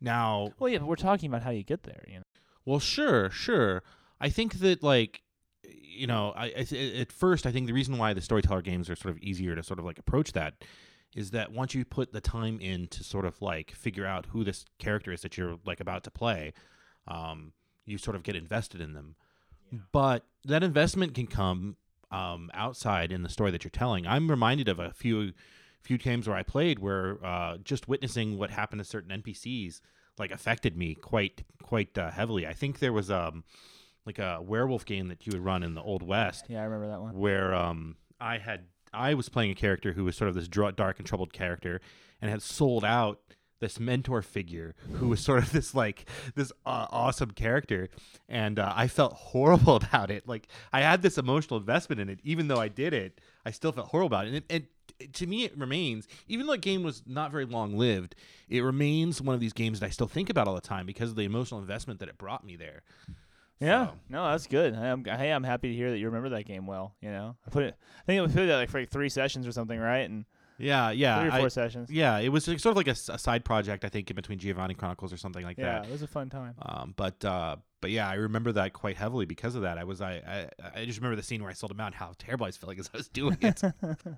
now, 0.00 0.50
Well, 0.60 0.70
yeah, 0.70 0.78
but 0.78 0.86
we're 0.86 0.94
talking 0.94 1.28
about 1.28 1.42
how 1.42 1.50
you 1.50 1.64
get 1.64 1.82
there. 1.82 2.04
You 2.06 2.18
know. 2.18 2.24
well, 2.64 2.78
sure, 2.78 3.30
sure. 3.30 3.82
I 4.20 4.28
think 4.28 4.60
that 4.60 4.82
like 4.84 5.22
you 5.64 6.06
know, 6.06 6.32
I, 6.36 6.46
I 6.46 6.62
th- 6.62 7.00
at 7.00 7.10
first 7.10 7.46
I 7.46 7.50
think 7.50 7.66
the 7.66 7.72
reason 7.72 7.98
why 7.98 8.12
the 8.12 8.20
storyteller 8.20 8.62
games 8.62 8.88
are 8.88 8.96
sort 8.96 9.14
of 9.14 9.20
easier 9.20 9.56
to 9.56 9.62
sort 9.64 9.80
of 9.80 9.84
like 9.84 9.98
approach 9.98 10.32
that 10.32 10.54
is 11.16 11.32
that 11.32 11.50
once 11.50 11.74
you 11.74 11.84
put 11.84 12.12
the 12.12 12.20
time 12.20 12.60
in 12.60 12.86
to 12.88 13.02
sort 13.02 13.26
of 13.26 13.42
like 13.42 13.72
figure 13.72 14.06
out 14.06 14.26
who 14.26 14.44
this 14.44 14.64
character 14.78 15.12
is 15.12 15.22
that 15.22 15.36
you're 15.36 15.56
like 15.66 15.80
about 15.80 16.04
to 16.04 16.10
play, 16.10 16.52
um, 17.08 17.52
you 17.86 17.98
sort 17.98 18.16
of 18.16 18.22
get 18.22 18.36
invested 18.36 18.80
in 18.80 18.92
them. 18.94 19.16
But 19.92 20.24
that 20.44 20.62
investment 20.62 21.14
can 21.14 21.26
come 21.26 21.76
um, 22.10 22.50
outside 22.52 23.10
in 23.10 23.22
the 23.22 23.28
story 23.28 23.50
that 23.50 23.64
you're 23.64 23.70
telling. 23.70 24.06
I'm 24.06 24.30
reminded 24.30 24.68
of 24.68 24.78
a 24.78 24.92
few 24.92 25.32
few 25.80 25.98
games 25.98 26.28
where 26.28 26.36
I 26.36 26.42
played 26.44 26.78
where 26.78 27.18
uh, 27.24 27.56
just 27.58 27.88
witnessing 27.88 28.38
what 28.38 28.50
happened 28.50 28.78
to 28.80 28.84
certain 28.84 29.22
NPCs 29.22 29.80
like 30.18 30.30
affected 30.30 30.76
me 30.76 30.94
quite 30.94 31.42
quite 31.62 31.96
uh, 31.98 32.10
heavily. 32.10 32.46
I 32.46 32.52
think 32.52 32.78
there 32.78 32.92
was 32.92 33.10
um 33.10 33.44
like 34.06 34.18
a 34.18 34.40
werewolf 34.42 34.84
game 34.84 35.08
that 35.08 35.26
you 35.26 35.32
would 35.32 35.44
run 35.44 35.62
in 35.62 35.74
the 35.74 35.82
old 35.82 36.02
west 36.02 36.44
Yeah, 36.48 36.60
I 36.60 36.64
remember 36.64 36.88
that 36.88 37.00
one. 37.00 37.16
where 37.16 37.54
um 37.54 37.96
I 38.20 38.38
had 38.38 38.66
I 38.92 39.14
was 39.14 39.28
playing 39.30 39.50
a 39.52 39.54
character 39.54 39.94
who 39.94 40.04
was 40.04 40.16
sort 40.16 40.28
of 40.28 40.34
this 40.34 40.48
dark 40.48 40.98
and 40.98 41.06
troubled 41.06 41.32
character 41.32 41.80
and 42.20 42.30
had 42.30 42.42
sold 42.42 42.84
out 42.84 43.20
this 43.62 43.80
mentor 43.80 44.20
figure 44.20 44.74
who 44.94 45.08
was 45.08 45.20
sort 45.20 45.42
of 45.42 45.50
this 45.52 45.74
like 45.74 46.04
this 46.34 46.52
uh, 46.66 46.86
awesome 46.90 47.30
character 47.30 47.88
and 48.28 48.58
uh, 48.58 48.70
I 48.76 48.88
felt 48.88 49.14
horrible 49.14 49.76
about 49.82 50.10
it 50.10 50.28
like 50.28 50.48
I 50.72 50.82
had 50.82 51.00
this 51.00 51.16
emotional 51.16 51.58
investment 51.58 51.98
in 52.00 52.10
it 52.10 52.20
even 52.22 52.48
though 52.48 52.58
I 52.60 52.68
did 52.68 52.92
it 52.92 53.20
I 53.46 53.50
still 53.52 53.72
felt 53.72 53.88
horrible 53.88 54.08
about 54.18 54.26
it 54.26 54.44
and, 54.50 54.66
to 55.14 55.26
me 55.26 55.44
it 55.44 55.56
remains 55.56 56.06
even 56.28 56.46
though 56.46 56.52
the 56.52 56.58
game 56.58 56.82
was 56.82 57.02
not 57.06 57.30
very 57.32 57.46
long 57.46 57.78
lived 57.78 58.14
it 58.48 58.60
remains 58.60 59.22
one 59.22 59.34
of 59.34 59.40
these 59.40 59.52
games 59.54 59.80
that 59.80 59.86
I 59.86 59.90
still 59.90 60.06
think 60.06 60.28
about 60.28 60.46
all 60.46 60.54
the 60.54 60.60
time 60.60 60.84
because 60.84 61.10
of 61.10 61.16
the 61.16 61.24
emotional 61.24 61.60
investment 61.60 61.98
that 62.00 62.08
it 62.10 62.18
brought 62.18 62.44
me 62.44 62.56
there 62.56 62.82
Yeah, 63.60 63.86
So- 63.86 63.94
no, 64.08 64.30
that's 64.30 64.46
good. 64.48 64.74
Hey, 64.74 64.90
I'm, 64.90 65.04
hey, 65.04 65.30
I'm 65.30 65.44
happy 65.44 65.68
to 65.68 65.74
hear 65.74 65.90
that 65.92 65.98
you 65.98 66.06
remember 66.06 66.30
that 66.30 66.44
game 66.46 66.66
well. 66.66 66.94
You 67.00 67.10
know, 67.10 67.36
I 67.46 67.50
put 67.50 67.62
it. 67.62 67.76
I 68.00 68.04
think 68.06 68.18
it 68.18 68.22
was 68.22 68.32
put 68.32 68.48
like 68.48 68.70
for 68.70 68.80
like 68.80 68.90
three 68.90 69.08
sessions 69.08 69.46
or 69.46 69.52
something, 69.52 69.78
right? 69.78 70.08
And 70.10 70.24
yeah 70.62 70.90
yeah 70.90 71.20
three 71.20 71.28
or 71.28 71.32
I- 71.32 71.40
four 71.40 71.50
sessions. 71.50 71.90
Yeah, 71.90 72.18
it 72.18 72.28
was 72.30 72.44
sort 72.44 72.64
of 72.66 72.76
like 72.76 72.88
a 72.88 72.94
side 72.94 73.44
project, 73.44 73.84
I 73.84 73.88
think, 73.88 74.10
in 74.10 74.16
between 74.16 74.38
Giovanni 74.38 74.74
Chronicles 74.74 75.12
or 75.12 75.16
something 75.16 75.44
like 75.44 75.58
Yeah, 75.58 75.64
that. 75.64 75.82
Yeah, 75.84 75.88
it 75.88 75.92
was 75.92 76.02
a 76.02 76.06
fun 76.06 76.30
time. 76.30 76.54
Um, 76.62 76.94
but 76.96 77.24
uh, 77.24 77.56
but 77.80 77.90
yeah, 77.90 78.08
I 78.08 78.14
remember 78.14 78.52
that 78.52 78.72
quite 78.72 78.96
heavily 78.96 79.26
because 79.26 79.54
of 79.54 79.62
that. 79.62 79.76
I 79.78 79.84
was 79.84 80.00
I 80.00 80.48
I, 80.64 80.80
I 80.80 80.84
just 80.84 80.98
remember 80.98 81.16
the 81.16 81.22
scene 81.22 81.42
where 81.42 81.50
I 81.50 81.54
sold 81.54 81.72
him 81.72 81.80
out 81.80 81.86
and 81.86 81.94
how 81.96 82.12
terrible 82.18 82.44
I 82.44 82.48
was 82.48 82.56
feeling 82.56 82.78
as 82.78 82.88
I 82.94 82.96
was 82.96 83.08
doing 83.08 83.38
it. 83.42 83.62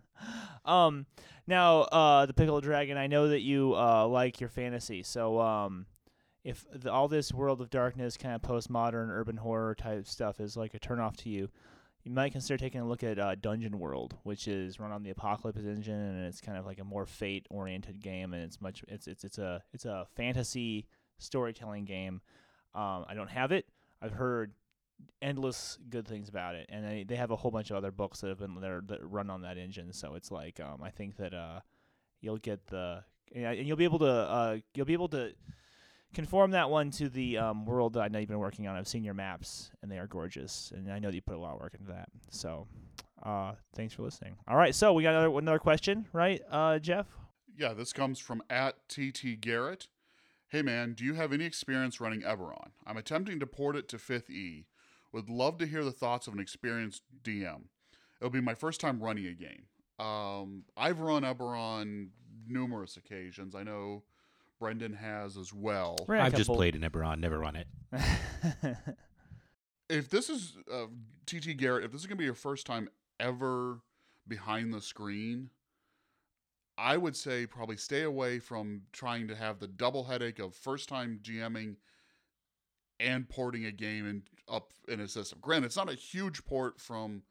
um, 0.65 1.07
now 1.47 1.81
uh, 1.83 2.27
the 2.27 2.35
pickle 2.35 2.61
dragon. 2.61 2.97
I 2.97 3.07
know 3.07 3.29
that 3.29 3.41
you 3.41 3.75
uh 3.75 4.07
like 4.07 4.41
your 4.41 4.49
fantasy, 4.51 5.03
so 5.03 5.41
um, 5.41 5.87
if 6.45 6.65
the, 6.73 6.93
all 6.93 7.09
this 7.09 7.33
world 7.33 7.61
of 7.61 7.71
darkness, 7.71 8.17
kind 8.17 8.35
of 8.35 8.43
postmodern 8.43 9.09
urban 9.09 9.37
horror 9.37 9.75
type 9.75 10.07
stuff 10.07 10.41
is 10.41 10.57
like 10.57 10.75
a 10.75 10.79
turnoff 10.79 11.17
to 11.19 11.29
you, 11.31 11.49
you 12.05 12.13
might 12.13 12.33
consider 12.33 12.59
taking 12.59 12.83
a 12.83 12.87
look 12.87 13.03
at 13.03 13.19
uh, 13.19 13.35
Dungeon 13.35 13.79
World, 13.79 14.15
which 14.25 14.47
is 14.47 14.79
run 14.79 14.93
on 14.93 15.03
the 15.03 15.11
Apocalypse 15.11 15.61
engine, 15.61 15.95
and 15.95 16.27
it's 16.27 16.41
kind 16.41 16.59
of 16.59 16.67
like 16.67 16.79
a 16.79 16.85
more 16.85 17.07
fate 17.07 17.47
oriented 17.51 18.03
game, 18.03 18.35
and 18.35 18.43
it's 18.43 18.61
much 18.61 18.85
it's 18.89 19.07
it's 19.07 19.25
it's 19.25 19.39
a 19.39 19.63
it's 19.73 19.87
a 19.87 20.07
fantasy 20.15 20.87
storytelling 21.19 21.87
game. 21.87 22.21
Um, 22.75 23.07
I 23.09 23.15
don't 23.15 23.31
have 23.31 23.53
it. 23.53 23.67
I've 24.03 24.13
heard 24.13 24.53
endless 25.23 25.79
good 25.89 26.07
things 26.07 26.29
about 26.29 26.55
it, 26.57 26.67
and 26.69 26.85
they, 26.85 27.05
they 27.05 27.17
have 27.17 27.31
a 27.31 27.37
whole 27.37 27.51
bunch 27.51 27.71
of 27.71 27.77
other 27.77 27.91
books 27.91 28.21
that 28.21 28.29
have 28.29 28.39
been 28.39 28.61
that, 28.61 28.89
that 28.89 29.01
run 29.03 29.31
on 29.31 29.41
that 29.43 29.57
engine. 29.57 29.93
So 29.95 30.15
it's 30.15 30.31
like 30.31 30.61
um, 30.61 30.83
I 30.83 30.91
think 30.91 31.17
that 31.17 31.33
uh, 31.33 31.61
you'll 32.21 32.37
get 32.37 32.67
the 32.67 33.03
and 33.35 33.67
you'll 33.67 33.79
be 33.79 33.85
able 33.85 34.01
to 34.01 34.07
uh, 34.07 34.57
you'll 34.75 34.87
be 34.87 34.93
able 34.93 35.09
to 35.09 35.33
conform 36.15 36.53
that 36.53 36.71
one 36.71 36.91
to 36.93 37.09
the 37.09 37.39
um, 37.39 37.67
world 37.67 37.95
that 37.95 38.01
I 38.01 38.09
know 38.09 38.19
you've 38.19 38.29
been 38.29 38.39
working 38.39 38.67
on. 38.67 38.77
I've 38.77 38.89
seen 38.89 39.05
your 39.05 39.15
maps, 39.15 39.71
and 39.83 39.91
they 39.91 39.99
are 39.99 40.07
gorgeous, 40.07 40.73
and 40.75 40.91
I 40.91 40.99
know 40.99 41.09
that 41.09 41.15
you 41.15 41.23
put 41.23 41.37
a 41.37 41.41
lot 41.41 41.55
of 41.55 41.61
work 41.61 41.75
into 41.75 41.93
that. 41.93 42.09
So 42.31 42.67
uh, 43.23 43.53
thanks 43.75 43.95
for 43.95 44.03
listening. 44.03 44.37
All 44.49 44.57
right, 44.57 44.75
so 44.75 44.93
we 44.93 45.03
got 45.03 45.15
another 45.15 45.39
another 45.39 45.59
question, 45.59 46.07
right, 46.13 46.41
uh, 46.51 46.79
Jeff? 46.79 47.07
Yeah, 47.57 47.73
this 47.73 47.93
comes 47.93 48.19
from 48.19 48.43
at 48.49 48.89
TT 48.89 49.41
Garrett. 49.41 49.89
Hey 50.49 50.63
man, 50.63 50.93
do 50.95 51.05
you 51.05 51.15
have 51.15 51.33
any 51.33 51.45
experience 51.45 52.01
running 52.01 52.23
Eberron? 52.23 52.71
I'm 52.87 52.97
attempting 52.97 53.41
to 53.41 53.47
port 53.47 53.77
it 53.77 53.89
to 53.89 53.97
5th 53.97 54.31
E. 54.31 54.67
Would 55.13 55.29
love 55.29 55.59
to 55.59 55.67
hear 55.67 55.85
the 55.85 55.93
thoughts 55.93 56.27
of 56.27 56.35
an 56.35 56.41
experienced 56.41 57.03
DM. 57.23 57.65
It'll 58.21 58.31
be 58.31 58.41
my 58.41 58.55
first 58.55 58.81
time 58.81 59.03
running 59.03 59.27
a 59.27 59.33
game. 59.33 59.65
Um, 59.99 60.65
I've 60.77 61.01
run 61.01 61.23
Eberron 61.23 62.09
numerous 62.47 62.97
occasions. 62.97 63.55
I 63.55 63.63
know 63.63 64.03
Brendan 64.65 64.95
has 64.95 65.37
as 65.37 65.53
well. 65.53 65.99
Ran 66.09 66.23
a 66.23 66.25
I've 66.25 66.35
just 66.35 66.49
played 66.49 66.75
in 66.75 66.81
Eberron, 66.81 67.21
never 67.21 67.39
run 67.39 67.55
it. 67.55 67.69
If 69.91 70.09
this 70.09 70.31
is 70.31 70.57
uh, 70.73 70.87
TT 71.27 71.59
Garrett, 71.59 71.85
if 71.85 71.93
this 71.93 72.01
is 72.01 72.07
going 72.07 72.17
to 72.17 72.21
be 72.23 72.25
your 72.25 72.33
first 72.33 72.65
time 72.65 72.89
ever 73.21 73.83
behind 74.27 74.73
the 74.73 74.81
screen, 74.81 75.51
I 76.79 76.97
would 76.97 77.15
say 77.15 77.47
probably 77.47 77.77
stay 77.77 78.01
away 78.01 78.39
from 78.39 78.85
trying 78.93 79.29
to 79.29 79.37
have 79.37 79.59
the 79.59 79.69
double 79.69 80.05
headache 80.05 80.39
of 80.39 80.55
first 80.55 80.89
time 80.89 81.21
GMing 81.23 81.77
and 82.99 83.29
porting 83.29 83.67
a 83.67 83.73
game 83.73 84.09
in, 84.09 84.23
up 84.49 84.73
in 84.89 85.01
a 85.01 85.07
system. 85.07 85.39
Granted, 85.43 85.67
it's 85.67 85.77
not 85.77 85.93
a 85.93 85.95
huge 85.95 86.47
port 86.47 86.81
from 86.81 87.23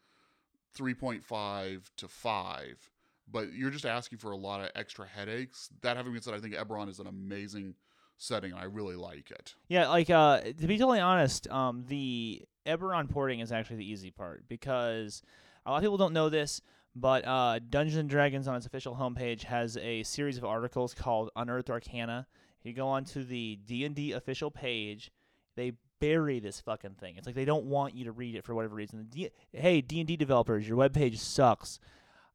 3.5 0.78 1.86
to 1.98 2.08
5, 2.08 2.92
but 3.32 3.54
you're 3.54 3.70
just 3.70 3.86
asking 3.86 4.20
for 4.20 4.32
a 4.32 4.38
lot 4.38 4.62
of 4.62 4.70
extra 4.76 5.08
headaches. 5.08 5.70
That 5.82 5.98
having 5.98 6.14
been 6.14 6.22
said, 6.22 6.34
I 6.34 6.40
think 6.40 6.56
Eberron 6.56 6.90
is 6.90 7.00
an 7.00 7.08
amazing 7.08 7.76
setting, 8.18 8.54
I 8.54 8.66
really 8.66 8.96
like 8.96 9.32
it. 9.32 9.56
Yeah, 9.68 9.90
like 9.90 10.10
uh, 10.10 10.42
to 10.42 10.68
be 10.68 10.78
totally 10.78 11.00
honest, 11.00 11.48
um, 11.50 11.84
the 11.88 12.44
Eberron 12.66 13.10
porting 13.10 13.40
is 13.40 13.52
actually 13.52 13.78
the 13.78 13.92
easy 13.92 14.12
part 14.12 14.48
because 14.48 15.22
a 15.66 15.72
lot 15.72 15.78
of 15.78 15.84
people 15.84 15.98
don't 15.98 16.14
know 16.14 16.30
this, 16.30 16.62
but 16.96 17.26
uh, 17.28 17.60
Dungeons 17.70 17.98
and 17.98 18.10
Dragons 18.10 18.48
on 18.48 18.56
its 18.56 18.66
official 18.66 18.96
homepage 18.96 19.44
has 19.44 19.78
a 19.78 20.04
series 20.04 20.38
of 20.38 20.46
articles 20.46 20.94
called 20.94 21.32
Unearthed 21.36 21.70
Arcana. 21.70 22.28
If 22.60 22.66
you 22.66 22.74
go 22.74 22.88
onto 22.88 23.24
the 23.24 23.60
D 23.66 23.84
and 23.84 23.96
D 23.96 24.14
official 24.14 24.52
page, 24.52 25.12
they 25.56 25.74
bury 26.00 26.40
this 26.40 26.62
fucking 26.62 26.96
thing. 27.00 27.16
It's 27.18 27.26
like 27.26 27.36
they 27.36 27.46
don't 27.46 27.66
want 27.66 27.96
you 27.96 28.06
to 28.06 28.12
read 28.12 28.36
it 28.36 28.46
for 28.46 28.54
whatever 28.54 28.76
reason. 28.76 29.08
D- 29.10 29.32
hey, 29.52 29.82
D 29.82 30.00
and 30.00 30.08
D 30.08 30.16
developers, 30.16 30.68
your 30.68 30.78
webpage 30.78 31.18
sucks. 31.18 31.80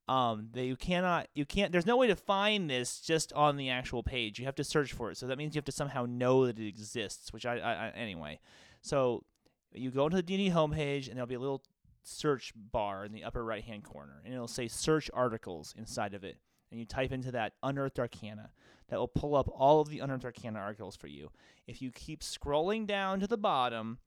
Um, 0.09 0.49
they 0.53 0.65
you 0.65 0.77
cannot 0.77 1.29
you 1.35 1.45
can't. 1.45 1.71
There's 1.71 1.87
no 1.87 1.97
way 1.97 2.07
to 2.07 2.17
find 2.17 2.69
this 2.69 3.01
just 3.01 3.33
on 3.35 3.57
the 3.57 3.69
actual 3.71 4.03
page. 4.03 4.39
You 4.39 4.47
have 4.47 4.55
to 4.57 4.65
search 4.65 4.93
for 4.93 5.11
it. 5.11 5.19
So 5.19 5.27
that 5.27 5.37
means 5.37 5.55
you 5.55 5.59
have 5.59 5.67
to 5.67 5.73
somehow 5.73 6.07
know 6.09 6.47
that 6.47 6.59
it 6.59 6.67
exists. 6.67 7.33
Which 7.33 7.45
I, 7.45 7.59
I, 7.59 7.73
I 7.73 7.89
anyway. 7.91 8.41
So 8.81 9.25
you 9.73 9.91
go 9.91 10.05
into 10.05 10.17
the 10.17 10.23
D&D 10.23 10.51
homepage, 10.51 11.09
and 11.09 11.17
there'll 11.17 11.27
be 11.27 11.35
a 11.35 11.41
little 11.41 11.63
search 12.03 12.53
bar 12.57 13.05
in 13.05 13.13
the 13.13 13.25
upper 13.25 13.45
right 13.45 13.63
hand 13.63 13.85
corner, 13.85 14.23
and 14.25 14.33
it'll 14.33 14.49
say 14.49 14.67
search 14.67 15.11
articles 15.13 15.75
inside 15.77 16.15
of 16.15 16.25
it. 16.25 16.39
And 16.71 16.79
you 16.79 16.87
type 16.87 17.13
into 17.13 17.33
that 17.33 17.55
Unearthed 17.63 17.99
Arcana. 17.99 18.51
That 18.89 18.99
will 18.99 19.09
pull 19.09 19.37
up 19.37 19.51
all 19.53 19.81
of 19.83 19.91
the 19.91 19.99
Unearthed 19.99 20.25
Arcana 20.25 20.59
articles 20.59 20.97
for 20.97 21.09
you. 21.09 21.31
If 21.67 21.83
you 21.83 21.91
keep 21.91 22.21
scrolling 22.23 22.87
down 22.87 23.21
to 23.21 23.27
the 23.27 23.37
bottom, 23.37 23.99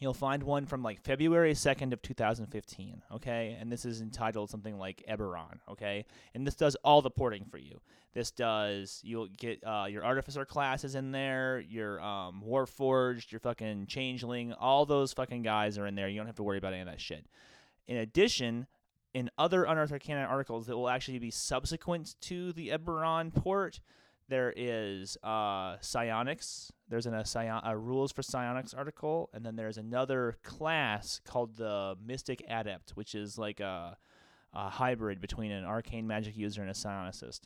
you'll 0.00 0.14
find 0.14 0.42
one 0.42 0.66
from 0.66 0.82
like 0.82 1.00
February 1.02 1.54
2nd 1.54 1.92
of 1.92 2.02
2015, 2.02 3.02
okay? 3.12 3.56
And 3.60 3.70
this 3.70 3.84
is 3.84 4.00
entitled 4.00 4.50
something 4.50 4.78
like 4.78 5.04
Eberron, 5.08 5.58
okay? 5.68 6.06
And 6.34 6.46
this 6.46 6.54
does 6.54 6.76
all 6.76 7.02
the 7.02 7.10
porting 7.10 7.44
for 7.44 7.58
you. 7.58 7.80
This 8.14 8.30
does 8.30 9.00
you'll 9.04 9.28
get 9.28 9.62
uh, 9.64 9.86
your 9.88 10.04
artificer 10.04 10.44
classes 10.44 10.94
in 10.94 11.12
there, 11.12 11.60
your 11.60 12.00
um, 12.00 12.42
warforged, 12.46 13.32
your 13.32 13.40
fucking 13.40 13.86
changeling, 13.86 14.52
all 14.52 14.86
those 14.86 15.12
fucking 15.12 15.42
guys 15.42 15.78
are 15.78 15.86
in 15.86 15.94
there. 15.94 16.08
You 16.08 16.18
don't 16.18 16.26
have 16.26 16.36
to 16.36 16.42
worry 16.42 16.58
about 16.58 16.72
any 16.72 16.82
of 16.82 16.88
that 16.88 17.00
shit. 17.00 17.26
In 17.86 17.96
addition, 17.96 18.66
in 19.14 19.30
other 19.38 19.64
Unearthed 19.64 19.92
Arcana 19.92 20.22
articles 20.22 20.66
that 20.66 20.76
will 20.76 20.88
actually 20.88 21.18
be 21.18 21.30
subsequent 21.30 22.14
to 22.22 22.52
the 22.52 22.68
Eberron 22.68 23.34
port, 23.34 23.80
there 24.28 24.52
is 24.56 25.16
uh, 25.22 25.76
psionics. 25.80 26.72
There's 26.88 27.06
an, 27.06 27.14
a, 27.14 27.60
a 27.64 27.76
rules 27.76 28.12
for 28.12 28.22
psionics 28.22 28.74
article, 28.74 29.30
and 29.32 29.44
then 29.44 29.56
there's 29.56 29.78
another 29.78 30.36
class 30.42 31.20
called 31.24 31.56
the 31.56 31.96
Mystic 32.04 32.42
Adept, 32.48 32.90
which 32.90 33.14
is 33.14 33.38
like 33.38 33.60
a, 33.60 33.96
a 34.52 34.68
hybrid 34.68 35.20
between 35.20 35.50
an 35.50 35.64
arcane 35.64 36.06
magic 36.06 36.36
user 36.36 36.60
and 36.60 36.70
a 36.70 36.74
psionicist. 36.74 37.40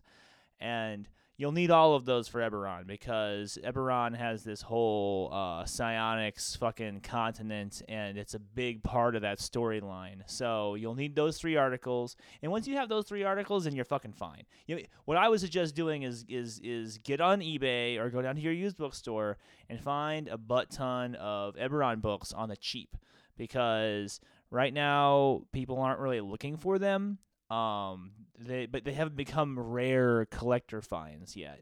And 0.60 1.08
you'll 1.42 1.50
need 1.50 1.72
all 1.72 1.96
of 1.96 2.04
those 2.04 2.28
for 2.28 2.38
Eberron 2.38 2.86
because 2.86 3.58
Eberron 3.64 4.16
has 4.16 4.44
this 4.44 4.62
whole 4.62 5.28
uh, 5.32 5.64
psionics 5.64 6.54
fucking 6.54 7.00
continent, 7.00 7.82
and 7.88 8.16
it's 8.16 8.34
a 8.34 8.38
big 8.38 8.84
part 8.84 9.16
of 9.16 9.22
that 9.22 9.40
storyline. 9.40 10.22
So 10.26 10.76
you'll 10.76 10.94
need 10.94 11.16
those 11.16 11.38
three 11.38 11.56
articles, 11.56 12.14
and 12.44 12.52
once 12.52 12.68
you 12.68 12.76
have 12.76 12.88
those 12.88 13.06
three 13.06 13.24
articles, 13.24 13.64
then 13.64 13.74
you're 13.74 13.84
fucking 13.84 14.12
fine. 14.12 14.44
You 14.68 14.76
know, 14.76 14.82
what 15.04 15.16
I 15.16 15.28
would 15.28 15.40
suggest 15.40 15.74
doing 15.74 16.04
is 16.04 16.24
is 16.28 16.60
is 16.62 16.98
get 16.98 17.20
on 17.20 17.40
eBay 17.40 17.98
or 17.98 18.08
go 18.08 18.22
down 18.22 18.36
to 18.36 18.40
your 18.40 18.52
used 18.52 18.76
bookstore 18.76 19.36
and 19.68 19.80
find 19.80 20.28
a 20.28 20.38
butt 20.38 20.70
ton 20.70 21.16
of 21.16 21.56
Eberron 21.56 22.00
books 22.00 22.32
on 22.32 22.50
the 22.50 22.56
cheap 22.56 22.96
because 23.36 24.20
right 24.52 24.72
now 24.72 25.42
people 25.50 25.80
aren't 25.80 25.98
really 25.98 26.20
looking 26.20 26.56
for 26.56 26.78
them. 26.78 27.18
Um, 27.50 28.12
they 28.46 28.66
but 28.66 28.84
they 28.84 28.92
haven't 28.92 29.16
become 29.16 29.58
rare 29.58 30.26
collector 30.26 30.80
finds 30.80 31.36
yet, 31.36 31.60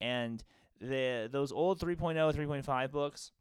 and 0.00 0.42
the 0.80 1.28
those 1.30 1.52
old 1.52 1.80
3.0, 1.80 2.16
3.5 2.34 2.90
books 2.90 3.32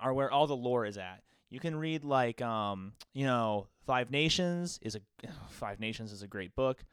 are 0.00 0.12
where 0.12 0.30
all 0.30 0.46
the 0.46 0.56
lore 0.56 0.84
is 0.84 0.98
at. 0.98 1.22
You 1.48 1.60
can 1.60 1.76
read 1.76 2.04
like 2.04 2.42
um, 2.42 2.92
you 3.14 3.24
know, 3.24 3.68
Five 3.86 4.10
Nations 4.10 4.78
is 4.82 4.96
a 4.96 5.00
Five 5.50 5.80
Nations 5.80 6.12
is 6.12 6.22
a 6.22 6.26
great 6.26 6.54
book. 6.54 6.84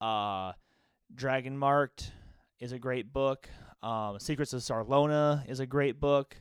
Uh, 0.00 0.52
Dragon 1.14 1.56
Marked 1.56 2.12
is 2.58 2.72
a 2.72 2.78
great 2.78 3.12
book. 3.12 3.48
Um, 3.82 4.18
Secrets 4.18 4.52
of 4.52 4.60
Sarlona 4.60 5.48
is 5.48 5.60
a 5.60 5.66
great 5.66 6.00
book. 6.00 6.36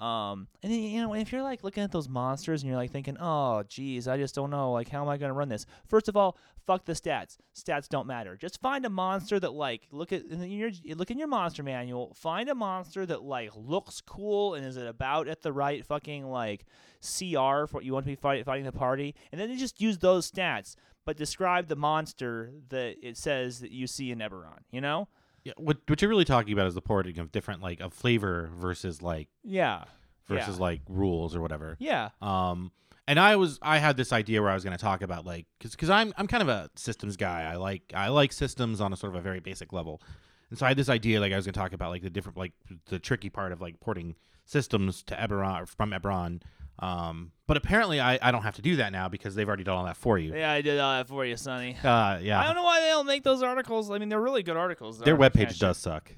Um, 0.00 0.46
and 0.62 0.72
then, 0.72 0.80
you 0.80 1.00
know, 1.02 1.12
if 1.14 1.32
you're 1.32 1.42
like 1.42 1.64
looking 1.64 1.82
at 1.82 1.90
those 1.90 2.08
monsters 2.08 2.62
and 2.62 2.70
you're 2.70 2.78
like 2.78 2.92
thinking, 2.92 3.16
oh, 3.18 3.64
geez, 3.64 4.06
I 4.06 4.16
just 4.16 4.34
don't 4.34 4.50
know, 4.50 4.70
like, 4.70 4.88
how 4.88 5.02
am 5.02 5.08
I 5.08 5.16
going 5.16 5.30
to 5.30 5.34
run 5.34 5.48
this? 5.48 5.66
First 5.88 6.08
of 6.08 6.16
all, 6.16 6.36
fuck 6.66 6.84
the 6.84 6.92
stats. 6.92 7.38
Stats 7.56 7.88
don't 7.88 8.06
matter. 8.06 8.36
Just 8.36 8.60
find 8.60 8.84
a 8.84 8.90
monster 8.90 9.40
that 9.40 9.54
like 9.54 9.88
look 9.90 10.12
at 10.12 10.26
in 10.26 10.50
your 10.50 10.70
look 10.94 11.10
in 11.10 11.18
your 11.18 11.26
monster 11.26 11.62
manual. 11.64 12.14
Find 12.14 12.48
a 12.48 12.54
monster 12.54 13.06
that 13.06 13.22
like 13.22 13.50
looks 13.56 14.00
cool 14.00 14.54
and 14.54 14.64
is 14.64 14.76
it 14.76 14.86
about 14.86 15.26
at 15.26 15.42
the 15.42 15.52
right 15.52 15.84
fucking 15.84 16.26
like 16.26 16.64
CR 17.00 17.66
for 17.66 17.68
what 17.70 17.84
you 17.84 17.92
want 17.92 18.04
to 18.04 18.12
be 18.12 18.16
fight, 18.16 18.44
fighting 18.44 18.66
the 18.66 18.72
party, 18.72 19.16
and 19.32 19.40
then 19.40 19.56
just 19.56 19.80
use 19.80 19.98
those 19.98 20.30
stats, 20.30 20.76
but 21.04 21.16
describe 21.16 21.66
the 21.66 21.76
monster 21.76 22.52
that 22.68 22.96
it 23.02 23.16
says 23.16 23.60
that 23.60 23.72
you 23.72 23.86
see 23.86 24.12
in 24.12 24.18
Eberron. 24.18 24.60
You 24.70 24.80
know? 24.80 25.08
Yeah, 25.48 25.54
what 25.56 25.78
what 25.86 26.00
you're 26.02 26.08
really 26.10 26.24
talking 26.24 26.52
about 26.52 26.66
is 26.66 26.74
the 26.74 26.82
porting 26.82 27.18
of 27.18 27.32
different 27.32 27.62
like 27.62 27.80
of 27.80 27.92
flavor 27.94 28.50
versus 28.54 29.00
like 29.02 29.28
Yeah. 29.42 29.84
versus 30.26 30.56
Yeah. 30.58 30.62
like 30.62 30.82
rules 30.88 31.34
or 31.34 31.40
whatever. 31.40 31.76
Yeah. 31.80 32.10
Um, 32.20 32.70
and 33.06 33.18
I 33.18 33.36
was 33.36 33.58
I 33.62 33.78
had 33.78 33.96
this 33.96 34.12
idea 34.12 34.42
where 34.42 34.50
I 34.50 34.54
was 34.54 34.62
going 34.64 34.76
to 34.76 34.82
talk 34.82 35.00
about 35.02 35.24
like 35.24 35.46
because 35.58 35.70
because 35.72 35.88
I'm 35.90 36.12
I'm 36.18 36.26
kind 36.26 36.42
of 36.42 36.48
a 36.50 36.68
systems 36.76 37.16
guy. 37.16 37.50
I 37.50 37.56
like 37.56 37.82
I 37.94 38.08
like 38.08 38.32
systems 38.32 38.80
on 38.80 38.92
a 38.92 38.96
sort 38.96 39.14
of 39.14 39.18
a 39.18 39.22
very 39.22 39.40
basic 39.40 39.72
level, 39.72 40.02
and 40.50 40.58
so 40.58 40.66
I 40.66 40.68
had 40.68 40.76
this 40.76 40.90
idea 40.90 41.18
like 41.20 41.32
I 41.32 41.36
was 41.36 41.46
going 41.46 41.54
to 41.54 41.58
talk 41.60 41.72
about 41.72 41.88
like 41.90 42.02
the 42.02 42.10
different 42.10 42.36
like 42.36 42.52
the 42.86 42.98
tricky 42.98 43.30
part 43.30 43.52
of 43.52 43.60
like 43.62 43.80
porting 43.80 44.14
systems 44.44 45.02
to 45.04 45.14
Eberron 45.14 45.66
from 45.66 45.92
Eberron. 45.92 46.42
Um, 46.80 47.32
but 47.46 47.56
apparently 47.56 48.00
I, 48.00 48.18
I 48.22 48.30
don't 48.30 48.42
have 48.42 48.56
to 48.56 48.62
do 48.62 48.76
that 48.76 48.92
now 48.92 49.08
because 49.08 49.34
they've 49.34 49.48
already 49.48 49.64
done 49.64 49.76
all 49.76 49.84
that 49.86 49.96
for 49.96 50.18
you. 50.18 50.34
Yeah, 50.34 50.52
I 50.52 50.60
did 50.60 50.78
all 50.78 50.92
that 50.96 51.08
for 51.08 51.24
you, 51.24 51.36
Sonny. 51.36 51.76
Uh, 51.82 52.18
yeah. 52.22 52.40
I 52.40 52.46
don't 52.46 52.54
know 52.54 52.62
why 52.62 52.80
they 52.80 52.88
don't 52.88 53.06
make 53.06 53.24
those 53.24 53.42
articles. 53.42 53.90
I 53.90 53.98
mean, 53.98 54.08
they're 54.08 54.20
really 54.20 54.42
good 54.42 54.56
articles. 54.56 54.98
Their 54.98 55.16
They're 55.16 55.30
webpage 55.30 55.48
catchy. 55.48 55.58
does 55.58 55.78
suck. 55.78 56.12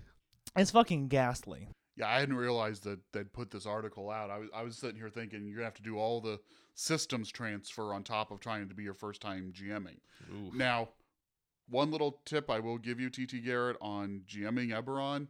It's 0.56 0.70
fucking 0.72 1.08
ghastly. 1.08 1.68
Yeah, 1.96 2.08
I 2.08 2.20
hadn't 2.20 2.36
realized 2.36 2.84
that 2.84 2.98
they'd 3.12 3.32
put 3.32 3.50
this 3.50 3.66
article 3.66 4.10
out. 4.10 4.30
I 4.30 4.38
was 4.38 4.48
I 4.54 4.62
was 4.62 4.76
sitting 4.76 4.96
here 4.96 5.10
thinking 5.10 5.46
you're 5.46 5.56
gonna 5.56 5.66
have 5.66 5.74
to 5.74 5.82
do 5.82 5.98
all 5.98 6.20
the 6.20 6.40
systems 6.74 7.30
transfer 7.30 7.92
on 7.92 8.02
top 8.02 8.30
of 8.30 8.40
trying 8.40 8.68
to 8.68 8.74
be 8.74 8.82
your 8.82 8.94
first 8.94 9.20
time 9.20 9.52
GMing. 9.54 9.98
Now, 10.54 10.88
one 11.68 11.90
little 11.90 12.20
tip 12.24 12.50
I 12.50 12.58
will 12.58 12.78
give 12.78 13.00
you, 13.00 13.10
TT 13.10 13.44
Garrett, 13.44 13.76
on 13.80 14.22
GMing 14.26 14.70
Eberron. 14.70 15.28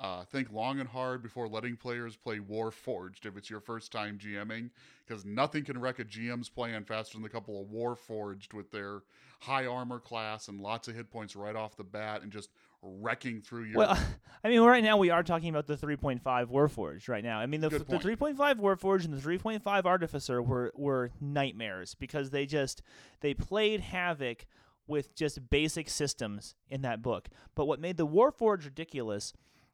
Uh, 0.00 0.22
think 0.24 0.52
long 0.52 0.78
and 0.78 0.88
hard 0.88 1.22
before 1.22 1.48
letting 1.48 1.76
players 1.76 2.14
play 2.14 2.38
Warforged 2.38 3.26
if 3.26 3.36
it's 3.36 3.50
your 3.50 3.58
first 3.58 3.90
time 3.90 4.16
GMing, 4.16 4.70
because 5.04 5.24
nothing 5.24 5.64
can 5.64 5.80
wreck 5.80 5.98
a 5.98 6.04
GM's 6.04 6.48
plan 6.48 6.84
faster 6.84 7.18
than 7.18 7.26
a 7.26 7.28
couple 7.28 7.60
of 7.60 7.66
Warforged 7.68 8.54
with 8.54 8.70
their 8.70 9.00
high 9.40 9.66
armor 9.66 9.98
class 9.98 10.46
and 10.46 10.60
lots 10.60 10.86
of 10.86 10.94
hit 10.94 11.10
points 11.10 11.34
right 11.34 11.56
off 11.56 11.76
the 11.76 11.82
bat 11.82 12.22
and 12.22 12.30
just 12.30 12.50
wrecking 12.80 13.40
through 13.40 13.64
your. 13.64 13.78
Well, 13.78 13.98
I 14.44 14.48
mean, 14.48 14.60
right 14.60 14.84
now 14.84 14.96
we 14.98 15.10
are 15.10 15.24
talking 15.24 15.48
about 15.48 15.66
the 15.66 15.76
3.5 15.76 16.22
Warforged 16.22 17.08
right 17.08 17.24
now. 17.24 17.40
I 17.40 17.46
mean, 17.46 17.60
the, 17.60 17.68
the 17.68 17.80
point. 17.80 18.02
3.5 18.02 18.36
Warforged 18.56 19.04
and 19.04 19.14
the 19.14 19.20
3.5 19.20 19.84
Artificer 19.84 20.40
were 20.40 20.72
were 20.76 21.10
nightmares 21.20 21.94
because 21.94 22.30
they 22.30 22.46
just 22.46 22.82
they 23.20 23.34
played 23.34 23.80
havoc 23.80 24.46
with 24.86 25.14
just 25.14 25.50
basic 25.50 25.88
systems 25.90 26.54
in 26.68 26.82
that 26.82 27.02
book. 27.02 27.28
But 27.54 27.66
what 27.66 27.80
made 27.80 27.96
the 27.96 28.06
Warforged 28.06 28.64
ridiculous 28.64 29.32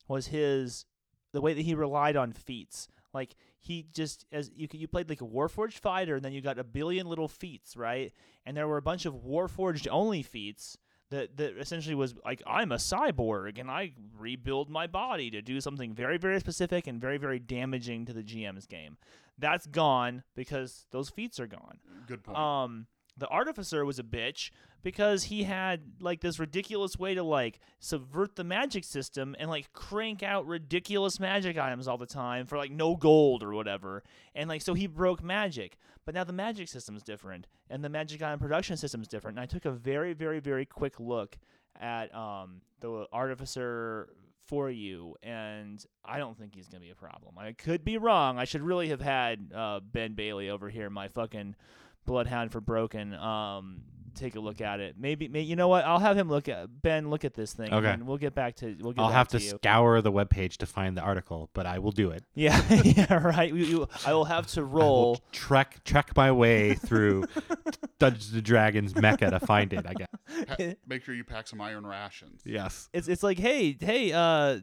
was 0.08 0.28
his 0.28 0.84
the 1.32 1.40
way 1.40 1.52
that 1.54 1.62
he 1.62 1.74
relied 1.74 2.16
on 2.16 2.32
feats. 2.32 2.88
Like 3.12 3.34
he 3.60 3.86
just 3.92 4.26
as 4.32 4.50
you 4.54 4.68
could- 4.68 4.80
you 4.80 4.88
played 4.88 5.08
like 5.08 5.20
a 5.20 5.26
Warforged 5.26 5.78
fighter, 5.78 6.16
and 6.16 6.24
then 6.24 6.32
you 6.32 6.40
got 6.40 6.58
a 6.58 6.64
billion 6.64 7.06
little 7.08 7.28
feats, 7.28 7.76
right? 7.76 8.12
And 8.44 8.56
there 8.56 8.68
were 8.68 8.76
a 8.76 8.82
bunch 8.82 9.06
of 9.06 9.14
Warforged 9.14 9.86
only 9.90 10.22
feats 10.22 10.76
that 11.10 11.36
that 11.36 11.56
essentially 11.58 11.94
was 11.94 12.14
like 12.24 12.42
I'm 12.46 12.72
a 12.72 12.76
cyborg 12.76 13.58
and 13.60 13.70
I 13.70 13.92
rebuild 14.18 14.68
my 14.70 14.86
body 14.86 15.30
to 15.30 15.42
do 15.42 15.60
something 15.60 15.92
very 15.94 16.18
very 16.18 16.40
specific 16.40 16.86
and 16.86 17.00
very 17.00 17.18
very 17.18 17.38
damaging 17.38 18.04
to 18.06 18.12
the 18.12 18.22
GM's 18.22 18.66
game. 18.66 18.96
That's 19.38 19.66
gone 19.66 20.22
because 20.34 20.86
those 20.90 21.10
feats 21.10 21.38
are 21.40 21.46
gone. 21.46 21.78
Good 22.06 22.22
point. 22.24 22.38
Um, 22.38 22.86
the 23.16 23.28
artificer 23.28 23.84
was 23.84 23.98
a 23.98 24.02
bitch 24.02 24.50
because 24.82 25.24
he 25.24 25.44
had 25.44 25.80
like 26.00 26.20
this 26.20 26.38
ridiculous 26.38 26.98
way 26.98 27.14
to 27.14 27.22
like 27.22 27.60
subvert 27.78 28.36
the 28.36 28.44
magic 28.44 28.84
system 28.84 29.34
and 29.38 29.48
like 29.48 29.72
crank 29.72 30.22
out 30.22 30.46
ridiculous 30.46 31.20
magic 31.20 31.56
items 31.56 31.88
all 31.88 31.98
the 31.98 32.06
time 32.06 32.46
for 32.46 32.58
like 32.58 32.70
no 32.70 32.96
gold 32.96 33.42
or 33.42 33.54
whatever. 33.54 34.02
And 34.34 34.48
like 34.48 34.62
so 34.62 34.74
he 34.74 34.86
broke 34.86 35.22
magic. 35.22 35.78
But 36.04 36.14
now 36.14 36.24
the 36.24 36.32
magic 36.32 36.68
system's 36.68 37.02
different 37.02 37.46
and 37.70 37.82
the 37.82 37.88
magic 37.88 38.22
item 38.22 38.38
production 38.38 38.76
system's 38.76 39.08
different. 39.08 39.38
And 39.38 39.42
I 39.42 39.46
took 39.46 39.64
a 39.64 39.70
very 39.72 40.12
very 40.12 40.40
very 40.40 40.66
quick 40.66 41.00
look 41.00 41.38
at 41.80 42.14
um 42.14 42.60
the 42.80 43.06
artificer 43.12 44.10
for 44.46 44.70
you, 44.70 45.16
and 45.22 45.82
I 46.04 46.18
don't 46.18 46.38
think 46.38 46.54
he's 46.54 46.68
gonna 46.68 46.82
be 46.82 46.90
a 46.90 46.94
problem. 46.94 47.38
I 47.38 47.52
could 47.52 47.84
be 47.84 47.96
wrong. 47.96 48.38
I 48.38 48.44
should 48.44 48.62
really 48.62 48.88
have 48.88 49.00
had 49.00 49.50
uh, 49.54 49.80
Ben 49.80 50.12
Bailey 50.14 50.50
over 50.50 50.68
here, 50.68 50.90
my 50.90 51.08
fucking 51.08 51.56
bloodhound 52.04 52.52
for 52.52 52.60
broken. 52.60 53.14
Um, 53.14 53.82
take 54.14 54.36
a 54.36 54.40
look 54.40 54.60
at 54.60 54.80
it. 54.80 54.94
Maybe, 54.98 55.28
may, 55.28 55.40
you 55.40 55.56
know 55.56 55.68
what? 55.68 55.84
I'll 55.84 55.98
have 55.98 56.16
him 56.16 56.28
look 56.28 56.48
at 56.48 56.68
Ben. 56.82 57.10
Look 57.10 57.24
at 57.24 57.34
this 57.34 57.52
thing. 57.52 57.72
Okay. 57.72 57.90
and 57.90 58.06
we'll 58.06 58.16
get 58.18 58.34
back 58.34 58.56
to. 58.56 58.76
We'll 58.80 58.92
get 58.92 59.02
I'll 59.02 59.08
back 59.08 59.16
have 59.16 59.28
to, 59.28 59.38
to 59.38 59.44
you. 59.44 59.50
scour 59.50 60.00
the 60.00 60.12
webpage 60.12 60.58
to 60.58 60.66
find 60.66 60.96
the 60.96 61.00
article, 61.02 61.50
but 61.52 61.66
I 61.66 61.78
will 61.80 61.92
do 61.92 62.10
it. 62.10 62.24
Yeah, 62.34 62.60
yeah, 62.84 63.14
right. 63.14 63.52
We, 63.52 63.64
you, 63.66 63.88
I 64.06 64.14
will 64.14 64.24
have 64.26 64.46
to 64.48 64.60
I 64.60 64.64
will 64.64 64.70
roll. 64.70 65.20
trek 65.32 65.82
trek 65.84 66.16
my 66.16 66.30
way 66.32 66.74
through 66.74 67.24
Dungeons 67.98 68.32
and 68.32 68.42
Dragons 68.42 68.94
Mecca 68.94 69.30
to 69.30 69.40
find 69.40 69.72
it. 69.72 69.84
I 69.86 69.94
guess. 69.94 70.08
Pa- 70.46 70.74
make 70.86 71.02
sure 71.04 71.14
you 71.14 71.24
pack 71.24 71.46
some 71.48 71.60
iron 71.60 71.86
rations. 71.86 72.40
Yes. 72.44 72.88
It's 72.92 73.08
it's 73.08 73.22
like, 73.22 73.38
hey, 73.38 73.76
hey, 73.80 74.12
uh, 74.12 74.60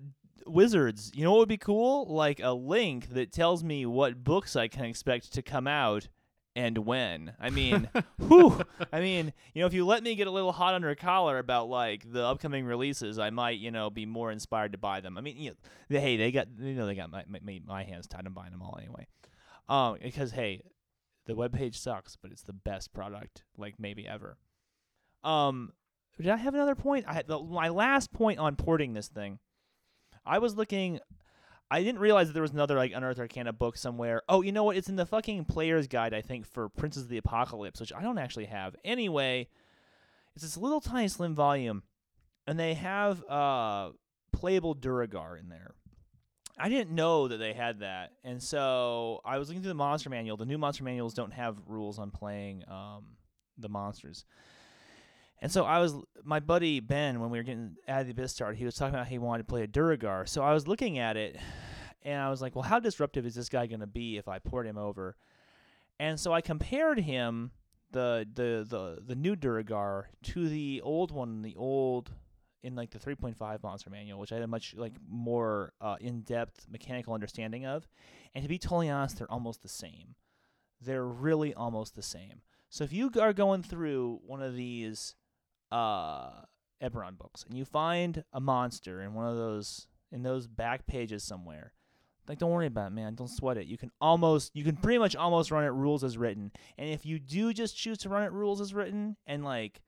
wizards. 0.47 1.11
You 1.13 1.23
know 1.23 1.31
what 1.31 1.39
would 1.39 1.49
be 1.49 1.57
cool? 1.57 2.05
Like 2.05 2.39
a 2.41 2.51
link 2.53 3.09
that 3.09 3.31
tells 3.31 3.63
me 3.63 3.85
what 3.85 4.23
books 4.23 4.55
I 4.55 4.67
can 4.67 4.85
expect 4.85 5.33
to 5.33 5.41
come 5.41 5.67
out 5.67 6.07
and 6.55 6.77
when. 6.79 7.33
I 7.39 7.49
mean, 7.49 7.89
whew. 8.27 8.61
I 8.91 8.99
mean, 8.99 9.33
you 9.53 9.61
know, 9.61 9.67
if 9.67 9.73
you 9.73 9.85
let 9.85 10.03
me 10.03 10.15
get 10.15 10.27
a 10.27 10.31
little 10.31 10.51
hot 10.51 10.73
under 10.73 10.89
a 10.89 10.95
collar 10.95 11.37
about 11.37 11.69
like 11.69 12.11
the 12.11 12.23
upcoming 12.25 12.65
releases, 12.65 13.19
I 13.19 13.29
might, 13.29 13.59
you 13.59 13.71
know, 13.71 13.89
be 13.89 14.05
more 14.05 14.31
inspired 14.31 14.73
to 14.73 14.77
buy 14.77 15.01
them. 15.01 15.17
I 15.17 15.21
mean, 15.21 15.37
you 15.37 15.51
know, 15.51 15.55
they, 15.89 15.99
hey, 15.99 16.17
they 16.17 16.31
got, 16.31 16.47
you 16.59 16.73
know, 16.73 16.85
they 16.85 16.95
got 16.95 17.11
my, 17.11 17.23
my 17.27 17.61
my 17.65 17.83
hands 17.83 18.07
tied. 18.07 18.25
I'm 18.25 18.33
buying 18.33 18.51
them 18.51 18.61
all 18.61 18.77
anyway. 18.79 19.07
Um, 19.69 19.97
because 20.01 20.31
hey, 20.31 20.61
the 21.25 21.33
webpage 21.33 21.75
sucks, 21.75 22.15
but 22.15 22.31
it's 22.31 22.43
the 22.43 22.53
best 22.53 22.93
product 22.93 23.43
like 23.57 23.75
maybe 23.79 24.07
ever. 24.07 24.37
Um, 25.23 25.73
did 26.17 26.29
I 26.29 26.37
have 26.37 26.53
another 26.53 26.75
point? 26.75 27.05
I 27.07 27.13
had 27.13 27.27
the, 27.27 27.39
my 27.39 27.69
last 27.69 28.11
point 28.11 28.39
on 28.39 28.55
porting 28.55 28.93
this 28.93 29.07
thing. 29.07 29.39
I 30.25 30.39
was 30.39 30.55
looking. 30.55 30.99
I 31.71 31.83
didn't 31.83 32.01
realize 32.01 32.27
that 32.27 32.33
there 32.33 32.41
was 32.41 32.51
another 32.51 32.75
like 32.75 32.91
Unearthed 32.93 33.21
Arcana 33.21 33.53
book 33.53 33.77
somewhere. 33.77 34.23
Oh, 34.27 34.41
you 34.41 34.51
know 34.51 34.65
what? 34.65 34.75
It's 34.75 34.89
in 34.89 34.97
the 34.97 35.05
fucking 35.05 35.45
player's 35.45 35.87
guide, 35.87 36.13
I 36.13 36.21
think, 36.21 36.45
for 36.45 36.67
Princes 36.67 37.03
of 37.03 37.09
the 37.09 37.17
Apocalypse, 37.17 37.79
which 37.79 37.93
I 37.93 38.01
don't 38.01 38.17
actually 38.17 38.47
have. 38.47 38.75
Anyway, 38.83 39.47
it's 40.35 40.43
this 40.43 40.57
little 40.57 40.81
tiny 40.81 41.07
slim 41.07 41.33
volume, 41.33 41.83
and 42.45 42.59
they 42.59 42.73
have 42.73 43.23
uh 43.23 43.91
playable 44.33 44.75
Duergar 44.75 45.37
in 45.37 45.47
there. 45.47 45.71
I 46.57 46.67
didn't 46.67 46.93
know 46.93 47.29
that 47.29 47.37
they 47.37 47.53
had 47.53 47.79
that, 47.79 48.11
and 48.25 48.43
so 48.43 49.21
I 49.23 49.37
was 49.37 49.47
looking 49.47 49.61
through 49.63 49.69
the 49.69 49.75
monster 49.75 50.09
manual. 50.09 50.35
The 50.35 50.45
new 50.45 50.57
monster 50.57 50.83
manuals 50.83 51.13
don't 51.13 51.31
have 51.31 51.55
rules 51.67 51.99
on 51.99 52.11
playing 52.11 52.65
um, 52.67 53.15
the 53.57 53.69
monsters. 53.69 54.25
And 55.41 55.51
so 55.51 55.65
I 55.65 55.79
was 55.79 55.95
my 56.23 56.39
buddy 56.39 56.79
Ben 56.79 57.19
when 57.19 57.31
we 57.31 57.39
were 57.39 57.43
getting 57.43 57.75
at 57.87 58.05
the 58.05 58.11
Abyss 58.11 58.31
started, 58.31 58.57
he 58.57 58.65
was 58.65 58.75
talking 58.75 58.93
about 58.93 59.07
he 59.07 59.17
wanted 59.17 59.39
to 59.39 59.49
play 59.49 59.63
a 59.63 59.67
Duergar. 59.67 60.27
So 60.27 60.43
I 60.43 60.53
was 60.53 60.67
looking 60.67 60.99
at 60.99 61.17
it 61.17 61.37
and 62.03 62.21
I 62.21 62.29
was 62.29 62.41
like, 62.41 62.55
well, 62.55 62.63
how 62.63 62.79
disruptive 62.79 63.25
is 63.25 63.33
this 63.33 63.49
guy 63.49 63.65
going 63.65 63.79
to 63.79 63.87
be 63.87 64.17
if 64.17 64.27
I 64.27 64.37
port 64.39 64.67
him 64.67 64.77
over? 64.77 65.15
And 65.99 66.19
so 66.19 66.31
I 66.31 66.41
compared 66.41 66.99
him 66.99 67.51
the 67.91 68.27
the 68.33 68.65
the 68.67 69.03
the 69.05 69.15
new 69.15 69.35
Duergar 69.35 70.09
to 70.23 70.47
the 70.47 70.81
old 70.81 71.11
one, 71.11 71.41
the 71.41 71.55
old 71.55 72.11
in 72.63 72.75
like 72.75 72.91
the 72.91 72.99
3.5 72.99 73.63
monster 73.63 73.89
manual, 73.89 74.19
which 74.19 74.31
I 74.31 74.35
had 74.35 74.43
a 74.43 74.47
much 74.47 74.75
like 74.75 74.93
more 75.09 75.73
uh, 75.81 75.95
in-depth 75.99 76.67
mechanical 76.69 77.15
understanding 77.15 77.65
of. 77.65 77.87
And 78.35 78.43
to 78.43 78.49
be 78.49 78.59
totally 78.59 78.89
honest, 78.89 79.17
they're 79.17 79.31
almost 79.31 79.63
the 79.63 79.69
same. 79.69 80.15
They're 80.79 81.05
really 81.05 81.55
almost 81.55 81.95
the 81.95 82.03
same. 82.03 82.41
So 82.69 82.83
if 82.83 82.93
you 82.93 83.11
are 83.19 83.33
going 83.33 83.63
through 83.63 84.19
one 84.25 84.43
of 84.43 84.55
these 84.55 85.15
uh 85.71 86.31
Eberron 86.81 87.17
books 87.17 87.45
and 87.47 87.57
you 87.57 87.63
find 87.63 88.23
a 88.33 88.39
monster 88.39 89.01
in 89.01 89.13
one 89.13 89.27
of 89.27 89.35
those 89.35 89.87
in 90.11 90.23
those 90.23 90.47
back 90.47 90.87
pages 90.87 91.23
somewhere, 91.23 91.73
like 92.27 92.37
don't 92.37 92.51
worry 92.51 92.67
about 92.67 92.87
it, 92.87 92.95
man. 92.95 93.15
Don't 93.15 93.27
sweat 93.27 93.57
it. 93.57 93.67
You 93.67 93.77
can 93.77 93.91
almost 94.01 94.55
you 94.55 94.63
can 94.63 94.75
pretty 94.75 94.99
much 94.99 95.15
almost 95.15 95.51
run 95.51 95.63
it 95.63 95.69
rules 95.69 96.03
as 96.03 96.17
written. 96.17 96.51
And 96.77 96.89
if 96.89 97.05
you 97.05 97.19
do 97.19 97.53
just 97.53 97.77
choose 97.77 97.97
to 97.99 98.09
run 98.09 98.23
it 98.23 98.31
rules 98.31 98.61
as 98.61 98.73
written 98.73 99.17
and 99.25 99.43
like 99.43 99.81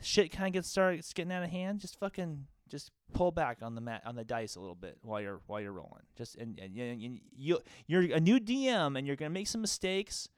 shit 0.00 0.30
kind 0.30 0.48
of 0.48 0.52
gets 0.52 0.68
starts 0.68 1.12
getting 1.12 1.32
out 1.32 1.44
of 1.44 1.50
hand, 1.50 1.80
just 1.80 1.98
fucking 1.98 2.46
just 2.68 2.90
pull 3.12 3.30
back 3.30 3.58
on 3.62 3.74
the 3.74 3.80
mat 3.80 4.02
on 4.04 4.16
the 4.16 4.24
dice 4.24 4.56
a 4.56 4.60
little 4.60 4.74
bit 4.74 4.98
while 5.02 5.20
you're 5.20 5.40
while 5.46 5.60
you're 5.60 5.72
rolling. 5.72 6.02
Just 6.16 6.36
and, 6.36 6.58
and, 6.58 6.76
and, 6.76 7.02
and 7.02 7.20
you 7.36 7.58
you're 7.86 8.02
a 8.02 8.20
new 8.20 8.38
DM 8.38 8.98
and 8.98 9.06
you're 9.06 9.16
gonna 9.16 9.30
make 9.30 9.48
some 9.48 9.60
mistakes. 9.60 10.28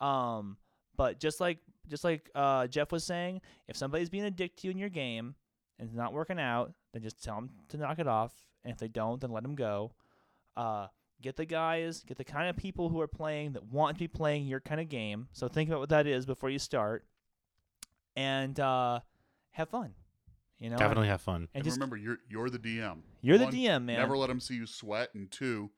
Um, 0.00 0.56
but 0.96 1.18
just 1.18 1.40
like 1.40 1.58
just 1.88 2.04
like 2.04 2.30
uh, 2.34 2.66
Jeff 2.66 2.92
was 2.92 3.04
saying, 3.04 3.40
if 3.68 3.76
somebody's 3.76 4.10
being 4.10 4.24
a 4.24 4.30
dick 4.30 4.56
to 4.56 4.66
you 4.66 4.70
in 4.70 4.78
your 4.78 4.88
game 4.88 5.34
and 5.78 5.88
it's 5.88 5.96
not 5.96 6.12
working 6.12 6.38
out, 6.38 6.72
then 6.92 7.02
just 7.02 7.22
tell 7.22 7.36
them 7.36 7.50
to 7.68 7.76
knock 7.76 7.98
it 7.98 8.06
off. 8.08 8.32
And 8.64 8.72
if 8.72 8.78
they 8.78 8.88
don't, 8.88 9.20
then 9.20 9.30
let 9.30 9.42
them 9.42 9.54
go. 9.54 9.92
Uh, 10.56 10.86
get 11.20 11.36
the 11.36 11.44
guys, 11.44 12.02
get 12.06 12.16
the 12.16 12.24
kind 12.24 12.48
of 12.48 12.56
people 12.56 12.88
who 12.88 13.00
are 13.00 13.08
playing 13.08 13.52
that 13.52 13.64
want 13.64 13.96
to 13.96 13.98
be 13.98 14.08
playing 14.08 14.46
your 14.46 14.60
kind 14.60 14.80
of 14.80 14.88
game. 14.88 15.28
So 15.32 15.48
think 15.48 15.68
about 15.68 15.80
what 15.80 15.88
that 15.90 16.06
is 16.06 16.24
before 16.26 16.50
you 16.50 16.58
start, 16.58 17.04
and 18.16 18.58
uh, 18.58 19.00
have 19.52 19.68
fun. 19.68 19.94
You 20.58 20.70
know, 20.70 20.76
Definitely 20.76 21.08
have 21.08 21.20
fun. 21.20 21.36
And 21.36 21.48
And 21.54 21.64
just 21.64 21.76
remember, 21.76 21.96
you're 21.96 22.18
you're 22.28 22.48
the 22.48 22.58
DM. 22.58 23.00
you're 23.20 23.38
the 23.38 23.46
DM, 23.46 23.84
man. 23.84 23.98
Never 23.98 24.16
let 24.16 24.28
them 24.28 24.40
see 24.40 24.54
you 24.54 24.66
sweat. 24.66 25.10
And 25.14 25.30
two, 25.30 25.70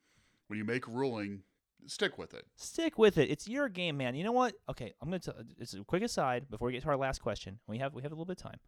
when 0.49 0.59
you 0.59 0.65
make 0.65 0.87
ruling, 0.87 1.43
stick 1.87 2.19
with 2.19 2.35
it. 2.35 2.47
Stick 2.57 2.99
with 2.99 3.19
it. 3.19 3.31
It's 3.31 3.49
your 3.49 3.69
game, 3.69 3.97
man. 3.97 4.15
You 4.15 4.25
know 4.25 4.33
what? 4.33 4.55
Okay, 4.69 4.95
I'm 5.01 5.09
gonna 5.09 5.19
tell. 5.19 5.35
It's 5.59 5.75
a 5.75 5.85
quick 5.85 6.03
aside 6.03 6.51
before 6.51 6.67
we 6.67 6.73
get 6.73 6.83
to 6.83 6.89
our 6.89 6.97
last 6.97 7.23
question. 7.23 7.59
We 7.67 7.79
have 7.79 7.95
we 7.95 8.03
have 8.03 8.13
a 8.13 8.15
little 8.15 8.27
bit 8.27 8.39
of 8.39 8.43
time. 8.43 8.61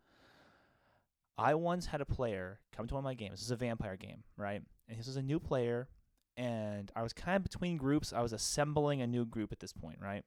I 1.37 1.55
once 1.55 1.87
had 1.87 2.01
a 2.01 2.05
player 2.05 2.59
come 2.77 2.89
to 2.89 2.95
one 2.95 3.01
of 3.01 3.05
my 3.05 3.15
games. 3.15 3.39
This 3.39 3.43
is 3.43 3.51
a 3.53 3.57
vampire 3.57 3.97
game, 3.97 4.25
right? 4.37 4.61
And 4.89 4.99
this 4.99 5.07
was 5.07 5.17
a 5.17 5.23
new 5.23 5.39
player, 5.39 5.89
and 6.37 6.91
I 6.97 7.03
was 7.03 7.13
kind 7.13 7.37
of 7.37 7.45
between 7.45 7.77
groups. 7.77 8.13
I 8.13 8.23
was 8.23 8.33
assembling 8.33 9.03
a 9.03 9.07
new 9.07 9.25
group 9.25 9.53
at 9.53 9.61
this 9.61 9.73
point, 9.73 9.99
right? 10.01 10.25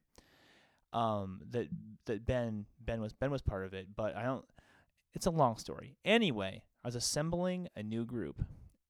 Um, 0.93 1.41
that 1.51 1.67
that 2.05 2.25
Ben 2.25 2.65
Ben 2.79 3.01
was 3.01 3.13
Ben 3.13 3.31
was 3.31 3.41
part 3.41 3.65
of 3.65 3.73
it, 3.73 3.87
but 3.95 4.15
I 4.15 4.23
don't. 4.23 4.45
It's 5.13 5.25
a 5.25 5.31
long 5.31 5.57
story. 5.57 5.97
Anyway, 6.05 6.63
I 6.83 6.87
was 6.87 6.95
assembling 6.95 7.67
a 7.75 7.83
new 7.83 8.05
group, 8.05 8.41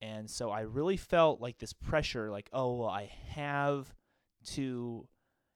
and 0.01 0.29
so 0.29 0.49
I 0.49 0.61
really 0.61 0.97
felt 0.97 1.41
like 1.41 1.59
this 1.59 1.73
pressure, 1.73 2.31
like, 2.31 2.49
oh, 2.51 2.73
well, 2.73 2.89
I 2.89 3.11
have 3.29 3.93
to 4.53 5.07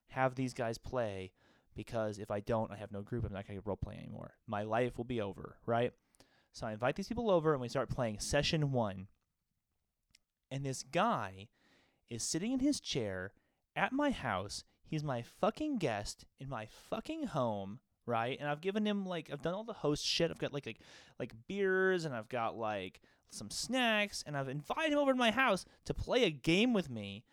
have 0.09 0.35
these 0.35 0.53
guys 0.53 0.77
play 0.77 1.31
because 1.75 2.19
if 2.19 2.29
I 2.29 2.41
don't, 2.41 2.71
I 2.71 2.77
have 2.77 2.91
no 2.91 3.01
group. 3.01 3.25
I'm 3.25 3.33
not 3.33 3.47
going 3.47 3.59
to 3.59 3.63
role 3.65 3.75
play 3.75 3.97
anymore. 3.97 4.35
My 4.47 4.63
life 4.63 4.97
will 4.97 5.05
be 5.05 5.19
over, 5.19 5.57
right? 5.65 5.91
So 6.53 6.67
I 6.67 6.73
invite 6.73 6.95
these 6.95 7.07
people 7.07 7.29
over 7.31 7.53
and 7.53 7.61
we 7.61 7.67
start 7.67 7.89
playing 7.89 8.19
session 8.19 8.71
one. 8.71 9.07
And 10.51 10.63
this 10.63 10.83
guy 10.83 11.47
is 12.09 12.23
sitting 12.23 12.51
in 12.51 12.59
his 12.59 12.79
chair 12.79 13.33
at 13.75 13.91
my 13.91 14.11
house. 14.11 14.63
He's 14.83 15.03
my 15.03 15.23
fucking 15.23 15.79
guest 15.79 16.25
in 16.39 16.47
my 16.47 16.67
fucking 16.89 17.27
home, 17.27 17.79
right? 18.05 18.37
And 18.39 18.47
I've 18.47 18.61
given 18.61 18.85
him 18.85 19.05
like 19.05 19.29
I've 19.33 19.41
done 19.41 19.55
all 19.55 19.63
the 19.63 19.73
host 19.73 20.05
shit. 20.05 20.29
I've 20.29 20.37
got 20.37 20.53
like 20.53 20.67
like 20.67 20.79
like 21.19 21.33
beers 21.47 22.05
and 22.05 22.15
I've 22.15 22.29
got 22.29 22.55
like 22.55 23.01
some 23.29 23.49
snacks 23.49 24.23
and 24.25 24.37
I've 24.37 24.49
invited 24.49 24.93
him 24.93 24.99
over 24.99 25.11
to 25.11 25.17
my 25.17 25.31
house 25.31 25.65
to 25.85 25.93
play 25.93 26.23
a 26.23 26.31
game 26.31 26.73
with 26.73 26.89
me. 26.89 27.23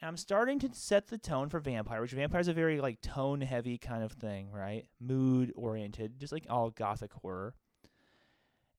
And 0.00 0.08
I'm 0.08 0.16
starting 0.16 0.58
to 0.60 0.70
set 0.72 1.08
the 1.08 1.18
tone 1.18 1.50
for 1.50 1.60
Vampire, 1.60 2.00
which 2.00 2.12
Vampire 2.12 2.40
is 2.40 2.48
a 2.48 2.54
very 2.54 2.80
like 2.80 3.00
tone 3.02 3.42
heavy 3.42 3.76
kind 3.76 4.02
of 4.02 4.12
thing, 4.12 4.50
right? 4.50 4.86
Mood 4.98 5.52
oriented, 5.54 6.18
just 6.18 6.32
like 6.32 6.46
all 6.48 6.70
gothic 6.70 7.12
horror. 7.12 7.54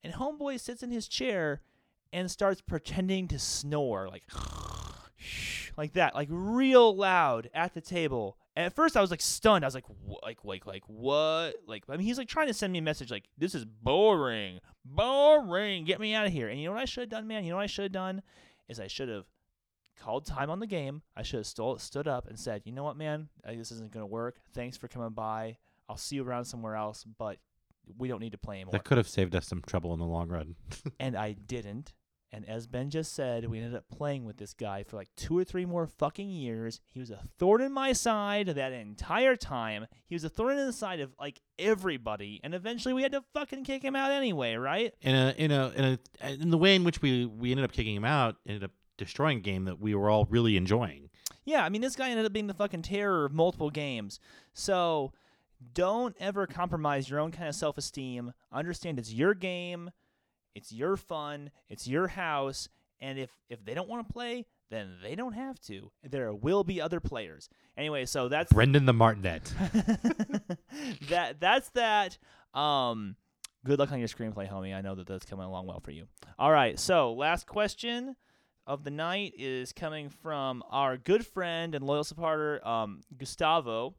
And 0.04 0.14
Homeboy 0.14 0.60
sits 0.60 0.82
in 0.82 0.92
his 0.92 1.08
chair 1.08 1.62
and 2.12 2.30
starts 2.30 2.62
pretending 2.62 3.28
to 3.30 3.40
snore, 3.40 4.08
like 4.10 4.24
like 5.78 5.94
that, 5.94 6.16
like 6.16 6.28
real 6.32 6.96
loud 6.96 7.50
at 7.54 7.74
the 7.74 7.82
table. 7.82 8.38
And 8.56 8.66
at 8.66 8.76
first, 8.76 8.98
I 8.98 9.02
was 9.02 9.12
like 9.12 9.22
stunned. 9.22 9.64
I 9.64 9.68
was 9.68 9.76
like, 9.76 9.86
like, 10.24 10.44
like, 10.44 10.66
like, 10.66 10.84
what? 10.88 11.56
Like, 11.68 11.84
I 11.88 11.96
mean, 11.96 12.06
he's 12.06 12.18
like 12.18 12.28
trying 12.28 12.48
to 12.48 12.54
send 12.54 12.74
me 12.74 12.80
a 12.80 12.82
message, 12.82 13.12
like, 13.12 13.30
this 13.38 13.56
is 13.56 13.66
boring, 13.66 14.60
boring. 14.86 15.86
Get 15.86 16.00
me 16.00 16.14
out 16.14 16.26
of 16.26 16.34
here. 16.34 16.50
And 16.50 16.60
you 16.60 16.68
know 16.68 16.74
what 16.74 16.82
I 16.82 16.86
should 16.86 17.02
have 17.02 17.10
done, 17.10 17.28
man? 17.28 17.44
You 17.44 17.52
know 17.52 17.58
what 17.58 17.64
I 17.64 17.68
should 17.68 17.84
have 17.84 17.92
done 17.92 18.22
is 18.68 18.80
I 18.80 18.88
should 18.88 19.10
have 19.10 19.26
called 20.00 20.26
time 20.26 20.50
on 20.50 20.60
the 20.60 20.68
game. 20.68 21.02
I 21.16 21.24
should 21.24 21.38
have 21.38 21.48
stole, 21.48 21.78
stood 21.78 22.08
up 22.08 22.28
and 22.28 22.38
said, 22.38 22.64
you 22.66 22.72
know 22.72 22.84
what, 22.84 22.98
man? 22.98 23.30
This 23.46 23.72
isn't 23.72 23.92
gonna 23.92 24.06
work. 24.06 24.38
Thanks 24.54 24.78
for 24.78 24.88
coming 24.88 25.12
by. 25.12 25.58
I'll 25.90 25.98
see 25.98 26.16
you 26.16 26.24
around 26.24 26.46
somewhere 26.46 26.76
else, 26.76 27.04
but 27.04 27.38
we 27.98 28.08
don't 28.08 28.20
need 28.20 28.32
to 28.32 28.38
play 28.38 28.56
anymore. 28.56 28.72
That 28.72 28.84
could 28.84 28.98
have 28.98 29.08
saved 29.08 29.36
us 29.36 29.48
some 29.48 29.62
trouble 29.68 29.94
in 29.94 30.00
the 30.00 30.06
long 30.06 30.30
run. 30.30 30.56
and 31.00 31.16
I 31.16 31.34
didn't. 31.34 31.94
And 32.34 32.48
as 32.48 32.66
Ben 32.66 32.90
just 32.90 33.14
said, 33.14 33.50
we 33.50 33.60
ended 33.60 33.76
up 33.76 33.90
playing 33.90 34.24
with 34.24 34.38
this 34.38 34.54
guy 34.54 34.84
for 34.84 34.96
like 34.96 35.10
two 35.18 35.38
or 35.38 35.44
three 35.44 35.66
more 35.66 35.86
fucking 35.86 36.30
years. 36.30 36.80
He 36.86 37.00
was 37.00 37.12
a 37.12 37.20
thorn 37.38 37.62
in 37.62 37.74
my 37.74 37.92
side 37.92 38.48
that 38.48 38.72
entire 38.72 39.36
time. 39.36 39.88
He 40.08 40.16
was 40.16 40.24
a 40.24 40.30
thorn 40.30 40.58
in 40.58 40.66
the 40.66 40.72
side 40.72 41.02
of 41.02 41.14
like 41.20 41.42
everybody, 41.60 42.40
and 42.44 42.56
eventually 42.56 42.94
we 42.94 43.04
had 43.04 43.12
to 43.12 43.24
fucking 43.34 43.66
kick 43.66 43.84
him 43.84 43.98
out 43.98 44.12
anyway, 44.12 44.56
right? 44.56 44.94
in 45.02 45.14
a 45.14 45.34
in 45.38 45.52
a 45.52 45.70
in 45.70 45.84
a 45.84 46.32
in 46.42 46.52
the 46.52 46.58
way 46.58 46.76
in 46.76 46.86
which 46.86 47.02
we 47.02 47.26
we 47.26 47.52
ended 47.52 47.66
up 47.66 47.74
kicking 47.74 47.96
him 47.96 48.06
out, 48.06 48.38
ended 48.48 48.64
up 48.64 48.72
destroying 48.98 49.40
a 49.40 49.42
game 49.42 49.66
that 49.66 49.80
we 49.80 49.94
were 49.94 50.10
all 50.10 50.26
really 50.30 50.56
enjoying. 50.56 51.10
Yeah, 51.44 51.66
I 51.66 51.70
mean, 51.70 51.82
this 51.82 51.96
guy 51.96 52.10
ended 52.12 52.26
up 52.26 52.34
being 52.34 52.48
the 52.48 52.54
fucking 52.54 52.84
terror 52.84 53.26
of 53.26 53.34
multiple 53.34 53.72
games. 53.72 54.20
So 54.54 55.12
don't 55.74 56.16
ever 56.20 56.48
compromise 56.48 57.10
your 57.10 57.20
own 57.20 57.32
kind 57.32 57.50
of 57.50 57.56
self 57.56 57.78
esteem. 57.78 58.34
Understand 58.52 59.00
it's 59.00 59.14
your 59.14 59.34
game. 59.34 59.92
It's 60.56 60.72
your 60.72 60.98
fun. 60.98 61.52
It's 61.70 61.88
your 61.88 62.08
house. 62.08 62.70
And 63.00 63.18
if 63.18 63.30
if 63.50 63.64
they 63.66 63.74
don't 63.74 63.90
want 63.90 64.08
to 64.08 64.14
play, 64.14 64.46
then 64.70 64.98
they 65.04 65.16
don't 65.16 65.34
have 65.34 65.60
to. 65.62 65.92
There 66.04 66.34
will 66.34 66.64
be 66.64 66.80
other 66.82 67.00
players. 67.00 67.50
Anyway, 67.78 68.06
so 68.06 68.30
that's 68.30 68.52
Brendan 68.52 68.86
the 68.86 68.94
Martinet. 68.94 69.44
that 71.10 71.40
that's 71.40 71.70
that. 71.72 72.18
Um, 72.54 73.16
good 73.66 73.80
luck 73.80 73.92
on 73.92 74.00
your 74.00 74.08
screenplay, 74.08 74.50
homie. 74.50 74.76
I 74.76 74.82
know 74.82 74.96
that 74.96 75.08
that's 75.08 75.26
coming 75.26 75.46
along 75.46 75.68
well 75.68 75.80
for 75.80 75.92
you. 75.92 76.08
All 76.40 76.52
right, 76.52 76.80
so 76.80 77.14
last 77.14 77.48
question 77.48 78.16
of 78.68 78.84
the 78.84 78.92
night 78.92 79.34
is 79.38 79.74
coming 79.74 80.10
from 80.10 80.64
our 80.70 80.96
good 80.96 81.26
friend 81.26 81.76
and 81.76 81.86
loyal 81.86 82.04
supporter, 82.04 82.66
um, 82.66 83.02
Gustavo. 83.18 83.96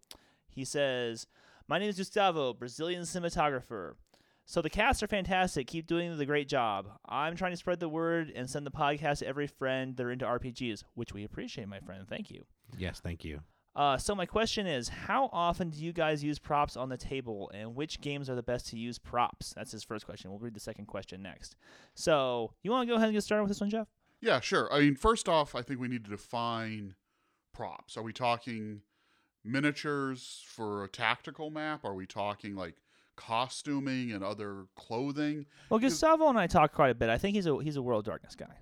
He 0.49 0.65
says, 0.65 1.27
"My 1.69 1.79
name 1.79 1.91
is 1.91 1.99
Gustavo, 1.99 2.55
Brazilian 2.55 3.03
cinematographer." 3.03 3.95
So 4.45 4.61
the 4.61 4.71
casts 4.71 5.03
are 5.03 5.07
fantastic. 5.09 5.67
Keep 5.69 5.87
doing 5.87 6.17
the 6.17 6.27
great 6.27 6.49
job. 6.49 6.89
I'm 7.09 7.37
trying 7.37 7.53
to 7.53 7.57
spread 7.57 7.81
the 7.81 7.89
word 7.89 8.31
and 8.35 8.51
send 8.51 8.67
the 8.67 8.71
podcast 8.71 9.21
to 9.21 9.27
every 9.27 9.47
friend 9.47 9.97
that 9.97 10.05
are 10.05 10.11
into 10.11 10.25
RPGs, 10.27 10.85
which 10.95 11.15
we 11.15 11.25
appreciate, 11.25 11.69
my 11.69 11.81
friend. 11.81 12.07
Thank 12.09 12.31
you. 12.31 12.45
yes, 12.77 13.01
thank 13.01 13.25
you. 13.25 13.41
Uh, 13.75 13.97
so 13.97 14.15
my 14.15 14.27
question 14.27 14.67
is, 14.67 14.89
how 14.91 15.31
often 15.33 15.71
do 15.71 15.83
you 15.83 15.95
guys 15.95 16.23
use 16.23 16.39
props 16.39 16.77
on 16.77 16.91
the 16.91 16.97
table, 16.99 17.51
and 17.55 17.75
which 17.75 18.03
games 18.03 18.29
are 18.29 18.35
the 18.35 18.43
best 18.43 18.67
to 18.69 18.77
use 18.77 18.99
props? 18.99 19.55
That's 19.55 19.73
his 19.73 19.83
first 19.83 20.05
question. 20.05 20.31
We'll 20.31 20.41
read 20.41 20.53
the 20.53 20.61
second 20.61 20.87
question 20.87 21.23
next. 21.23 21.57
So 21.95 22.53
you 22.63 22.71
want 22.71 22.87
to 22.87 22.93
go 22.93 22.97
ahead 22.97 23.09
and 23.09 23.15
get 23.15 23.23
started 23.25 23.45
with 23.45 23.51
this 23.51 23.61
one, 23.63 23.71
Jeff? 23.71 23.89
Yeah, 24.21 24.41
sure. 24.41 24.71
I 24.71 24.81
mean, 24.81 24.95
first 24.97 25.27
off, 25.27 25.55
I 25.55 25.63
think 25.63 25.81
we 25.81 25.89
need 25.89 26.05
to 26.05 26.11
define 26.11 26.97
props. 27.55 27.97
Are 27.97 28.03
we 28.03 28.13
talking 28.13 28.83
miniatures 29.43 30.45
for 30.47 30.85
a 30.85 30.89
tactical 30.89 31.51
map? 31.51 31.85
Are 31.85 31.95
we 31.95 32.07
talking 32.07 32.55
like 32.55 32.77
costuming 33.17 34.13
and 34.13 34.23
other 34.25 34.67
clothing? 34.77 35.47
Well, 35.71 35.81
Gustavo 35.81 36.29
and 36.29 36.39
I 36.39 36.47
talked 36.47 36.75
quite 36.75 36.91
a 36.91 36.95
bit. 36.95 37.09
I 37.09 37.19
think 37.19 37.35
he's 37.35 37.47
a 37.47 37.63
he's 37.63 37.77
a 37.77 37.83
World 37.83 38.01
of 38.01 38.13
Darkness 38.13 38.35
guy. 38.35 38.55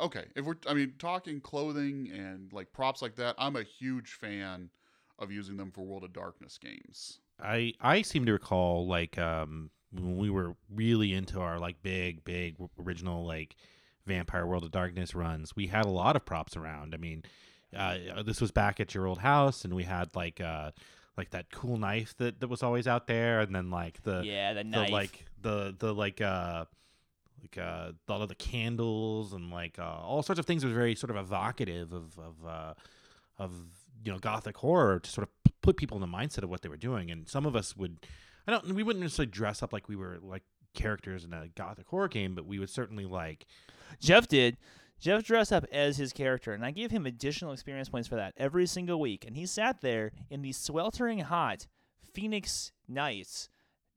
Okay, 0.00 0.24
if 0.36 0.44
we're 0.44 0.56
I 0.66 0.74
mean 0.74 0.94
talking 0.98 1.40
clothing 1.40 2.10
and 2.12 2.52
like 2.52 2.72
props 2.72 3.02
like 3.02 3.16
that, 3.16 3.34
I'm 3.38 3.56
a 3.56 3.62
huge 3.62 4.12
fan 4.12 4.70
of 5.18 5.32
using 5.32 5.56
them 5.56 5.72
for 5.72 5.82
World 5.82 6.04
of 6.04 6.12
Darkness 6.12 6.58
games. 6.58 7.18
I 7.42 7.74
I 7.80 8.02
seem 8.02 8.26
to 8.26 8.32
recall 8.32 8.86
like 8.86 9.18
um 9.18 9.70
when 9.90 10.16
we 10.18 10.30
were 10.30 10.54
really 10.72 11.14
into 11.14 11.40
our 11.40 11.58
like 11.58 11.82
big 11.82 12.24
big 12.24 12.56
original 12.78 13.26
like 13.26 13.56
Vampire 14.06 14.46
World 14.46 14.64
of 14.64 14.70
Darkness 14.70 15.14
runs, 15.14 15.56
we 15.56 15.66
had 15.66 15.84
a 15.84 15.90
lot 15.90 16.16
of 16.16 16.24
props 16.24 16.56
around. 16.56 16.94
I 16.94 16.98
mean, 16.98 17.24
uh, 17.76 18.22
this 18.24 18.40
was 18.40 18.50
back 18.50 18.80
at 18.80 18.94
your 18.94 19.06
old 19.06 19.18
house, 19.18 19.64
and 19.64 19.74
we 19.74 19.84
had 19.84 20.14
like 20.14 20.40
uh 20.40 20.70
like 21.18 21.30
that 21.30 21.50
cool 21.50 21.76
knife 21.76 22.14
that, 22.16 22.40
that 22.40 22.48
was 22.48 22.62
always 22.62 22.86
out 22.86 23.06
there, 23.06 23.40
and 23.40 23.54
then 23.54 23.70
like 23.70 24.02
the 24.04 24.22
yeah, 24.24 24.54
the 24.54 24.64
the 24.64 24.86
like 24.92 25.26
the 25.42 25.74
the 25.78 25.92
like 25.92 26.20
uh 26.20 26.64
like 27.42 27.58
uh 27.58 27.92
all 28.08 28.22
of 28.22 28.28
the 28.28 28.34
candles 28.34 29.32
and 29.32 29.50
like 29.50 29.78
uh, 29.78 29.82
all 29.82 30.22
sorts 30.22 30.38
of 30.38 30.46
things 30.46 30.64
was 30.64 30.72
very 30.72 30.94
sort 30.94 31.10
of 31.10 31.16
evocative 31.16 31.92
of 31.92 32.18
of 32.18 32.46
uh 32.46 32.74
of 33.38 33.52
you 34.04 34.10
know 34.12 34.18
gothic 34.18 34.56
horror 34.56 34.98
to 35.00 35.10
sort 35.10 35.28
of 35.28 35.52
put 35.60 35.76
people 35.76 35.96
in 35.96 36.00
the 36.00 36.16
mindset 36.16 36.42
of 36.42 36.50
what 36.50 36.62
they 36.62 36.68
were 36.68 36.76
doing 36.76 37.10
and 37.10 37.28
some 37.28 37.46
of 37.46 37.54
us 37.54 37.76
would 37.76 37.98
i 38.46 38.50
don't 38.50 38.74
we 38.74 38.82
wouldn't 38.82 39.02
necessarily 39.02 39.30
dress 39.30 39.62
up 39.62 39.72
like 39.72 39.88
we 39.88 39.94
were 39.96 40.18
like 40.22 40.42
characters 40.74 41.24
in 41.24 41.32
a 41.32 41.48
gothic 41.56 41.86
horror 41.86 42.08
game 42.08 42.34
but 42.34 42.46
we 42.46 42.58
would 42.58 42.70
certainly 42.70 43.04
like 43.04 43.46
Jeff 44.00 44.28
did. 44.28 44.56
Jeff 45.00 45.22
dressed 45.22 45.52
up 45.52 45.64
as 45.70 45.96
his 45.96 46.12
character, 46.12 46.52
and 46.52 46.64
I 46.64 46.72
gave 46.72 46.90
him 46.90 47.06
additional 47.06 47.52
experience 47.52 47.88
points 47.88 48.08
for 48.08 48.16
that 48.16 48.34
every 48.36 48.66
single 48.66 49.00
week. 49.00 49.24
And 49.24 49.36
he 49.36 49.46
sat 49.46 49.80
there 49.80 50.12
in 50.28 50.42
the 50.42 50.52
sweltering 50.52 51.20
hot 51.20 51.66
Phoenix 52.12 52.72
nights, 52.88 53.48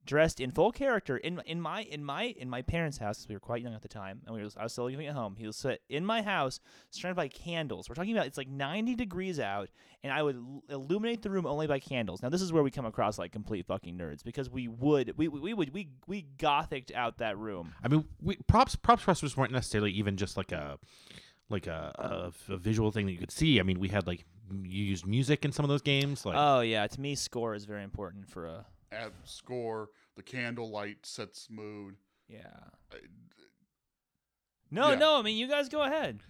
dressed 0.06 0.40
in 0.40 0.52
full 0.52 0.72
character 0.72 1.18
in 1.18 1.42
in 1.46 1.62
my 1.62 1.84
in 1.84 2.04
my 2.04 2.24
in 2.24 2.50
my 2.50 2.62
parents' 2.62 2.98
house. 2.98 3.26
We 3.28 3.36
were 3.36 3.40
quite 3.40 3.62
young 3.62 3.74
at 3.74 3.82
the 3.82 3.88
time, 3.88 4.22
and 4.26 4.36
we 4.36 4.42
was 4.44 4.56
I 4.58 4.64
was 4.64 4.72
still 4.74 4.86
living 4.86 5.08
at 5.08 5.16
home. 5.16 5.36
He 5.38 5.46
was 5.46 5.56
sit 5.58 5.82
in 5.90 6.06
my 6.06 6.22
house, 6.22 6.60
surrounded 6.90 7.16
by 7.16 7.28
candles. 7.28 7.88
We're 7.90 7.96
talking 7.96 8.14
about 8.16 8.28
it's 8.28 8.38
like 8.38 8.48
90 8.50 8.96
degrees 8.96 9.40
out, 9.40 9.70
and 10.04 10.12
I 10.12 10.24
would 10.24 10.36
l- 10.38 10.64
illuminate 10.70 11.22
the 11.22 11.30
room 11.30 11.46
only 11.46 11.68
by 11.68 11.80
candles. 11.80 12.22
Now 12.22 12.30
this 12.30 12.42
is 12.42 12.52
where 12.52 12.64
we 12.64 12.72
come 12.72 12.86
across 12.86 13.20
like 13.20 13.32
complete 13.32 13.66
fucking 13.68 13.98
nerds 13.98 14.24
because 14.24 14.50
we 14.50 14.68
would 14.68 15.14
we 15.18 15.28
we, 15.28 15.40
we 15.40 15.54
would 15.54 15.74
we 15.74 15.90
we 16.08 16.26
gothicked 16.38 16.94
out 16.94 17.18
that 17.20 17.38
room. 17.38 17.74
i 17.84 17.88
mean 17.88 18.06
we, 18.22 18.38
props 18.48 18.76
props 18.76 19.04
for 19.04 19.12
us 19.12 19.38
weren't 19.38 19.52
necessarily 19.52 19.92
even 19.92 20.18
just 20.18 20.38
like 20.38 20.52
a 20.52 20.78
like 21.50 21.68
a, 21.68 22.32
a, 22.50 22.54
a 22.54 22.58
visual 22.58 22.92
thing 22.92 23.06
that 23.06 23.12
you 23.12 23.18
could 23.18 23.32
see 23.32 23.60
i 23.60 23.64
mean 23.64 23.80
we 23.80 23.90
had 23.90 24.08
like 24.08 24.26
you 24.64 24.84
used 24.84 25.06
music 25.06 25.46
in 25.46 25.52
some 25.52 25.64
of 25.64 25.70
those 25.70 25.82
games 25.82 26.26
like 26.26 26.36
Oh 26.38 26.62
yeah, 26.62 26.86
to 26.88 27.00
me 27.02 27.16
score 27.16 27.56
is 27.56 27.66
very 27.66 27.84
important 27.84 28.30
for 28.30 28.46
a 28.48 28.66
Add 28.92 29.12
score, 29.24 29.90
the 30.16 30.24
candlelight 30.24 31.06
sets 31.06 31.48
mood. 31.50 31.96
yeah. 32.28 32.48
Uh, 32.92 32.98
No, 34.70 34.90
Yeah. 34.92 34.96
no, 35.00 35.20
I 35.20 35.22
mean 35.22 35.38
you 35.38 35.48
guys 35.48 35.70
go 35.70 35.82
ahead. 35.84 36.22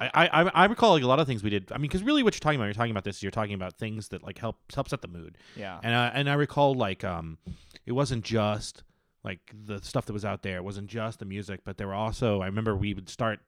I, 0.00 0.10
I 0.14 0.42
I 0.42 0.64
recall 0.66 0.92
like 0.92 1.02
a 1.02 1.08
lot 1.08 1.18
of 1.18 1.26
things 1.26 1.42
we 1.42 1.50
did. 1.50 1.72
I 1.72 1.76
mean, 1.76 1.82
because 1.88 2.04
really, 2.04 2.22
what 2.22 2.32
you're 2.34 2.38
talking 2.40 2.56
about, 2.60 2.66
you're 2.66 2.74
talking 2.74 2.92
about 2.92 3.02
this. 3.02 3.20
You're 3.20 3.32
talking 3.32 3.54
about 3.54 3.78
things 3.78 4.08
that 4.10 4.22
like 4.22 4.38
help 4.38 4.56
help 4.72 4.88
set 4.88 5.02
the 5.02 5.08
mood. 5.08 5.38
Yeah. 5.56 5.80
And 5.82 5.92
I, 5.92 6.06
and 6.08 6.30
I 6.30 6.34
recall 6.34 6.74
like 6.74 7.02
um, 7.02 7.38
it 7.84 7.90
wasn't 7.92 8.24
just 8.24 8.84
like 9.24 9.52
the 9.52 9.82
stuff 9.82 10.06
that 10.06 10.12
was 10.12 10.24
out 10.24 10.42
there. 10.42 10.58
It 10.58 10.62
wasn't 10.64 10.86
just 10.86 11.18
the 11.18 11.24
music, 11.24 11.62
but 11.64 11.78
there 11.78 11.88
were 11.88 11.94
also. 11.94 12.40
I 12.42 12.46
remember 12.46 12.76
we 12.76 12.94
would 12.94 13.08
start 13.08 13.40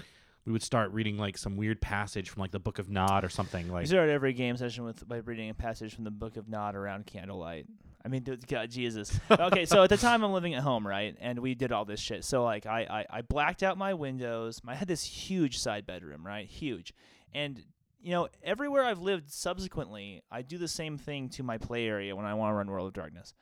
we 0.46 0.52
would 0.52 0.62
start 0.62 0.90
reading 0.92 1.16
like 1.18 1.36
some 1.36 1.56
weird 1.56 1.80
passage 1.80 2.30
from 2.30 2.40
like 2.40 2.50
the 2.50 2.58
Book 2.58 2.78
of 2.78 2.88
Nod 2.88 3.24
or 3.24 3.28
something 3.28 3.66
We 3.66 3.72
like. 3.72 3.86
start 3.86 4.08
every 4.08 4.32
game 4.32 4.56
session 4.56 4.84
with 4.84 5.06
by 5.06 5.18
reading 5.18 5.50
a 5.50 5.54
passage 5.54 5.94
from 5.94 6.04
the 6.04 6.10
Book 6.10 6.36
of 6.36 6.48
Nod 6.48 6.74
around 6.74 7.06
candlelight. 7.06 7.66
I 8.02 8.08
mean, 8.08 8.22
dude, 8.22 8.46
God, 8.46 8.70
Jesus. 8.70 9.18
Okay, 9.30 9.66
so 9.66 9.82
at 9.82 9.90
the 9.90 9.98
time 9.98 10.24
I'm 10.24 10.32
living 10.32 10.54
at 10.54 10.62
home, 10.62 10.86
right, 10.86 11.14
and 11.20 11.38
we 11.40 11.54
did 11.54 11.70
all 11.72 11.84
this 11.84 12.00
shit. 12.00 12.24
So 12.24 12.42
like, 12.44 12.64
I 12.66 12.80
I, 13.10 13.18
I 13.18 13.22
blacked 13.22 13.62
out 13.62 13.76
my 13.76 13.92
windows. 13.94 14.60
I 14.66 14.74
had 14.74 14.88
this 14.88 15.04
huge 15.04 15.58
side 15.58 15.86
bedroom, 15.86 16.26
right, 16.26 16.46
huge, 16.46 16.94
and 17.34 17.62
you 18.02 18.12
know, 18.12 18.28
everywhere 18.42 18.84
I've 18.84 19.00
lived 19.00 19.30
subsequently, 19.30 20.22
I 20.30 20.40
do 20.40 20.56
the 20.56 20.68
same 20.68 20.96
thing 20.96 21.28
to 21.30 21.42
my 21.42 21.58
play 21.58 21.86
area 21.86 22.16
when 22.16 22.24
I 22.24 22.32
want 22.32 22.50
to 22.52 22.54
run 22.54 22.70
World 22.70 22.86
of 22.86 22.94
Darkness. 22.94 23.34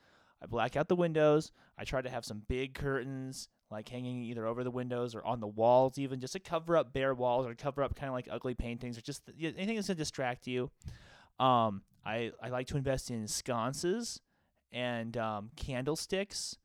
I 0.42 0.46
black 0.46 0.74
out 0.76 0.88
the 0.88 0.96
windows. 0.96 1.52
I 1.78 1.84
try 1.84 2.02
to 2.02 2.10
have 2.10 2.24
some 2.24 2.42
big 2.48 2.74
curtains, 2.74 3.48
like 3.70 3.88
hanging 3.88 4.22
either 4.22 4.46
over 4.46 4.64
the 4.64 4.70
windows 4.70 5.14
or 5.14 5.24
on 5.24 5.40
the 5.40 5.46
walls, 5.46 5.98
even 5.98 6.20
just 6.20 6.32
to 6.32 6.40
cover 6.40 6.76
up 6.76 6.92
bare 6.92 7.14
walls 7.14 7.46
or 7.46 7.54
cover 7.54 7.82
up 7.82 7.94
kind 7.94 8.08
of 8.08 8.14
like 8.14 8.28
ugly 8.30 8.54
paintings 8.54 8.96
or 8.96 9.00
just 9.00 9.22
anything 9.40 9.76
that's 9.76 9.88
gonna 9.88 9.96
distract 9.96 10.46
you. 10.46 10.70
Um, 11.38 11.82
I 12.04 12.32
I 12.42 12.48
like 12.48 12.66
to 12.68 12.76
invest 12.76 13.10
in 13.10 13.28
sconces 13.28 14.20
and 14.72 15.16
um, 15.16 15.50
candlesticks 15.56 16.56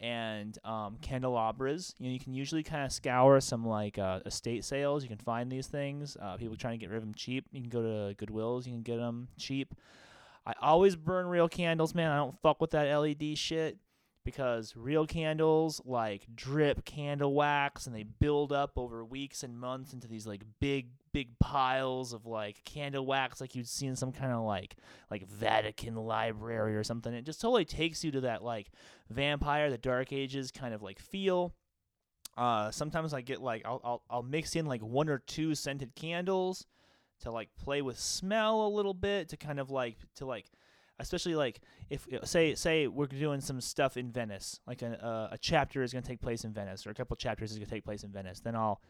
and 0.00 0.58
um, 0.64 0.96
candelabras. 1.00 1.94
You 1.98 2.06
know, 2.06 2.12
you 2.12 2.20
can 2.20 2.34
usually 2.34 2.62
kind 2.62 2.84
of 2.84 2.92
scour 2.92 3.40
some 3.40 3.66
like 3.66 3.98
uh, 3.98 4.20
estate 4.26 4.64
sales. 4.64 5.02
You 5.02 5.08
can 5.08 5.18
find 5.18 5.50
these 5.50 5.66
things. 5.66 6.16
Uh, 6.20 6.36
people 6.36 6.56
trying 6.56 6.78
to 6.78 6.84
get 6.84 6.90
rid 6.90 6.98
of 6.98 7.02
them 7.02 7.14
cheap. 7.14 7.46
You 7.52 7.60
can 7.60 7.70
go 7.70 7.82
to 7.82 8.14
Goodwills. 8.14 8.66
You 8.66 8.72
can 8.72 8.82
get 8.82 8.98
them 8.98 9.28
cheap. 9.38 9.74
I 10.46 10.52
always 10.60 10.94
burn 10.94 11.26
real 11.26 11.48
candles, 11.48 11.94
man. 11.94 12.10
I 12.10 12.16
don't 12.16 12.38
fuck 12.42 12.60
with 12.60 12.72
that 12.72 12.94
LED 12.94 13.38
shit 13.38 13.78
because 14.24 14.74
real 14.76 15.06
candles 15.06 15.80
like 15.84 16.26
drip 16.34 16.84
candle 16.84 17.34
wax 17.34 17.86
and 17.86 17.94
they 17.94 18.02
build 18.02 18.52
up 18.52 18.72
over 18.76 19.04
weeks 19.04 19.42
and 19.42 19.58
months 19.58 19.92
into 19.92 20.08
these 20.08 20.26
like 20.26 20.42
big 20.60 20.88
big 21.12 21.38
piles 21.38 22.12
of 22.12 22.26
like 22.26 22.64
candle 22.64 23.06
wax 23.06 23.40
like 23.40 23.54
you'd 23.54 23.68
see 23.68 23.86
in 23.86 23.94
some 23.94 24.12
kind 24.12 24.32
of 24.32 24.42
like 24.42 24.76
like 25.10 25.26
Vatican 25.28 25.94
library 25.94 26.76
or 26.76 26.84
something. 26.84 27.12
It 27.14 27.24
just 27.24 27.40
totally 27.40 27.64
takes 27.64 28.02
you 28.02 28.10
to 28.12 28.22
that 28.22 28.42
like 28.42 28.70
vampire, 29.10 29.70
the 29.70 29.78
dark 29.78 30.12
ages 30.12 30.50
kind 30.50 30.74
of 30.74 30.82
like 30.82 30.98
feel. 30.98 31.54
Uh, 32.36 32.70
sometimes 32.70 33.14
I 33.14 33.20
get 33.20 33.40
like 33.40 33.62
I'll, 33.64 33.80
I'll 33.84 34.02
I'll 34.10 34.22
mix 34.22 34.56
in 34.56 34.66
like 34.66 34.82
one 34.82 35.08
or 35.08 35.18
two 35.18 35.54
scented 35.54 35.94
candles 35.94 36.66
to 37.20 37.30
like 37.30 37.48
play 37.56 37.80
with 37.80 37.98
smell 37.98 38.66
a 38.66 38.68
little 38.68 38.94
bit 38.94 39.28
to 39.28 39.36
kind 39.36 39.60
of 39.60 39.70
like 39.70 39.96
to 40.16 40.26
like 40.26 40.50
especially 40.98 41.34
like 41.34 41.60
if 41.90 42.06
say 42.24 42.54
say 42.54 42.86
we're 42.86 43.06
doing 43.06 43.40
some 43.40 43.60
stuff 43.60 43.96
in 43.96 44.10
Venice, 44.10 44.60
like 44.66 44.82
a 44.82 45.04
uh, 45.04 45.28
a 45.32 45.38
chapter 45.38 45.82
is 45.82 45.92
going 45.92 46.02
to 46.02 46.08
take 46.08 46.20
place 46.20 46.44
in 46.44 46.52
Venice 46.52 46.86
or 46.86 46.90
a 46.90 46.94
couple 46.94 47.16
chapters 47.16 47.50
is 47.50 47.58
going 47.58 47.66
to 47.66 47.74
take 47.74 47.84
place 47.84 48.04
in 48.04 48.10
Venice, 48.10 48.40
then 48.40 48.54
I'll 48.54 48.80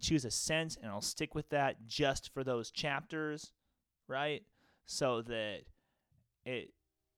choose 0.00 0.24
a 0.24 0.30
scent 0.30 0.76
and 0.80 0.90
I'll 0.90 1.00
stick 1.00 1.34
with 1.34 1.48
that 1.50 1.86
just 1.86 2.32
for 2.32 2.44
those 2.44 2.70
chapters, 2.70 3.52
right? 4.06 4.42
So 4.86 5.22
that 5.22 5.62
it, 6.44 6.70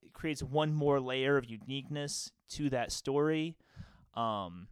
it 0.02 0.12
creates 0.12 0.42
one 0.42 0.72
more 0.72 1.00
layer 1.00 1.36
of 1.36 1.44
uniqueness 1.44 2.32
to 2.50 2.70
that 2.70 2.92
story. 2.92 3.56
Um 4.14 4.68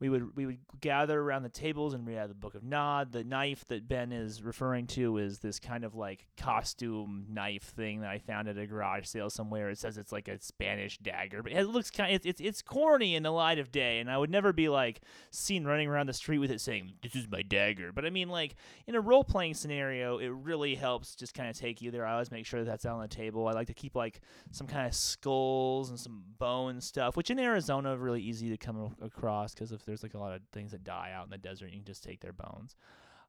we 0.00 0.08
would 0.08 0.36
we 0.36 0.46
would 0.46 0.58
gather 0.80 1.20
around 1.20 1.44
the 1.44 1.48
tables 1.48 1.94
and 1.94 2.06
read 2.06 2.18
out 2.18 2.28
the 2.28 2.34
Book 2.34 2.54
of 2.54 2.64
Nod. 2.64 3.12
The 3.12 3.22
knife 3.22 3.64
that 3.66 3.88
Ben 3.88 4.12
is 4.12 4.42
referring 4.42 4.86
to 4.88 5.18
is 5.18 5.38
this 5.38 5.60
kind 5.60 5.84
of 5.84 5.94
like 5.94 6.26
costume 6.36 7.26
knife 7.28 7.62
thing 7.62 8.00
that 8.00 8.10
I 8.10 8.18
found 8.18 8.48
at 8.48 8.58
a 8.58 8.66
garage 8.66 9.06
sale 9.06 9.30
somewhere. 9.30 9.70
It 9.70 9.78
says 9.78 9.96
it's 9.96 10.12
like 10.12 10.28
a 10.28 10.40
Spanish 10.40 10.98
dagger, 10.98 11.42
but 11.42 11.52
it 11.52 11.64
looks 11.64 11.90
kind 11.90 12.14
of, 12.14 12.26
it's, 12.26 12.40
it's 12.40 12.60
corny 12.60 13.14
in 13.14 13.22
the 13.22 13.30
light 13.30 13.58
of 13.58 13.70
day, 13.70 14.00
and 14.00 14.10
I 14.10 14.18
would 14.18 14.30
never 14.30 14.52
be 14.52 14.68
like 14.68 15.00
seen 15.30 15.64
running 15.64 15.88
around 15.88 16.08
the 16.08 16.12
street 16.12 16.38
with 16.38 16.50
it 16.50 16.60
saying 16.60 16.94
this 17.02 17.14
is 17.14 17.28
my 17.30 17.42
dagger. 17.42 17.92
But 17.92 18.04
I 18.04 18.10
mean, 18.10 18.28
like 18.28 18.56
in 18.86 18.96
a 18.96 19.00
role 19.00 19.24
playing 19.24 19.54
scenario, 19.54 20.18
it 20.18 20.28
really 20.28 20.74
helps 20.74 21.14
just 21.14 21.34
kind 21.34 21.48
of 21.48 21.56
take 21.56 21.80
you 21.80 21.90
there. 21.92 22.04
I 22.04 22.14
always 22.14 22.32
make 22.32 22.46
sure 22.46 22.60
that 22.60 22.66
that's 22.66 22.84
out 22.84 22.96
on 22.96 23.02
the 23.02 23.08
table. 23.08 23.46
I 23.46 23.52
like 23.52 23.68
to 23.68 23.74
keep 23.74 23.94
like 23.94 24.20
some 24.50 24.66
kind 24.66 24.86
of 24.86 24.94
skulls 24.94 25.90
and 25.90 25.98
some 25.98 26.24
bone 26.38 26.80
stuff, 26.80 27.16
which 27.16 27.30
in 27.30 27.38
Arizona 27.38 27.96
really 27.96 28.22
easy 28.22 28.50
to 28.50 28.56
come 28.56 28.94
across 29.00 29.54
because 29.54 29.70
there's 29.84 30.02
like 30.02 30.14
a 30.14 30.18
lot 30.18 30.34
of 30.34 30.42
things 30.52 30.72
that 30.72 30.84
die 30.84 31.12
out 31.14 31.24
in 31.24 31.30
the 31.30 31.38
desert, 31.38 31.70
you 31.70 31.78
can 31.78 31.84
just 31.84 32.04
take 32.04 32.20
their 32.20 32.32
bones. 32.32 32.76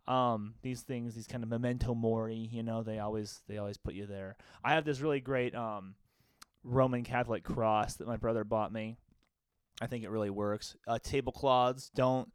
Um, 0.07 0.53
these 0.61 0.81
things, 0.81 1.15
these 1.15 1.27
kind 1.27 1.43
of 1.43 1.49
memento 1.49 1.95
mori, 1.95 2.49
you 2.51 2.63
know, 2.63 2.83
they 2.83 2.99
always 2.99 3.41
they 3.47 3.57
always 3.57 3.77
put 3.77 3.95
you 3.95 4.05
there. 4.05 4.35
I 4.63 4.73
have 4.73 4.85
this 4.85 5.01
really 5.01 5.19
great 5.19 5.55
um, 5.55 5.95
Roman 6.63 7.03
Catholic 7.03 7.43
cross 7.43 7.95
that 7.95 8.07
my 8.07 8.17
brother 8.17 8.43
bought 8.43 8.71
me. 8.71 8.97
I 9.81 9.87
think 9.87 10.03
it 10.03 10.09
really 10.09 10.29
works. 10.29 10.75
Uh, 10.87 10.99
tablecloths, 11.01 11.89
don't 11.93 12.31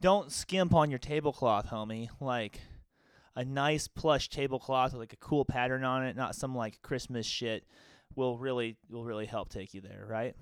don't 0.00 0.32
skimp 0.32 0.74
on 0.74 0.90
your 0.90 0.98
tablecloth, 0.98 1.68
homie. 1.68 2.08
Like 2.20 2.60
a 3.36 3.44
nice 3.44 3.86
plush 3.86 4.28
tablecloth 4.28 4.92
with 4.92 5.00
like 5.00 5.12
a 5.12 5.16
cool 5.16 5.44
pattern 5.44 5.84
on 5.84 6.04
it, 6.04 6.16
not 6.16 6.34
some 6.34 6.54
like 6.54 6.82
Christmas 6.82 7.26
shit, 7.26 7.64
will 8.14 8.38
really 8.38 8.76
will 8.90 9.04
really 9.04 9.26
help 9.26 9.50
take 9.50 9.74
you 9.74 9.80
there, 9.80 10.06
right? 10.08 10.34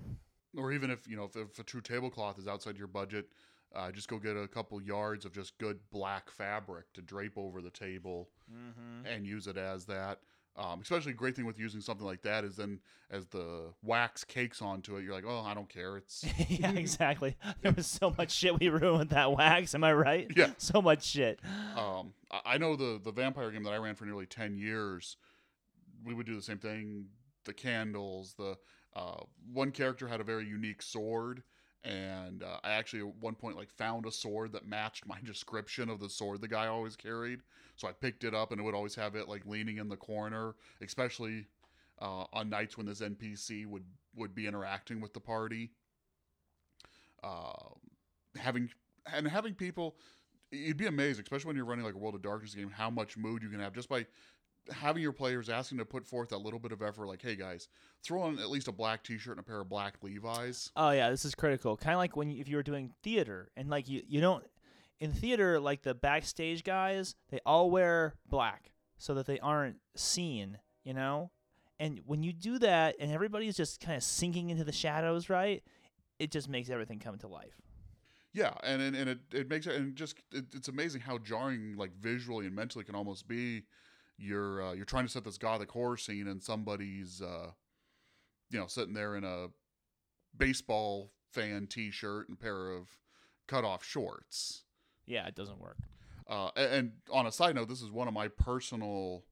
Or 0.57 0.71
even 0.71 0.89
if 0.89 1.07
you 1.07 1.15
know 1.15 1.25
if, 1.25 1.35
if 1.35 1.59
a 1.59 1.63
true 1.63 1.81
tablecloth 1.81 2.39
is 2.39 2.47
outside 2.47 2.77
your 2.77 2.87
budget, 2.87 3.27
uh, 3.75 3.91
just 3.91 4.07
go 4.07 4.17
get 4.17 4.35
a 4.35 4.47
couple 4.47 4.81
yards 4.81 5.25
of 5.25 5.33
just 5.33 5.57
good 5.59 5.79
black 5.91 6.31
fabric 6.31 6.91
to 6.93 7.01
drape 7.01 7.37
over 7.37 7.61
the 7.61 7.69
table 7.69 8.29
Mm-hmm. 8.51 9.05
and 9.05 9.27
use 9.27 9.45
it 9.45 9.57
as 9.57 9.85
that. 9.85 10.21
Um, 10.57 10.79
especially 10.81 11.13
great 11.13 11.35
thing 11.35 11.45
with 11.45 11.59
using 11.59 11.79
something 11.81 12.05
like 12.05 12.23
that 12.23 12.43
is 12.43 12.55
then 12.55 12.79
as 13.11 13.27
the 13.27 13.65
wax 13.83 14.23
cakes 14.23 14.59
onto 14.59 14.97
it, 14.97 15.03
you're 15.03 15.13
like, 15.13 15.23
oh, 15.25 15.43
I 15.45 15.53
don't 15.53 15.69
care. 15.69 15.97
It's 15.97 16.25
yeah, 16.49 16.71
exactly. 16.71 17.37
There 17.61 17.71
was 17.71 17.85
so 17.85 18.11
much 18.17 18.31
shit 18.31 18.59
we 18.59 18.69
ruined 18.69 18.97
with 18.97 19.09
that 19.11 19.31
wax. 19.31 19.75
Am 19.75 19.83
I 19.83 19.93
right? 19.93 20.27
Yeah. 20.35 20.49
So 20.57 20.81
much 20.81 21.03
shit. 21.05 21.39
um, 21.77 22.13
I- 22.31 22.41
I 22.55 22.57
know 22.57 22.75
the 22.75 22.99
the 23.01 23.11
vampire 23.11 23.51
game 23.51 23.63
that 23.65 23.71
I 23.73 23.77
ran 23.77 23.93
for 23.93 24.05
nearly 24.05 24.25
ten 24.25 24.57
years. 24.57 25.15
We 26.03 26.15
would 26.15 26.25
do 26.25 26.35
the 26.35 26.41
same 26.41 26.57
thing. 26.57 27.05
The 27.45 27.53
candles. 27.53 28.33
The 28.37 28.57
uh, 28.95 29.23
one 29.53 29.71
character 29.71 30.07
had 30.07 30.21
a 30.21 30.23
very 30.23 30.45
unique 30.45 30.81
sword, 30.81 31.43
and 31.83 32.43
uh, 32.43 32.57
I 32.63 32.71
actually 32.71 33.07
at 33.07 33.15
one 33.19 33.35
point 33.35 33.57
like 33.57 33.69
found 33.69 34.05
a 34.05 34.11
sword 34.11 34.51
that 34.53 34.67
matched 34.67 35.07
my 35.07 35.17
description 35.23 35.89
of 35.89 35.99
the 35.99 36.09
sword 36.09 36.41
the 36.41 36.47
guy 36.47 36.67
always 36.67 36.95
carried. 36.95 37.41
So 37.75 37.87
I 37.87 37.93
picked 37.93 38.23
it 38.23 38.33
up, 38.33 38.51
and 38.51 38.59
it 38.59 38.63
would 38.63 38.75
always 38.75 38.95
have 38.95 39.15
it 39.15 39.29
like 39.29 39.45
leaning 39.45 39.77
in 39.77 39.87
the 39.87 39.95
corner, 39.95 40.55
especially 40.81 41.47
uh, 42.01 42.25
on 42.33 42.49
nights 42.49 42.77
when 42.77 42.85
this 42.85 43.01
NPC 43.01 43.65
would 43.65 43.85
would 44.15 44.35
be 44.35 44.47
interacting 44.47 45.01
with 45.01 45.13
the 45.13 45.19
party. 45.19 45.71
Uh, 47.23 47.53
having 48.37 48.69
and 49.13 49.27
having 49.27 49.53
people 49.53 49.95
you'd 50.51 50.77
be 50.77 50.87
amazed, 50.87 51.21
especially 51.21 51.47
when 51.47 51.55
you're 51.55 51.65
running 51.65 51.85
like 51.85 51.93
a 51.93 51.97
World 51.97 52.15
of 52.15 52.21
Darkness 52.21 52.55
game, 52.55 52.71
how 52.71 52.89
much 52.89 53.17
mood 53.17 53.43
you 53.43 53.49
can 53.49 53.59
have 53.59 53.73
just 53.73 53.89
by 53.89 54.05
having 54.71 55.01
your 55.01 55.11
players 55.11 55.49
asking 55.49 55.77
to 55.79 55.85
put 55.85 56.05
forth 56.05 56.29
that 56.29 56.39
little 56.39 56.59
bit 56.59 56.71
of 56.71 56.81
effort. 56.81 57.07
Like, 57.07 57.21
hey 57.21 57.35
guys, 57.35 57.67
throw 58.03 58.21
on 58.23 58.39
at 58.39 58.49
least 58.49 58.67
a 58.67 58.71
black 58.71 59.03
T-shirt 59.03 59.37
and 59.37 59.39
a 59.39 59.43
pair 59.43 59.61
of 59.61 59.69
black 59.69 59.95
Levi's. 60.01 60.71
Oh 60.75 60.91
yeah, 60.91 61.09
this 61.09 61.25
is 61.25 61.35
critical. 61.35 61.77
Kind 61.77 61.93
of 61.93 61.99
like 61.99 62.15
when 62.15 62.29
you, 62.29 62.39
if 62.39 62.47
you 62.47 62.55
were 62.55 62.63
doing 62.63 62.93
theater 63.03 63.51
and 63.55 63.69
like 63.69 63.89
you 63.89 64.03
you 64.07 64.21
don't 64.21 64.43
in 64.99 65.13
theater 65.13 65.59
like 65.59 65.81
the 65.81 65.93
backstage 65.93 66.63
guys 66.63 67.15
they 67.29 67.39
all 67.45 67.71
wear 67.71 68.15
black 68.29 68.71
so 68.97 69.13
that 69.13 69.25
they 69.25 69.39
aren't 69.39 69.77
seen, 69.95 70.57
you 70.83 70.93
know. 70.93 71.31
And 71.79 72.01
when 72.05 72.23
you 72.23 72.33
do 72.33 72.59
that 72.59 72.95
and 72.99 73.11
everybody's 73.11 73.55
just 73.55 73.79
kind 73.79 73.95
of 73.95 74.03
sinking 74.03 74.49
into 74.49 74.65
the 74.65 74.73
shadows, 74.73 75.29
right? 75.29 75.63
It 76.19 76.31
just 76.31 76.49
makes 76.49 76.69
everything 76.69 76.99
come 76.99 77.17
to 77.19 77.27
life. 77.27 77.61
Yeah, 78.33 78.53
and 78.63 78.81
and, 78.81 78.95
and 78.95 79.09
it, 79.09 79.19
it 79.33 79.49
makes 79.49 79.65
it 79.65 79.75
and 79.75 79.95
just 79.95 80.17
it, 80.31 80.45
it's 80.53 80.67
amazing 80.67 81.01
how 81.01 81.17
jarring 81.17 81.75
like 81.77 81.91
visually 81.99 82.45
and 82.45 82.55
mentally 82.55 82.83
can 82.83 82.95
almost 82.95 83.27
be. 83.27 83.63
You're 84.19 84.61
uh, 84.61 84.73
you're 84.73 84.85
trying 84.85 85.05
to 85.05 85.11
set 85.11 85.23
this 85.23 85.37
gothic 85.37 85.71
horror 85.71 85.97
scene 85.97 86.27
and 86.27 86.43
somebody's 86.43 87.21
uh, 87.21 87.51
you 88.49 88.59
know 88.59 88.67
sitting 88.67 88.93
there 88.93 89.15
in 89.15 89.23
a 89.23 89.47
baseball 90.37 91.11
fan 91.31 91.67
T-shirt 91.67 92.27
and 92.29 92.39
pair 92.39 92.71
of 92.71 92.87
cut 93.47 93.63
off 93.63 93.83
shorts. 93.83 94.63
Yeah, 95.05 95.25
it 95.27 95.35
doesn't 95.35 95.59
work. 95.59 95.77
Uh, 96.27 96.49
and 96.55 96.91
on 97.11 97.25
a 97.25 97.31
side 97.31 97.55
note, 97.55 97.67
this 97.69 97.81
is 97.81 97.89
one 97.91 98.07
of 98.07 98.13
my 98.13 98.27
personal 98.27 99.23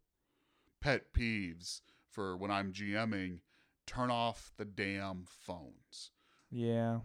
pet 0.82 1.14
peeves 1.14 1.82
for 2.10 2.36
when 2.38 2.50
I'm 2.50 2.72
GMing. 2.74 3.40
Turn 3.86 4.10
off 4.10 4.52
the 4.58 4.66
damn 4.66 5.26
phones. 5.28 6.12
Yeah. 6.52 7.00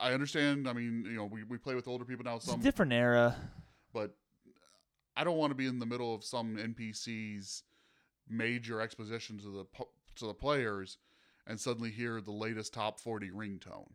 I- 0.00 0.12
understand. 0.12 0.68
I 0.68 0.72
mean, 0.72 1.04
you 1.06 1.16
know, 1.16 1.24
we, 1.26 1.44
we 1.44 1.58
play 1.58 1.74
with 1.74 1.86
older 1.86 2.04
people 2.04 2.24
now, 2.24 2.36
It's 2.36 2.46
a 2.46 2.50
some, 2.50 2.60
different 2.60 2.92
era. 2.92 3.36
but 3.92 4.16
I 5.16 5.24
don't 5.24 5.38
want 5.38 5.50
to 5.50 5.56
be 5.56 5.66
in 5.66 5.78
the 5.78 5.86
middle 5.86 6.14
of 6.14 6.24
some 6.24 6.56
NPC's 6.56 7.62
major 8.28 8.80
exposition 8.80 9.38
to 9.38 9.50
the 9.50 9.84
to 10.16 10.26
the 10.26 10.34
players 10.34 10.98
and 11.46 11.58
suddenly 11.58 11.90
hear 11.90 12.20
the 12.20 12.32
latest 12.32 12.74
top 12.74 13.00
forty 13.00 13.30
ringtone. 13.30 13.90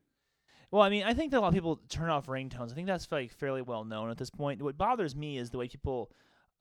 Well, 0.71 0.81
I 0.81 0.89
mean, 0.89 1.03
I 1.03 1.13
think 1.13 1.31
that 1.31 1.39
a 1.39 1.41
lot 1.41 1.49
of 1.49 1.53
people 1.53 1.81
turn 1.89 2.09
off 2.09 2.27
ringtones. 2.27 2.71
I 2.71 2.75
think 2.75 2.87
that's 2.87 3.11
like 3.11 3.33
fairly 3.33 3.61
well 3.61 3.83
known 3.83 4.09
at 4.09 4.17
this 4.17 4.29
point. 4.29 4.61
What 4.61 4.77
bothers 4.77 5.15
me 5.15 5.37
is 5.37 5.49
the 5.49 5.57
way 5.57 5.67
people 5.67 6.11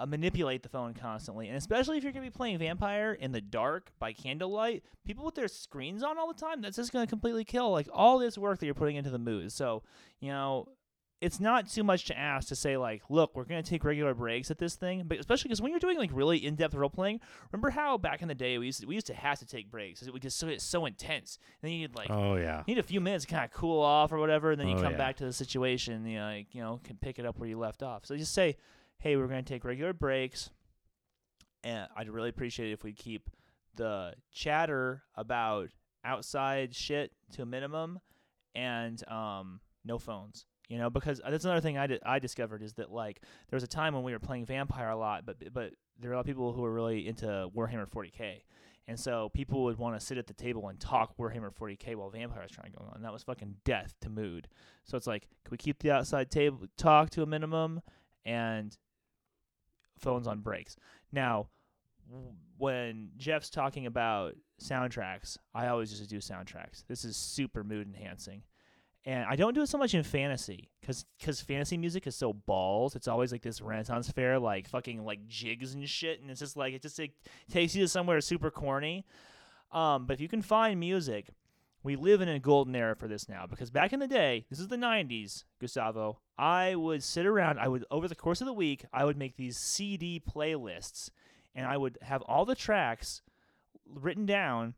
uh, 0.01 0.07
manipulate 0.07 0.65
the 0.65 0.69
phone 0.69 0.95
constantly, 0.95 1.47
and 1.47 1.57
especially 1.57 1.97
if 1.97 2.03
you're 2.03 2.13
going 2.13 2.25
to 2.25 2.31
be 2.31 2.37
playing 2.37 2.59
Vampire 2.59 3.13
in 3.13 3.31
the 3.31 3.41
dark 3.41 3.93
by 4.01 4.13
candlelight, 4.13 4.83
people 5.07 5.25
with 5.25 5.37
their 5.37 5.47
screens 5.47 6.03
on 6.03 6.19
all 6.19 6.27
the 6.27 6.41
time. 6.41 6.61
That's 6.61 6.77
just 6.77 6.93
going 6.93 7.07
to 7.07 7.11
completely 7.11 7.45
kill 7.45 7.71
like 7.71 7.89
all 7.93 8.19
this 8.19 8.37
work 8.37 8.59
that 8.59 8.67
you're 8.67 8.75
putting 8.75 8.97
into 8.97 9.11
the 9.11 9.19
mood. 9.19 9.53
So, 9.53 9.85
you 10.21 10.29
know. 10.29 10.67
It's 11.21 11.39
not 11.39 11.69
too 11.69 11.85
much 11.85 12.07
to 12.07 12.19
ask 12.19 12.49
to 12.49 12.57
say 12.57 12.79
like, 12.79 13.03
look, 13.11 13.37
we're 13.37 13.45
gonna 13.45 13.63
take 13.63 13.85
regular 13.85 14.15
breaks 14.15 14.51
at 14.51 14.57
this 14.57 14.75
thing, 14.75 15.05
but 15.07 15.19
especially 15.19 15.49
because 15.49 15.61
when 15.61 15.71
you're 15.71 15.79
doing 15.79 15.99
like 15.99 16.11
really 16.15 16.39
in-depth 16.39 16.75
role 16.75 16.89
playing, 16.89 17.21
remember 17.53 17.69
how 17.71 17.99
back 17.99 18.23
in 18.23 18.29
the 18.29 18.35
day 18.35 18.57
we 18.57 18.67
used 18.67 18.81
to, 18.81 18.87
we 18.87 18.95
used 18.95 19.07
to 19.09 19.15
have 19.15 19.39
to 19.41 19.45
take 19.47 19.71
breaks 19.71 20.01
because 20.01 20.09
it 20.09 20.15
was 20.15 20.23
just 20.23 20.39
so, 20.39 20.49
it's 20.49 20.65
so 20.65 20.87
intense, 20.87 21.39
and 21.63 21.71
then 21.71 21.79
you'd 21.79 21.95
like 21.95 22.09
Oh 22.11 22.37
yeah. 22.37 22.63
you 22.67 22.75
need 22.75 22.81
a 22.81 22.83
few 22.83 23.03
minutes 23.03 23.27
to 23.27 23.31
kind 23.31 23.45
of 23.45 23.51
cool 23.51 23.83
off 23.83 24.13
or 24.13 24.19
whatever, 24.19 24.51
and 24.53 24.59
then 24.61 24.69
you 24.69 24.77
Oh, 24.77 24.83
come 24.83 24.93
yeah. 24.93 24.99
back 24.99 25.17
to 25.19 25.25
the 25.27 25.33
situation. 25.33 26.07
You 26.07 26.21
know, 26.21 26.27
like, 26.27 26.55
you 26.55 26.63
know, 26.63 26.81
can 26.85 26.97
pick 26.97 27.19
it 27.19 27.27
up 27.27 27.39
where 27.39 27.49
you 27.49 27.59
left 27.59 27.83
off. 27.83 28.07
So 28.07 28.17
just 28.17 28.33
say, 28.33 28.57
"Hey, 28.99 29.17
we're 29.17 29.27
going 29.27 29.45
to 29.45 29.49
take 29.53 29.63
regular 29.65 29.93
breaks," 29.93 30.49
and 31.63 31.87
I'd 31.97 32.09
really 32.09 32.31
appreciate 32.31 32.71
it 32.71 32.73
if 32.73 32.83
we 32.83 32.95
keep 32.95 33.29
the 33.75 34.15
chatter 34.33 35.03
about 35.15 35.69
outside 36.03 36.75
shit 36.75 37.13
to 37.33 37.43
a 37.43 37.47
minimum, 37.47 38.01
and 38.55 39.07
um, 39.09 39.61
no 39.85 39.99
phones. 39.99 40.47
You 40.71 40.79
know, 40.79 40.89
because 40.89 41.21
uh, 41.25 41.31
that's 41.31 41.45
another 41.45 41.61
thing 41.61 41.77
I, 41.77 41.89
di- 41.89 41.99
I 42.07 42.21
discovered 42.21 42.63
is 42.63 42.75
that 42.75 42.93
like 42.93 43.21
there 43.51 43.57
was 43.57 43.65
a 43.65 43.69
time 43.69 43.93
when 43.93 44.05
we 44.05 44.13
were 44.13 44.21
playing 44.21 44.47
Vampire 44.47 44.89
a 44.89 44.97
lot, 44.97 45.27
but 45.27 45.53
but 45.53 45.73
there 45.99 46.11
are 46.11 46.15
a 46.15 46.17
lot 46.17 46.21
of 46.21 46.27
people 46.27 46.53
who 46.53 46.63
were 46.63 46.73
really 46.73 47.09
into 47.09 47.27
Warhammer 47.27 47.89
40k. 47.91 48.43
And 48.87 48.99
so 48.99 49.29
people 49.31 49.65
would 49.65 49.79
want 49.79 49.99
to 49.99 50.05
sit 50.05 50.17
at 50.17 50.27
the 50.27 50.33
table 50.33 50.69
and 50.69 50.81
talk 50.81 51.17
Warhammer 51.19 51.53
40k 51.53 51.97
while 51.97 52.11
Vampire 52.11 52.45
is 52.45 52.51
trying 52.51 52.73
to 52.73 52.79
go 52.79 52.85
on. 52.89 52.97
And 52.97 53.05
that 53.05 53.13
was 53.13 53.23
fucking 53.25 53.57
death 53.65 53.95
to 54.01 54.09
mood. 54.09 54.49
So 54.85 54.97
it's 54.97 55.07
like, 55.07 55.29
can 55.45 55.51
we 55.51 55.59
keep 55.59 55.81
the 55.81 55.91
outside 55.91 56.31
table 56.31 56.67
talk 56.77 57.11
to 57.11 57.23
a 57.23 57.27
minimum 57.27 57.83
and 58.25 58.77
phones 59.99 60.27
on 60.27 60.41
breaks? 60.41 60.77
Now, 61.13 61.49
when 62.59 63.11
Jeff's 63.17 63.51
talking 63.51 63.87
about 63.87 64.35
soundtracks, 64.61 65.37
I 65.55 65.69
always 65.69 65.97
to 66.01 66.09
do 66.09 66.19
soundtracks. 66.19 66.85
This 66.89 67.05
is 67.05 67.17
super 67.17 67.63
mood 67.63 67.87
enhancing. 67.87 68.43
And 69.07 69.25
I 69.25 69.35
don't 69.35 69.55
do 69.55 69.63
it 69.63 69.69
so 69.69 69.79
much 69.79 69.95
in 69.95 70.03
fantasy 70.03 70.69
because 70.81 71.07
cause 71.25 71.41
fantasy 71.41 71.79
music 71.79 72.07
is 72.07 72.15
so 72.15 72.35
balls. 72.35 72.95
It's 72.95 73.09
always 73.09 73.33
like 73.33 73.43
this 73.43 73.63
Renaissance 73.63 74.11
fair, 74.11 74.39
like 74.39 74.69
fucking 74.69 75.05
like 75.05 75.27
jigs 75.27 75.73
and 75.73 75.89
shit. 75.89 76.21
And 76.21 76.31
it's 76.31 76.41
just 76.41 76.57
like, 76.57 76.75
it 76.75 76.83
just 76.83 77.01
takes 77.51 77.75
you 77.75 77.83
to 77.83 77.89
somewhere 77.89 78.21
super 78.21 78.51
corny. 78.51 79.07
Um, 79.73 80.07
but 80.07 80.15
if 80.15 80.21
you 80.21 80.29
can 80.29 80.43
find 80.43 80.79
music, 80.79 81.31
we 81.83 81.97
live 81.97 82.21
in 82.21 82.29
a 82.29 82.39
golden 82.39 82.77
era 82.77 82.95
for 82.95 83.09
this 83.09 83.29
now 83.29 83.47
because 83.49 83.71
back 83.71 83.93
in 83.95 84.01
the 84.01 84.07
day, 84.07 84.45
this 84.51 84.61
is 84.61 84.69
the 84.69 84.77
90s, 84.77 85.45
Gustavo. 85.61 86.19
I 86.37 86.75
would 86.75 87.03
sit 87.03 87.25
around, 87.25 87.59
I 87.59 87.69
would, 87.69 87.87
over 87.91 88.07
the 88.07 88.15
course 88.15 88.43
of 88.43 88.47
the 88.47 88.53
week, 88.53 88.85
I 88.93 89.05
would 89.05 89.17
make 89.17 89.37
these 89.37 89.57
CD 89.57 90.21
playlists 90.21 91.11
and 91.55 91.67
I 91.67 91.77
would 91.77 91.99
have 92.03 92.23
all 92.23 92.45
the 92.45 92.55
tracks 92.55 93.23
written 93.87 94.27
down 94.27 94.75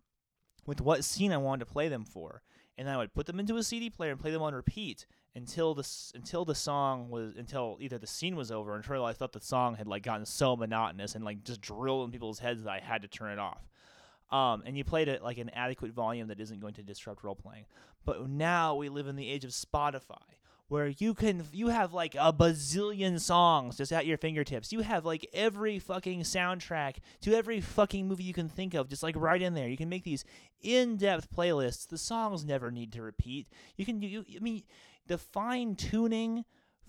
with 0.65 0.81
what 0.81 1.05
scene 1.05 1.33
I 1.33 1.39
wanted 1.39 1.65
to 1.65 1.73
play 1.73 1.89
them 1.89 2.05
for. 2.05 2.43
And 2.79 2.89
then 2.89 2.95
I 2.95 2.99
would 2.99 3.13
put 3.13 3.27
them 3.27 3.39
into 3.39 3.57
a 3.57 3.63
CD 3.63 3.91
player 3.91 4.11
and 4.11 4.21
play 4.21 4.31
them 4.31 4.43
on 4.43 4.55
repeat 4.55 5.07
until 5.35 5.75
the 5.75 5.89
until 6.15 6.45
the 6.45 6.55
song 6.55 7.11
was 7.11 7.35
until 7.37 7.77
either 7.81 7.99
the 7.99 8.07
scene 8.07 8.37
was 8.37 8.51
over 8.51 8.73
or 8.73 8.77
until 8.77 9.05
I 9.05 9.13
thought 9.13 9.33
the 9.33 9.41
song 9.41 9.77
had 9.77 9.87
like 9.87 10.03
gotten 10.03 10.27
so 10.27 10.57
monotonous 10.57 11.15
and 11.15 11.25
like 11.25 11.45
just 11.45 11.61
drilled 11.61 12.07
in 12.07 12.13
people's 12.13 12.39
heads 12.39 12.65
that 12.65 12.71
I 12.71 12.81
had 12.81 13.03
to 13.03 13.09
turn 13.09 13.33
it 13.33 13.39
off. 13.39 13.69
Um, 14.31 14.63
and 14.65 14.77
you 14.77 14.85
played 14.85 15.09
it 15.09 15.23
like 15.23 15.37
an 15.37 15.51
adequate 15.51 15.93
volume 15.93 16.29
that 16.29 16.41
isn't 16.41 16.61
going 16.61 16.75
to 16.75 16.83
disrupt 16.83 17.23
role 17.23 17.35
playing. 17.35 17.67
But 18.05 18.29
now 18.29 18.75
we 18.75 18.89
live 18.89 19.07
in 19.07 19.17
the 19.17 19.29
age 19.29 19.45
of 19.45 19.51
Spotify, 19.51 20.17
where 20.69 20.89
you 20.89 21.13
can 21.15 21.45
you 21.53 21.69
have 21.69 21.93
like 21.93 22.15
a 22.15 22.33
bazillion 22.33 23.21
songs 23.21 23.77
just 23.77 23.93
at 23.93 24.07
your 24.07 24.17
fingertips. 24.17 24.73
You 24.73 24.81
have 24.81 25.05
like 25.05 25.29
every 25.33 25.79
fucking 25.79 26.21
soundtrack 26.23 26.97
to 27.23 27.35
every 27.35 27.61
fucking 27.61 28.09
movie 28.09 28.25
you 28.25 28.33
can 28.33 28.49
think 28.49 28.75
of 28.75 28.89
just 28.89 29.03
like 29.03 29.17
right 29.17 29.41
in 29.41 29.55
there. 29.55 29.69
You 29.69 29.77
can 29.77 29.89
make 29.89 30.05
these 30.05 30.25
in-depth 30.61 31.31
playlists. 31.31 31.89
The 31.89 31.99
songs 31.99 32.45
never 32.45 32.71
need 32.71 32.93
to 32.93 33.03
repeat. 33.03 33.49
You 33.77 33.85
can 33.85 34.01
you, 34.01 34.25
I 34.35 34.41
mean 34.41 34.63
the 35.07 35.19
fine 35.19 35.75
tuning 35.75 36.45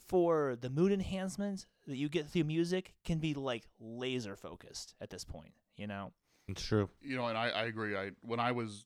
for 0.07 0.55
the 0.59 0.69
mood 0.69 0.91
enhancements 0.91 1.65
that 1.87 1.97
you 1.97 2.09
get 2.09 2.27
through 2.27 2.43
music 2.43 2.93
can 3.03 3.19
be 3.19 3.33
like 3.33 3.67
laser 3.79 4.35
focused 4.35 4.93
at 5.01 5.09
this 5.09 5.23
point, 5.23 5.53
you 5.77 5.87
know. 5.87 6.11
It's 6.47 6.63
true. 6.63 6.89
You 7.01 7.15
know, 7.15 7.27
and 7.27 7.37
I, 7.37 7.49
I 7.49 7.63
agree. 7.63 7.95
I 7.95 8.11
when 8.21 8.39
I 8.39 8.51
was 8.51 8.85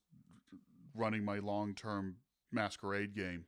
running 0.96 1.24
my 1.24 1.40
long 1.40 1.74
term 1.74 2.18
masquerade 2.52 3.16
game, 3.16 3.46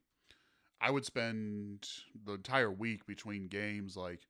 I 0.81 0.91
would 0.91 1.05
spend 1.05 1.87
the 2.25 2.33
entire 2.33 2.71
week 2.71 3.05
between 3.05 3.47
games 3.47 3.97
like 3.97 4.27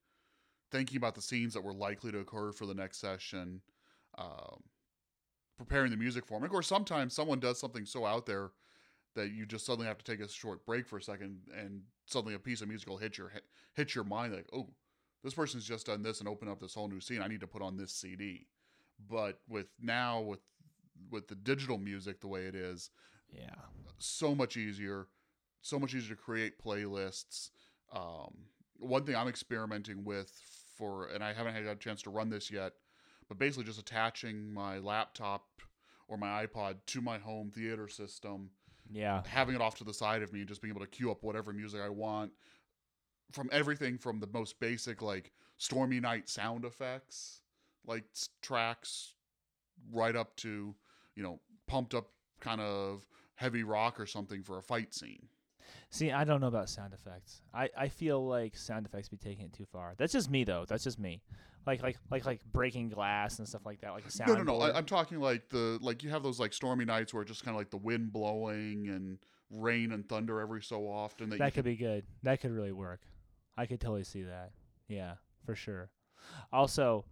thinking 0.71 0.97
about 0.97 1.15
the 1.15 1.21
scenes 1.21 1.53
that 1.53 1.63
were 1.63 1.73
likely 1.73 2.11
to 2.11 2.19
occur 2.19 2.51
for 2.51 2.65
the 2.65 2.73
next 2.73 2.99
session, 2.99 3.61
um, 4.17 4.63
preparing 5.57 5.91
the 5.91 5.97
music 5.97 6.25
for 6.25 6.35
them. 6.35 6.43
Of 6.43 6.51
course, 6.51 6.67
sometimes 6.67 7.13
someone 7.13 7.39
does 7.39 7.59
something 7.59 7.85
so 7.85 8.05
out 8.05 8.25
there 8.25 8.51
that 9.15 9.31
you 9.31 9.45
just 9.45 9.65
suddenly 9.65 9.87
have 9.87 9.97
to 9.97 10.03
take 10.05 10.21
a 10.23 10.29
short 10.29 10.65
break 10.65 10.87
for 10.87 10.97
a 10.97 11.01
second, 11.01 11.39
and 11.55 11.81
suddenly 12.05 12.35
a 12.35 12.39
piece 12.39 12.61
of 12.61 12.67
music 12.67 12.87
will 12.87 12.97
hit 12.97 13.17
your 13.17 13.31
hit 13.73 13.95
your 13.95 14.03
mind 14.03 14.33
like, 14.33 14.47
oh, 14.53 14.69
this 15.23 15.33
person's 15.33 15.65
just 15.65 15.87
done 15.87 16.01
this 16.01 16.19
and 16.19 16.29
opened 16.29 16.49
up 16.49 16.59
this 16.59 16.73
whole 16.75 16.87
new 16.87 17.01
scene. 17.01 17.21
I 17.21 17.27
need 17.27 17.41
to 17.41 17.47
put 17.47 17.61
on 17.61 17.75
this 17.77 17.91
CD. 17.91 18.47
But 19.09 19.39
with 19.47 19.67
now 19.81 20.21
with 20.21 20.39
with 21.11 21.27
the 21.27 21.35
digital 21.35 21.77
music 21.77 22.19
the 22.21 22.27
way 22.27 22.43
it 22.45 22.55
is, 22.55 22.89
Yeah. 23.31 23.55
so 23.97 24.35
much 24.35 24.57
easier, 24.57 25.07
so 25.61 25.79
much 25.79 25.93
easier 25.93 26.15
to 26.15 26.21
create 26.21 26.59
playlists. 26.63 27.49
Um, 27.93 28.33
one 28.77 29.03
thing 29.05 29.15
I'm 29.15 29.27
experimenting 29.27 30.03
with 30.05 30.31
for, 30.77 31.07
and 31.07 31.23
I 31.23 31.33
haven't 31.33 31.53
had 31.53 31.65
a 31.65 31.75
chance 31.75 32.01
to 32.03 32.09
run 32.09 32.29
this 32.29 32.49
yet, 32.49 32.73
but 33.27 33.37
basically 33.37 33.65
just 33.65 33.79
attaching 33.79 34.53
my 34.53 34.77
laptop 34.79 35.45
or 36.07 36.17
my 36.17 36.45
iPod 36.45 36.77
to 36.87 37.01
my 37.01 37.17
home 37.17 37.51
theater 37.51 37.87
system, 37.87 38.49
Yeah. 38.89 39.23
having 39.27 39.55
it 39.55 39.61
off 39.61 39.75
to 39.75 39.83
the 39.83 39.93
side 39.93 40.21
of 40.23 40.31
me, 40.33 40.39
and 40.39 40.47
just 40.47 40.61
being 40.61 40.71
able 40.73 40.81
to 40.85 40.87
queue 40.89 41.11
up 41.11 41.23
whatever 41.23 41.51
music 41.53 41.81
I 41.81 41.89
want 41.89 42.31
from 43.31 43.49
everything 43.51 43.97
from 43.97 44.19
the 44.19 44.27
most 44.27 44.59
basic 44.59 45.01
like 45.03 45.31
stormy 45.57 45.99
night 45.99 46.29
sound 46.29 46.65
effects, 46.65 47.41
like 47.85 48.05
tracks, 48.41 49.13
right 49.91 50.15
up 50.15 50.35
to 50.37 50.75
you 51.15 51.23
know 51.23 51.39
pumped 51.67 51.93
up 51.93 52.07
kind 52.39 52.61
of 52.61 53.05
heavy 53.35 53.63
rock 53.63 53.99
or 53.99 54.05
something 54.05 54.41
for 54.43 54.57
a 54.57 54.63
fight 54.63 54.93
scene. 54.93 55.27
See, 55.91 56.11
I 56.11 56.23
don't 56.23 56.39
know 56.39 56.47
about 56.47 56.69
sound 56.69 56.93
effects. 56.93 57.41
I, 57.53 57.69
I 57.75 57.87
feel 57.87 58.25
like 58.25 58.55
sound 58.55 58.85
effects 58.85 59.09
be 59.09 59.17
taking 59.17 59.45
it 59.45 59.53
too 59.53 59.65
far. 59.65 59.95
That's 59.97 60.13
just 60.13 60.29
me 60.29 60.43
though. 60.43 60.65
That's 60.67 60.83
just 60.83 60.99
me. 60.99 61.23
Like 61.65 61.81
like 61.81 61.97
like 62.11 62.25
like 62.25 62.41
breaking 62.51 62.89
glass 62.89 63.39
and 63.39 63.47
stuff 63.47 63.65
like 63.65 63.81
that. 63.81 63.91
Like 63.93 64.05
a 64.05 64.11
sound. 64.11 64.29
No, 64.29 64.37
no, 64.37 64.59
no. 64.59 64.61
I, 64.61 64.77
I'm 64.77 64.85
talking 64.85 65.19
like 65.19 65.49
the 65.49 65.79
like 65.81 66.03
you 66.03 66.09
have 66.11 66.21
those 66.21 66.39
like 66.39 66.53
stormy 66.53 66.85
nights 66.85 67.13
where 67.13 67.23
it's 67.23 67.31
just 67.31 67.43
kind 67.43 67.55
of 67.55 67.59
like 67.59 67.71
the 67.71 67.77
wind 67.77 68.13
blowing 68.13 68.87
and 68.89 69.17
rain 69.49 69.91
and 69.91 70.07
thunder 70.07 70.39
every 70.39 70.61
so 70.61 70.87
often. 70.87 71.29
That, 71.31 71.39
that 71.39 71.53
could 71.55 71.65
be 71.65 71.75
good. 71.75 72.03
That 72.21 72.39
could 72.39 72.51
really 72.51 72.71
work. 72.71 73.01
I 73.57 73.65
could 73.65 73.81
totally 73.81 74.03
see 74.03 74.23
that. 74.23 74.51
Yeah, 74.87 75.15
for 75.45 75.55
sure. 75.55 75.89
Also, 76.53 77.05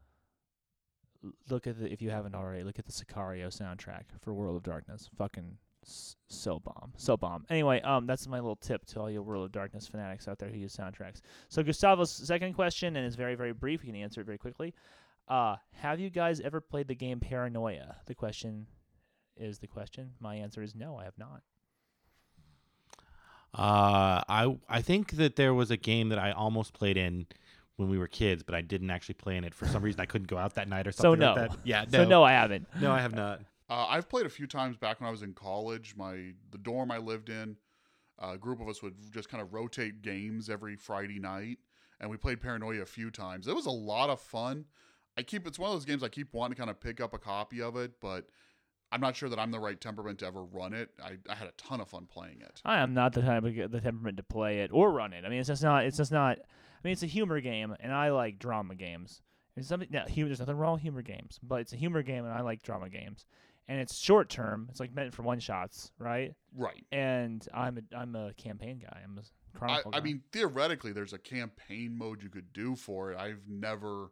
look 1.49 1.65
at 1.65 1.79
the 1.79 1.91
if 1.91 2.01
you 2.01 2.11
haven't 2.11 2.35
already, 2.35 2.63
look 2.63 2.77
at 2.77 2.85
the 2.85 2.91
Sicario 2.91 3.47
soundtrack 3.47 4.03
for 4.21 4.33
World 4.33 4.55
of 4.55 4.63
Darkness. 4.63 5.09
Fucking 5.17 5.57
so 5.87 6.59
bomb, 6.59 6.91
so 6.97 7.15
bomb. 7.15 7.45
Anyway, 7.49 7.81
um, 7.81 8.05
that's 8.05 8.27
my 8.27 8.37
little 8.37 8.55
tip 8.55 8.85
to 8.87 8.99
all 8.99 9.09
you 9.09 9.21
World 9.21 9.45
of 9.45 9.51
Darkness 9.51 9.87
fanatics 9.87 10.27
out 10.27 10.37
there 10.39 10.49
who 10.49 10.57
use 10.57 10.75
soundtracks. 10.75 11.21
So 11.49 11.63
Gustavo's 11.63 12.11
second 12.11 12.53
question, 12.53 12.95
and 12.95 13.05
it's 13.05 13.15
very 13.15 13.35
very 13.35 13.53
brief. 13.53 13.83
You 13.83 13.93
can 13.93 14.01
answer 14.01 14.21
it 14.21 14.25
very 14.25 14.37
quickly. 14.37 14.73
Uh, 15.27 15.57
have 15.71 15.99
you 15.99 16.09
guys 16.09 16.39
ever 16.39 16.61
played 16.61 16.87
the 16.87 16.95
game 16.95 17.19
Paranoia? 17.19 17.97
The 18.05 18.15
question 18.15 18.67
is 19.35 19.59
the 19.59 19.67
question. 19.67 20.11
My 20.19 20.35
answer 20.35 20.61
is 20.61 20.75
no, 20.75 20.97
I 20.97 21.03
have 21.05 21.17
not. 21.17 21.41
Uh, 23.53 24.21
I 24.27 24.57
I 24.69 24.81
think 24.81 25.11
that 25.13 25.35
there 25.35 25.53
was 25.53 25.71
a 25.71 25.77
game 25.77 26.09
that 26.09 26.19
I 26.19 26.31
almost 26.31 26.73
played 26.73 26.97
in 26.97 27.27
when 27.77 27.89
we 27.89 27.97
were 27.97 28.07
kids, 28.07 28.43
but 28.43 28.55
I 28.55 28.61
didn't 28.61 28.89
actually 28.89 29.15
play 29.15 29.37
in 29.37 29.43
it 29.43 29.53
for 29.53 29.67
some 29.67 29.81
reason. 29.83 30.01
I 30.01 30.05
couldn't 30.05 30.27
go 30.27 30.37
out 30.37 30.55
that 30.55 30.67
night 30.67 30.87
or 30.87 30.91
something. 30.91 31.21
So 31.21 31.33
no. 31.33 31.39
like 31.39 31.51
that. 31.51 31.59
Yeah, 31.63 31.85
So 31.89 32.05
no, 32.05 32.23
I 32.23 32.33
haven't. 32.33 32.67
no, 32.81 32.91
I 32.91 32.99
have 32.99 33.13
not. 33.13 33.41
Uh, 33.69 33.85
I've 33.89 34.07
played 34.07 34.25
a 34.25 34.29
few 34.29 34.47
times 34.47 34.77
back 34.77 34.99
when 35.01 35.07
I 35.07 35.11
was 35.11 35.23
in 35.23 35.33
college. 35.33 35.95
My 35.97 36.33
the 36.51 36.57
dorm 36.57 36.91
I 36.91 36.97
lived 36.97 37.29
in, 37.29 37.57
a 38.19 38.37
group 38.37 38.61
of 38.61 38.67
us 38.69 38.81
would 38.81 38.95
just 39.11 39.29
kind 39.29 39.41
of 39.41 39.53
rotate 39.53 40.01
games 40.01 40.49
every 40.49 40.75
Friday 40.75 41.19
night, 41.19 41.57
and 41.99 42.09
we 42.09 42.17
played 42.17 42.41
Paranoia 42.41 42.81
a 42.81 42.85
few 42.85 43.11
times. 43.11 43.47
It 43.47 43.55
was 43.55 43.65
a 43.65 43.71
lot 43.71 44.09
of 44.09 44.21
fun. 44.21 44.65
I 45.17 45.23
keep 45.23 45.47
it's 45.47 45.59
one 45.59 45.69
of 45.69 45.75
those 45.75 45.85
games 45.85 46.03
I 46.03 46.09
keep 46.09 46.33
wanting 46.33 46.55
to 46.55 46.59
kind 46.59 46.69
of 46.69 46.79
pick 46.79 47.01
up 47.01 47.13
a 47.13 47.17
copy 47.17 47.61
of 47.61 47.75
it, 47.75 47.93
but 47.99 48.27
I'm 48.91 49.01
not 49.01 49.15
sure 49.15 49.27
that 49.29 49.39
I'm 49.39 49.51
the 49.51 49.59
right 49.59 49.79
temperament 49.79 50.19
to 50.19 50.27
ever 50.27 50.43
run 50.45 50.73
it. 50.73 50.91
I, 51.03 51.17
I 51.29 51.35
had 51.35 51.47
a 51.47 51.53
ton 51.57 51.81
of 51.81 51.89
fun 51.89 52.05
playing 52.05 52.39
it. 52.41 52.61
I 52.63 52.79
am 52.79 52.93
not 52.93 53.13
the 53.13 53.21
type 53.21 53.43
of 53.43 53.71
the 53.71 53.81
temperament 53.81 54.17
to 54.17 54.23
play 54.23 54.59
it 54.59 54.71
or 54.71 54.91
run 54.91 55.11
it. 55.11 55.25
I 55.25 55.29
mean, 55.29 55.39
it's 55.39 55.47
just 55.47 55.63
not. 55.63 55.85
It's 55.85 55.97
just 55.97 56.11
not. 56.11 56.37
I 56.39 56.87
mean, 56.87 56.93
it's 56.93 57.03
a 57.03 57.07
humor 57.07 57.41
game, 57.41 57.75
and 57.79 57.91
I 57.91 58.11
like 58.11 58.39
drama 58.39 58.75
games. 58.75 59.21
Something. 59.59 59.89
No, 59.91 60.01
hu- 60.01 60.25
there's 60.25 60.39
nothing 60.39 60.55
wrong 60.55 60.73
with 60.73 60.83
humor 60.83 61.01
games, 61.01 61.39
but 61.41 61.61
it's 61.61 61.73
a 61.73 61.77
humor 61.77 62.03
game, 62.03 62.23
and 62.23 62.33
I 62.33 62.41
like 62.41 62.61
drama 62.61 62.89
games. 62.89 63.25
And 63.69 63.79
it's 63.81 63.97
short 63.97 64.29
term. 64.29 64.67
It's 64.69 64.79
like 64.79 64.93
meant 64.95 65.13
for 65.13 65.23
one 65.23 65.39
shots, 65.39 65.91
right? 65.99 66.33
Right. 66.55 66.85
And 66.91 67.45
I'm 67.53 67.77
a 67.77 67.95
I'm 67.97 68.15
a 68.15 68.33
campaign 68.33 68.79
guy. 68.79 69.01
I'm 69.03 69.17
a 69.17 69.21
I, 69.21 69.57
chronicle. 69.57 69.91
I 69.93 69.99
guy. 69.99 70.03
mean, 70.05 70.21
theoretically, 70.31 70.93
there's 70.93 71.13
a 71.13 71.17
campaign 71.17 71.97
mode 71.97 72.23
you 72.23 72.29
could 72.29 72.53
do 72.53 72.75
for 72.77 73.11
it. 73.11 73.19
I've 73.19 73.41
never, 73.49 74.11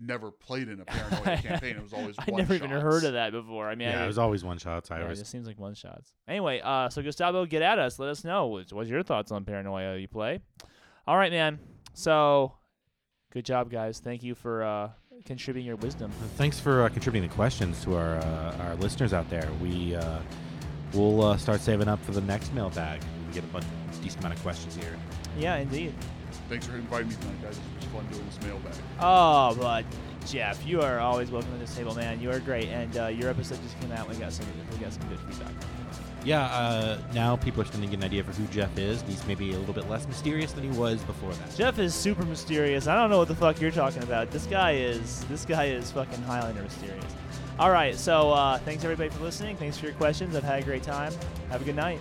never 0.00 0.30
played 0.30 0.68
in 0.68 0.80
a 0.80 0.84
paranoia 0.86 1.36
campaign. 1.42 1.76
It 1.76 1.82
was 1.82 1.92
always 1.92 2.16
I 2.18 2.24
one 2.30 2.38
never 2.40 2.54
even 2.54 2.70
heard 2.70 3.04
of 3.04 3.12
that 3.12 3.32
before. 3.32 3.68
I 3.68 3.74
mean, 3.74 3.88
Yeah, 3.88 4.00
I, 4.00 4.04
it 4.04 4.06
was 4.06 4.18
always 4.18 4.42
one 4.44 4.56
shots. 4.56 4.90
I 4.90 4.94
yeah, 4.94 5.00
it 5.00 5.04
always 5.04 5.18
just 5.18 5.30
seems 5.30 5.46
like 5.46 5.58
one 5.58 5.74
shots. 5.74 6.14
Anyway, 6.26 6.60
uh, 6.64 6.88
so 6.88 7.02
Gustavo, 7.02 7.44
get 7.44 7.60
at 7.60 7.78
us. 7.78 7.98
Let 7.98 8.08
us 8.08 8.24
know. 8.24 8.46
What's, 8.46 8.72
what's 8.72 8.88
your 8.88 9.02
thoughts 9.02 9.30
on 9.30 9.44
Paranoia 9.44 9.96
you 9.98 10.08
play? 10.08 10.40
All 11.06 11.16
right, 11.18 11.30
man. 11.32 11.58
So, 11.92 12.54
good 13.30 13.44
job, 13.44 13.70
guys. 13.70 14.00
Thank 14.00 14.22
you 14.22 14.34
for 14.34 14.62
uh, 14.64 14.90
contributing 15.22 15.66
your 15.66 15.76
wisdom. 15.76 16.10
Thanks 16.36 16.58
for 16.58 16.82
uh, 16.82 16.88
contributing 16.88 17.28
the 17.28 17.34
questions 17.34 17.82
to 17.84 17.96
our 17.96 18.16
uh, 18.16 18.56
our 18.60 18.74
listeners 18.76 19.12
out 19.12 19.28
there. 19.30 19.48
We 19.62 19.94
uh, 19.94 20.18
we'll 20.92 21.22
uh, 21.24 21.36
start 21.36 21.60
saving 21.60 21.88
up 21.88 22.02
for 22.04 22.12
the 22.12 22.20
next 22.22 22.52
mailbag. 22.52 23.00
We 23.28 23.34
get 23.34 23.44
a 23.44 23.48
bunch, 23.48 23.64
decent 24.02 24.20
amount 24.20 24.34
of 24.34 24.42
questions 24.42 24.76
here. 24.76 24.96
Yeah, 25.38 25.56
indeed. 25.56 25.94
Thanks 26.48 26.66
for 26.66 26.76
inviting 26.76 27.08
me 27.08 27.14
tonight, 27.14 27.42
guys. 27.42 27.58
It 27.58 27.62
was 27.76 27.84
fun 27.86 28.06
doing 28.10 28.24
this 28.26 28.40
mailbag. 28.42 28.74
Oh, 29.00 29.56
but 29.60 29.84
Jeff, 30.26 30.66
you 30.66 30.80
are 30.80 30.98
always 30.98 31.30
welcome 31.30 31.52
to 31.52 31.58
this 31.58 31.74
table, 31.74 31.94
man. 31.94 32.20
You 32.20 32.30
are 32.30 32.40
great, 32.40 32.68
and 32.68 32.96
uh, 32.96 33.06
your 33.06 33.30
episode 33.30 33.62
just 33.62 33.78
came 33.80 33.92
out. 33.92 34.08
We 34.08 34.16
got 34.16 34.32
some 34.32 34.46
we 34.72 34.78
got 34.78 34.92
some 34.92 35.08
good 35.08 35.20
feedback. 35.20 35.52
Yeah, 36.24 36.44
uh, 36.46 36.98
now 37.12 37.36
people 37.36 37.60
are 37.60 37.66
starting 37.66 37.90
to 37.90 37.96
get 37.96 38.02
an 38.02 38.04
idea 38.04 38.24
for 38.24 38.32
who 38.32 38.46
Jeff 38.46 38.78
is. 38.78 39.02
He's 39.02 39.26
maybe 39.26 39.52
a 39.52 39.58
little 39.58 39.74
bit 39.74 39.90
less 39.90 40.08
mysterious 40.08 40.52
than 40.52 40.64
he 40.64 40.78
was 40.78 41.02
before 41.02 41.32
that. 41.34 41.54
Jeff 41.54 41.78
is 41.78 41.94
super 41.94 42.24
mysterious. 42.24 42.86
I 42.86 42.94
don't 42.94 43.10
know 43.10 43.18
what 43.18 43.28
the 43.28 43.34
fuck 43.34 43.60
you're 43.60 43.70
talking 43.70 44.02
about. 44.02 44.30
This 44.30 44.46
guy 44.46 44.72
is 44.72 45.22
this 45.26 45.44
guy 45.44 45.66
is 45.66 45.90
fucking 45.90 46.22
Highlander 46.22 46.62
mysterious. 46.62 47.04
All 47.58 47.70
right, 47.70 47.94
so 47.94 48.32
uh, 48.32 48.58
thanks 48.58 48.84
everybody 48.84 49.10
for 49.10 49.22
listening. 49.22 49.56
Thanks 49.56 49.76
for 49.76 49.84
your 49.84 49.94
questions. 49.96 50.34
I've 50.34 50.42
had 50.42 50.62
a 50.62 50.64
great 50.64 50.82
time. 50.82 51.12
Have 51.50 51.60
a 51.60 51.64
good 51.64 51.76
night. 51.76 52.00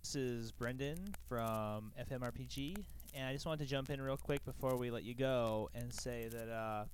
This 0.00 0.16
is 0.16 0.52
Brendan 0.52 1.14
from 1.28 1.92
FMRPG, 2.10 2.76
and 3.14 3.26
I 3.26 3.32
just 3.32 3.46
wanted 3.46 3.64
to 3.64 3.70
jump 3.70 3.90
in 3.90 4.00
real 4.00 4.16
quick 4.16 4.44
before 4.44 4.76
we 4.76 4.90
let 4.90 5.04
you 5.04 5.14
go 5.14 5.70
and 5.74 5.92
say 5.92 6.28
that 6.30 6.50
uh, 6.50 6.84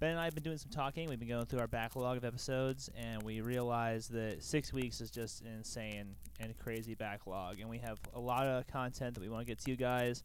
Ben 0.00 0.10
and 0.10 0.20
I 0.20 0.24
have 0.24 0.34
been 0.34 0.42
doing 0.42 0.58
some 0.58 0.70
talking. 0.70 1.08
We've 1.08 1.18
been 1.18 1.28
going 1.28 1.44
through 1.46 1.60
our 1.60 1.66
backlog 1.66 2.16
of 2.16 2.24
episodes, 2.24 2.90
and 2.96 3.22
we 3.22 3.40
realized 3.40 4.12
that 4.12 4.42
six 4.42 4.72
weeks 4.72 5.00
is 5.00 5.10
just 5.10 5.42
an 5.42 5.48
insane 5.48 6.16
and 6.40 6.56
crazy 6.58 6.94
backlog, 6.94 7.60
and 7.60 7.68
we 7.68 7.78
have 7.78 7.98
a 8.14 8.20
lot 8.20 8.46
of 8.46 8.66
content 8.66 9.14
that 9.14 9.20
we 9.20 9.28
want 9.28 9.46
to 9.46 9.46
get 9.46 9.58
to 9.58 9.70
you 9.70 9.76
guys 9.76 10.24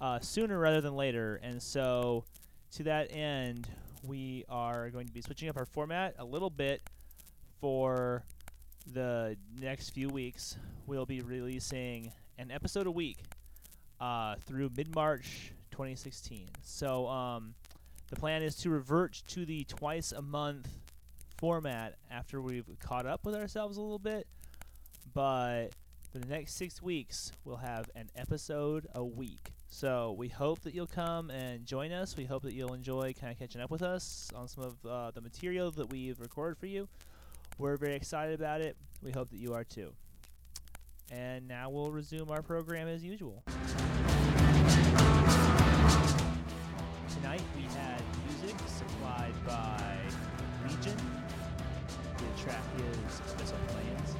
uh, 0.00 0.18
sooner 0.20 0.58
rather 0.58 0.80
than 0.80 0.96
later. 0.96 1.40
And 1.42 1.62
so, 1.62 2.24
to 2.72 2.82
that 2.84 3.12
end, 3.12 3.68
we 4.02 4.44
are 4.48 4.90
going 4.90 5.06
to 5.06 5.12
be 5.12 5.22
switching 5.22 5.48
up 5.48 5.56
our 5.56 5.66
format 5.66 6.14
a 6.18 6.24
little 6.24 6.50
bit 6.50 6.82
for 7.60 8.24
the 8.92 9.36
next 9.58 9.90
few 9.90 10.08
weeks. 10.08 10.56
We'll 10.86 11.06
be 11.06 11.20
releasing 11.20 12.12
an 12.38 12.50
episode 12.50 12.86
a 12.86 12.90
week 12.90 13.18
uh, 14.00 14.36
through 14.44 14.70
mid 14.76 14.94
March 14.94 15.52
2016. 15.70 16.48
So, 16.62 17.06
um, 17.08 17.54
the 18.08 18.16
plan 18.16 18.42
is 18.42 18.54
to 18.58 18.70
revert 18.70 19.22
to 19.28 19.44
the 19.44 19.64
twice 19.64 20.12
a 20.12 20.22
month 20.22 20.68
format 21.38 21.96
after 22.10 22.40
we've 22.40 22.66
caught 22.80 23.06
up 23.06 23.24
with 23.24 23.34
ourselves 23.34 23.76
a 23.76 23.80
little 23.82 23.98
bit. 23.98 24.26
But 25.12 25.70
for 26.12 26.18
the 26.18 26.26
next 26.26 26.54
six 26.54 26.80
weeks, 26.80 27.32
we'll 27.44 27.56
have 27.56 27.90
an 27.94 28.10
episode 28.16 28.86
a 28.94 29.04
week. 29.04 29.50
So 29.68 30.14
we 30.16 30.28
hope 30.28 30.60
that 30.62 30.74
you'll 30.74 30.86
come 30.86 31.30
and 31.30 31.66
join 31.66 31.92
us. 31.92 32.16
We 32.16 32.24
hope 32.24 32.42
that 32.44 32.54
you'll 32.54 32.74
enjoy 32.74 33.12
kind 33.18 33.32
of 33.32 33.38
catching 33.38 33.60
up 33.60 33.70
with 33.70 33.82
us 33.82 34.30
on 34.34 34.46
some 34.46 34.64
of 34.64 34.86
uh, 34.86 35.10
the 35.10 35.20
material 35.20 35.70
that 35.72 35.90
we've 35.90 36.18
recorded 36.20 36.58
for 36.58 36.66
you. 36.66 36.88
We're 37.58 37.76
very 37.76 37.94
excited 37.94 38.34
about 38.34 38.60
it. 38.60 38.76
We 39.02 39.10
hope 39.10 39.30
that 39.30 39.38
you 39.38 39.54
are 39.54 39.64
too. 39.64 39.92
And 41.10 41.48
now 41.48 41.70
we'll 41.70 41.90
resume 41.90 42.30
our 42.30 42.42
program 42.42 42.88
as 42.88 43.02
usual. 43.02 43.42
Tonight 47.26 47.42
we 47.56 47.62
had 47.74 48.00
music 48.28 48.56
supplied 48.68 49.34
by 49.44 49.98
Legion. 50.62 50.96
The 52.18 52.40
track 52.40 52.62
is 52.78 53.20
Missile 53.40 53.58
Planes. 53.66 54.14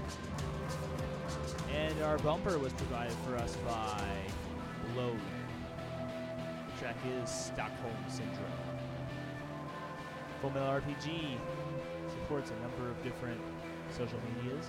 And 1.73 2.03
our 2.03 2.19
bumper 2.19 2.59
was 2.59 2.73
provided 2.73 3.13
for 3.25 3.37
us 3.37 3.55
by 3.65 4.03
Load. 4.97 5.21
The 6.67 6.81
track 6.81 6.97
is 7.23 7.31
Stockholm 7.31 7.95
Syndrome. 8.09 8.43
Full 10.41 10.51
Metal 10.51 10.67
RPG 10.67 11.37
supports 12.11 12.51
a 12.51 12.61
number 12.61 12.91
of 12.91 13.01
different 13.05 13.41
social 13.97 14.19
medias. 14.35 14.67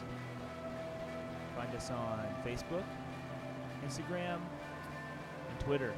Find 1.55 1.75
us 1.75 1.89
on 1.89 2.23
Facebook, 2.45 2.85
Instagram, 3.83 4.37
and 5.49 5.59
Twitter. 5.59 5.91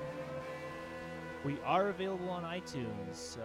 We 1.46 1.58
are 1.66 1.88
available 1.88 2.30
on 2.30 2.44
iTunes, 2.44 3.16
so 3.16 3.42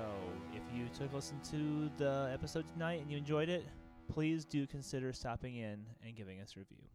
if 0.52 0.62
you 0.76 0.88
took 0.98 1.12
a 1.12 1.14
listen 1.14 1.38
to 1.52 1.88
the 1.96 2.28
episode 2.32 2.66
tonight 2.66 3.00
and 3.00 3.08
you 3.08 3.16
enjoyed 3.16 3.48
it, 3.48 3.64
please 4.12 4.44
do 4.44 4.66
consider 4.66 5.12
stopping 5.12 5.54
in 5.54 5.86
and 6.04 6.16
giving 6.16 6.40
us 6.40 6.54
a 6.56 6.58
review. 6.58 6.88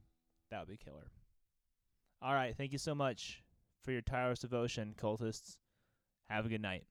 That 0.51 0.59
would 0.59 0.67
be 0.67 0.75
killer. 0.75 1.09
All 2.21 2.33
right, 2.33 2.53
thank 2.55 2.73
you 2.73 2.77
so 2.77 2.93
much 2.93 3.41
for 3.81 3.93
your 3.93 4.01
tireless 4.01 4.39
devotion, 4.39 4.93
cultists. 5.01 5.55
Have 6.29 6.45
a 6.45 6.49
good 6.49 6.61
night. 6.61 6.83